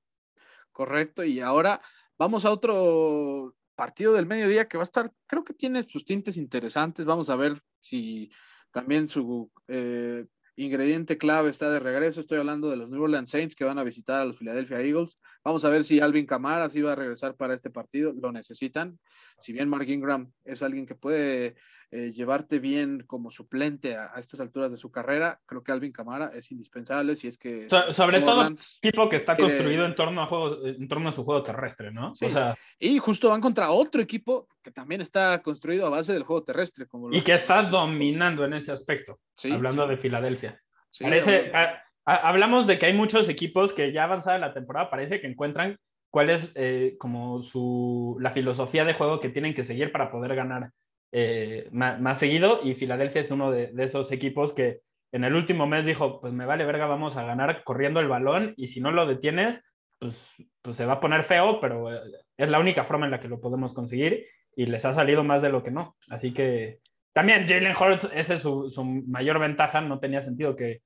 Correcto, 0.72 1.24
y 1.24 1.40
ahora 1.40 1.80
vamos 2.18 2.44
a 2.44 2.50
otro 2.50 3.54
partido 3.74 4.12
del 4.12 4.26
mediodía 4.26 4.68
que 4.68 4.76
va 4.76 4.82
a 4.82 4.90
estar, 4.90 5.12
creo 5.26 5.44
que 5.44 5.54
tiene 5.54 5.84
sus 5.84 6.04
tintes 6.04 6.36
interesantes, 6.36 7.06
vamos 7.06 7.30
a 7.30 7.36
ver 7.36 7.54
si 7.80 8.30
también 8.72 9.08
su 9.08 9.50
eh, 9.68 10.26
ingrediente 10.58 11.18
clave 11.18 11.50
está 11.50 11.70
de 11.70 11.78
regreso. 11.78 12.20
Estoy 12.20 12.38
hablando 12.38 12.68
de 12.68 12.76
los 12.76 12.90
New 12.90 13.02
Orleans 13.02 13.30
Saints 13.30 13.54
que 13.54 13.64
van 13.64 13.78
a 13.78 13.84
visitar 13.84 14.22
a 14.22 14.24
los 14.24 14.36
Philadelphia 14.36 14.80
Eagles. 14.80 15.18
Vamos 15.44 15.64
a 15.64 15.68
ver 15.68 15.84
si 15.84 16.00
Alvin 16.00 16.26
Kamara 16.26 16.68
sí 16.68 16.82
va 16.82 16.92
a 16.92 16.96
regresar 16.96 17.36
para 17.36 17.54
este 17.54 17.70
partido. 17.70 18.12
Lo 18.12 18.32
necesitan. 18.32 18.98
Si 19.40 19.52
bien 19.52 19.68
Mark 19.68 19.88
Ingram 19.88 20.32
es 20.44 20.62
alguien 20.62 20.84
que 20.84 20.96
puede 20.96 21.54
eh, 21.90 22.12
llevarte 22.12 22.58
bien 22.58 23.02
como 23.06 23.30
suplente 23.30 23.96
a, 23.96 24.10
a, 24.14 24.20
estas 24.20 24.40
alturas 24.40 24.70
de 24.70 24.76
su 24.76 24.90
carrera, 24.90 25.40
creo 25.46 25.64
que 25.64 25.72
Alvin 25.72 25.92
Kamara 25.92 26.30
es 26.34 26.52
indispensable. 26.52 27.16
Si 27.16 27.28
es 27.28 27.38
que. 27.38 27.66
So, 27.70 27.92
sobre 27.92 28.20
todo, 28.20 28.40
Orleans, 28.40 28.78
tipo 28.82 29.08
que 29.08 29.16
está 29.16 29.36
construido 29.36 29.86
en, 29.86 29.94
torno 29.94 30.20
a 30.20 30.26
juegos, 30.26 30.58
en 30.64 30.86
torno 30.86 31.08
a 31.08 31.12
su 31.12 31.24
juego 31.24 31.42
terrestre, 31.42 31.90
¿no? 31.90 32.14
Sí. 32.14 32.26
O 32.26 32.30
sea, 32.30 32.56
y 32.78 32.98
justo 32.98 33.30
van 33.30 33.40
contra 33.40 33.70
otro 33.70 34.02
equipo 34.02 34.48
que 34.62 34.70
también 34.70 35.00
está 35.00 35.40
construido 35.42 35.86
a 35.86 35.90
base 35.90 36.12
del 36.12 36.24
juego 36.24 36.44
terrestre. 36.44 36.86
Como 36.86 37.10
y 37.10 37.22
que 37.22 37.32
está 37.32 37.62
dominando 37.62 38.44
en 38.44 38.52
ese 38.52 38.70
aspecto. 38.70 39.20
Sí, 39.34 39.50
hablando 39.50 39.84
sí. 39.84 39.90
de 39.90 39.96
Filadelfia. 39.96 40.62
Parece, 41.00 41.50
a, 41.54 41.82
a, 42.04 42.14
hablamos 42.28 42.66
de 42.66 42.78
que 42.78 42.86
hay 42.86 42.92
muchos 42.92 43.30
equipos 43.30 43.72
que 43.72 43.92
ya 43.92 44.04
avanzada 44.04 44.38
la 44.38 44.52
temporada 44.52 44.90
parece 44.90 45.20
que 45.20 45.26
encuentran 45.26 45.78
cuál 46.10 46.30
es 46.30 46.50
eh, 46.54 46.96
como 46.98 47.42
su, 47.42 48.16
la 48.20 48.30
filosofía 48.30 48.84
de 48.84 48.94
juego 48.94 49.20
que 49.20 49.28
tienen 49.28 49.54
que 49.54 49.64
seguir 49.64 49.92
para 49.92 50.10
poder 50.10 50.34
ganar 50.34 50.70
eh, 51.12 51.68
más, 51.72 52.00
más, 52.00 52.18
seguido 52.18 52.60
y 52.62 52.74
Filadelfia 52.74 53.20
es 53.20 53.30
uno 53.30 53.50
de, 53.50 53.68
de, 53.68 53.84
esos 53.84 54.12
equipos 54.12 54.52
que 54.52 54.80
en 55.12 55.24
el 55.24 55.34
último 55.34 55.66
mes 55.66 55.86
dijo, 55.86 56.20
pues 56.20 56.32
me 56.32 56.44
vale 56.44 56.64
verga, 56.64 56.86
vamos 56.86 57.16
a 57.16 57.24
ganar 57.24 57.64
corriendo 57.64 58.00
el 58.00 58.08
balón 58.08 58.54
y 58.56 58.66
si 58.66 58.80
no 58.80 58.90
lo 58.90 59.06
detienes, 59.06 59.62
pues, 59.98 60.16
pues 60.62 60.76
se 60.76 60.86
va 60.86 60.94
a 60.94 61.00
poner 61.00 61.24
feo, 61.24 61.60
pero 61.60 61.92
eh, 61.92 62.00
es 62.36 62.48
la 62.48 62.58
única 62.58 62.84
forma 62.84 63.06
en 63.06 63.12
la 63.12 63.20
que 63.20 63.28
lo 63.28 63.40
podemos 63.40 63.74
conseguir 63.74 64.26
y 64.54 64.66
les 64.66 64.84
ha 64.84 64.94
salido 64.94 65.24
más 65.24 65.42
de 65.42 65.50
lo 65.50 65.62
que 65.62 65.70
no. 65.70 65.96
Así 66.10 66.32
que 66.32 66.80
también 67.12 67.46
Jalen 67.48 67.74
Hurts, 67.74 68.10
esa 68.14 68.34
es 68.34 68.42
su, 68.42 68.70
su, 68.70 68.84
mayor 68.84 69.38
ventaja, 69.38 69.80
no 69.80 69.98
tenía 69.98 70.22
sentido 70.22 70.54
que, 70.54 70.82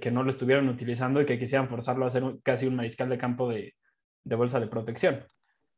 que 0.00 0.10
no 0.10 0.22
lo 0.22 0.30
estuvieran 0.30 0.68
utilizando 0.68 1.20
y 1.20 1.26
que 1.26 1.38
quisieran 1.38 1.68
forzarlo 1.68 2.06
a 2.06 2.10
ser 2.10 2.22
casi 2.42 2.66
un 2.66 2.76
mariscal 2.76 3.08
de 3.08 3.18
campo 3.18 3.48
de, 3.48 3.74
de, 4.24 4.36
bolsa 4.36 4.60
de 4.60 4.68
protección. 4.68 5.24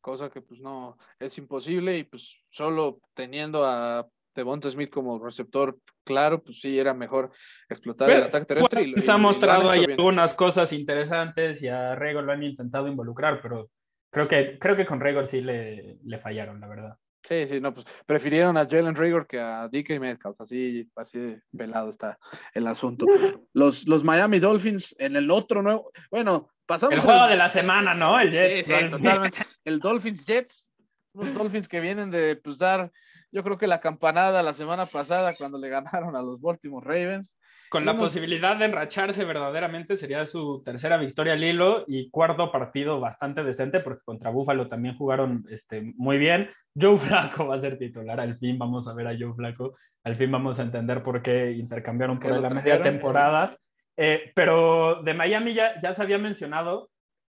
Cosa 0.01 0.31
que 0.31 0.41
pues 0.41 0.61
no, 0.61 0.97
es 1.19 1.37
imposible 1.39 1.99
y 1.99 2.05
pues 2.05 2.39
solo 2.51 3.01
teniendo 3.15 3.65
a 3.65 4.09
Devonta 4.35 4.71
Smith 4.71 4.91
como 4.91 5.19
receptor 5.19 5.77
claro, 6.05 6.43
pues 6.43 6.61
sí, 6.61 6.79
era 6.79 6.95
mejor 6.95 7.33
explotar 7.69 8.09
Pero, 8.09 8.21
el 8.21 8.29
ataque 8.29 8.47
terrestre. 8.47 8.81
Bueno, 8.81 8.95
y, 8.97 9.03
se 9.03 9.11
ha 9.11 9.19
mostrado 9.19 9.71
ahí 9.71 9.85
algunas 9.85 10.33
cosas 10.33 10.73
interesantes 10.73 11.63
y 11.63 11.69
a 11.69 11.95
Regor 11.95 12.25
lo 12.25 12.33
han 12.33 12.43
intentado 12.43 12.89
involucrar, 12.89 13.43
pero 13.43 13.71
creo 14.11 14.29
que, 14.29 14.59
creo 14.59 14.77
que 14.77 14.87
con 14.87 15.01
Regor 15.01 15.27
sí 15.27 15.41
le, 15.41 15.99
le 16.03 16.19
fallaron, 16.19 16.61
la 16.61 16.69
verdad. 16.69 16.97
Sí, 17.23 17.47
sí, 17.47 17.61
no, 17.61 17.75
pues 17.75 17.85
prefirieron 18.07 18.57
a 18.57 18.67
Jalen 18.67 18.95
Rigor 18.95 19.27
que 19.27 19.41
a 19.41 19.69
DK 19.69 19.99
Metcalf, 20.01 20.41
así, 20.41 20.89
así 20.97 21.37
pelado 21.57 21.91
está 21.91 22.19
el 22.55 22.67
asunto. 22.67 23.07
Los, 23.53 23.89
los 23.89 24.05
Miami 24.05 24.39
Dolphins 24.39 24.95
en 24.99 25.17
el 25.17 25.31
otro 25.31 25.63
nuevo, 25.63 25.91
bueno, 26.11 26.49
pasamos. 26.65 26.95
El 26.95 27.01
juego 27.01 27.23
al... 27.23 27.31
de 27.31 27.37
la 27.37 27.49
semana, 27.49 27.95
¿no? 27.95 28.21
El 28.21 28.31
Jets. 28.31 28.67
Sí, 28.67 28.73
sí, 28.73 28.91
totalmente. 28.91 29.39
El 29.65 29.81
Dolphins 29.81 30.25
Jets, 30.25 30.71
unos 31.13 31.35
Dolphins 31.35 31.67
que 31.67 31.81
vienen 31.81 32.11
de 32.11 32.37
pues, 32.37 32.59
dar, 32.59 32.93
yo 33.33 33.43
creo 33.43 33.59
que 33.59 33.67
la 33.67 33.81
campanada 33.81 34.43
la 34.43 34.55
semana 34.55 34.87
pasada 34.87 35.35
cuando 35.35 35.59
le 35.59 35.69
ganaron 35.69 36.15
a 36.15 36.23
los 36.23 36.41
Baltimore 36.41 36.87
Ravens. 36.87 37.37
Con 37.69 37.85
la 37.85 37.97
posibilidad 37.97 38.57
de 38.57 38.67
enracharse 38.67 39.25
verdaderamente, 39.25 39.97
sería 39.97 40.25
su 40.27 40.63
tercera 40.65 40.97
victoria 40.97 41.35
al 41.35 41.45
hilo 41.45 41.85
y 41.87 42.11
cuarto 42.11 42.51
partido 42.51 43.01
bastante 43.01 43.45
decente, 43.45 43.81
porque 43.81 44.05
contra 44.05 44.31
Búfalo 44.31 44.69
también 44.69 44.97
jugaron 44.97 45.45
este, 45.51 45.93
muy 45.97 46.19
bien. 46.19 46.51
Joe 46.75 46.99
Flaco 46.99 47.47
va 47.47 47.57
a 47.57 47.61
ser 47.61 47.79
titular, 47.79 48.21
al 48.21 48.37
fin 48.39 48.59
vamos 48.59 48.89
a 48.89 48.95
ver 48.95 49.09
a 49.09 49.17
Joe 49.19 49.35
Flaco, 49.35 49.77
al 50.05 50.17
fin 50.17 50.31
vamos 50.31 50.59
a 50.59 50.63
entender 50.63 51.03
por 51.03 51.23
qué 51.23 51.53
intercambiaron 51.53 52.19
por 52.19 52.41
la 52.41 52.51
media 52.51 52.83
temporada. 52.83 53.57
Eh, 53.97 54.33
pero 54.35 55.03
de 55.03 55.15
Miami 55.15 55.55
ya, 55.55 55.79
ya 55.81 55.93
se 55.93 56.03
había 56.03 56.19
mencionado, 56.19 56.91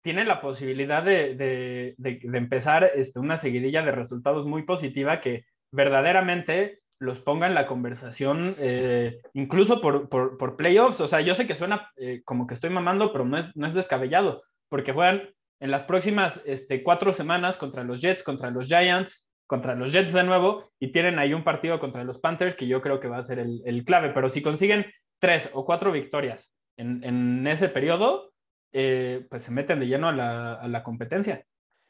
tiene 0.01 0.25
la 0.25 0.41
posibilidad 0.41 1.03
de, 1.03 1.35
de, 1.35 1.95
de, 1.97 2.19
de 2.21 2.37
empezar 2.37 2.89
este, 2.95 3.19
una 3.19 3.37
seguidilla 3.37 3.83
de 3.83 3.91
resultados 3.91 4.45
muy 4.45 4.63
positiva 4.63 5.21
que 5.21 5.45
verdaderamente 5.71 6.78
los 6.99 7.19
ponga 7.21 7.47
en 7.47 7.55
la 7.55 7.65
conversación, 7.65 8.55
eh, 8.59 9.21
incluso 9.33 9.81
por, 9.81 10.09
por, 10.09 10.37
por, 10.37 10.57
playoffs. 10.57 10.99
O 11.01 11.07
sea, 11.07 11.21
yo 11.21 11.33
sé 11.33 11.47
que 11.47 11.55
suena 11.55 11.89
eh, 11.97 12.21
como 12.25 12.45
que 12.45 12.53
estoy 12.53 12.69
mamando, 12.69 13.11
pero 13.11 13.25
no 13.25 13.37
es, 13.37 13.45
no 13.55 13.67
es 13.67 13.73
descabellado, 13.73 14.43
porque 14.67 14.91
juegan 14.91 15.29
en 15.61 15.71
las 15.71 15.83
próximas 15.83 16.41
este, 16.45 16.83
cuatro 16.83 17.13
semanas 17.13 17.57
contra 17.57 17.83
los 17.83 18.01
Jets, 18.01 18.23
contra 18.23 18.51
los 18.51 18.67
Giants, 18.67 19.31
contra 19.47 19.75
los 19.75 19.91
Jets 19.91 20.13
de 20.13 20.23
nuevo, 20.23 20.69
y 20.79 20.91
tienen 20.91 21.19
ahí 21.19 21.33
un 21.33 21.43
partido 21.43 21.79
contra 21.79 22.03
los 22.03 22.19
Panthers 22.19 22.55
que 22.55 22.67
yo 22.67 22.81
creo 22.81 22.99
que 22.99 23.07
va 23.07 23.17
a 23.17 23.23
ser 23.23 23.39
el, 23.39 23.61
el 23.65 23.83
clave. 23.85 24.11
Pero 24.13 24.29
si 24.29 24.41
consiguen 24.41 24.85
tres 25.19 25.49
o 25.53 25.65
cuatro 25.65 25.91
victorias 25.91 26.53
en, 26.77 27.03
en 27.03 27.47
ese 27.47 27.69
periodo, 27.69 28.31
eh, 28.71 29.25
pues 29.29 29.43
se 29.43 29.51
meten 29.51 29.79
de 29.79 29.87
lleno 29.87 30.09
a 30.09 30.13
la, 30.13 30.53
a 30.53 30.67
la 30.67 30.83
competencia. 30.83 31.45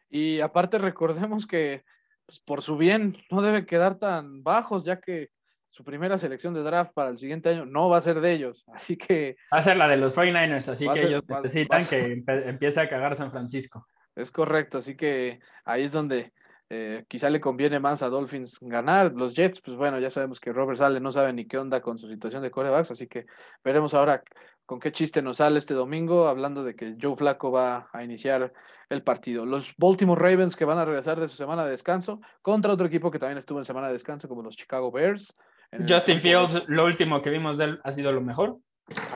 Y 0.10 0.40
aparte 0.40 0.78
recordemos 0.78 1.46
que 1.46 1.84
pues, 2.30 2.40
por 2.42 2.62
su 2.62 2.78
bien, 2.78 3.18
no 3.32 3.42
deben 3.42 3.66
quedar 3.66 3.98
tan 3.98 4.44
bajos, 4.44 4.86
ya 4.86 5.00
que 5.00 5.32
su 5.72 5.84
primera 5.84 6.20
selección 6.20 6.54
de 6.54 6.62
draft 6.62 6.94
para 6.94 7.10
el 7.10 7.18
siguiente 7.18 7.50
año 7.50 7.66
no 7.66 7.90
va 7.90 7.98
a 7.98 8.02
ser 8.02 8.22
de 8.22 8.32
ellos. 8.32 8.64
Así 8.72 8.98
que. 8.98 9.36
Va 9.52 9.58
a 9.58 9.64
ser 9.64 9.78
la 9.78 9.88
de 9.88 9.98
los 9.98 10.16
49ers, 10.16 10.68
así 10.68 10.88
que 10.88 11.08
ellos 11.08 11.24
necesitan 11.28 11.84
que 11.88 12.24
empiece 12.48 12.82
a 12.82 12.88
cagar 12.88 13.16
San 13.16 13.32
Francisco. 13.32 13.88
Es 14.16 14.30
correcto, 14.30 14.78
así 14.78 14.96
que 14.96 15.40
ahí 15.66 15.86
es 15.86 15.92
donde 15.92 16.32
eh, 16.70 17.04
quizá 17.08 17.32
le 17.32 17.42
conviene 17.42 17.80
más 17.80 18.04
a 18.04 18.10
Dolphins 18.10 18.60
ganar. 18.62 19.12
Los 19.14 19.34
Jets, 19.34 19.60
pues 19.62 19.76
bueno, 19.76 19.98
ya 19.98 20.12
sabemos 20.12 20.40
que 20.40 20.54
Robert 20.54 20.78
Sale 20.78 21.00
no 21.00 21.12
sabe 21.12 21.34
ni 21.34 21.48
qué 21.48 21.58
onda 21.58 21.82
con 21.82 21.98
su 21.98 22.08
situación 22.08 22.44
de 22.44 22.52
corebacks, 22.52 22.92
así 22.92 23.08
que 23.08 23.26
veremos 23.64 23.96
ahora 23.96 24.22
con 24.70 24.80
qué 24.80 24.92
chiste 24.92 25.24
nos 25.24 25.38
sale 25.38 25.58
este 25.58 25.74
domingo, 25.74 26.28
hablando 26.28 26.64
de 26.64 26.76
que 26.76 26.96
Joe 27.02 27.16
Flaco 27.16 27.52
va 27.52 27.90
a 27.92 28.04
iniciar 28.04 28.54
el 28.88 29.02
partido. 29.02 29.44
Los 29.44 29.74
Baltimore 29.76 30.22
Ravens 30.22 30.56
que 30.56 30.64
van 30.64 30.78
a 30.78 30.86
regresar 30.86 31.20
de 31.20 31.28
su 31.28 31.36
semana 31.36 31.66
de 31.66 31.72
descanso 31.72 32.22
contra 32.44 32.72
otro 32.72 32.86
equipo 32.86 33.10
que 33.10 33.18
también 33.18 33.40
estuvo 33.40 33.58
en 33.58 33.66
semana 33.66 33.88
de 33.88 33.94
descanso, 33.94 34.30
como 34.30 34.44
los 34.44 34.56
Chicago 34.56 34.92
Bears. 34.92 35.36
Justin 35.72 36.20
Fields, 36.20 36.66
lo 36.68 36.86
último 36.86 37.20
que 37.20 37.32
vimos 37.32 37.58
de 37.58 37.64
él 37.64 37.82
ha 37.84 37.92
sido 37.92 38.12
lo 38.12 38.22
mejor. 38.22 38.60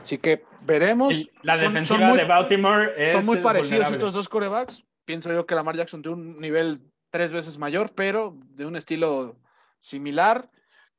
Así 0.02 0.18
que 0.18 0.44
veremos. 0.62 1.14
Y 1.14 1.30
la 1.44 1.56
defensiva 1.56 2.00
son 2.00 2.10
muy, 2.10 2.18
de 2.18 2.24
Baltimore 2.24 2.92
es, 2.98 3.14
Son 3.14 3.24
muy 3.24 3.38
parecidos 3.38 3.92
estos 3.92 4.14
dos 4.14 4.28
corebacks. 4.28 4.84
Pienso 5.06 5.32
yo 5.32 5.46
que 5.46 5.54
Lamar 5.54 5.76
Jackson 5.76 6.02
de 6.02 6.10
un 6.10 6.40
nivel 6.40 6.82
tres 7.12 7.32
veces 7.32 7.60
mayor, 7.60 7.92
pero 7.94 8.36
de 8.56 8.66
un 8.66 8.76
estilo 8.76 9.38
similar. 9.78 10.50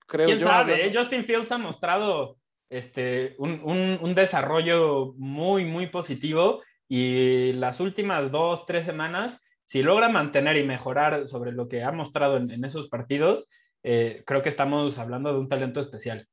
Creo 0.06 0.26
¿Quién 0.26 0.38
yo, 0.38 0.46
sabe? 0.46 0.74
Hablando... 0.74 1.00
Justin 1.00 1.24
Fields 1.24 1.50
ha 1.50 1.58
mostrado 1.58 2.38
este, 2.76 3.34
un, 3.38 3.60
un, 3.64 3.98
un, 4.00 4.14
desarrollo 4.14 5.14
muy, 5.16 5.64
muy 5.64 5.86
positivo 5.86 6.62
y 6.88 7.52
las 7.54 7.80
últimas 7.80 8.30
dos, 8.30 8.66
tres 8.66 8.84
semanas, 8.86 9.42
si 9.66 9.82
logra 9.82 10.08
mantener 10.08 10.56
y 10.56 10.64
mejorar 10.64 11.28
sobre 11.28 11.52
lo 11.52 11.68
que 11.68 11.82
ha 11.82 11.92
mostrado 11.92 12.36
en, 12.36 12.50
en 12.50 12.64
esos 12.64 12.88
partidos, 12.88 13.46
eh, 13.82 14.22
creo 14.26 14.42
que 14.42 14.48
estamos 14.48 14.98
hablando 14.98 15.32
de 15.32 15.38
un 15.38 15.48
talento 15.48 15.80
especial. 15.80 16.26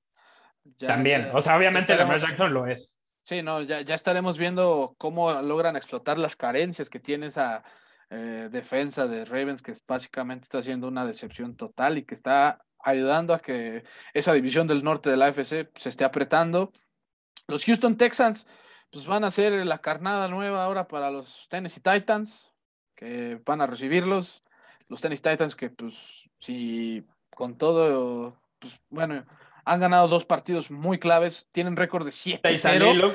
Ya, 0.80 0.88
También, 0.88 1.26
ya, 1.26 1.38
o 1.38 1.42
sea, 1.42 1.58
obviamente 1.58 1.96
Lamar 1.96 2.20
Jackson 2.20 2.54
lo 2.54 2.66
es. 2.66 2.96
Sí, 3.24 3.44
no, 3.44 3.62
ya, 3.62 3.82
ya, 3.82 3.94
estaremos 3.94 4.38
viendo 4.38 4.96
cómo 4.98 5.32
logran 5.42 5.76
explotar 5.76 6.18
las 6.18 6.36
carencias 6.36 6.90
que 6.90 7.00
tiene 7.00 7.28
esa 7.28 7.64
eh, 8.10 8.50
defensa 8.52 9.08
de 9.08 9.26
Ravens, 9.26 9.62
que 9.62 9.72
es, 9.72 9.82
básicamente 9.86 10.44
está 10.44 10.60
haciendo 10.60 10.88
una 10.88 11.06
decepción 11.06 11.56
total 11.56 11.98
y 11.98 12.06
que 12.06 12.16
está 12.16 12.64
ayudando 12.84 13.34
a 13.34 13.40
que 13.40 13.84
esa 14.14 14.34
división 14.34 14.68
del 14.68 14.84
norte 14.84 15.10
de 15.10 15.18
la 15.18 15.28
AFC 15.28 15.70
se 15.76 15.90
esté 15.90 16.04
apretando. 16.04 16.72
Los 17.48 17.66
Houston 17.66 17.98
Texans 17.98 18.48
pues 18.92 19.06
van 19.06 19.24
a 19.24 19.28
hacer 19.28 19.66
la 19.66 19.80
carnada 19.80 20.28
nueva 20.28 20.66
ahora 20.66 20.88
para 20.88 21.10
los 21.10 21.48
Tennessee 21.50 21.82
Titans, 21.82 22.52
que 22.96 23.42
van 23.46 23.62
a 23.62 23.68
recibirlos. 23.68 24.44
Los 24.88 25.02
Tennessee 25.02 25.32
Titans 25.32 25.56
que 25.56 25.70
pues 25.70 26.30
si 26.40 27.06
con 27.34 27.58
todo, 27.58 28.42
pues 28.60 28.80
bueno, 28.90 29.26
han 29.66 29.80
ganado 29.80 30.08
dos 30.08 30.26
partidos 30.26 30.72
muy 30.72 31.00
claves, 31.00 31.48
tienen 31.52 31.76
récord 31.76 32.06
de 32.06 32.12
7-0. 32.12 33.14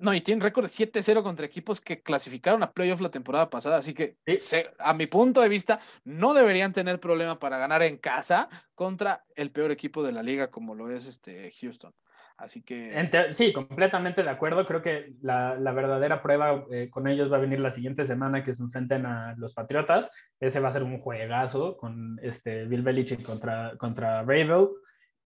No, 0.00 0.14
y 0.14 0.20
tienen 0.20 0.42
récord 0.42 0.66
de 0.66 0.70
7-0 0.70 1.22
contra 1.22 1.46
equipos 1.46 1.80
que 1.80 2.02
clasificaron 2.02 2.62
a 2.62 2.72
playoff 2.72 3.00
la 3.00 3.10
temporada 3.10 3.50
pasada, 3.50 3.78
así 3.78 3.94
que 3.94 4.16
¿Sí? 4.26 4.38
se, 4.38 4.70
a 4.78 4.94
mi 4.94 5.06
punto 5.06 5.40
de 5.40 5.48
vista 5.48 5.80
no 6.04 6.34
deberían 6.34 6.72
tener 6.72 7.00
problema 7.00 7.38
para 7.38 7.58
ganar 7.58 7.82
en 7.82 7.96
casa 7.96 8.48
contra 8.74 9.24
el 9.34 9.50
peor 9.50 9.70
equipo 9.70 10.02
de 10.02 10.12
la 10.12 10.22
liga 10.22 10.50
como 10.50 10.74
lo 10.74 10.90
es 10.90 11.06
este 11.06 11.52
Houston. 11.60 11.92
Así 12.38 12.62
que... 12.62 12.94
Sí, 13.32 13.52
completamente 13.52 14.22
de 14.22 14.30
acuerdo. 14.30 14.64
Creo 14.64 14.80
que 14.80 15.12
la, 15.22 15.56
la 15.56 15.72
verdadera 15.72 16.22
prueba 16.22 16.64
eh, 16.70 16.88
con 16.88 17.08
ellos 17.08 17.30
va 17.32 17.36
a 17.36 17.40
venir 17.40 17.58
la 17.58 17.72
siguiente 17.72 18.04
semana 18.04 18.44
que 18.44 18.54
se 18.54 18.62
enfrenten 18.62 19.06
a 19.06 19.34
los 19.36 19.54
Patriotas. 19.54 20.12
Ese 20.38 20.60
va 20.60 20.68
a 20.68 20.72
ser 20.72 20.84
un 20.84 20.98
juegazo 20.98 21.76
con 21.76 22.16
este 22.22 22.64
Bill 22.66 22.82
Belichick 22.82 23.24
contra, 23.24 23.72
contra 23.76 24.22
Ravel. 24.22 24.68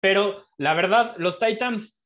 Pero 0.02 0.34
la 0.58 0.74
verdad, 0.74 1.14
los 1.16 1.38
Titans 1.38 1.96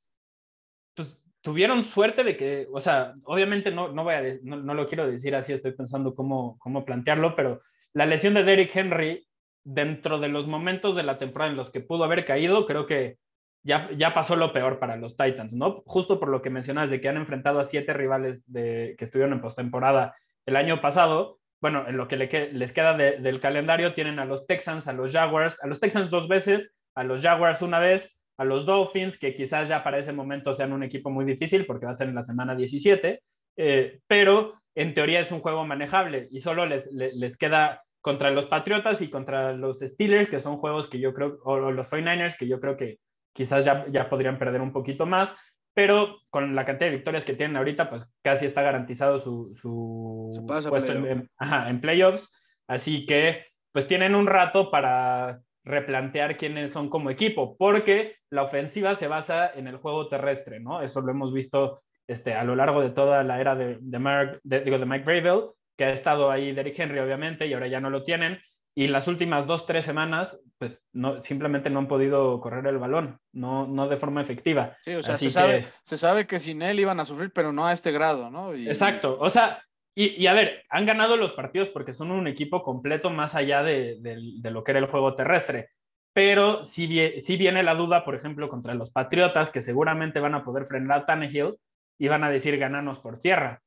pues, 0.94 1.18
tuvieron 1.40 1.82
suerte 1.82 2.24
de 2.24 2.36
que, 2.36 2.68
o 2.70 2.80
sea, 2.80 3.14
obviamente 3.24 3.70
no, 3.70 3.88
no, 3.88 4.04
voy 4.04 4.12
a, 4.12 4.22
no, 4.42 4.58
no, 4.58 4.74
lo 4.74 4.86
quiero 4.86 5.10
decir 5.10 5.34
así, 5.34 5.54
estoy 5.54 5.72
pensando 5.72 6.14
cómo, 6.14 6.58
cómo 6.58 6.84
plantearlo, 6.84 7.34
pero 7.34 7.60
la 7.94 8.04
lesión 8.04 8.34
de 8.34 8.44
Derrick 8.44 8.76
Henry, 8.76 9.26
dentro 9.64 10.18
de 10.18 10.28
los 10.28 10.46
momentos 10.46 10.94
de 10.94 11.04
la 11.04 11.16
temporada 11.16 11.50
en 11.50 11.56
los 11.56 11.70
que 11.70 11.80
pudo 11.80 12.04
haber 12.04 12.26
caído, 12.26 12.66
creo 12.66 12.86
que 12.86 13.16
ya, 13.62 13.88
ya 13.96 14.12
pasó 14.12 14.36
lo 14.36 14.52
peor 14.52 14.78
para 14.78 14.96
los 14.96 15.16
Titans, 15.16 15.54
¿no? 15.54 15.82
Justo 15.86 16.20
por 16.20 16.28
lo 16.28 16.42
que 16.42 16.50
mencionas 16.50 16.90
de 16.90 17.00
que 17.00 17.08
han 17.08 17.16
enfrentado 17.16 17.60
a 17.60 17.64
siete 17.64 17.94
rivales 17.94 18.44
de, 18.52 18.94
que 18.98 19.06
estuvieron 19.06 19.32
en 19.32 19.40
postemporada 19.40 20.14
el 20.44 20.56
año 20.56 20.82
pasado. 20.82 21.38
Bueno, 21.62 21.88
en 21.88 21.96
lo 21.96 22.08
que 22.08 22.18
le, 22.18 22.52
les 22.52 22.74
queda 22.74 22.94
de, 22.94 23.16
del 23.16 23.40
calendario 23.40 23.94
tienen 23.94 24.18
a 24.18 24.26
los 24.26 24.46
Texans, 24.46 24.86
a 24.86 24.92
los 24.92 25.12
Jaguars, 25.12 25.58
a 25.62 25.66
los 25.66 25.80
Texans 25.80 26.10
dos 26.10 26.28
veces, 26.28 26.75
a 26.96 27.04
los 27.04 27.20
Jaguars 27.20 27.62
una 27.62 27.78
vez, 27.78 28.18
a 28.38 28.44
los 28.44 28.66
Dolphins, 28.66 29.18
que 29.18 29.32
quizás 29.32 29.68
ya 29.68 29.84
para 29.84 29.98
ese 29.98 30.12
momento 30.12 30.52
sean 30.52 30.72
un 30.72 30.82
equipo 30.82 31.10
muy 31.10 31.24
difícil 31.24 31.66
porque 31.66 31.86
va 31.86 31.92
a 31.92 31.94
ser 31.94 32.08
en 32.08 32.14
la 32.14 32.24
semana 32.24 32.56
17, 32.56 33.22
eh, 33.58 34.00
pero 34.06 34.54
en 34.74 34.94
teoría 34.94 35.20
es 35.20 35.30
un 35.30 35.40
juego 35.40 35.64
manejable 35.64 36.28
y 36.30 36.40
solo 36.40 36.66
les, 36.66 36.86
les, 36.92 37.14
les, 37.14 37.38
queda 37.38 37.82
contra 38.00 38.30
los 38.30 38.46
Patriotas 38.46 39.00
y 39.02 39.08
contra 39.08 39.52
los 39.52 39.80
Steelers, 39.80 40.28
que 40.28 40.40
son 40.40 40.58
juegos 40.58 40.88
que 40.88 40.98
yo 40.98 41.14
creo, 41.14 41.38
o 41.44 41.70
los 41.70 41.90
49ers, 41.90 42.36
que 42.36 42.48
yo 42.48 42.60
creo 42.60 42.76
que 42.76 42.98
quizás 43.32 43.64
ya, 43.64 43.86
ya 43.90 44.08
podrían 44.08 44.38
perder 44.38 44.60
un 44.60 44.72
poquito 44.72 45.06
más, 45.06 45.36
pero 45.74 46.20
con 46.30 46.54
la 46.54 46.64
cantidad 46.64 46.90
de 46.90 46.96
victorias 46.96 47.24
que 47.24 47.34
tienen 47.34 47.56
ahorita, 47.56 47.90
pues 47.90 48.14
casi 48.22 48.46
está 48.46 48.62
garantizado 48.62 49.18
su, 49.18 49.50
su, 49.54 50.30
su 50.34 50.46
puesto 50.46 50.70
playoff. 50.70 50.90
en, 50.90 51.06
en, 51.06 51.30
ajá, 51.36 51.68
en 51.68 51.80
playoffs, 51.80 52.32
así 52.66 53.04
que 53.04 53.44
pues 53.72 53.86
tienen 53.86 54.14
un 54.14 54.26
rato 54.26 54.70
para 54.70 55.40
replantear 55.66 56.36
quiénes 56.36 56.72
son 56.72 56.88
como 56.88 57.10
equipo, 57.10 57.56
porque 57.58 58.16
la 58.30 58.44
ofensiva 58.44 58.94
se 58.94 59.08
basa 59.08 59.50
en 59.52 59.66
el 59.66 59.76
juego 59.76 60.08
terrestre, 60.08 60.60
¿no? 60.60 60.80
Eso 60.80 61.00
lo 61.00 61.10
hemos 61.10 61.34
visto 61.34 61.82
este, 62.06 62.34
a 62.34 62.44
lo 62.44 62.54
largo 62.54 62.80
de 62.80 62.90
toda 62.90 63.22
la 63.24 63.40
era 63.40 63.56
de, 63.56 63.78
de, 63.80 63.98
Mark, 63.98 64.40
de, 64.44 64.60
digo, 64.60 64.78
de 64.78 64.86
Mike 64.86 65.04
Bravel, 65.04 65.50
que 65.76 65.84
ha 65.84 65.92
estado 65.92 66.30
ahí 66.30 66.52
Derrick 66.52 66.78
Henry, 66.78 67.00
obviamente, 67.00 67.46
y 67.46 67.52
ahora 67.52 67.66
ya 67.66 67.80
no 67.80 67.90
lo 67.90 68.04
tienen. 68.04 68.40
Y 68.78 68.88
las 68.88 69.08
últimas 69.08 69.46
dos, 69.46 69.66
tres 69.66 69.84
semanas, 69.84 70.40
pues 70.58 70.78
no, 70.92 71.22
simplemente 71.22 71.68
no 71.68 71.80
han 71.80 71.88
podido 71.88 72.40
correr 72.40 72.66
el 72.66 72.78
balón, 72.78 73.18
no, 73.32 73.66
no 73.66 73.88
de 73.88 73.96
forma 73.96 74.20
efectiva. 74.20 74.76
Sí, 74.84 74.94
o 74.94 75.02
sea, 75.02 75.16
se, 75.16 75.26
que... 75.26 75.30
sabe, 75.30 75.66
se 75.82 75.96
sabe 75.96 76.26
que 76.26 76.38
sin 76.38 76.62
él 76.62 76.78
iban 76.78 77.00
a 77.00 77.06
sufrir, 77.06 77.32
pero 77.34 77.52
no 77.52 77.66
a 77.66 77.72
este 77.72 77.90
grado, 77.90 78.30
¿no? 78.30 78.54
Y... 78.54 78.68
Exacto, 78.68 79.16
o 79.18 79.30
sea, 79.30 79.62
y, 79.98 80.22
y, 80.22 80.26
a 80.26 80.34
ver, 80.34 80.62
han 80.68 80.84
ganado 80.84 81.16
los 81.16 81.32
partidos 81.32 81.70
porque 81.70 81.94
son 81.94 82.10
un 82.10 82.26
equipo 82.26 82.62
completo 82.62 83.08
más 83.08 83.34
allá 83.34 83.62
de, 83.62 83.96
de, 84.00 84.34
de 84.36 84.50
lo 84.50 84.62
que 84.62 84.72
era 84.72 84.80
el 84.80 84.86
juego 84.86 85.16
terrestre. 85.16 85.70
Pero 86.12 86.64
si 86.64 86.86
sí, 86.86 87.20
sí, 87.22 87.36
viene 87.38 87.62
la 87.62 87.74
duda, 87.74 88.04
por 88.04 88.14
ejemplo, 88.14 88.50
contra 88.50 88.74
los 88.74 88.90
Patriotas, 88.90 89.50
que 89.50 89.62
seguramente 89.62 90.20
van 90.20 90.34
a 90.34 90.44
poder 90.44 90.66
frenar 90.66 91.00
a 91.00 91.06
Tannehill 91.06 91.56
y 91.98 92.08
van 92.08 92.24
a 92.24 92.30
decir 92.30 92.58
gananos 92.58 93.00
por 93.00 93.20
tierra. 93.20 93.62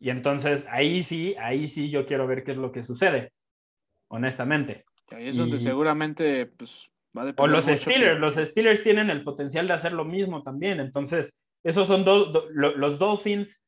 Y 0.00 0.10
entonces 0.10 0.66
ahí 0.68 1.04
sí, 1.04 1.36
ahí 1.38 1.68
sí 1.68 1.90
yo 1.90 2.06
quiero 2.06 2.26
ver 2.26 2.42
qué 2.42 2.52
es 2.52 2.56
lo 2.56 2.72
que 2.72 2.82
sucede, 2.82 3.32
honestamente. 4.08 4.84
Ahí 5.10 5.28
es 5.28 5.36
donde 5.36 5.60
seguramente 5.60 6.46
pues, 6.46 6.90
va 7.16 7.22
a 7.22 7.26
depender. 7.26 7.50
O 7.50 7.52
los 7.52 7.66
Steelers, 7.66 8.18
los 8.18 8.34
Steelers 8.34 8.82
tienen 8.82 9.10
el 9.10 9.22
potencial 9.22 9.68
de 9.68 9.74
hacer 9.74 9.92
lo 9.92 10.04
mismo 10.04 10.42
también. 10.42 10.80
Entonces, 10.80 11.40
esos 11.62 11.86
son 11.86 12.04
do, 12.04 12.26
do, 12.26 12.48
los 12.50 12.98
Dolphins, 12.98 13.64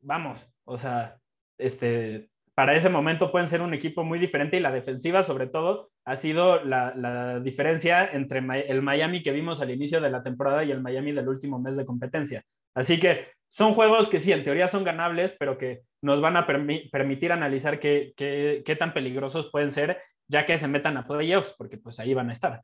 vamos, 0.00 0.44
o 0.64 0.78
sea, 0.78 1.16
este, 1.58 2.30
para 2.58 2.74
ese 2.74 2.88
momento 2.88 3.30
pueden 3.30 3.48
ser 3.48 3.60
un 3.62 3.72
equipo 3.72 4.02
muy 4.02 4.18
diferente 4.18 4.56
y 4.56 4.60
la 4.60 4.72
defensiva, 4.72 5.22
sobre 5.22 5.46
todo, 5.46 5.90
ha 6.04 6.16
sido 6.16 6.64
la, 6.64 7.38
diferencia 7.38 8.04
entre 8.04 8.40
el 8.66 8.82
Miami 8.82 9.22
que 9.22 9.30
vimos 9.30 9.60
al 9.60 9.70
inicio 9.70 10.00
de 10.00 10.10
la 10.10 10.24
temporada 10.24 10.64
y 10.64 10.72
el 10.72 10.80
Miami 10.80 11.12
del 11.12 11.28
último 11.28 11.60
mes 11.60 11.76
de 11.76 11.86
competencia. 11.86 12.42
Así 12.74 12.98
que 12.98 13.28
son 13.48 13.74
juegos 13.74 14.08
que 14.08 14.18
sí, 14.18 14.32
en 14.32 14.42
teoría 14.42 14.66
son 14.66 14.82
ganables, 14.82 15.36
pero 15.38 15.56
que 15.56 15.82
nos 16.02 16.20
van 16.20 16.36
a 16.36 16.46
permitir 16.46 17.30
analizar 17.30 17.78
qué, 17.78 18.12
qué, 18.16 18.76
tan 18.76 18.92
peligrosos 18.92 19.50
pueden 19.52 19.70
ser 19.70 20.02
ya 20.26 20.44
que 20.44 20.58
se 20.58 20.66
metan 20.66 20.96
a 20.96 21.06
playoffs, 21.06 21.54
porque 21.56 21.78
pues 21.78 22.00
ahí 22.00 22.12
van 22.12 22.30
a 22.30 22.32
estar. 22.32 22.62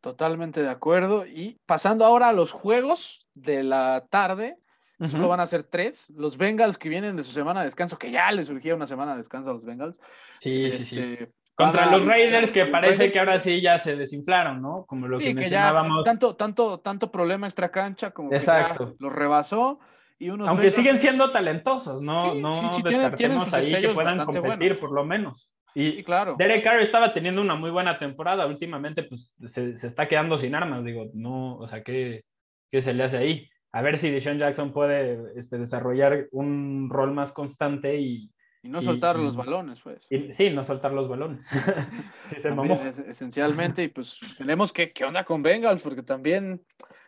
Totalmente 0.00 0.62
de 0.62 0.70
acuerdo. 0.70 1.26
Y 1.26 1.58
pasando 1.66 2.04
ahora 2.04 2.28
a 2.28 2.32
los 2.32 2.52
juegos 2.52 3.28
de 3.34 3.64
la 3.64 4.06
tarde, 4.08 4.56
solo 5.04 5.28
van 5.28 5.40
a 5.40 5.46
ser 5.46 5.64
tres. 5.64 6.08
Los 6.10 6.36
Bengals 6.36 6.78
que 6.78 6.88
vienen 6.88 7.16
de 7.16 7.24
su 7.24 7.32
semana 7.32 7.60
de 7.60 7.66
descanso, 7.66 7.98
que 7.98 8.10
ya 8.10 8.30
les 8.32 8.46
surgía 8.46 8.74
una 8.74 8.86
semana 8.86 9.12
de 9.12 9.18
descanso 9.18 9.50
a 9.50 9.54
los 9.54 9.64
Bengals. 9.64 10.00
Sí, 10.38 10.70
sí, 10.72 10.84
sí 10.84 10.98
este, 10.98 11.32
contra 11.54 11.90
los 11.90 12.06
Raiders, 12.06 12.52
que 12.52 12.66
parece 12.66 13.10
que 13.10 13.18
ahora 13.18 13.40
sí 13.40 13.60
ya 13.60 13.78
se 13.78 13.96
desinflaron, 13.96 14.60
¿no? 14.60 14.84
Como 14.86 15.08
lo 15.08 15.18
que, 15.18 15.32
mencionábamos. 15.34 16.04
tanto, 16.04 16.36
tanto, 16.36 16.80
tanto 16.80 17.10
problema 17.10 17.46
extra 17.46 17.70
cancha 17.70 18.10
como 18.10 18.30
que 18.30 18.40
ya 18.40 18.76
los 18.98 19.12
rebasó. 19.12 19.80
Y 20.18 20.30
unos 20.30 20.48
Aunque 20.48 20.70
siguen 20.70 20.98
siendo 20.98 21.30
talentosos, 21.30 22.00
no, 22.00 22.34
no 22.34 22.78
descartemos 22.82 23.52
ahí 23.52 23.70
que 23.80 23.90
puedan 23.90 24.24
competir 24.24 24.78
por 24.78 24.92
lo 24.92 25.04
menos. 25.04 25.50
Y 25.74 26.02
claro. 26.04 26.36
Derek 26.38 26.64
Carr 26.64 26.80
estaba 26.80 27.12
teniendo 27.12 27.42
una 27.42 27.54
muy 27.54 27.70
buena 27.70 27.98
temporada. 27.98 28.46
Últimamente, 28.46 29.02
pues 29.02 29.34
se, 29.44 29.76
se, 29.76 29.86
está 29.86 30.08
quedando 30.08 30.38
sin 30.38 30.54
armas. 30.54 30.82
Digo, 30.82 31.10
no, 31.12 31.58
o 31.58 31.66
sea, 31.66 31.82
¿qué, 31.82 32.24
¿qué, 32.70 32.80
se 32.80 32.94
le 32.94 33.04
hace 33.04 33.18
ahí? 33.18 33.50
A 33.76 33.82
ver 33.82 33.98
si 33.98 34.10
Deshaun 34.10 34.38
Jackson 34.38 34.72
puede 34.72 35.32
este, 35.36 35.58
desarrollar 35.58 36.28
un 36.32 36.88
rol 36.88 37.12
más 37.12 37.32
constante 37.32 38.00
y, 38.00 38.32
y 38.62 38.70
no 38.70 38.80
soltar 38.80 39.18
los 39.18 39.36
balones, 39.36 39.82
pues. 39.82 40.06
sí, 40.34 40.48
no 40.48 40.64
soltar 40.64 40.94
los 40.94 41.10
balones. 41.10 41.44
sí, 42.26 42.36
se 42.40 43.10
esencialmente, 43.10 43.82
y 43.82 43.88
pues 43.88 44.18
tenemos 44.38 44.72
que, 44.72 44.92
¿qué 44.92 45.04
onda 45.04 45.24
con 45.26 45.42
Bengals? 45.42 45.82
Porque 45.82 46.02
también 46.02 46.64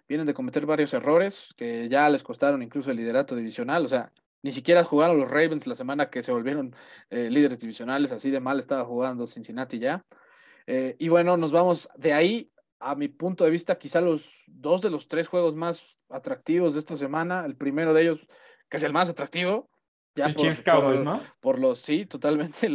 vienen 0.06 0.26
de 0.26 0.34
cometer 0.34 0.66
varios 0.66 0.92
errores 0.92 1.54
que 1.56 1.88
ya 1.88 2.06
les 2.10 2.22
costaron 2.22 2.62
incluso 2.62 2.90
el 2.90 2.98
liderato 2.98 3.34
divisional. 3.34 3.86
O 3.86 3.88
sea, 3.88 4.12
ni 4.42 4.52
siquiera 4.52 4.84
jugaron 4.84 5.16
los 5.16 5.30
Ravens 5.30 5.66
la 5.66 5.74
semana 5.74 6.10
que 6.10 6.22
se 6.22 6.32
volvieron 6.32 6.76
eh, 7.08 7.30
líderes 7.30 7.60
divisionales, 7.60 8.12
así 8.12 8.30
de 8.30 8.40
mal 8.40 8.58
estaba 8.58 8.84
jugando 8.84 9.26
Cincinnati 9.26 9.78
ya. 9.78 10.04
Eh, 10.66 10.96
y 10.98 11.08
bueno, 11.08 11.38
nos 11.38 11.50
vamos 11.50 11.88
de 11.96 12.12
ahí, 12.12 12.50
a 12.80 12.94
mi 12.94 13.08
punto 13.08 13.44
de 13.44 13.50
vista, 13.50 13.78
quizá 13.78 14.00
los 14.00 14.44
dos 14.46 14.80
de 14.80 14.90
los 14.90 15.08
tres 15.08 15.28
juegos 15.28 15.54
más 15.54 15.82
atractivos 16.08 16.74
de 16.74 16.80
esta 16.80 16.96
semana. 16.96 17.44
El 17.44 17.56
primero 17.56 17.92
de 17.92 18.02
ellos, 18.02 18.20
que 18.68 18.76
es 18.76 18.82
el 18.82 18.92
más 18.92 19.08
atractivo, 19.08 19.68
ya 20.14 20.28
por, 20.30 20.64
Cowboys, 20.64 21.00
¿no? 21.00 21.22
Por 21.40 21.58
los, 21.60 21.80
sí, 21.80 22.06
totalmente, 22.06 22.68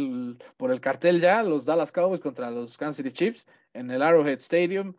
por 0.56 0.70
el 0.70 0.80
cartel 0.80 1.20
ya, 1.20 1.42
los 1.42 1.66
Dallas 1.66 1.92
Cowboys 1.92 2.20
contra 2.20 2.50
los 2.50 2.76
Kansas 2.76 2.96
City 2.96 3.12
Chiefs 3.12 3.46
en 3.74 3.90
el 3.90 4.02
Arrowhead 4.02 4.38
Stadium. 4.38 4.94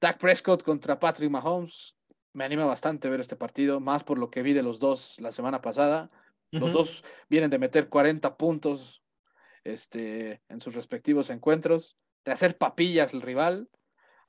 Dak 0.00 0.18
Prescott 0.18 0.62
contra 0.62 0.98
Patrick 0.98 1.30
Mahomes. 1.30 1.96
Me 2.32 2.44
anima 2.44 2.64
bastante 2.64 3.08
ver 3.08 3.20
este 3.20 3.36
partido, 3.36 3.80
más 3.80 4.04
por 4.04 4.18
lo 4.18 4.30
que 4.30 4.42
vi 4.42 4.52
de 4.52 4.62
los 4.62 4.78
dos 4.78 5.18
la 5.20 5.32
semana 5.32 5.60
pasada. 5.60 6.10
Los 6.52 6.72
dos 6.72 7.04
vienen 7.28 7.50
de 7.50 7.58
meter 7.58 7.88
40 7.88 8.36
puntos 8.36 9.02
este, 9.62 10.40
en 10.48 10.60
sus 10.60 10.74
respectivos 10.74 11.30
encuentros, 11.30 11.96
de 12.24 12.32
hacer 12.32 12.56
papillas 12.56 13.14
el 13.14 13.22
rival. 13.22 13.68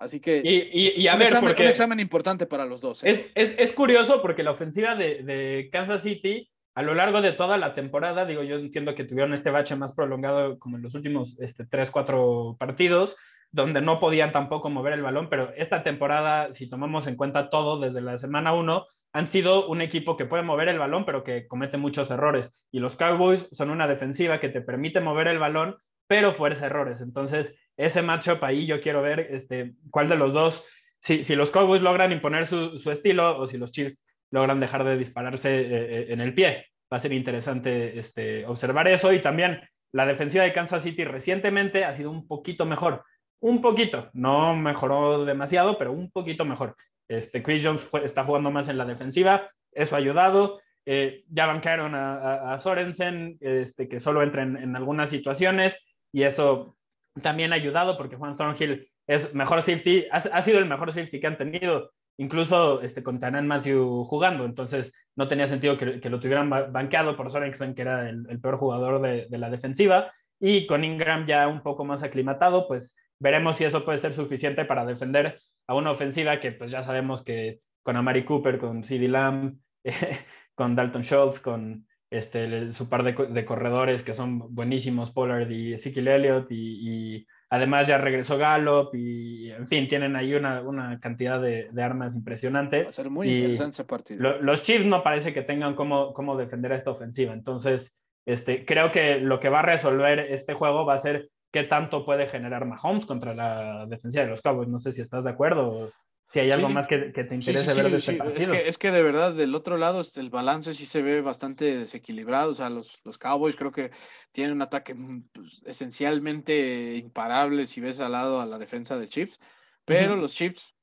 Así 0.01 0.19
que 0.19 0.41
y, 0.43 1.07
a 1.07 1.13
un, 1.13 1.19
ver, 1.19 1.27
examen, 1.27 1.55
un 1.55 1.67
examen 1.67 1.99
importante 1.99 2.47
para 2.47 2.65
los 2.65 2.81
dos. 2.81 3.03
¿eh? 3.03 3.29
Es, 3.35 3.55
es, 3.57 3.71
curioso 3.71 4.21
porque 4.23 4.41
la 4.41 4.49
ofensiva 4.49 4.95
de, 4.95 5.21
de 5.21 5.69
Kansas 5.71 6.01
City 6.01 6.49
a 6.73 6.81
lo 6.81 6.95
largo 6.95 7.21
de 7.21 7.33
toda 7.33 7.57
la 7.57 7.75
temporada, 7.75 8.25
digo, 8.25 8.43
yo 8.43 8.55
entiendo 8.55 8.95
que 8.95 9.03
tuvieron 9.03 9.33
este 9.33 9.51
bache 9.51 9.75
más 9.75 9.93
prolongado 9.93 10.57
como 10.57 10.77
en 10.77 10.83
los 10.83 10.95
últimos 10.95 11.37
este, 11.39 11.65
3, 11.65 11.91
4 11.91 12.55
partidos, 12.57 13.15
donde 13.51 13.81
no 13.81 13.99
podían 13.99 14.31
tampoco 14.31 14.69
mover 14.69 14.93
el 14.93 15.01
balón, 15.01 15.29
pero 15.29 15.51
esta 15.57 15.83
temporada, 15.83 16.53
si 16.53 16.69
tomamos 16.69 17.07
en 17.07 17.17
cuenta 17.17 17.49
todo 17.49 17.79
desde 17.79 17.99
la 17.99 18.17
semana 18.17 18.53
1, 18.53 18.85
han 19.13 19.27
sido 19.27 19.67
un 19.67 19.81
equipo 19.81 20.15
que 20.15 20.25
puede 20.25 20.43
mover 20.43 20.69
el 20.69 20.79
balón, 20.79 21.05
pero 21.05 21.23
que 21.23 21.45
comete 21.47 21.77
muchos 21.77 22.09
errores. 22.09 22.65
Y 22.71 22.79
los 22.79 22.95
Cowboys 22.95 23.49
son 23.51 23.69
una 23.69 23.87
defensiva 23.87 24.39
que 24.39 24.47
te 24.47 24.61
permite 24.61 25.01
mover 25.01 25.27
el 25.27 25.39
balón, 25.39 25.75
pero 26.11 26.33
fuerza 26.33 26.65
errores. 26.65 26.99
Entonces, 26.99 27.57
ese 27.77 28.01
matchup 28.01 28.43
ahí 28.43 28.65
yo 28.65 28.81
quiero 28.81 29.01
ver 29.01 29.27
este, 29.29 29.75
cuál 29.89 30.09
de 30.09 30.17
los 30.17 30.33
dos, 30.33 30.61
si, 30.99 31.23
si 31.23 31.37
los 31.37 31.51
Cowboys 31.51 31.81
logran 31.81 32.11
imponer 32.11 32.47
su, 32.47 32.77
su 32.77 32.91
estilo 32.91 33.37
o 33.37 33.47
si 33.47 33.57
los 33.57 33.71
Chiefs 33.71 34.03
logran 34.29 34.59
dejar 34.59 34.83
de 34.83 34.97
dispararse 34.97 35.61
eh, 35.61 35.67
eh, 35.69 36.05
en 36.09 36.19
el 36.19 36.33
pie. 36.33 36.65
Va 36.91 36.97
a 36.97 36.99
ser 36.99 37.13
interesante 37.13 37.97
este, 37.97 38.45
observar 38.45 38.89
eso 38.89 39.13
y 39.13 39.21
también 39.21 39.61
la 39.93 40.05
defensiva 40.05 40.43
de 40.43 40.51
Kansas 40.51 40.83
City 40.83 41.05
recientemente 41.05 41.85
ha 41.85 41.95
sido 41.95 42.11
un 42.11 42.27
poquito 42.27 42.65
mejor, 42.65 43.05
un 43.39 43.61
poquito, 43.61 44.09
no 44.11 44.53
mejoró 44.53 45.23
demasiado, 45.23 45.77
pero 45.77 45.93
un 45.93 46.11
poquito 46.11 46.43
mejor. 46.43 46.75
Este, 47.07 47.41
Chris 47.41 47.63
Jones 47.63 47.87
está 48.03 48.25
jugando 48.25 48.51
más 48.51 48.67
en 48.67 48.77
la 48.77 48.83
defensiva, 48.83 49.49
eso 49.71 49.95
ha 49.95 49.99
ayudado. 49.99 50.59
Eh, 50.85 51.23
ya 51.29 51.45
bancaron 51.45 51.93
a, 51.95 52.57
Sorensen, 52.59 53.37
este, 53.39 53.87
que 53.87 53.99
solo 53.99 54.23
entra 54.23 54.43
en, 54.43 54.75
algunas 54.75 55.09
situaciones, 55.09 55.79
y 56.11 56.23
eso 56.23 56.75
también 57.21 57.51
ha 57.51 57.55
ayudado 57.55 57.97
porque 57.97 58.15
Juan 58.15 58.35
Thornhill 58.35 58.89
es 59.07 59.33
mejor 59.33 59.61
safety, 59.61 60.05
ha, 60.11 60.41
sido 60.41 60.59
el 60.59 60.67
mejor 60.67 60.93
safety 60.93 61.19
que 61.19 61.27
han 61.27 61.37
tenido 61.37 61.91
incluso 62.17 62.81
este, 62.81 63.03
con 63.03 63.19
Tanan 63.19 63.47
Matthew 63.47 64.03
jugando, 64.03 64.45
entonces 64.45 64.93
no 65.15 65.27
tenía 65.27 65.47
sentido 65.47 65.77
que, 65.77 66.09
lo 66.09 66.19
tuvieran 66.19 66.49
banqueado 66.49 67.17
por 67.17 67.31
Sorensen, 67.31 67.73
que 67.73 67.81
era 67.81 68.09
el, 68.09 68.39
peor 68.39 68.57
jugador 68.57 69.01
de, 69.01 69.37
la 69.37 69.49
defensiva, 69.49 70.11
y 70.39 70.67
con 70.67 70.83
Ingram 70.83 71.25
ya 71.25 71.47
un 71.47 71.61
poco 71.61 71.83
más 71.83 72.03
aclimatado, 72.03 72.67
pues 72.67 72.95
veremos 73.19 73.57
si 73.57 73.65
eso 73.65 73.83
puede 73.83 73.97
ser 73.97 74.13
suficiente 74.13 74.65
para 74.65 74.85
defender 74.85 75.39
a 75.67 75.75
una 75.75 75.91
ofensiva 75.91 76.39
que 76.39 76.51
pues 76.51 76.71
ya 76.71 76.83
sabemos 76.83 77.23
que 77.23 77.59
con 77.83 77.95
Amari 77.95 78.23
Cooper, 78.23 78.59
con 78.59 78.83
CeeDee 78.83 79.07
Lamb, 79.07 79.57
con 80.55 80.75
Dalton 80.75 81.03
Schultz, 81.03 81.39
con 81.39 81.87
este, 82.11 82.73
su 82.73 82.89
par 82.89 83.03
de, 83.03 83.45
corredores 83.45 84.03
que 84.03 84.13
son 84.13 84.53
buenísimos, 84.53 85.11
Pollard 85.11 85.49
y 85.49 85.73
Ezekiel 85.73 86.09
Elliott, 86.09 86.47
y 86.51 87.25
Además 87.53 87.85
ya 87.85 87.97
regresó 87.97 88.37
Gallup 88.37 88.95
y, 88.95 89.51
en 89.51 89.67
fin, 89.67 89.85
tienen 89.89 90.15
ahí 90.15 90.33
una, 90.33 90.61
una 90.61 91.01
cantidad 91.01 91.39
de, 91.41 91.67
de, 91.69 91.83
armas 91.83 92.15
impresionante. 92.15 92.83
Va 92.83 92.89
a 92.91 92.93
ser 92.93 93.09
muy 93.09 93.27
interesante 93.27 93.73
ese 93.73 93.83
partido. 93.83 94.37
los 94.39 94.63
Chiefs 94.63 94.85
no 94.85 95.03
parece 95.03 95.33
que 95.33 95.41
tengan 95.41 95.75
cómo, 95.75 96.13
cómo 96.13 96.37
defender 96.37 96.71
esta 96.71 96.91
ofensiva. 96.91 97.33
Entonces, 97.33 97.99
este, 98.25 98.65
creo 98.65 98.93
que 98.93 99.17
lo 99.17 99.41
que 99.41 99.49
va 99.49 99.59
a 99.59 99.63
resolver 99.63 100.19
este 100.31 100.53
juego 100.53 100.85
va 100.85 100.93
a 100.93 100.99
ser 100.99 101.27
qué 101.51 101.63
tanto 101.63 102.05
puede 102.05 102.29
generar 102.29 102.63
Mahomes 102.65 103.05
contra 103.05 103.35
la 103.35 103.85
defensiva 103.85 104.23
de 104.23 104.29
los 104.29 104.41
Cowboys. 104.41 104.69
No 104.69 104.79
sé 104.79 104.93
si 104.93 105.01
estás 105.01 105.25
de 105.25 105.31
acuerdo 105.31 105.91
si 106.31 106.39
hay 106.39 106.49
algo 106.49 106.69
más 106.69 106.87
que, 106.87 106.97
te 106.97 107.35
interese 107.35 107.73
ver 107.73 107.91
de 107.91 107.97
este 107.97 108.13
partido. 108.13 108.39
Es 108.39 108.47
que, 108.47 108.69
es 108.69 108.77
que 108.77 108.91
de 108.91 109.03
verdad, 109.03 109.33
del 109.35 109.53
otro 109.53 109.77
lado, 109.77 109.99
este, 109.99 110.21
el 110.21 110.29
balance 110.29 110.73
sí 110.73 110.85
se 110.85 111.01
ve 111.01 111.19
bastante 111.19 111.79
desequilibrado. 111.79 112.53
O 112.53 112.55
sea, 112.55 112.69
los, 112.69 113.01
los 113.03 113.17
Cowboys 113.17 113.57
creo 113.57 113.73
que 113.73 113.91
tienen 114.31 114.53
un 114.53 114.61
ataque 114.61 114.93
mm, 114.93 115.27
pues, 115.33 115.61
esencialmente 115.65 116.95
imparable 116.95 117.67
si 117.67 117.81
ves 117.81 117.99
al 117.99 118.13
lado 118.13 118.39
a 118.39 118.45
la 118.45 118.57
defensa 118.59 118.97
de 118.97 119.09
Chips. 119.09 119.41
Pero 119.83 120.15
los 120.15 120.33
Chips, 120.33 120.73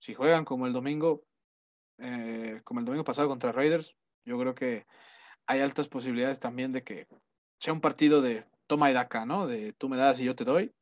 si 0.00 0.12
juegan 0.12 0.44
como 0.44 0.66
el 0.66 0.74
domingo, 0.74 1.24
eh, 1.96 2.60
como 2.64 2.80
el 2.80 2.84
domingo 2.84 3.04
pasado 3.04 3.26
contra 3.26 3.52
Raiders, 3.52 3.96
yo 4.26 4.38
creo 4.38 4.54
que 4.54 4.84
hay 5.46 5.60
altas 5.60 5.88
posibilidades 5.88 6.40
también 6.40 6.72
de 6.72 6.82
que 6.82 7.06
sea 7.58 7.72
un 7.72 7.80
partido 7.80 8.20
de 8.20 8.44
toma 8.66 8.90
y 8.90 8.92
daca, 8.92 9.24
¿no? 9.24 9.46
De 9.46 9.72
tú 9.72 9.88
me 9.88 9.96
das 9.96 10.20
y 10.20 10.24
yo 10.24 10.36
te 10.36 10.44
doy. 10.44 10.74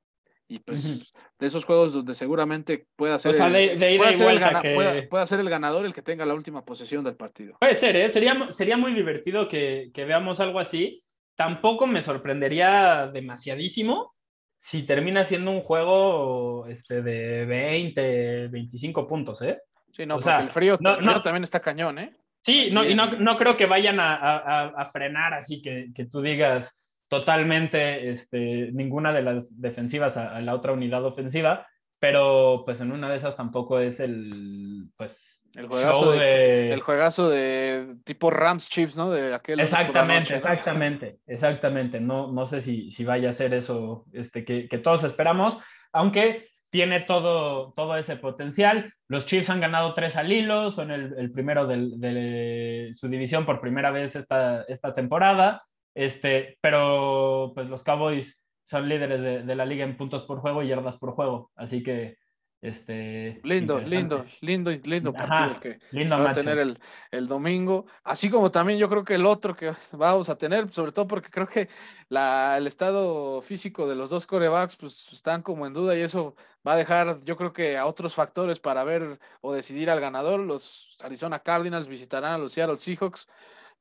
Y 0.50 0.60
pues 0.60 1.12
de 1.38 1.46
esos 1.46 1.66
juegos 1.66 1.92
donde 1.92 2.14
seguramente 2.14 2.86
pueda 2.96 3.18
ser, 3.18 3.34
el, 3.34 3.82
el 3.82 5.50
ganador 5.50 5.84
el 5.84 5.92
que 5.92 6.00
tenga 6.00 6.24
la 6.24 6.32
última 6.32 6.64
posesión 6.64 7.04
del 7.04 7.16
partido. 7.16 7.58
Puede 7.60 7.74
ser, 7.74 7.96
¿eh? 7.96 8.08
sería, 8.08 8.50
sería 8.50 8.78
muy 8.78 8.94
divertido 8.94 9.46
que, 9.46 9.90
que 9.92 10.06
veamos 10.06 10.40
algo 10.40 10.58
así. 10.58 11.04
Tampoco 11.36 11.86
me 11.86 12.00
sorprendería 12.00 13.10
demasiadísimo 13.12 14.14
si 14.56 14.84
termina 14.84 15.24
siendo 15.24 15.50
un 15.50 15.60
juego 15.60 16.66
este, 16.66 17.02
de 17.02 17.44
20, 17.44 18.48
25 18.48 19.06
puntos, 19.06 19.42
¿eh? 19.42 19.60
Sí, 19.92 20.04
no, 20.04 20.18
porque 20.18 20.44
el, 20.44 20.50
frío, 20.50 20.78
no, 20.80 21.22
también 21.22 21.44
está 21.44 21.60
cañón, 21.60 21.98
¿eh? 21.98 22.12
Sí, 22.40 22.70
no, 22.72 22.84
y 22.84 22.94
no, 22.94 23.06
no, 23.06 23.36
creo 23.36 23.56
que 23.56 23.66
vayan 23.66 24.00
a, 24.00 24.14
a, 24.14 24.66
a 24.68 24.86
frenar 24.86 25.34
así 25.34 25.60
que, 25.60 25.88
que, 25.94 26.06
tú 26.06 26.20
digas, 26.20 26.82
totalmente 27.08 28.10
este, 28.10 28.70
ninguna 28.72 29.12
de 29.12 29.22
las 29.22 29.60
defensivas 29.60 30.16
a, 30.16 30.40
la 30.40 30.54
otra 30.54 30.72
unidad 30.72 31.04
ofensiva, 31.04 31.66
pero 31.98 32.62
pues 32.64 32.80
en 32.80 32.92
una 32.92 33.10
de 33.10 33.16
esas 33.16 33.36
tampoco 33.36 33.80
es 33.80 34.00
el 34.00 34.88
pues 34.96 35.38
el 35.54 35.66
juegazo 35.66 36.12
de, 36.12 36.70
el 36.70 36.80
juegazo 36.80 37.28
de 37.30 37.96
tipo 38.04 38.30
Rams 38.30 38.68
Chips, 38.68 38.96
¿no? 38.96 39.10
De 39.10 39.34
aquel 39.34 39.60
exactamente, 39.60 40.36
exactamente, 40.36 41.18
exactamente. 41.26 42.00
No, 42.00 42.30
no 42.30 42.46
sé 42.46 42.60
si, 42.60 42.90
si 42.92 43.04
vaya 43.04 43.30
a 43.30 43.32
ser 43.32 43.54
eso 43.54 44.04
este, 44.12 44.44
que, 44.44 44.68
que 44.68 44.78
todos 44.78 45.04
esperamos, 45.04 45.58
aunque 45.92 46.48
tiene 46.70 47.00
todo, 47.00 47.72
todo 47.72 47.96
ese 47.96 48.16
potencial. 48.16 48.92
Los 49.08 49.26
Chiefs 49.26 49.50
han 49.50 49.60
ganado 49.60 49.94
tres 49.94 50.16
al 50.16 50.30
hilo, 50.30 50.70
son 50.70 50.90
el, 50.90 51.14
el 51.18 51.32
primero 51.32 51.66
de, 51.66 51.90
de, 51.96 52.90
su 52.92 53.08
división 53.08 53.46
por 53.46 53.60
primera 53.60 53.90
vez 53.90 54.16
esta, 54.16 54.62
esta 54.68 54.92
temporada. 54.92 55.62
Este, 55.98 56.56
pero 56.60 57.50
pues 57.56 57.68
los 57.68 57.82
Cowboys 57.82 58.46
son 58.64 58.88
líderes 58.88 59.20
de, 59.20 59.42
de, 59.42 59.54
la 59.56 59.66
liga 59.66 59.82
en 59.84 59.96
puntos 59.96 60.22
por 60.22 60.38
juego 60.38 60.62
y 60.62 60.68
yardas 60.68 60.96
por 60.96 61.10
juego. 61.10 61.50
Así 61.56 61.82
que 61.82 62.18
este, 62.60 63.40
lindo, 63.42 63.80
lindo, 63.80 64.24
lindo, 64.40 64.70
lindo 64.84 65.12
partido 65.12 65.58
que 65.58 65.80
va 66.06 66.30
a 66.30 66.32
tener 66.32 66.56
el, 66.58 66.78
el, 67.10 67.26
domingo. 67.26 67.86
Así 68.04 68.30
como 68.30 68.52
también 68.52 68.78
yo 68.78 68.88
creo 68.88 69.02
que 69.02 69.16
el 69.16 69.26
otro 69.26 69.56
que 69.56 69.72
vamos 69.90 70.28
a 70.28 70.38
tener, 70.38 70.70
sobre 70.70 70.92
todo 70.92 71.08
porque 71.08 71.30
creo 71.30 71.48
que 71.48 71.68
la, 72.08 72.56
el 72.58 72.68
estado 72.68 73.42
físico 73.42 73.88
de 73.88 73.96
los 73.96 74.10
dos 74.10 74.24
corebacks 74.24 74.76
pues 74.76 75.12
están 75.12 75.42
como 75.42 75.66
en 75.66 75.72
duda 75.72 75.98
y 75.98 76.02
eso 76.02 76.36
va 76.64 76.74
a 76.74 76.76
dejar 76.76 77.20
yo 77.24 77.36
creo 77.36 77.52
que 77.52 77.76
a 77.76 77.86
otros 77.86 78.14
factores 78.14 78.60
para 78.60 78.84
ver 78.84 79.18
o 79.40 79.52
decidir 79.52 79.90
al 79.90 79.98
ganador. 79.98 80.38
Los 80.38 80.96
Arizona 81.02 81.40
Cardinals 81.40 81.88
visitarán 81.88 82.34
a 82.34 82.38
los 82.38 82.52
Seattle 82.52 82.78
Seahawks, 82.78 83.26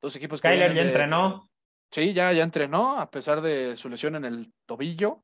dos 0.02 0.16
equipos 0.16 0.40
que... 0.40 0.48
Kyler 0.48 0.74
ya 0.74 0.82
entrenó. 0.82 1.48
Sí, 1.90 2.12
ya, 2.12 2.32
ya 2.32 2.42
entrenó 2.42 2.98
a 2.98 3.10
pesar 3.10 3.40
de 3.40 3.76
su 3.76 3.88
lesión 3.88 4.16
en 4.16 4.24
el 4.24 4.52
tobillo. 4.66 5.22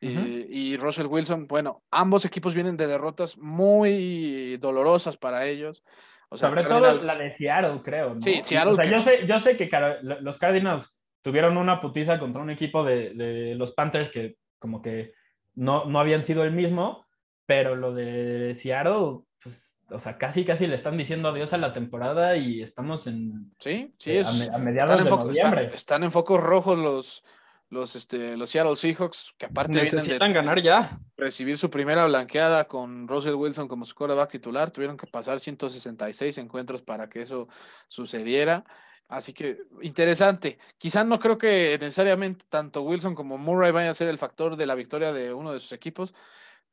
Y, 0.00 0.76
Russell 0.76 1.06
Wilson, 1.06 1.46
bueno, 1.46 1.82
ambos 1.90 2.26
equipos 2.26 2.54
vienen 2.54 2.76
de 2.76 2.86
derrotas 2.86 3.38
muy 3.38 4.58
dolorosas 4.58 5.16
para 5.16 5.46
ellos. 5.46 5.82
Sobre 6.30 6.64
todo 6.64 6.94
la 7.00 7.16
de 7.16 7.32
Seattle, 7.32 7.80
creo. 7.82 8.16
Sí, 8.20 8.42
Seattle. 8.42 8.76
yo, 8.90 9.00
sé, 9.00 9.26
yo 9.26 9.38
sé 9.40 9.56
que 9.56 9.70
los 10.02 10.38
Cardinals 10.38 10.98
tuvieron 11.22 11.56
una 11.56 11.80
putiza 11.80 12.18
contra 12.18 12.42
un 12.42 12.50
equipo 12.50 12.84
de, 12.84 13.54
los 13.56 13.72
Panthers 13.72 14.10
que 14.10 14.36
como 14.58 14.82
que 14.82 15.12
no, 15.54 15.86
no 15.86 16.00
habían 16.00 16.22
sido 16.22 16.44
el 16.44 16.52
mismo, 16.52 17.06
pero 17.46 17.76
lo 17.76 17.94
de 17.94 18.54
Seattle, 18.54 19.20
pues, 19.42 19.73
o 19.94 19.98
sea, 19.98 20.18
casi 20.18 20.44
casi 20.44 20.66
le 20.66 20.74
están 20.74 20.96
diciendo 20.96 21.28
adiós 21.28 21.52
a 21.52 21.58
la 21.58 21.72
temporada 21.72 22.36
y 22.36 22.62
estamos 22.62 23.06
en 23.06 23.52
sí, 23.58 23.94
sí, 23.98 24.12
eh, 24.12 24.24
a, 24.52 24.58
mediados 24.58 25.02
de 25.02 25.10
noviembre. 25.10 25.70
están, 25.74 26.02
en 26.02 26.10
focos 26.10 26.40
rojos 26.40 26.78
los, 26.78 27.24
los, 27.70 27.96
este, 27.96 28.36
los 28.36 28.50
Seattle 28.50 28.76
Seahawks, 28.76 29.34
que 29.38 29.46
aparte 29.46 29.72
necesitan 29.72 30.32
ganar 30.32 30.62
ya. 30.62 30.98
Recibir 31.16 31.58
su 31.58 31.70
primera 31.70 32.06
blanqueada 32.06 32.66
con 32.66 33.08
Russell 33.08 33.34
Wilson 33.34 33.68
como 33.68 33.84
su 33.84 33.94
quarterback 33.94 34.30
titular, 34.30 34.70
tuvieron 34.70 34.96
que 34.96 35.06
pasar 35.06 35.40
166 35.40 36.38
encuentros 36.38 36.82
para 36.82 37.08
que 37.08 37.22
eso 37.22 37.48
sucediera. 37.88 38.64
Así 39.08 39.32
que 39.32 39.58
interesante. 39.82 40.58
Quizás 40.78 41.04
no 41.04 41.18
creo 41.18 41.36
que 41.36 41.76
necesariamente 41.80 42.44
tanto 42.48 42.82
Wilson 42.82 43.14
como 43.14 43.38
Murray 43.38 43.70
vayan 43.70 43.90
a 43.90 43.94
ser 43.94 44.08
el 44.08 44.18
factor 44.18 44.56
de 44.56 44.66
la 44.66 44.74
victoria 44.74 45.12
de 45.12 45.34
uno 45.34 45.52
de 45.52 45.60
sus 45.60 45.72
equipos, 45.72 46.14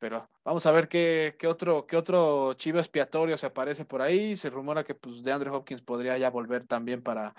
pero 0.01 0.27
vamos 0.43 0.65
a 0.65 0.71
ver 0.71 0.87
qué, 0.87 1.35
qué 1.37 1.45
otro, 1.45 1.85
qué 1.85 1.95
otro 1.95 2.55
chivo 2.55 2.79
expiatorio 2.79 3.37
se 3.37 3.45
aparece 3.45 3.85
por 3.85 4.01
ahí. 4.01 4.35
Se 4.35 4.49
rumora 4.49 4.83
que 4.83 4.95
pues, 4.95 5.21
de 5.21 5.31
Andrew 5.31 5.53
Hopkins 5.53 5.83
podría 5.83 6.17
ya 6.17 6.31
volver 6.31 6.65
también 6.65 7.03
para 7.03 7.35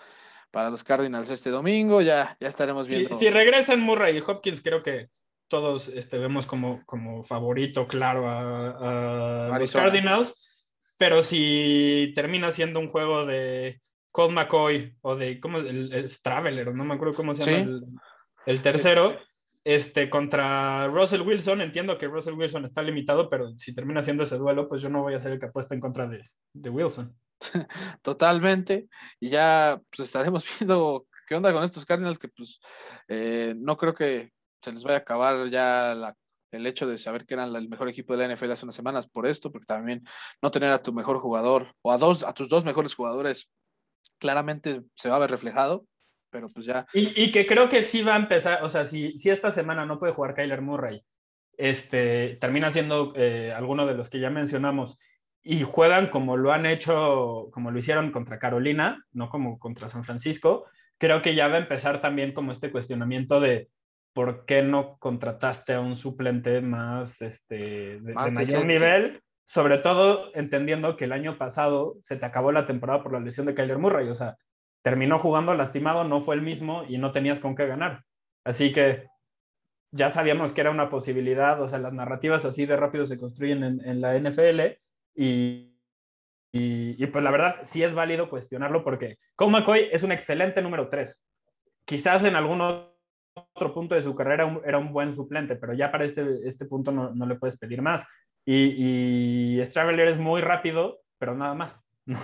para 0.52 0.70
los 0.70 0.84
Cardinals 0.84 1.28
este 1.30 1.50
domingo. 1.50 2.00
Ya, 2.00 2.36
ya 2.38 2.46
estaremos 2.46 2.86
viendo. 2.86 3.18
Si, 3.18 3.28
regresan 3.30 3.80
Murray 3.80 4.16
y 4.16 4.22
Hopkins, 4.24 4.60
creo 4.62 4.80
que 4.80 5.08
todos 5.48 5.88
este, 5.88 6.18
vemos 6.18 6.46
como, 6.46 6.84
como 6.86 7.24
favorito 7.24 7.88
claro 7.88 8.30
a, 8.30 9.58
los 9.58 9.72
Cardinals. 9.72 10.70
Pero 10.96 11.22
si 11.22 12.12
termina 12.14 12.52
siendo 12.52 12.78
un 12.78 12.88
juego 12.88 13.26
de 13.26 13.80
Colt 14.12 14.32
McCoy 14.32 14.94
o 15.00 15.16
de 15.16 15.40
¿cómo, 15.40 15.58
el, 15.58 15.92
el 15.92 16.22
Traveler, 16.22 16.72
no 16.72 16.84
me 16.84 16.94
acuerdo 16.94 17.14
cómo 17.14 17.34
se 17.34 17.44
llama 17.44 17.80
el, 18.46 18.62
tercero. 18.62 19.18
Este, 19.64 20.10
contra 20.10 20.88
Russell 20.88 21.22
Wilson, 21.22 21.60
entiendo 21.60 21.96
que 21.96 22.08
Russell 22.08 22.34
Wilson 22.34 22.64
está 22.64 22.82
limitado, 22.82 23.28
pero 23.28 23.56
si 23.56 23.74
termina 23.74 24.02
siendo 24.02 24.24
ese 24.24 24.36
duelo, 24.36 24.68
pues 24.68 24.82
yo 24.82 24.88
no 24.88 25.02
voy 25.02 25.14
a 25.14 25.20
ser 25.20 25.32
el 25.32 25.38
que 25.38 25.46
apuesta 25.46 25.74
en 25.74 25.80
contra 25.80 26.08
de, 26.08 26.28
de 26.52 26.70
Wilson. 26.70 27.16
totalmente. 28.02 28.88
Y 29.20 29.30
ya 29.30 29.80
pues 29.90 30.08
estaremos 30.08 30.44
viendo 30.58 31.06
qué 31.26 31.34
onda 31.36 31.52
con 31.52 31.64
estos 31.64 31.86
Cardinals 31.86 32.18
que 32.18 32.28
pues 32.28 32.60
eh, 33.08 33.54
no 33.56 33.76
creo 33.76 33.94
que 33.94 34.32
se 34.60 34.72
les 34.72 34.82
vaya 34.82 34.96
a 34.96 35.00
acabar 35.00 35.48
ya 35.48 36.14
el 36.52 36.66
hecho 36.66 36.86
de 36.86 36.98
saber 36.98 37.24
que 37.24 37.34
eran 37.34 37.54
el 37.54 37.68
mejor 37.68 37.88
equipo 37.88 38.16
de 38.16 38.26
la 38.26 38.34
NFL 38.34 38.52
hace 38.52 38.64
unas 38.64 38.74
semanas 38.74 39.06
por 39.06 39.26
esto, 39.26 39.50
porque 39.50 39.66
también 39.66 40.04
no 40.42 40.50
tener 40.50 40.70
a 40.70 40.82
tu 40.82 40.92
mejor 40.92 41.18
jugador 41.18 41.74
o 41.82 41.92
a 41.92 41.98
dos, 41.98 42.24
a 42.24 42.32
tus 42.34 42.48
dos 42.48 42.64
mejores 42.64 42.94
jugadores 42.94 43.48
claramente 44.18 44.82
se 44.94 45.08
va 45.08 45.16
a 45.16 45.20
ver 45.20 45.30
reflejado, 45.30 45.86
pero 46.32 46.48
pues 46.48 46.66
ya. 46.66 46.86
Y, 46.94 47.30
que 47.30 47.46
creo 47.46 47.68
que 47.68 47.82
sí 47.82 48.02
va 48.02 48.14
a 48.16 48.18
empezar, 48.18 48.64
o 48.64 48.68
sea, 48.68 48.84
si, 48.86 49.16
si 49.18 49.30
esta 49.30 49.52
semana 49.52 49.86
no 49.86 50.00
puede 50.00 50.14
jugar 50.14 50.34
Kyler 50.34 50.62
Murray, 50.62 51.04
este, 51.56 52.38
termina 52.40 52.72
siendo 52.72 53.12
eh, 53.14 53.52
alguno 53.54 53.86
de 53.86 53.94
los 53.94 54.08
que 54.08 54.18
ya 54.18 54.30
mencionamos 54.30 54.98
y 55.42 55.62
juegan 55.62 56.08
como 56.08 56.36
lo 56.36 56.52
han 56.52 56.66
hecho, 56.66 57.50
como 57.52 57.70
lo 57.70 57.78
hicieron 57.78 58.10
contra 58.10 58.38
Carolina, 58.38 59.04
no 59.12 59.28
como 59.28 59.58
contra 59.58 59.88
San 59.88 60.04
Francisco, 60.04 60.66
creo 60.98 61.20
que 61.20 61.34
ya 61.34 61.48
va 61.48 61.56
a 61.56 61.60
empezar 61.60 62.00
también 62.00 62.32
como 62.32 62.50
este 62.50 62.70
cuestionamiento 62.70 63.38
de 63.38 63.68
por 64.14 64.44
qué 64.46 64.62
no 64.62 64.96
contrataste 64.98 65.74
a 65.74 65.80
un 65.80 65.96
suplente 65.96 66.60
más 66.60 67.20
este, 67.22 68.00
de, 68.00 68.14
mayor 68.14 68.64
nivel, 68.66 69.22
sobre 69.44 69.78
todo 69.78 70.30
entendiendo 70.34 70.96
que 70.96 71.04
el 71.04 71.12
año 71.12 71.36
pasado 71.38 71.96
se 72.02 72.16
te 72.16 72.24
acabó 72.24 72.52
la 72.52 72.66
temporada 72.66 73.02
por 73.02 73.12
la 73.12 73.20
lesión 73.20 73.46
de 73.46 73.54
Kyler 73.54 73.78
Murray, 73.78 74.08
o 74.08 74.14
sea, 74.14 74.36
terminó 74.82 75.18
jugando 75.18 75.54
lastimado, 75.54 76.04
no 76.04 76.22
fue 76.22 76.34
el 76.34 76.42
mismo 76.42 76.84
y 76.88 76.98
no 76.98 77.12
tenías 77.12 77.40
con 77.40 77.54
qué 77.54 77.66
ganar. 77.66 78.04
Así 78.44 78.72
que 78.72 79.06
ya 79.92 80.10
sabíamos 80.10 80.52
que 80.52 80.62
era 80.62 80.70
una 80.70 80.90
posibilidad, 80.90 81.60
o 81.60 81.68
sea, 81.68 81.78
las 81.78 81.92
narrativas 81.92 82.44
así 82.44 82.66
de 82.66 82.76
rápido 82.76 83.06
se 83.06 83.18
construyen 83.18 83.62
en, 83.62 83.86
en 83.86 84.00
la 84.00 84.18
NFL 84.18 84.78
y, 85.14 85.72
y, 86.52 87.06
pues 87.06 87.22
la 87.22 87.30
verdad 87.30 87.56
sí 87.62 87.82
es 87.82 87.94
válido 87.94 88.28
cuestionarlo 88.28 88.82
porque 88.82 89.18
Cole 89.36 89.52
McCoy 89.52 89.88
es 89.92 90.02
un 90.02 90.12
excelente 90.12 90.62
número 90.62 90.88
3. 90.88 91.22
Quizás 91.84 92.24
en 92.24 92.36
algún 92.36 92.60
otro 92.60 93.74
punto 93.74 93.94
de 93.94 94.02
su 94.02 94.14
carrera 94.14 94.60
era 94.64 94.78
un 94.78 94.92
buen 94.92 95.12
suplente, 95.12 95.56
pero 95.56 95.74
ya 95.74 95.90
para 95.92 96.04
este, 96.04 96.46
este 96.46 96.66
punto 96.66 96.90
no, 96.90 97.10
no 97.14 97.26
le 97.26 97.36
puedes 97.36 97.58
pedir 97.58 97.82
más. 97.82 98.04
Y, 98.44 99.58
y 99.58 99.64
Straveler 99.64 100.08
es 100.08 100.18
muy 100.18 100.40
rápido, 100.40 101.00
pero 101.18 101.34
nada 101.34 101.54
más. 101.54 101.78
No, 102.04 102.18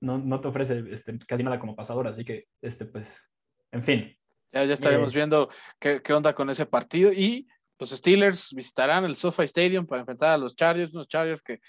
no, 0.00 0.18
no 0.18 0.40
te 0.40 0.48
ofrece 0.48 0.84
este, 0.90 1.18
casi 1.26 1.42
nada 1.42 1.58
como 1.58 1.76
pasador, 1.76 2.08
así 2.08 2.24
que, 2.24 2.46
este, 2.60 2.84
pues, 2.86 3.30
en 3.72 3.82
fin. 3.82 4.18
Ya, 4.52 4.64
ya 4.64 4.74
estaremos 4.74 5.12
eh, 5.12 5.16
viendo 5.16 5.50
qué, 5.78 6.02
qué, 6.02 6.12
onda 6.12 6.34
con 6.34 6.50
ese 6.50 6.66
partido. 6.66 7.12
Y 7.12 7.48
los 7.78 7.90
Steelers 7.90 8.52
visitarán 8.54 9.04
el 9.04 9.16
SoFi 9.16 9.44
Stadium 9.44 9.86
para 9.86 10.00
enfrentar 10.00 10.30
a 10.30 10.38
los 10.38 10.56
Chargers, 10.56 10.94
unos 10.94 11.08
Chargers 11.08 11.42
que 11.42 11.60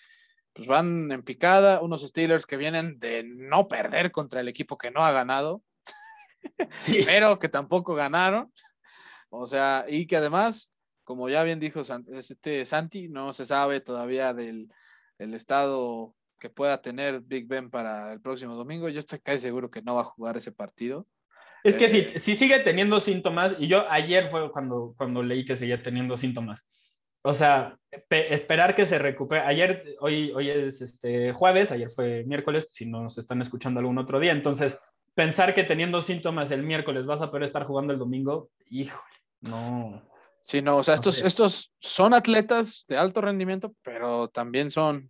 pues 0.58 0.68
van 0.68 1.12
en 1.12 1.22
picada, 1.22 1.82
unos 1.82 2.02
Steelers 2.02 2.48
que 2.48 2.58
vienen 2.58 2.98
de 2.98 3.24
no 3.24 3.68
perder 3.68 4.12
contra 4.12 4.42
el 4.42 4.48
equipo 4.48 4.76
que 4.76 4.90
no 4.90 5.06
ha 5.06 5.12
ganado, 5.12 5.62
pero 7.06 7.38
que 7.38 7.48
tampoco 7.48 7.94
ganaron. 7.94 8.52
O 9.30 9.46
sea, 9.46 9.86
y 9.88 10.08
que 10.08 10.18
además, 10.18 10.74
como 11.04 11.30
ya 11.30 11.44
bien 11.44 11.60
dijo 11.60 11.82
este 12.08 12.66
Santi, 12.66 13.08
no 13.08 13.34
se 13.34 13.46
sabe 13.46 13.82
todavía 13.82 14.34
del, 14.34 14.72
estado 15.20 16.16
que 16.40 16.50
pueda 16.50 16.82
tener 16.82 17.22
Big 17.22 17.48
Ben 17.48 17.70
para 17.70 18.14
el 18.14 18.22
próximo 18.22 18.56
domingo. 18.56 18.90
Yo 18.90 19.00
estoy 19.00 19.20
casi 19.20 19.40
seguro 19.40 19.70
que 19.70 19.82
no 19.82 19.96
va 19.96 20.02
a 20.02 20.06
jugar 20.06 20.38
ese 20.38 20.52
partido. 20.52 21.08
Es 21.64 21.76
que 21.76 21.90
si, 21.90 22.00
eh, 22.00 22.20
si 22.20 22.36
sigue 22.36 22.60
teniendo 22.60 23.00
síntomas, 23.00 23.56
y 23.60 23.68
yo 23.68 23.90
ayer 23.90 24.30
fue 24.30 24.52
cuando, 24.52 24.94
cuando 24.98 25.24
leí 25.24 25.46
que 25.46 25.58
seguía 25.58 25.82
teniendo 25.82 26.16
síntomas, 26.16 26.66
o 27.24 27.34
sea, 27.34 27.78
esperar 28.10 28.74
que 28.74 28.86
se 28.86 29.00
recupere. 29.00 29.42
Ayer, 29.42 29.96
hoy, 30.00 30.32
hoy 30.32 30.50
es 30.50 30.82
este 30.82 31.34
jueves, 31.34 31.72
ayer 31.72 31.90
fue 31.90 32.24
miércoles, 32.26 32.70
si 32.72 32.86
nos 32.86 33.18
están 33.18 33.42
escuchando 33.42 33.80
algún 33.80 33.98
otro 33.98 34.20
día. 34.20 34.32
Entonces, 34.32 34.80
pensar 35.14 35.54
que 35.54 35.64
teniendo 35.64 36.02
síntomas 36.02 36.52
el 36.52 36.64
miércoles 36.64 37.06
vas 37.06 37.22
a 37.22 37.30
poder 37.30 37.44
estar 37.44 37.66
jugando 37.66 37.92
el 37.92 38.00
domingo, 38.00 38.50
híjole, 38.70 39.18
no. 39.42 40.08
Sí, 40.44 40.62
no, 40.62 40.78
o 40.78 40.84
sea, 40.84 40.96
estos, 40.96 41.22
estos 41.22 41.74
son 41.80 42.14
atletas 42.14 42.86
de 42.88 42.96
alto 42.96 43.20
rendimiento, 43.20 43.76
pero 43.82 44.30
también 44.30 44.70
son, 44.72 45.10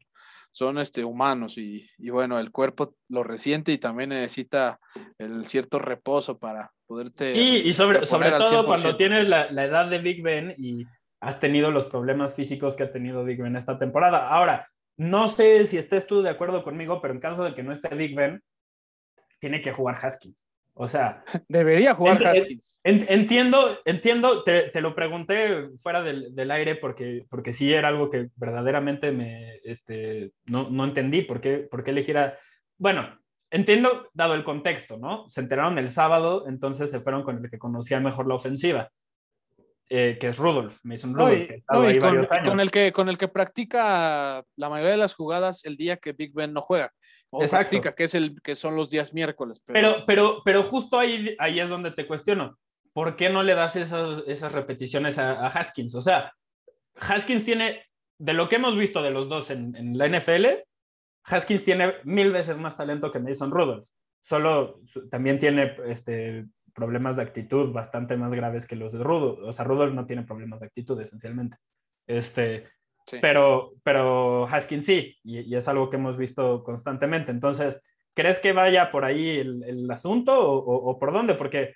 son 0.58 0.80
este, 0.80 1.04
humanos 1.04 1.60
y, 1.60 1.88
y, 2.00 2.10
bueno, 2.10 2.40
el 2.40 2.52
cuerpo 2.52 2.96
lo 3.10 3.24
resiente 3.24 3.72
y 3.72 3.78
también 3.78 4.10
necesita 4.10 4.80
el 5.20 5.46
cierto 5.46 5.78
reposo 5.78 6.40
para 6.40 6.72
poderte. 6.88 7.32
Sí, 7.34 7.62
y 7.64 7.74
sobre, 7.74 8.08
sobre 8.08 8.32
todo 8.32 8.66
cuando 8.66 8.98
tienes 8.98 9.30
la, 9.30 9.52
la 9.52 9.66
edad 9.66 9.88
de 9.88 10.00
Big 10.00 10.24
Ben 10.24 10.56
y 10.58 10.84
has 11.22 11.40
tenido 11.40 11.70
los 11.70 11.86
problemas 11.86 12.34
físicos 12.34 12.76
que 12.76 12.82
ha 12.82 12.92
tenido 12.92 13.24
Big 13.24 13.40
Ben 13.40 13.56
esta 13.56 13.78
temporada. 13.78 14.30
Ahora, 14.30 14.68
no 14.98 15.28
sé 15.28 15.64
si 15.68 15.78
estés 15.78 16.08
tú 16.08 16.24
de 16.24 16.32
acuerdo 16.32 16.64
conmigo, 16.64 17.04
pero 17.04 17.14
en 17.14 17.20
caso 17.20 17.44
de 17.44 17.54
que 17.54 17.62
no 17.62 17.72
esté 17.72 17.94
Big 17.94 18.16
Ben, 18.16 18.42
tiene 19.40 19.62
que 19.62 19.74
jugar 19.74 19.96
Haskins. 20.02 20.50
O 20.80 20.88
sea, 20.88 21.24
debería 21.48 21.96
jugar 21.96 22.26
Haskins. 22.26 22.80
entiendo, 22.84 23.80
entiendo, 23.84 24.44
te, 24.44 24.80
lo 24.80 24.94
pregunté 24.94 25.70
fuera 25.78 26.04
del, 26.04 26.52
aire 26.52 26.76
porque, 26.76 27.26
porque 27.30 27.54
sí 27.54 27.74
era 27.74 27.88
algo 27.88 28.10
que 28.10 28.30
verdaderamente 28.36 29.12
me, 29.12 29.56
este, 29.64 30.32
no, 30.46 30.70
no 30.70 30.86
entendí 30.86 31.24
por 31.24 31.42
qué, 31.42 31.58
por 31.70 31.84
qué 31.84 31.92
elegir 31.92 32.18
a... 32.18 32.36
Bueno, 32.78 33.20
entiendo 33.50 34.10
dado 34.14 34.36
el 34.36 34.44
contexto, 34.44 34.98
¿no? 34.98 35.28
Se 35.30 35.42
enteraron 35.42 35.78
el 35.80 35.92
sábado, 35.92 36.46
entonces 36.48 36.92
se 36.92 37.00
fueron 37.00 37.24
con 37.24 37.44
el 37.44 37.50
que 37.50 37.58
conocía 37.58 38.00
mejor 38.00 38.28
la 38.28 38.36
ofensiva. 38.36 38.92
Eh, 39.90 40.18
que 40.20 40.28
es 40.28 40.38
Rudolph, 40.38 40.80
Mason 40.84 41.14
Rudolph. 41.14 41.50
con, 41.66 42.60
el 42.60 42.72
que, 42.72 42.92
con 42.92 43.08
el 43.08 43.18
que 43.18 43.30
practica 43.30 44.44
la 44.58 44.70
mayoría 44.70 44.92
de 44.92 44.98
las 44.98 45.16
jugadas 45.16 45.64
el 45.64 45.78
día 45.78 45.96
que 45.96 46.12
Big 46.12 46.34
Ben 46.34 46.52
no 46.52 46.62
juega. 46.62 46.92
O 47.30 47.46
practica, 47.46 47.94
que, 47.94 48.06
es 48.06 48.14
el, 48.14 48.42
que 48.42 48.56
son 48.56 48.76
los 48.76 48.90
días 48.90 49.14
miércoles. 49.14 49.62
Pero... 49.66 50.06
pero, 50.06 50.42
pero, 50.44 50.64
justo 50.64 50.98
ahí, 50.98 51.36
ahí 51.40 51.60
es 51.60 51.70
donde 51.70 51.92
te 51.92 52.08
cuestiono. 52.08 52.58
¿por 52.98 53.16
qué 53.16 53.30
no 53.30 53.44
le 53.44 53.54
das 53.54 53.76
esas, 53.76 54.24
esas 54.26 54.54
repeticiones 54.54 55.20
a, 55.20 55.46
Haskins? 55.50 55.94
O 55.94 56.02
sea, 56.02 56.34
Haskins 56.96 57.46
tiene, 57.46 57.86
de 58.18 58.34
lo 58.34 58.50
que 58.50 58.56
hemos 58.56 58.76
visto 58.76 59.04
de 59.04 59.12
los 59.12 59.30
dos 59.30 59.52
en, 59.52 59.76
en, 59.76 59.96
la 60.00 60.10
NFL, 60.10 60.48
Haskins 61.26 61.64
tiene 61.64 61.94
mil 62.06 62.32
veces 62.32 62.58
más 62.58 62.76
talento 62.76 63.12
que 63.12 63.20
Mason 63.20 63.52
Rudolph. 63.52 63.88
Solo 64.20 64.82
también 65.12 65.38
tiene 65.38 65.76
este, 65.86 66.48
problemas 66.78 67.16
de 67.16 67.24
actitud 67.24 67.74
bastante 67.74 68.16
más 68.16 68.36
graves 68.36 68.68
que 68.68 68.76
los 68.76 68.94
de 68.94 69.04
Rudolph. 69.04 69.40
O 69.42 69.52
sea, 69.52 69.66
Rudolph 69.66 69.96
no 69.96 70.06
tiene 70.06 70.22
problemas 70.22 70.60
de 70.60 70.68
actitud 70.68 71.02
esencialmente. 71.02 71.58
Este, 72.06 72.68
pero, 73.20 73.74
pero 73.82 74.48
Haskins 74.48 74.86
sí, 74.86 75.18
y, 75.24 75.40
y, 75.40 75.56
es 75.56 75.68
algo 75.68 75.90
que 75.90 75.96
hemos 75.96 76.18
visto 76.18 76.64
constantemente. 76.64 77.32
Entonces, 77.32 77.82
¿crees 78.14 78.40
que 78.40 78.54
vaya 78.54 78.92
por 78.92 79.06
ahí 79.06 79.40
el, 79.40 79.64
el 79.64 79.90
asunto 79.90 80.40
o, 80.40 80.60
o, 80.60 80.92
o, 80.92 81.00
por 81.00 81.12
dónde? 81.12 81.34
Porque 81.34 81.74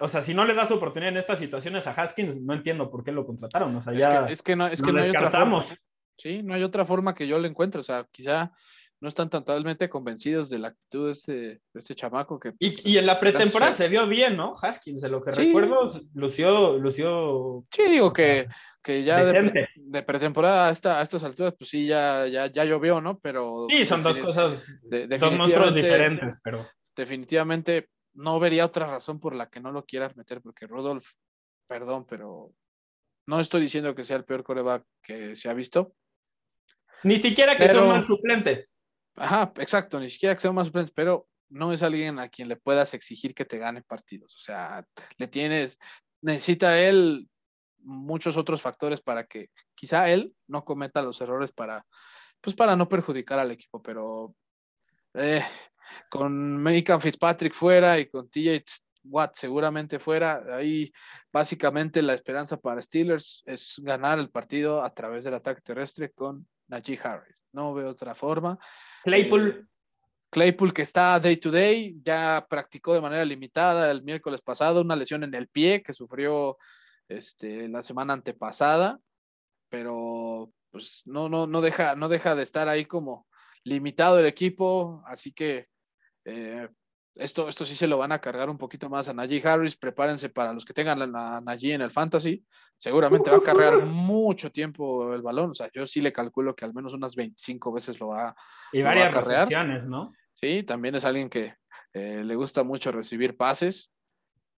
o 0.00 0.08
sea, 0.08 0.22
si 0.22 0.34
no 0.34 0.44
le 0.44 0.54
das 0.54 0.72
oportunidad 0.72 1.12
en 1.12 1.18
estas 1.18 1.38
situaciones 1.38 1.86
a 1.86 1.92
Haskins, 1.92 2.42
no 2.42 2.54
entiendo 2.54 2.90
por 2.90 3.04
qué 3.04 3.12
lo 3.12 3.24
contrataron. 3.24 3.74
O 3.76 3.80
sea, 3.80 3.92
ya. 3.92 4.26
Es 4.28 4.42
que, 4.42 4.56
no, 4.56 4.66
es 4.66 4.82
que 4.82 4.92
no 4.92 5.00
hay 5.00 5.10
otra 5.10 5.30
forma. 5.30 5.78
Sí, 6.18 6.42
no 6.42 6.54
hay 6.54 6.64
otra 6.64 6.84
forma 6.84 7.14
que 7.14 7.28
yo 7.28 7.38
le 7.38 7.48
encuentre. 7.48 7.80
O 7.80 7.84
sea, 7.84 8.06
quizá 8.10 8.52
no 9.04 9.10
están 9.10 9.28
totalmente 9.28 9.90
convencidos 9.90 10.48
de 10.48 10.58
la 10.58 10.68
actitud 10.68 11.04
de 11.04 11.12
este, 11.12 11.32
de 11.32 11.60
este 11.74 11.94
chamaco 11.94 12.40
que. 12.40 12.54
Y, 12.58 12.90
y 12.90 12.96
en 12.96 13.04
la 13.04 13.20
pretemporada 13.20 13.74
se 13.74 13.86
vio 13.86 14.08
bien, 14.08 14.34
¿no? 14.34 14.54
Haskins, 14.60 15.02
de 15.02 15.10
lo 15.10 15.22
que 15.22 15.34
sí. 15.34 15.48
recuerdo, 15.48 15.90
lució, 16.14 16.78
lució. 16.78 17.66
Sí, 17.70 17.82
digo 17.82 18.14
que, 18.14 18.48
que 18.82 19.04
ya 19.04 19.22
de, 19.22 19.68
de, 19.76 20.02
pretemporada 20.02 20.68
a, 20.68 20.70
esta, 20.70 21.00
a 21.00 21.02
estas 21.02 21.22
alturas, 21.22 21.54
pues 21.58 21.68
sí, 21.68 21.86
ya, 21.86 22.26
ya, 22.28 22.46
ya 22.46 22.64
llovió, 22.64 23.02
¿no? 23.02 23.18
Pero. 23.18 23.66
Sí, 23.68 23.84
son 23.84 24.02
dos 24.02 24.18
cosas. 24.18 24.66
De, 24.80 25.06
dos 25.06 25.36
monstruos 25.36 25.74
diferentes, 25.74 26.40
pero. 26.42 26.66
Definitivamente 26.96 27.90
no 28.14 28.40
vería 28.40 28.64
otra 28.64 28.86
razón 28.86 29.20
por 29.20 29.34
la 29.34 29.50
que 29.50 29.60
no 29.60 29.70
lo 29.70 29.84
quieras 29.84 30.16
meter, 30.16 30.40
porque 30.40 30.66
Rudolph, 30.66 31.08
perdón, 31.66 32.06
pero 32.08 32.54
no 33.26 33.38
estoy 33.38 33.60
diciendo 33.60 33.94
que 33.94 34.04
sea 34.04 34.16
el 34.16 34.24
peor 34.24 34.44
coreback 34.44 34.82
que 35.02 35.36
se 35.36 35.50
ha 35.50 35.52
visto. 35.52 35.92
Ni 37.02 37.18
siquiera 37.18 37.52
que 37.54 37.66
pero, 37.66 37.72
sea 37.72 37.82
un 37.82 37.88
mal 37.88 38.06
suplente. 38.06 38.68
Ajá, 39.16 39.52
exacto, 39.56 40.00
ni 40.00 40.10
siquiera 40.10 40.34
que 40.34 40.40
sea 40.40 40.52
mal 40.52 40.66
suplente, 40.66 40.92
pero 40.94 41.28
no 41.48 41.72
es 41.72 41.82
alguien 41.82 42.18
a 42.18 42.28
quien 42.28 42.48
le 42.48 42.56
puedas 42.56 42.94
exigir 42.94 43.34
que 43.34 43.44
te 43.44 43.58
gane 43.58 43.82
partidos. 43.82 44.34
O 44.36 44.40
sea, 44.40 44.86
le 45.16 45.28
tienes, 45.28 45.78
necesita 46.20 46.80
él 46.80 47.28
muchos 47.78 48.36
otros 48.36 48.62
factores 48.62 49.00
para 49.00 49.24
que 49.24 49.50
quizá 49.74 50.10
él 50.10 50.34
no 50.48 50.64
cometa 50.64 51.02
los 51.02 51.20
errores 51.20 51.52
para, 51.52 51.86
pues 52.40 52.56
para 52.56 52.76
no 52.76 52.88
perjudicar 52.88 53.38
al 53.38 53.52
equipo, 53.52 53.82
pero 53.82 54.34
eh, 55.14 55.44
con 56.10 56.56
Megan 56.62 57.00
Fitzpatrick 57.00 57.54
fuera 57.54 57.98
y 57.98 58.06
con 58.06 58.28
TJ 58.28 58.64
Watt 59.04 59.36
seguramente 59.36 59.98
fuera, 59.98 60.42
ahí 60.56 60.90
básicamente 61.30 62.00
la 62.02 62.14
esperanza 62.14 62.56
para 62.56 62.80
Steelers 62.80 63.42
es 63.44 63.74
ganar 63.82 64.18
el 64.18 64.30
partido 64.30 64.82
a 64.82 64.94
través 64.94 65.24
del 65.24 65.34
ataque 65.34 65.60
terrestre 65.60 66.10
con 66.10 66.48
Najee 66.68 66.98
Harris. 67.02 67.46
No 67.52 67.74
veo 67.74 67.90
otra 67.90 68.14
forma. 68.14 68.58
Claypool. 69.02 69.48
Eh, 69.48 69.74
Claypool 70.30 70.72
que 70.72 70.82
está 70.82 71.20
day 71.20 71.36
to 71.36 71.52
day, 71.52 71.96
ya 72.04 72.44
practicó 72.50 72.92
de 72.92 73.00
manera 73.00 73.24
limitada 73.24 73.88
el 73.92 74.02
miércoles 74.02 74.42
pasado 74.42 74.80
una 74.80 74.96
lesión 74.96 75.22
en 75.22 75.32
el 75.32 75.46
pie 75.46 75.80
que 75.80 75.92
sufrió 75.92 76.58
este, 77.08 77.68
la 77.68 77.84
semana 77.84 78.14
antepasada, 78.14 78.98
pero 79.68 80.50
pues 80.72 81.02
no, 81.06 81.28
no, 81.28 81.46
no, 81.46 81.60
deja, 81.60 81.94
no 81.94 82.08
deja 82.08 82.34
de 82.34 82.42
estar 82.42 82.68
ahí 82.68 82.84
como 82.84 83.28
limitado 83.62 84.18
el 84.18 84.26
equipo, 84.26 85.04
así 85.06 85.32
que 85.32 85.68
eh, 86.24 86.68
esto, 87.16 87.48
esto 87.48 87.64
sí 87.64 87.74
se 87.74 87.86
lo 87.86 87.98
van 87.98 88.12
a 88.12 88.20
cargar 88.20 88.50
un 88.50 88.58
poquito 88.58 88.90
más 88.90 89.08
a 89.08 89.14
Najee 89.14 89.46
Harris. 89.46 89.76
Prepárense 89.76 90.30
para 90.30 90.52
los 90.52 90.64
que 90.64 90.74
tengan 90.74 91.14
a 91.14 91.40
Najee 91.40 91.74
en 91.74 91.82
el 91.82 91.90
fantasy. 91.90 92.44
Seguramente 92.76 93.30
va 93.30 93.36
a 93.36 93.42
cargar 93.42 93.78
mucho 93.86 94.50
tiempo 94.50 95.14
el 95.14 95.22
balón. 95.22 95.50
O 95.50 95.54
sea, 95.54 95.70
yo 95.72 95.86
sí 95.86 96.00
le 96.00 96.12
calculo 96.12 96.56
que 96.56 96.64
al 96.64 96.74
menos 96.74 96.92
unas 96.92 97.14
25 97.14 97.72
veces 97.72 98.00
lo 98.00 98.08
va, 98.08 98.34
y 98.72 98.82
varias 98.82 99.06
va 99.06 99.10
a 99.10 99.22
cargar. 99.22 99.86
¿no? 99.86 100.12
Sí, 100.32 100.64
también 100.64 100.96
es 100.96 101.04
alguien 101.04 101.30
que 101.30 101.54
eh, 101.92 102.24
le 102.24 102.34
gusta 102.34 102.64
mucho 102.64 102.90
recibir 102.90 103.36
pases. 103.36 103.92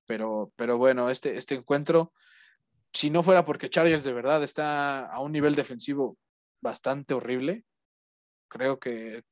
Pero, 0.07 0.53
pero 0.56 0.77
bueno, 0.77 1.10
este, 1.10 1.36
este 1.36 1.56
encuentro, 1.56 2.14
si 2.94 3.10
no 3.10 3.23
fuera 3.23 3.44
porque 3.44 3.69
Chargers 3.69 4.03
de 4.03 4.14
verdad 4.14 4.44
está 4.44 5.07
a 5.07 5.19
un 5.19 5.32
nivel 5.32 5.56
defensivo 5.56 6.18
bastante 6.61 7.15
horrible, 7.15 7.65
creo 8.48 8.80
que 8.80 9.23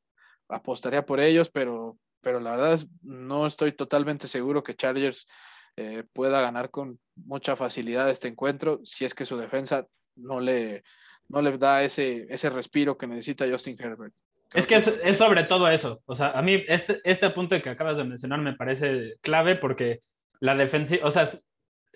apostaría 0.49 1.05
por 1.05 1.19
ellos, 1.19 1.49
pero 1.51 1.97
pero 2.23 2.39
la 2.39 2.51
verdad 2.51 2.73
es, 2.73 2.87
no 3.03 3.45
estoy 3.45 3.73
totalmente 3.73 4.27
seguro 4.27 4.63
que 4.63 4.75
Chargers 4.75 5.27
eh, 5.75 6.03
pueda 6.13 6.41
ganar 6.41 6.71
con 6.71 6.99
mucha 7.15 7.55
facilidad 7.55 8.09
este 8.09 8.27
encuentro 8.27 8.79
si 8.83 9.05
es 9.05 9.13
que 9.13 9.25
su 9.25 9.37
defensa 9.37 9.85
no 10.15 10.39
le, 10.39 10.83
no 11.27 11.41
le 11.41 11.57
da 11.57 11.83
ese, 11.83 12.25
ese 12.29 12.49
respiro 12.49 12.97
que 12.97 13.07
necesita 13.07 13.47
Justin 13.47 13.77
Herbert. 13.79 14.13
Creo 14.49 14.59
es 14.59 14.67
que 14.67 14.75
es, 14.75 14.87
es, 15.03 15.17
sobre 15.17 15.43
todo 15.43 15.67
eso. 15.67 16.01
O 16.05 16.15
sea, 16.15 16.31
a 16.31 16.41
mí 16.41 16.63
este, 16.67 17.01
este 17.03 17.29
punto 17.31 17.59
que 17.61 17.69
acabas 17.69 17.97
de 17.97 18.03
mencionar 18.03 18.39
me 18.39 18.53
parece 18.53 19.15
clave 19.21 19.55
porque 19.55 20.01
la 20.39 20.55
defensiva, 20.55 21.05
o 21.05 21.11
sea, 21.11 21.27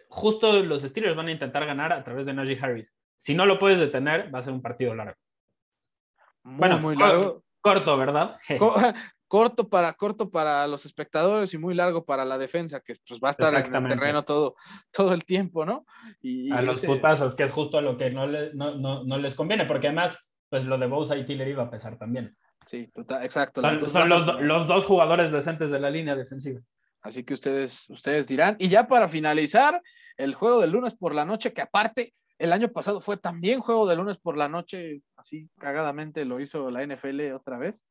justo 0.09 0.61
los 0.63 0.81
Steelers 0.81 1.15
van 1.15 1.27
a 1.27 1.31
intentar 1.31 1.65
ganar 1.65 1.93
a 1.93 2.03
través 2.03 2.25
de 2.25 2.33
Najee 2.33 2.59
Harris. 2.61 2.93
Si 3.17 3.33
no 3.33 3.45
lo 3.45 3.59
puedes 3.59 3.79
detener, 3.79 4.33
va 4.33 4.39
a 4.39 4.43
ser 4.43 4.53
un 4.53 4.61
partido 4.61 4.93
largo. 4.95 5.17
Muy, 6.43 6.57
bueno, 6.57 6.79
muy 6.79 6.95
largo. 6.95 7.43
Corto, 7.61 7.97
¿verdad? 7.97 8.37
corto 9.27 9.69
para 9.69 9.93
corto 9.93 10.29
para 10.29 10.67
los 10.67 10.85
espectadores 10.85 11.53
y 11.53 11.57
muy 11.57 11.75
largo 11.75 12.05
para 12.05 12.25
la 12.25 12.37
defensa, 12.37 12.79
que 12.79 12.95
pues 13.07 13.19
va 13.19 13.29
a 13.29 13.31
estar 13.31 13.53
en 13.53 13.75
el 13.75 13.87
terreno 13.87 14.23
todo, 14.23 14.55
todo 14.91 15.13
el 15.13 15.25
tiempo, 15.25 15.65
¿no? 15.65 15.85
Y, 16.21 16.51
a 16.51 16.61
los 16.61 16.77
ese... 16.77 16.87
putazos, 16.87 17.35
que 17.35 17.43
es 17.43 17.51
justo 17.51 17.81
lo 17.81 17.97
que 17.97 18.09
no, 18.09 18.27
le, 18.27 18.53
no, 18.53 18.75
no, 18.75 19.03
no, 19.03 19.17
les 19.17 19.35
conviene, 19.35 19.65
porque 19.65 19.87
además, 19.87 20.17
pues 20.49 20.65
lo 20.65 20.77
de 20.77 20.87
Bosa 20.87 21.17
y 21.17 21.25
Tiller 21.25 21.47
iba 21.47 21.63
a 21.63 21.69
pesar 21.69 21.97
también. 21.97 22.35
Sí, 22.65 22.87
total, 22.93 23.23
exacto. 23.23 23.61
Son, 23.61 23.91
son 23.91 24.09
los, 24.09 24.25
los, 24.41 24.67
dos 24.67 24.85
jugadores 24.85 25.31
decentes 25.31 25.71
de 25.71 25.79
la 25.79 25.89
línea 25.89 26.15
defensiva. 26.15 26.59
Así 27.01 27.23
que 27.23 27.33
ustedes, 27.33 27.89
ustedes 27.89 28.27
dirán. 28.27 28.55
Y 28.59 28.67
ya 28.67 28.87
para 28.87 29.07
finalizar, 29.07 29.81
el 30.17 30.35
juego 30.35 30.59
del 30.59 30.71
lunes 30.71 30.95
por 30.95 31.13
la 31.13 31.25
noche, 31.25 31.53
que 31.53 31.61
aparte 31.61 32.13
el 32.39 32.53
año 32.53 32.69
pasado 32.69 33.01
fue 33.01 33.17
también 33.17 33.61
juego 33.61 33.87
de 33.87 33.95
lunes 33.95 34.17
por 34.17 34.37
la 34.37 34.49
noche, 34.49 35.01
así 35.15 35.49
cagadamente 35.57 36.25
lo 36.25 36.39
hizo 36.39 36.69
la 36.69 36.85
NFL 36.85 37.31
otra 37.33 37.57
vez. 37.57 37.85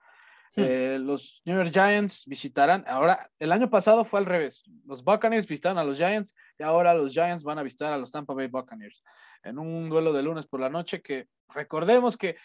Eh, 0.56 0.98
los 0.98 1.42
New 1.44 1.54
York 1.54 1.70
Giants 1.70 2.24
visitarán, 2.26 2.82
ahora 2.88 3.30
el 3.38 3.52
año 3.52 3.68
pasado 3.68 4.06
fue 4.06 4.20
al 4.20 4.26
revés, 4.26 4.64
los 4.86 5.04
Buccaneers 5.04 5.46
visitaron 5.46 5.76
a 5.76 5.84
los 5.84 5.98
Giants 5.98 6.34
y 6.58 6.62
ahora 6.62 6.94
los 6.94 7.12
Giants 7.12 7.42
van 7.42 7.58
a 7.58 7.62
visitar 7.62 7.92
a 7.92 7.98
los 7.98 8.10
Tampa 8.10 8.32
Bay 8.32 8.46
Buccaneers 8.46 9.04
en 9.42 9.58
un 9.58 9.90
duelo 9.90 10.14
de 10.14 10.22
lunes 10.22 10.46
por 10.46 10.60
la 10.60 10.70
noche 10.70 11.02
que 11.02 11.28
recordemos 11.50 12.16
que 12.16 12.36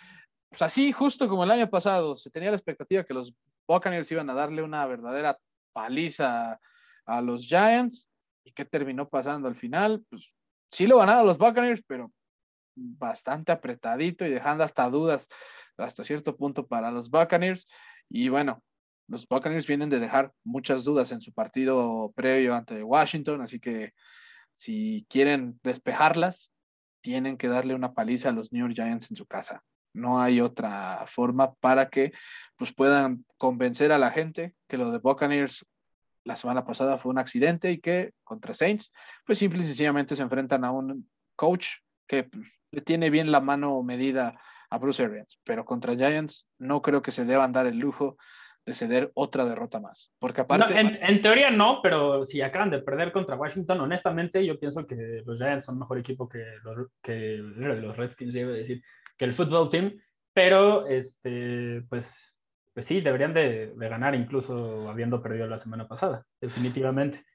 pues 0.50 0.62
así 0.62 0.92
justo 0.92 1.30
como 1.30 1.46
el 1.46 1.52
año 1.52 1.70
pasado 1.70 2.18
se 2.18 2.30
tenía 2.30 2.50
la 2.50 2.58
expectativa 2.58 3.06
que 3.06 3.14
los 3.14 3.34
Buccaneers 3.66 4.12
iban 4.12 4.30
a 4.30 4.34
darle 4.34 4.62
una 4.62 4.86
verdadera 4.86 5.40
paliza 5.72 6.52
a, 6.52 6.60
a 7.06 7.22
los 7.22 7.46
Giants 7.46 8.10
y 8.44 8.52
que 8.52 8.66
terminó 8.66 9.08
pasando 9.08 9.48
al 9.48 9.56
final, 9.56 10.04
pues 10.10 10.34
sí 10.70 10.86
lo 10.86 10.98
ganaron 10.98 11.26
los 11.26 11.38
Buccaneers, 11.38 11.82
pero 11.88 12.12
bastante 12.76 13.52
apretadito 13.52 14.26
y 14.26 14.30
dejando 14.30 14.64
hasta 14.64 14.90
dudas 14.90 15.30
hasta 15.78 16.04
cierto 16.04 16.36
punto 16.36 16.68
para 16.68 16.92
los 16.92 17.10
Buccaneers. 17.10 17.68
Y 18.14 18.28
bueno, 18.28 18.62
los 19.08 19.28
Buccaneers 19.28 19.66
vienen 19.66 19.90
de 19.90 20.00
dejar 20.00 20.34
muchas 20.44 20.84
dudas 20.84 21.12
en 21.12 21.22
su 21.22 21.32
partido 21.32 22.12
previo 22.14 22.54
ante 22.54 22.84
Washington, 22.84 23.42
así 23.42 23.60
que 23.60 23.94
si 24.52 25.06
quieren 25.10 25.60
despejarlas, 25.64 26.52
tienen 27.00 27.38
que 27.38 27.48
darle 27.48 27.74
una 27.74 27.94
paliza 27.94 28.30
a 28.30 28.32
los 28.34 28.52
New 28.52 28.66
York 28.68 28.76
Giants 28.76 29.10
en 29.10 29.16
su 29.16 29.26
casa. 29.26 29.64
No 29.94 30.22
hay 30.22 30.42
otra 30.42 31.06
forma 31.08 31.54
para 31.56 31.90
que 31.90 32.12
pues, 32.58 32.74
puedan 32.74 33.26
convencer 33.38 33.92
a 33.94 33.98
la 33.98 34.12
gente 34.12 34.56
que 34.68 34.78
lo 34.78 34.92
de 34.92 35.00
Buccaneers 35.00 35.66
la 36.24 36.36
semana 36.36 36.66
pasada 36.66 36.98
fue 36.98 37.12
un 37.12 37.18
accidente 37.18 37.72
y 37.72 37.80
que 37.80 38.14
contra 38.24 38.54
Saints, 38.54 38.92
pues 39.26 39.40
simple 39.40 39.64
y 39.64 39.66
sencillamente 39.66 40.16
se 40.16 40.22
enfrentan 40.22 40.64
a 40.66 40.72
un 40.72 41.10
coach 41.36 41.68
que 42.08 42.26
pues, 42.26 42.46
le 42.72 42.82
tiene 42.82 43.10
bien 43.10 43.32
la 43.32 43.40
mano 43.40 43.82
medida 43.84 44.40
a 44.72 44.78
Bruce 44.78 45.04
Arians, 45.04 45.40
pero 45.44 45.66
contra 45.66 45.96
Giants 45.96 46.48
no 46.58 46.82
creo 46.82 47.02
que 47.02 47.12
se 47.12 47.26
deban 47.26 47.52
dar 47.52 47.68
el 47.68 47.78
lujo 47.78 48.18
de 48.66 48.74
ceder 48.74 49.12
otra 49.16 49.46
derrota 49.46 49.80
más. 49.80 50.14
Porque 50.18 50.42
aparte. 50.42 50.74
No, 50.74 50.80
en, 50.80 51.00
en, 51.02 51.22
teoría 51.22 51.52
no, 51.52 51.82
pero 51.82 52.26
si 52.26 52.42
acaban 52.42 52.70
de 52.70 52.82
perder 52.82 53.12
contra 53.12 53.36
Washington, 53.36 53.82
honestamente, 53.82 54.46
yo 54.46 54.60
pienso 54.60 54.86
que 54.86 55.24
los 55.26 55.40
Giants 55.40 55.66
son 55.66 55.80
mejor 55.80 56.00
equipo 56.00 56.30
que 56.30 56.44
los, 56.64 56.88
que 57.02 57.38
los 57.38 57.98
Redskins, 57.98 58.34
debe 58.34 58.54
decir, 58.54 58.82
que 59.18 59.26
el 59.26 59.34
football 59.34 59.70
team. 59.70 60.00
Pero, 60.34 60.88
este, 60.88 61.84
pues, 61.90 62.38
pues 62.74 62.86
sí, 62.86 63.02
deberían 63.02 63.34
de, 63.34 63.74
de 63.76 63.90
ganar, 63.90 64.16
incluso 64.16 64.90
habiendo 64.90 65.22
perdido 65.22 65.48
la 65.48 65.58
semana 65.58 65.88
pasada, 65.88 66.26
definitivamente. 66.40 67.26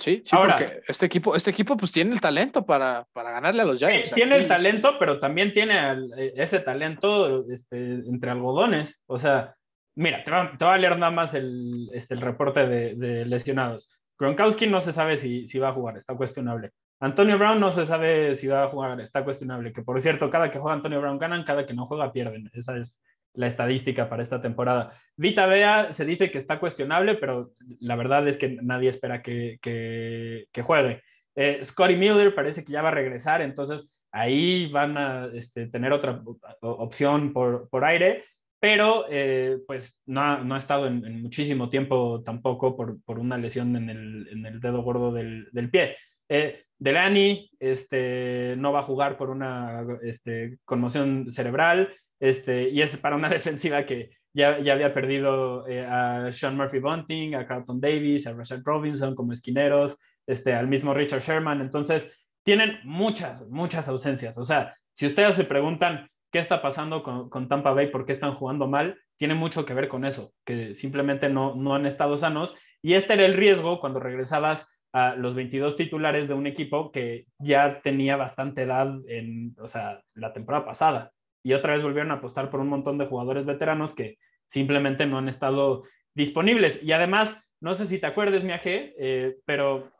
Sí, 0.00 0.22
sí 0.24 0.34
Ahora, 0.34 0.56
porque 0.56 0.80
este 0.88 1.06
equipo, 1.06 1.36
este 1.36 1.50
equipo 1.50 1.76
pues 1.76 1.92
tiene 1.92 2.12
el 2.12 2.20
talento 2.20 2.64
para, 2.64 3.06
para 3.12 3.30
ganarle 3.30 3.62
a 3.62 3.64
los 3.66 3.78
Giants. 3.78 4.12
Tiene 4.12 4.36
el 4.36 4.48
talento, 4.48 4.96
pero 4.98 5.18
también 5.18 5.52
tiene 5.52 5.90
el, 5.90 6.12
eh, 6.16 6.32
ese 6.36 6.60
talento 6.60 7.44
este, 7.50 7.76
entre 7.76 8.30
algodones. 8.30 9.02
O 9.06 9.18
sea, 9.18 9.54
mira, 9.94 10.24
te 10.24 10.30
va, 10.30 10.52
te 10.58 10.64
va, 10.64 10.74
a 10.74 10.78
leer 10.78 10.98
nada 10.98 11.12
más 11.12 11.34
el, 11.34 11.90
este, 11.92 12.14
el 12.14 12.22
reporte 12.22 12.66
de, 12.66 12.94
de, 12.94 13.26
lesionados. 13.26 13.92
Gronkowski 14.18 14.66
no 14.66 14.80
se 14.80 14.92
sabe 14.92 15.16
si, 15.18 15.46
si 15.46 15.58
va 15.58 15.68
a 15.68 15.74
jugar, 15.74 15.98
está 15.98 16.14
cuestionable. 16.14 16.70
Antonio 17.00 17.38
Brown 17.38 17.60
no 17.60 17.70
se 17.70 17.86
sabe 17.86 18.34
si 18.36 18.46
va 18.46 18.64
a 18.64 18.68
jugar, 18.68 19.00
está 19.00 19.22
cuestionable. 19.24 19.72
Que 19.72 19.82
por 19.82 20.00
cierto, 20.00 20.28
cada 20.30 20.50
que 20.50 20.58
juega 20.58 20.74
Antonio 20.74 21.00
Brown 21.00 21.18
ganan, 21.18 21.44
cada 21.44 21.66
que 21.66 21.74
no 21.74 21.86
juega 21.86 22.12
pierden. 22.12 22.50
Esa 22.52 22.76
es 22.76 23.00
la 23.34 23.46
estadística 23.46 24.08
para 24.08 24.22
esta 24.22 24.40
temporada. 24.40 24.92
Vita 25.16 25.46
Bea 25.46 25.92
se 25.92 26.04
dice 26.04 26.30
que 26.30 26.38
está 26.38 26.58
cuestionable, 26.58 27.14
pero 27.14 27.52
la 27.80 27.96
verdad 27.96 28.26
es 28.28 28.36
que 28.36 28.58
nadie 28.62 28.88
espera 28.88 29.22
que, 29.22 29.58
que, 29.60 30.62
juegue. 30.62 31.02
Eh, 31.34 31.60
Scotty 31.62 31.96
Miller 31.96 32.34
parece 32.34 32.64
que 32.64 32.72
ya 32.72 32.82
va 32.82 32.88
a 32.88 32.92
regresar, 32.92 33.40
entonces 33.42 34.02
ahí 34.12 34.70
van 34.70 34.98
a 34.98 35.28
este, 35.32 35.66
tener 35.68 35.92
otra 35.92 36.22
opción 36.60 37.32
por, 37.32 37.68
por 37.70 37.84
aire, 37.84 38.24
pero 38.58 39.06
eh, 39.08 39.58
pues 39.66 40.02
no 40.06 40.20
ha, 40.20 40.38
no 40.38 40.54
ha 40.54 40.58
estado 40.58 40.86
en, 40.86 41.22
muchísimo 41.22 41.70
tiempo 41.70 42.22
tampoco 42.24 42.76
por, 42.76 43.02
por 43.04 43.18
una 43.18 43.38
lesión 43.38 43.74
en 43.76 43.88
el, 43.88 44.28
en 44.30 44.44
el, 44.44 44.60
dedo 44.60 44.82
gordo 44.82 45.12
del, 45.12 45.48
del 45.52 45.70
pie. 45.70 45.96
Eh, 46.28 46.62
Delani 46.78 47.50
este, 47.58 48.54
no 48.58 48.72
va 48.72 48.80
a 48.80 48.84
jugar 48.84 49.16
por 49.16 49.30
una 49.30 49.84
este, 50.02 50.58
conmoción 50.64 51.32
cerebral 51.32 51.94
este, 52.20 52.68
y 52.68 52.82
es 52.82 52.96
para 52.98 53.16
una 53.16 53.28
defensiva 53.38 53.84
que 53.84 54.10
ya, 54.32 54.60
ya 54.60 54.74
había 54.74 54.94
perdido 54.94 55.66
eh, 55.66 55.84
a 55.84 56.30
Sean 56.30 56.56
Murphy 56.56 56.78
Bunting, 56.78 57.34
a 57.34 57.46
Carlton 57.46 57.80
Davis, 57.80 58.26
a 58.26 58.34
Rashad 58.34 58.60
Robinson 58.64 59.16
como 59.16 59.32
esquineros, 59.32 59.98
este, 60.26 60.54
al 60.54 60.68
mismo 60.68 60.94
Richard 60.94 61.22
Sherman. 61.22 61.60
Entonces, 61.60 62.28
tienen 62.44 62.78
muchas, 62.84 63.48
muchas 63.48 63.88
ausencias. 63.88 64.38
O 64.38 64.44
sea, 64.44 64.76
si 64.94 65.06
ustedes 65.06 65.34
se 65.34 65.44
preguntan 65.44 66.08
qué 66.30 66.38
está 66.38 66.62
pasando 66.62 67.02
con, 67.02 67.28
con 67.28 67.48
Tampa 67.48 67.72
Bay, 67.72 67.88
por 67.88 68.06
qué 68.06 68.12
están 68.12 68.32
jugando 68.32 68.68
mal, 68.68 68.98
tiene 69.16 69.34
mucho 69.34 69.64
que 69.64 69.74
ver 69.74 69.88
con 69.88 70.04
eso, 70.04 70.32
que 70.44 70.74
simplemente 70.74 71.28
no, 71.28 71.54
no 71.56 71.74
han 71.74 71.86
estado 71.86 72.16
sanos. 72.16 72.54
Y 72.82 72.94
este 72.94 73.14
era 73.14 73.26
el 73.26 73.34
riesgo 73.34 73.80
cuando 73.80 74.00
regresabas 74.00 74.80
a 74.92 75.14
los 75.14 75.34
22 75.34 75.76
titulares 75.76 76.26
de 76.26 76.34
un 76.34 76.46
equipo 76.46 76.90
que 76.90 77.26
ya 77.38 77.80
tenía 77.82 78.16
bastante 78.16 78.62
edad 78.62 78.92
en, 79.08 79.54
o 79.58 79.68
sea, 79.68 80.00
la 80.14 80.32
temporada 80.32 80.64
pasada. 80.64 81.12
Y 81.42 81.52
otra 81.52 81.74
vez 81.74 81.82
volvieron 81.82 82.10
a 82.10 82.14
apostar 82.14 82.50
por 82.50 82.60
un 82.60 82.68
montón 82.68 82.98
de 82.98 83.06
jugadores 83.06 83.46
veteranos 83.46 83.94
que 83.94 84.18
simplemente 84.46 85.06
no 85.06 85.18
han 85.18 85.28
estado 85.28 85.84
disponibles. 86.14 86.82
Y 86.82 86.92
además, 86.92 87.36
no 87.60 87.74
sé 87.74 87.86
si 87.86 87.98
te 87.98 88.06
acuerdes, 88.06 88.44
mi 88.44 88.52
eh, 88.64 89.36
pero 89.44 89.90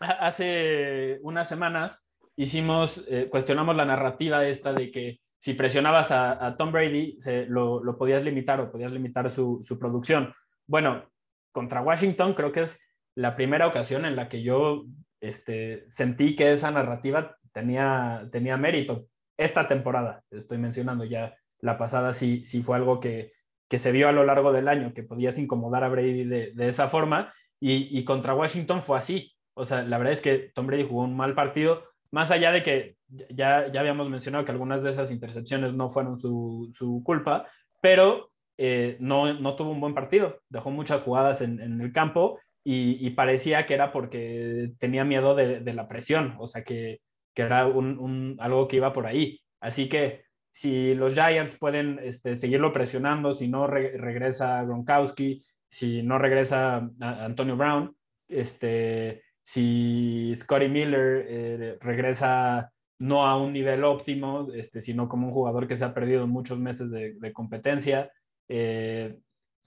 hace 0.00 1.18
unas 1.22 1.48
semanas 1.48 2.12
hicimos, 2.36 3.04
eh, 3.08 3.28
cuestionamos 3.30 3.76
la 3.76 3.84
narrativa 3.84 4.46
esta 4.46 4.72
de 4.72 4.90
que 4.90 5.20
si 5.38 5.54
presionabas 5.54 6.10
a, 6.10 6.56
Tom 6.56 6.72
Brady, 6.72 7.18
lo, 7.48 7.82
lo, 7.82 7.96
podías 7.96 8.24
limitar 8.24 8.60
o 8.60 8.70
podías 8.70 8.90
limitar 8.90 9.30
su, 9.30 9.60
su 9.62 9.78
producción. 9.78 10.34
Bueno, 10.66 11.08
contra 11.52 11.82
Washington 11.82 12.34
creo 12.34 12.50
que 12.50 12.62
es 12.62 12.80
la 13.14 13.36
primera 13.36 13.66
ocasión 13.66 14.04
en 14.04 14.16
la 14.16 14.28
que 14.28 14.42
yo 14.42 14.84
este, 15.20 15.84
sentí 15.88 16.36
que 16.36 16.52
esa 16.52 16.70
narrativa 16.70 17.36
tenía, 17.52 18.28
tenía 18.30 18.56
mérito. 18.56 19.06
Esta 19.36 19.68
temporada, 19.68 20.22
estoy 20.30 20.58
mencionando 20.58 21.04
ya, 21.04 21.34
la 21.60 21.78
pasada 21.78 22.14
sí, 22.14 22.44
sí 22.46 22.62
fue 22.62 22.76
algo 22.76 23.00
que, 23.00 23.32
que 23.68 23.78
se 23.78 23.92
vio 23.92 24.08
a 24.08 24.12
lo 24.12 24.24
largo 24.24 24.52
del 24.52 24.68
año, 24.68 24.92
que 24.94 25.02
podías 25.02 25.38
incomodar 25.38 25.84
a 25.84 25.88
Brady 25.88 26.24
de, 26.24 26.52
de 26.54 26.68
esa 26.68 26.88
forma, 26.88 27.32
y, 27.60 27.98
y, 27.98 28.04
contra 28.04 28.34
Washington 28.34 28.82
fue 28.82 28.98
así. 28.98 29.32
O 29.54 29.64
sea, 29.64 29.82
la 29.82 29.96
verdad 29.98 30.12
es 30.12 30.20
que 30.20 30.50
Tom 30.54 30.66
Brady 30.66 30.86
jugó 30.86 31.02
un 31.02 31.16
mal 31.16 31.34
partido, 31.34 31.84
más 32.10 32.30
allá 32.30 32.52
de 32.52 32.62
que 32.62 32.96
ya, 33.30 33.70
ya 33.72 33.80
habíamos 33.80 34.10
mencionado 34.10 34.44
que 34.44 34.52
algunas 34.52 34.82
de 34.82 34.90
esas 34.90 35.10
intercepciones 35.10 35.72
no 35.74 35.90
fueron 35.90 36.18
su, 36.18 36.70
su 36.74 37.02
culpa, 37.04 37.46
pero 37.80 38.30
eh, 38.58 38.96
no, 39.00 39.34
no, 39.34 39.56
tuvo 39.56 39.70
un 39.70 39.80
buen 39.80 39.94
partido, 39.94 40.40
dejó 40.48 40.70
muchas 40.70 41.02
jugadas 41.02 41.40
en, 41.40 41.60
en 41.60 41.80
el 41.80 41.92
campo 41.92 42.38
y, 42.68 43.10
parecía 43.10 43.64
que 43.64 43.74
era 43.74 43.92
porque 43.92 44.72
tenía 44.80 45.04
miedo 45.04 45.36
de, 45.36 45.72
la 45.72 45.86
presión, 45.86 46.34
o 46.40 46.48
sea, 46.48 46.64
que, 46.64 47.00
que 47.36 47.42
era 47.42 47.66
un, 47.66 48.36
algo 48.40 48.66
que 48.66 48.76
iba 48.76 48.94
por 48.94 49.06
ahí. 49.06 49.38
Así 49.60 49.90
que 49.90 50.24
si 50.50 50.94
los 50.94 51.12
Giants 51.12 51.54
pueden 51.58 52.00
este, 52.02 52.34
seguirlo 52.34 52.72
presionando, 52.72 53.34
si 53.34 53.46
no 53.46 53.66
regresa 53.66 54.64
Gronkowski, 54.64 55.44
si 55.68 56.02
no 56.02 56.18
regresa 56.18 56.90
Antonio 56.98 57.56
Brown, 57.56 57.94
este, 58.26 59.22
si 59.44 60.32
Scotty 60.34 60.68
Miller 60.68 61.26
eh, 61.28 61.78
regresa 61.78 62.72
no 63.00 63.26
a 63.26 63.36
un 63.36 63.52
nivel 63.52 63.84
óptimo, 63.84 64.48
este, 64.54 64.80
sino 64.80 65.06
como 65.06 65.26
un 65.26 65.32
jugador 65.34 65.68
que 65.68 65.76
se 65.76 65.84
ha 65.84 65.92
perdido 65.92 66.26
muchos 66.26 66.58
meses 66.58 66.90
de, 66.90 67.32
competencia, 67.34 68.10
eh, 68.48 69.18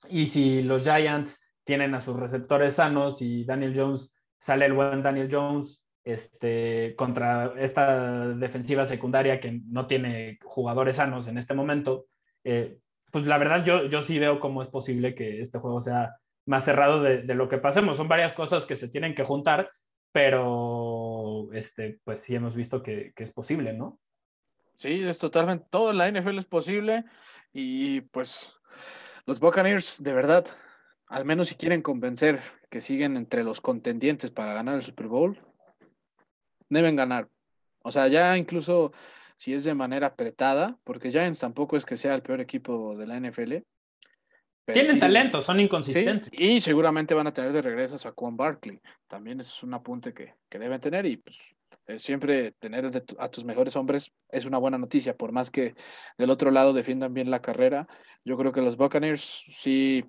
y 0.10 0.26
si 0.26 0.64
los 0.64 0.86
Giants 0.86 1.40
tienen 1.64 1.94
a 1.94 2.02
sus 2.02 2.20
receptores 2.20 2.76
sanos 2.76 3.22
y 3.22 3.46
Daniel 3.46 3.74
Jones, 3.76 4.20
sale 4.40 4.66
el 4.66 4.74
buen 4.74 5.04
Daniel 5.04 5.30
Jones 5.32 5.86
este, 6.03 6.95
contra 6.95 7.53
esta 7.57 8.27
defensiva 8.30 8.85
secundaria 8.85 9.39
que 9.39 9.61
no 9.65 9.88
tiene 9.88 10.39
jugadores 10.43 10.97
sanos 10.97 11.27
en 11.27 11.38
este 11.38 11.53
momento, 11.53 12.05
eh, 12.43 12.77
pues 13.11 13.27
la 13.27 13.38
verdad 13.38 13.63
yo, 13.63 13.85
yo 13.85 14.03
sí 14.03 14.19
veo 14.19 14.39
cómo 14.39 14.61
es 14.61 14.69
posible 14.69 15.15
que 15.15 15.39
este 15.39 15.59
juego 15.59 15.81
sea 15.81 16.15
más 16.45 16.65
cerrado 16.65 17.01
de, 17.01 17.23
lo 17.35 17.49
que 17.49 17.57
pasemos. 17.57 17.97
Son 17.97 18.07
varias 18.07 18.34
cosas 18.34 18.65
que 18.65 18.76
se 18.76 18.88
tienen 18.88 19.13
que 19.13 19.23
juntar, 19.23 19.71
pero 20.11 21.49
este, 21.53 21.99
pues 22.03 22.21
sí 22.21 22.35
hemos 22.35 22.55
visto 22.55 22.81
que, 22.81 23.13
que 23.15 23.23
es 23.23 23.31
posible, 23.31 23.73
¿no? 23.73 23.99
Sí, 24.77 25.03
es 25.03 25.19
totalmente, 25.19 25.65
todo 25.69 25.91
en 25.91 25.97
la 25.97 26.09
NFL 26.09 26.39
es 26.39 26.45
posible 26.45 27.03
y 27.51 28.01
pues 28.01 28.57
los 29.26 29.39
Buccaneers 29.39 30.01
de 30.01 30.13
verdad 30.13 30.45
al 31.09 31.26
menos 31.26 31.49
si 31.49 31.55
quieren 31.55 31.81
convencer 31.81 32.39
que 32.69 32.81
siguen 32.81 33.17
entre 33.17 33.43
los 33.43 33.61
contendientes 33.61 34.31
para 34.31 34.53
ganar 34.53 34.76
el 34.76 34.84
Super 34.84 35.07
Bowl, 35.07 35.39
deben 36.70 36.96
ganar. 36.96 37.30
O 37.82 37.91
sea, 37.91 38.08
ya 38.08 38.38
incluso 38.38 38.91
si 39.38 39.54
es 39.54 39.64
de 39.64 39.74
manera 39.74 40.08
apretada, 40.08 40.78
porque 40.84 41.12
Giants 41.12 41.40
tampoco 41.40 41.78
es 41.78 41.86
que 41.86 41.98
sea 41.98 42.16
el 42.16 42.22
peor 42.22 42.41
equipo 42.41 42.96
de 42.96 43.08
la 43.08 43.20
NFL. 43.20 43.58
Tienen 44.66 45.00
talento, 45.00 45.41
son 45.44 45.60
inconsistentes. 45.60 46.32
y 46.32 46.62
seguramente 46.62 47.16
van 47.16 47.26
a 47.26 47.34
tener 47.34 47.52
de 47.52 47.62
regreso 47.62 47.96
a 48.08 48.14
Juan 48.16 48.38
Barkley. 48.38 48.80
También 49.08 49.40
es 49.40 49.64
un 49.64 49.74
apunte 49.74 50.14
que, 50.14 50.36
deben 50.52 50.80
tener 50.80 51.06
y 51.08 51.18
pues 51.18 51.56
eh, 51.88 51.98
siempre 51.98 52.52
tener 52.52 52.91
a 53.18 53.30
tus 53.30 53.46
mejores 53.46 53.76
hombres 53.76 54.12
es 54.30 54.46
una 54.46 54.60
buena 54.60 54.78
noticia, 54.78 55.18
por 55.18 55.32
más 55.32 55.50
que 55.50 55.74
del 56.18 56.30
otro 56.30 56.52
lado 56.52 56.74
defiendan 56.74 57.14
bien 57.14 57.32
la 57.32 57.41
carrera. 57.41 57.88
Yo 58.24 58.38
creo 58.38 58.52
que 58.52 58.62
los 58.62 58.78
Buccaneers 58.78 59.46
sí 59.52 60.06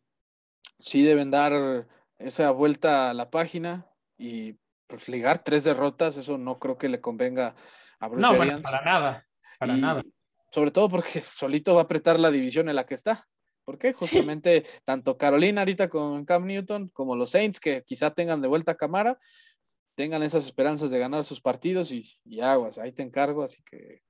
sí 0.80 1.02
deben 1.02 1.30
dar 1.30 1.86
esa 2.18 2.50
vuelta 2.50 3.10
a 3.10 3.14
la 3.14 3.30
página 3.30 3.86
y 4.18 4.56
pues 4.90 5.08
ligar 5.08 5.42
tres 5.42 5.64
derrotas, 5.64 6.16
eso 6.16 6.36
no 6.36 6.58
creo 6.58 6.76
que 6.76 6.88
le 6.88 7.00
convenga 7.00 7.54
a 8.00 8.08
Bruce 8.08 8.20
No, 8.20 8.36
bueno, 8.36 8.60
para 8.60 8.82
nada, 8.82 9.26
para 9.58 9.76
nada. 9.76 10.02
Sobre 10.50 10.72
todo 10.72 10.88
porque 10.88 11.20
solito 11.22 11.74
va 11.74 11.82
a 11.82 11.84
apretar 11.84 12.18
la 12.18 12.30
división 12.30 12.68
en 12.68 12.76
la 12.76 12.84
que 12.84 12.94
está. 12.94 13.26
Porque 13.64 13.92
justamente 13.92 14.64
tanto 14.84 15.16
Carolina 15.16 15.60
ahorita 15.60 15.88
con 15.88 16.24
Cam 16.24 16.44
Newton 16.44 16.88
como 16.88 17.14
los 17.14 17.30
Saints, 17.30 17.60
que 17.60 17.84
quizá 17.84 18.10
tengan 18.10 18.42
de 18.42 18.48
vuelta 18.48 18.72
a 18.72 18.76
Camara, 18.76 19.18
tengan 19.94 20.24
esas 20.24 20.46
esperanzas 20.46 20.90
de 20.90 20.98
ganar 20.98 21.22
sus 21.22 21.40
partidos 21.40 21.92
y, 21.92 22.40
aguas, 22.40 22.78
ahí 22.78 22.90
te 22.90 23.02
encargo. 23.02 23.44
Así 23.44 23.62
que 23.62 24.02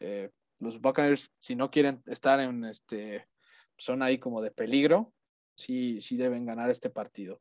eh, 0.00 0.30
los 0.58 0.80
Buccaneers, 0.80 1.30
si 1.38 1.56
no 1.56 1.70
quieren 1.70 2.02
estar 2.06 2.40
en 2.40 2.64
este, 2.66 3.26
son 3.78 4.02
ahí 4.02 4.18
como 4.18 4.42
de 4.42 4.50
peligro, 4.50 5.14
sí, 5.56 6.02
sí 6.02 6.16
deben 6.16 6.44
ganar 6.44 6.68
este 6.68 6.90
partido. 6.90 7.40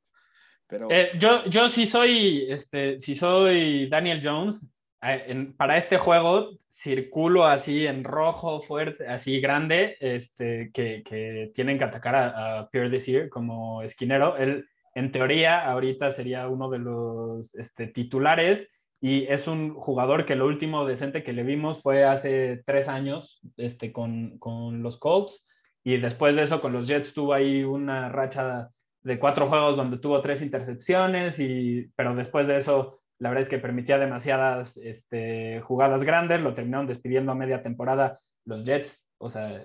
Pero... 0.69 0.87
Eh, 0.89 1.11
yo, 1.17 1.43
yo 1.45 1.67
sí 1.67 1.85
soy, 1.85 2.45
este, 2.47 2.99
si 2.99 3.15
soy 3.15 3.89
Daniel 3.89 4.21
Jones, 4.23 4.65
eh, 5.01 5.51
para 5.57 5.77
este 5.77 5.97
juego 5.97 6.51
circulo 6.69 7.45
así 7.45 7.87
en 7.87 8.03
rojo 8.03 8.61
fuerte, 8.61 9.07
así 9.07 9.41
grande, 9.41 9.97
este, 9.99 10.71
que, 10.71 11.03
que 11.03 11.51
tienen 11.55 11.77
que 11.77 11.85
atacar 11.85 12.15
a, 12.15 12.59
a 12.59 12.69
Pierre 12.69 12.89
Desir 12.89 13.29
como 13.29 13.81
esquinero. 13.81 14.37
Él, 14.37 14.67
en 14.95 15.11
teoría, 15.11 15.69
ahorita 15.69 16.11
sería 16.11 16.47
uno 16.47 16.69
de 16.69 16.79
los 16.79 17.55
este, 17.55 17.87
titulares 17.87 18.69
y 19.01 19.23
es 19.23 19.47
un 19.47 19.73
jugador 19.73 20.25
que 20.25 20.35
lo 20.35 20.45
último 20.45 20.85
decente 20.85 21.23
que 21.23 21.33
le 21.33 21.43
vimos 21.43 21.81
fue 21.81 22.03
hace 22.03 22.61
tres 22.65 22.87
años 22.87 23.39
este, 23.57 23.91
con, 23.91 24.37
con 24.39 24.83
los 24.83 24.97
Colts 24.97 25.45
y 25.83 25.97
después 25.97 26.35
de 26.35 26.43
eso 26.43 26.59
con 26.59 26.73
los 26.73 26.87
Jets 26.87 27.13
tuvo 27.13 27.33
ahí 27.33 27.63
una 27.63 28.09
racha 28.09 28.69
de 29.01 29.19
cuatro 29.19 29.47
juegos 29.47 29.77
donde 29.77 29.97
tuvo 29.97 30.21
tres 30.21 30.41
intercepciones, 30.41 31.39
y, 31.39 31.89
pero 31.95 32.15
después 32.15 32.47
de 32.47 32.57
eso 32.57 32.99
la 33.19 33.29
verdad 33.29 33.43
es 33.43 33.49
que 33.49 33.59
permitía 33.59 33.97
demasiadas 33.97 34.77
este, 34.77 35.59
jugadas 35.61 36.03
grandes, 36.03 36.41
lo 36.41 36.53
terminaron 36.53 36.87
despidiendo 36.87 37.33
a 37.33 37.35
media 37.35 37.61
temporada 37.61 38.17
los 38.45 38.63
Jets, 38.65 39.09
o 39.17 39.29
sea, 39.29 39.61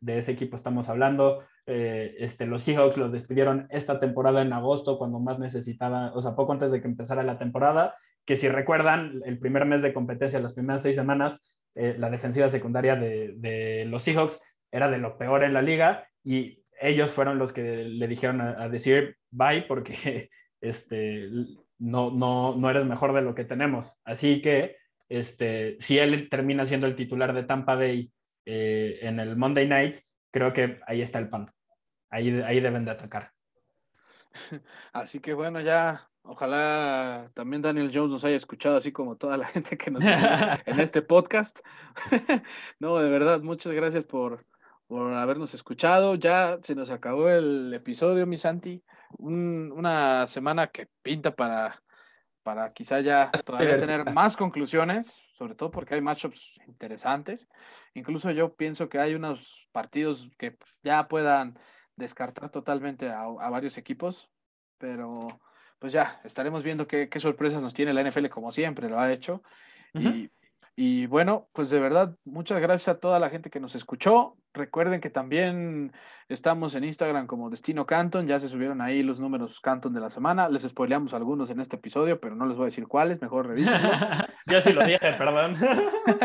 de 0.00 0.18
ese 0.18 0.32
equipo 0.32 0.54
estamos 0.54 0.88
hablando. 0.90 1.42
Eh, 1.66 2.16
este, 2.18 2.46
los 2.46 2.62
Seahawks 2.62 2.98
lo 2.98 3.08
despidieron 3.08 3.66
esta 3.70 3.98
temporada 3.98 4.42
en 4.42 4.52
agosto, 4.52 4.98
cuando 4.98 5.18
más 5.18 5.38
necesitaba, 5.38 6.12
o 6.14 6.20
sea, 6.20 6.36
poco 6.36 6.52
antes 6.52 6.70
de 6.70 6.80
que 6.82 6.86
empezara 6.86 7.22
la 7.22 7.38
temporada, 7.38 7.96
que 8.26 8.36
si 8.36 8.48
recuerdan, 8.48 9.22
el 9.24 9.38
primer 9.38 9.64
mes 9.64 9.80
de 9.80 9.94
competencia, 9.94 10.38
las 10.40 10.52
primeras 10.52 10.82
seis 10.82 10.94
semanas, 10.94 11.56
eh, 11.74 11.96
la 11.98 12.10
defensiva 12.10 12.48
secundaria 12.48 12.94
de, 12.94 13.34
de, 13.38 13.86
los 13.86 14.02
Seahawks 14.02 14.40
era 14.70 14.88
de 14.90 14.98
lo 14.98 15.16
peor 15.16 15.44
en 15.44 15.54
la 15.54 15.62
liga 15.62 16.06
y 16.22 16.57
ellos 16.80 17.10
fueron 17.10 17.38
los 17.38 17.52
que 17.52 17.84
le 17.84 18.08
dijeron 18.08 18.40
a, 18.40 18.68
decir 18.68 19.16
bye 19.30 19.62
porque 19.62 20.30
este, 20.60 21.28
no, 21.78 22.10
no, 22.10 22.56
no 22.56 22.70
eres 22.70 22.84
mejor 22.84 23.12
de 23.14 23.22
lo 23.22 23.34
que 23.34 23.44
tenemos. 23.44 23.96
Así 24.04 24.40
que 24.40 24.76
este, 25.08 25.76
si 25.80 25.98
él 25.98 26.28
termina 26.28 26.66
siendo 26.66 26.86
el 26.86 26.96
titular 26.96 27.32
de 27.32 27.44
Tampa 27.44 27.74
Bay 27.74 28.12
eh, 28.44 28.98
en 29.02 29.20
el 29.20 29.36
Monday 29.36 29.66
Night, 29.66 29.96
creo 30.30 30.52
que 30.52 30.80
ahí 30.86 31.02
está 31.02 31.18
el 31.18 31.28
pan. 31.28 31.50
Ahí, 32.10 32.30
ahí 32.42 32.60
deben 32.60 32.84
de 32.84 32.90
atacar. 32.90 33.32
Así 34.92 35.20
que 35.20 35.34
bueno, 35.34 35.60
ya 35.60 36.08
ojalá 36.22 37.30
también 37.34 37.62
Daniel 37.62 37.90
Jones 37.92 38.10
nos 38.10 38.24
haya 38.24 38.36
escuchado, 38.36 38.76
así 38.76 38.92
como 38.92 39.16
toda 39.16 39.36
la 39.38 39.46
gente 39.48 39.78
que 39.78 39.90
nos 39.90 40.04
en 40.04 40.80
este 40.80 41.00
podcast. 41.00 41.60
no, 42.78 42.98
de 42.98 43.08
verdad, 43.08 43.40
muchas 43.40 43.72
gracias 43.72 44.04
por, 44.04 44.44
por 44.88 45.12
habernos 45.12 45.54
escuchado. 45.54 46.16
Ya 46.16 46.58
se 46.62 46.74
nos 46.74 46.90
acabó 46.90 47.28
el 47.28 47.72
episodio, 47.72 48.26
mi 48.26 48.38
Santi. 48.38 48.82
una 49.18 50.26
semana 50.26 50.66
que 50.68 50.88
pinta 51.02 51.36
para, 51.36 51.80
para 52.42 52.72
quizá 52.72 53.00
ya 53.00 53.30
todavía 53.44 53.78
tener 53.78 54.12
más 54.12 54.36
conclusiones, 54.36 55.14
sobre 55.34 55.54
todo 55.54 55.70
porque 55.70 55.94
hay 55.94 56.00
matchups 56.00 56.58
interesantes. 56.66 57.46
Incluso 57.94 58.30
yo 58.32 58.54
pienso 58.54 58.88
que 58.88 58.98
hay 58.98 59.14
unos 59.14 59.68
partidos 59.70 60.30
que 60.38 60.56
ya 60.82 61.06
puedan 61.06 61.58
descartar 61.96 62.50
totalmente 62.50 63.08
a, 63.10 63.26
varios 63.50 63.76
equipos, 63.76 64.30
pero 64.78 65.28
pues 65.78 65.92
ya 65.92 66.20
estaremos 66.24 66.62
viendo 66.62 66.86
qué, 66.86 67.08
sorpresas 67.18 67.62
nos 67.62 67.74
tiene 67.74 67.92
la 67.92 68.02
NFL 68.02 68.28
como 68.28 68.50
siempre 68.52 68.88
lo 68.88 68.98
ha 68.98 69.12
hecho. 69.12 69.42
y, 69.94 70.30
y 70.80 71.06
bueno, 71.06 71.48
pues 71.54 71.70
de 71.70 71.80
verdad, 71.80 72.14
muchas 72.24 72.60
gracias 72.60 72.86
a 72.86 73.00
toda 73.00 73.18
la 73.18 73.30
gente 73.30 73.50
que 73.50 73.58
nos 73.58 73.74
escuchó. 73.74 74.36
Recuerden 74.54 75.00
que 75.00 75.10
también 75.10 75.92
estamos 76.28 76.76
en 76.76 76.84
Instagram 76.84 77.26
como 77.26 77.50
Destino 77.50 77.84
Canton. 77.84 78.28
Ya 78.28 78.38
se 78.38 78.48
subieron 78.48 78.80
ahí 78.80 79.02
los 79.02 79.18
números 79.18 79.58
Canton 79.58 79.92
de 79.92 80.00
la 80.00 80.08
semana. 80.08 80.48
Les 80.48 80.62
spoileamos 80.62 81.14
algunos 81.14 81.50
en 81.50 81.58
este 81.58 81.74
episodio, 81.74 82.20
pero 82.20 82.36
no 82.36 82.46
les 82.46 82.56
voy 82.56 82.66
a 82.66 82.66
decir 82.66 82.86
cuáles. 82.86 83.20
Mejor 83.20 83.48
revísenlos. 83.48 84.00
Yo 84.46 84.60
sí 84.60 84.72
lo 84.72 84.84
dije, 84.84 85.00
perdón. 85.00 85.56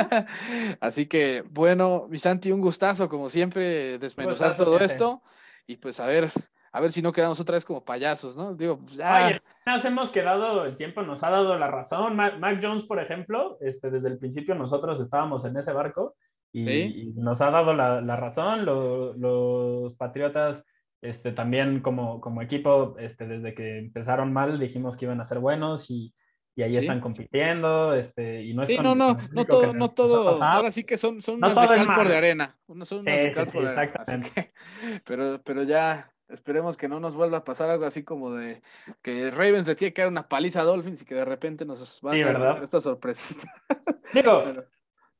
Así 0.80 1.08
que, 1.08 1.44
bueno, 1.50 2.06
mi 2.12 2.20
Santi, 2.20 2.52
un 2.52 2.62
gustazo, 2.62 3.10
como 3.10 3.32
siempre, 3.32 3.98
desmenuzar 3.98 4.56
todo 4.56 4.78
esto. 4.82 5.24
Y 5.66 5.78
pues 5.78 6.00
a 6.00 6.06
ver, 6.06 6.30
a 6.76 6.82
ver 6.82 6.92
si 6.92 7.04
no 7.04 7.14
quedamos 7.14 7.40
otra 7.40 7.54
vez 7.54 7.66
como 7.66 7.86
payasos, 7.86 8.36
¿no? 8.36 8.56
Digo, 8.56 8.80
pues 8.80 8.96
ya. 8.96 9.40
nos 9.68 9.86
hemos 9.86 10.10
quedado, 10.10 10.66
el 10.66 10.76
tiempo 10.76 11.04
nos 11.04 11.24
ha 11.24 11.30
dado 11.30 11.58
la 11.60 11.68
razón. 11.68 12.16
Mac, 12.16 12.60
Jones, 12.62 12.84
por 12.84 13.00
ejemplo, 13.00 13.60
este, 13.62 13.92
desde 13.92 14.10
el 14.10 14.18
principio 14.18 14.56
nosotros 14.56 15.00
estábamos 15.00 15.46
en 15.46 15.56
ese 15.56 15.72
barco 15.72 16.16
y, 16.52 17.14
nos 17.16 17.42
ha 17.42 17.52
dado 17.52 17.76
la, 17.76 18.16
razón. 18.16 18.66
los 18.66 19.96
Patriotas, 19.96 20.66
este, 21.00 21.32
también 21.32 21.80
como, 21.82 22.20
como 22.20 22.42
equipo, 22.42 22.96
este, 22.98 23.28
desde 23.28 23.54
que 23.54 23.78
empezaron 23.78 24.34
mal, 24.34 24.60
dijimos 24.60 24.98
que 24.98 25.06
iban 25.06 25.22
a 25.22 25.26
ser 25.26 25.38
buenos 25.38 25.92
y, 25.92 26.12
ahí 26.58 26.76
están 26.76 27.02
compitiendo, 27.02 27.94
este, 27.94 28.44
y 28.44 28.56
no 28.56 28.66
Sí, 28.66 28.78
no, 28.78 28.96
no, 28.96 29.16
no 29.32 29.46
todo, 29.46 29.74
no 29.74 29.90
todo, 29.90 30.42
ahora 30.44 30.72
sí 30.72 30.84
que 30.84 30.98
son, 30.98 31.22
son 31.22 31.36
unas 31.36 31.56
de 31.56 31.68
cal 31.68 31.94
por 31.96 32.08
de 32.08 32.18
arena, 32.18 32.58
son 32.82 33.00
unas 33.00 33.22
de 33.22 33.32
cal 33.32 33.48
por 33.48 33.64
de 33.64 33.70
arena, 33.70 33.94
pero, 35.06 35.42
pero 35.44 35.64
ya, 35.64 36.13
Esperemos 36.34 36.78
que 36.78 36.90
no 36.90 37.00
nos 37.00 37.14
vuelva 37.14 37.38
a 37.38 37.44
pasar 37.44 37.70
algo 37.70 37.86
así 37.86 38.04
como 38.04 38.34
de 38.34 38.64
que 39.04 39.30
Ravens 39.30 39.68
le 39.68 39.76
tiene 39.76 39.94
que 39.94 40.02
dar 40.02 40.10
una 40.10 40.28
paliza 40.28 40.62
a 40.62 40.64
Dolphins 40.64 41.04
y 41.04 41.06
que 41.06 41.14
de 41.14 41.26
repente 41.26 41.64
nos 41.64 42.02
va 42.04 42.14
a 42.14 42.40
dar 42.40 42.64
esta 42.64 42.82
sorpresita. 42.82 43.48
Digo, 44.14 44.44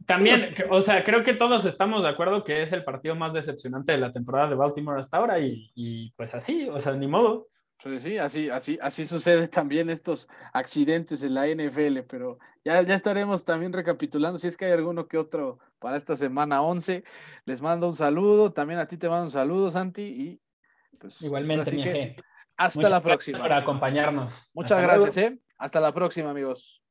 también, 0.08 0.56
o 0.72 0.82
sea, 0.82 1.04
creo 1.04 1.24
que 1.24 1.36
todos 1.36 1.66
estamos 1.66 2.04
de 2.04 2.10
acuerdo 2.10 2.44
que 2.44 2.64
es 2.64 2.74
el 2.74 2.84
partido 2.84 3.16
más 3.16 3.32
decepcionante 3.32 3.92
de 3.92 4.00
la 4.00 4.12
temporada 4.12 4.50
de 4.50 4.56
Baltimore 4.56 5.00
hasta 5.00 5.18
ahora 5.18 5.40
y, 5.40 6.12
pues 6.18 6.34
así, 6.34 6.68
o 6.68 6.80
sea, 6.80 6.94
ni 6.94 7.08
modo. 7.08 7.48
Pues 7.82 8.02
sí, 8.02 8.18
así, 8.18 8.50
así, 8.50 8.80
así 8.82 9.06
sucede 9.06 9.48
también 9.48 9.90
estos 9.90 10.28
accidentes 10.54 11.22
en 11.22 11.34
la 11.34 11.48
NFL, 11.48 12.00
pero 12.08 12.40
ya, 12.64 12.82
ya 12.82 12.96
estaremos 12.96 13.44
también 13.46 13.74
recapitulando 13.74 14.40
si 14.40 14.48
es 14.48 14.58
que 14.58 14.66
hay 14.66 14.72
alguno 14.72 15.08
que 15.08 15.18
otro 15.18 15.60
para 15.80 15.98
esta 15.98 16.16
semana 16.16 16.62
11. 16.62 17.04
Les 17.46 17.62
mando 17.62 17.88
un 17.88 17.96
saludo, 17.96 18.52
también 18.54 18.80
a 18.80 18.88
ti 18.88 18.98
te 18.98 19.10
mando 19.10 19.26
un 19.26 19.32
saludo, 19.32 19.70
Santi, 19.70 20.02
y 20.02 20.42
pues, 21.00 21.22
Igualmente, 21.22 21.72
mi 21.72 22.16
Hasta 22.58 22.90
la 22.90 23.02
próxima. 23.02 23.40
Por 23.40 23.54
acompañarnos. 23.54 24.50
Muchas 24.54 24.82
gracias, 24.82 25.18
¿eh? 25.18 25.40
Hasta 25.58 25.80
la 25.80 25.94
próxima, 25.94 26.30
amigos. 26.30 26.83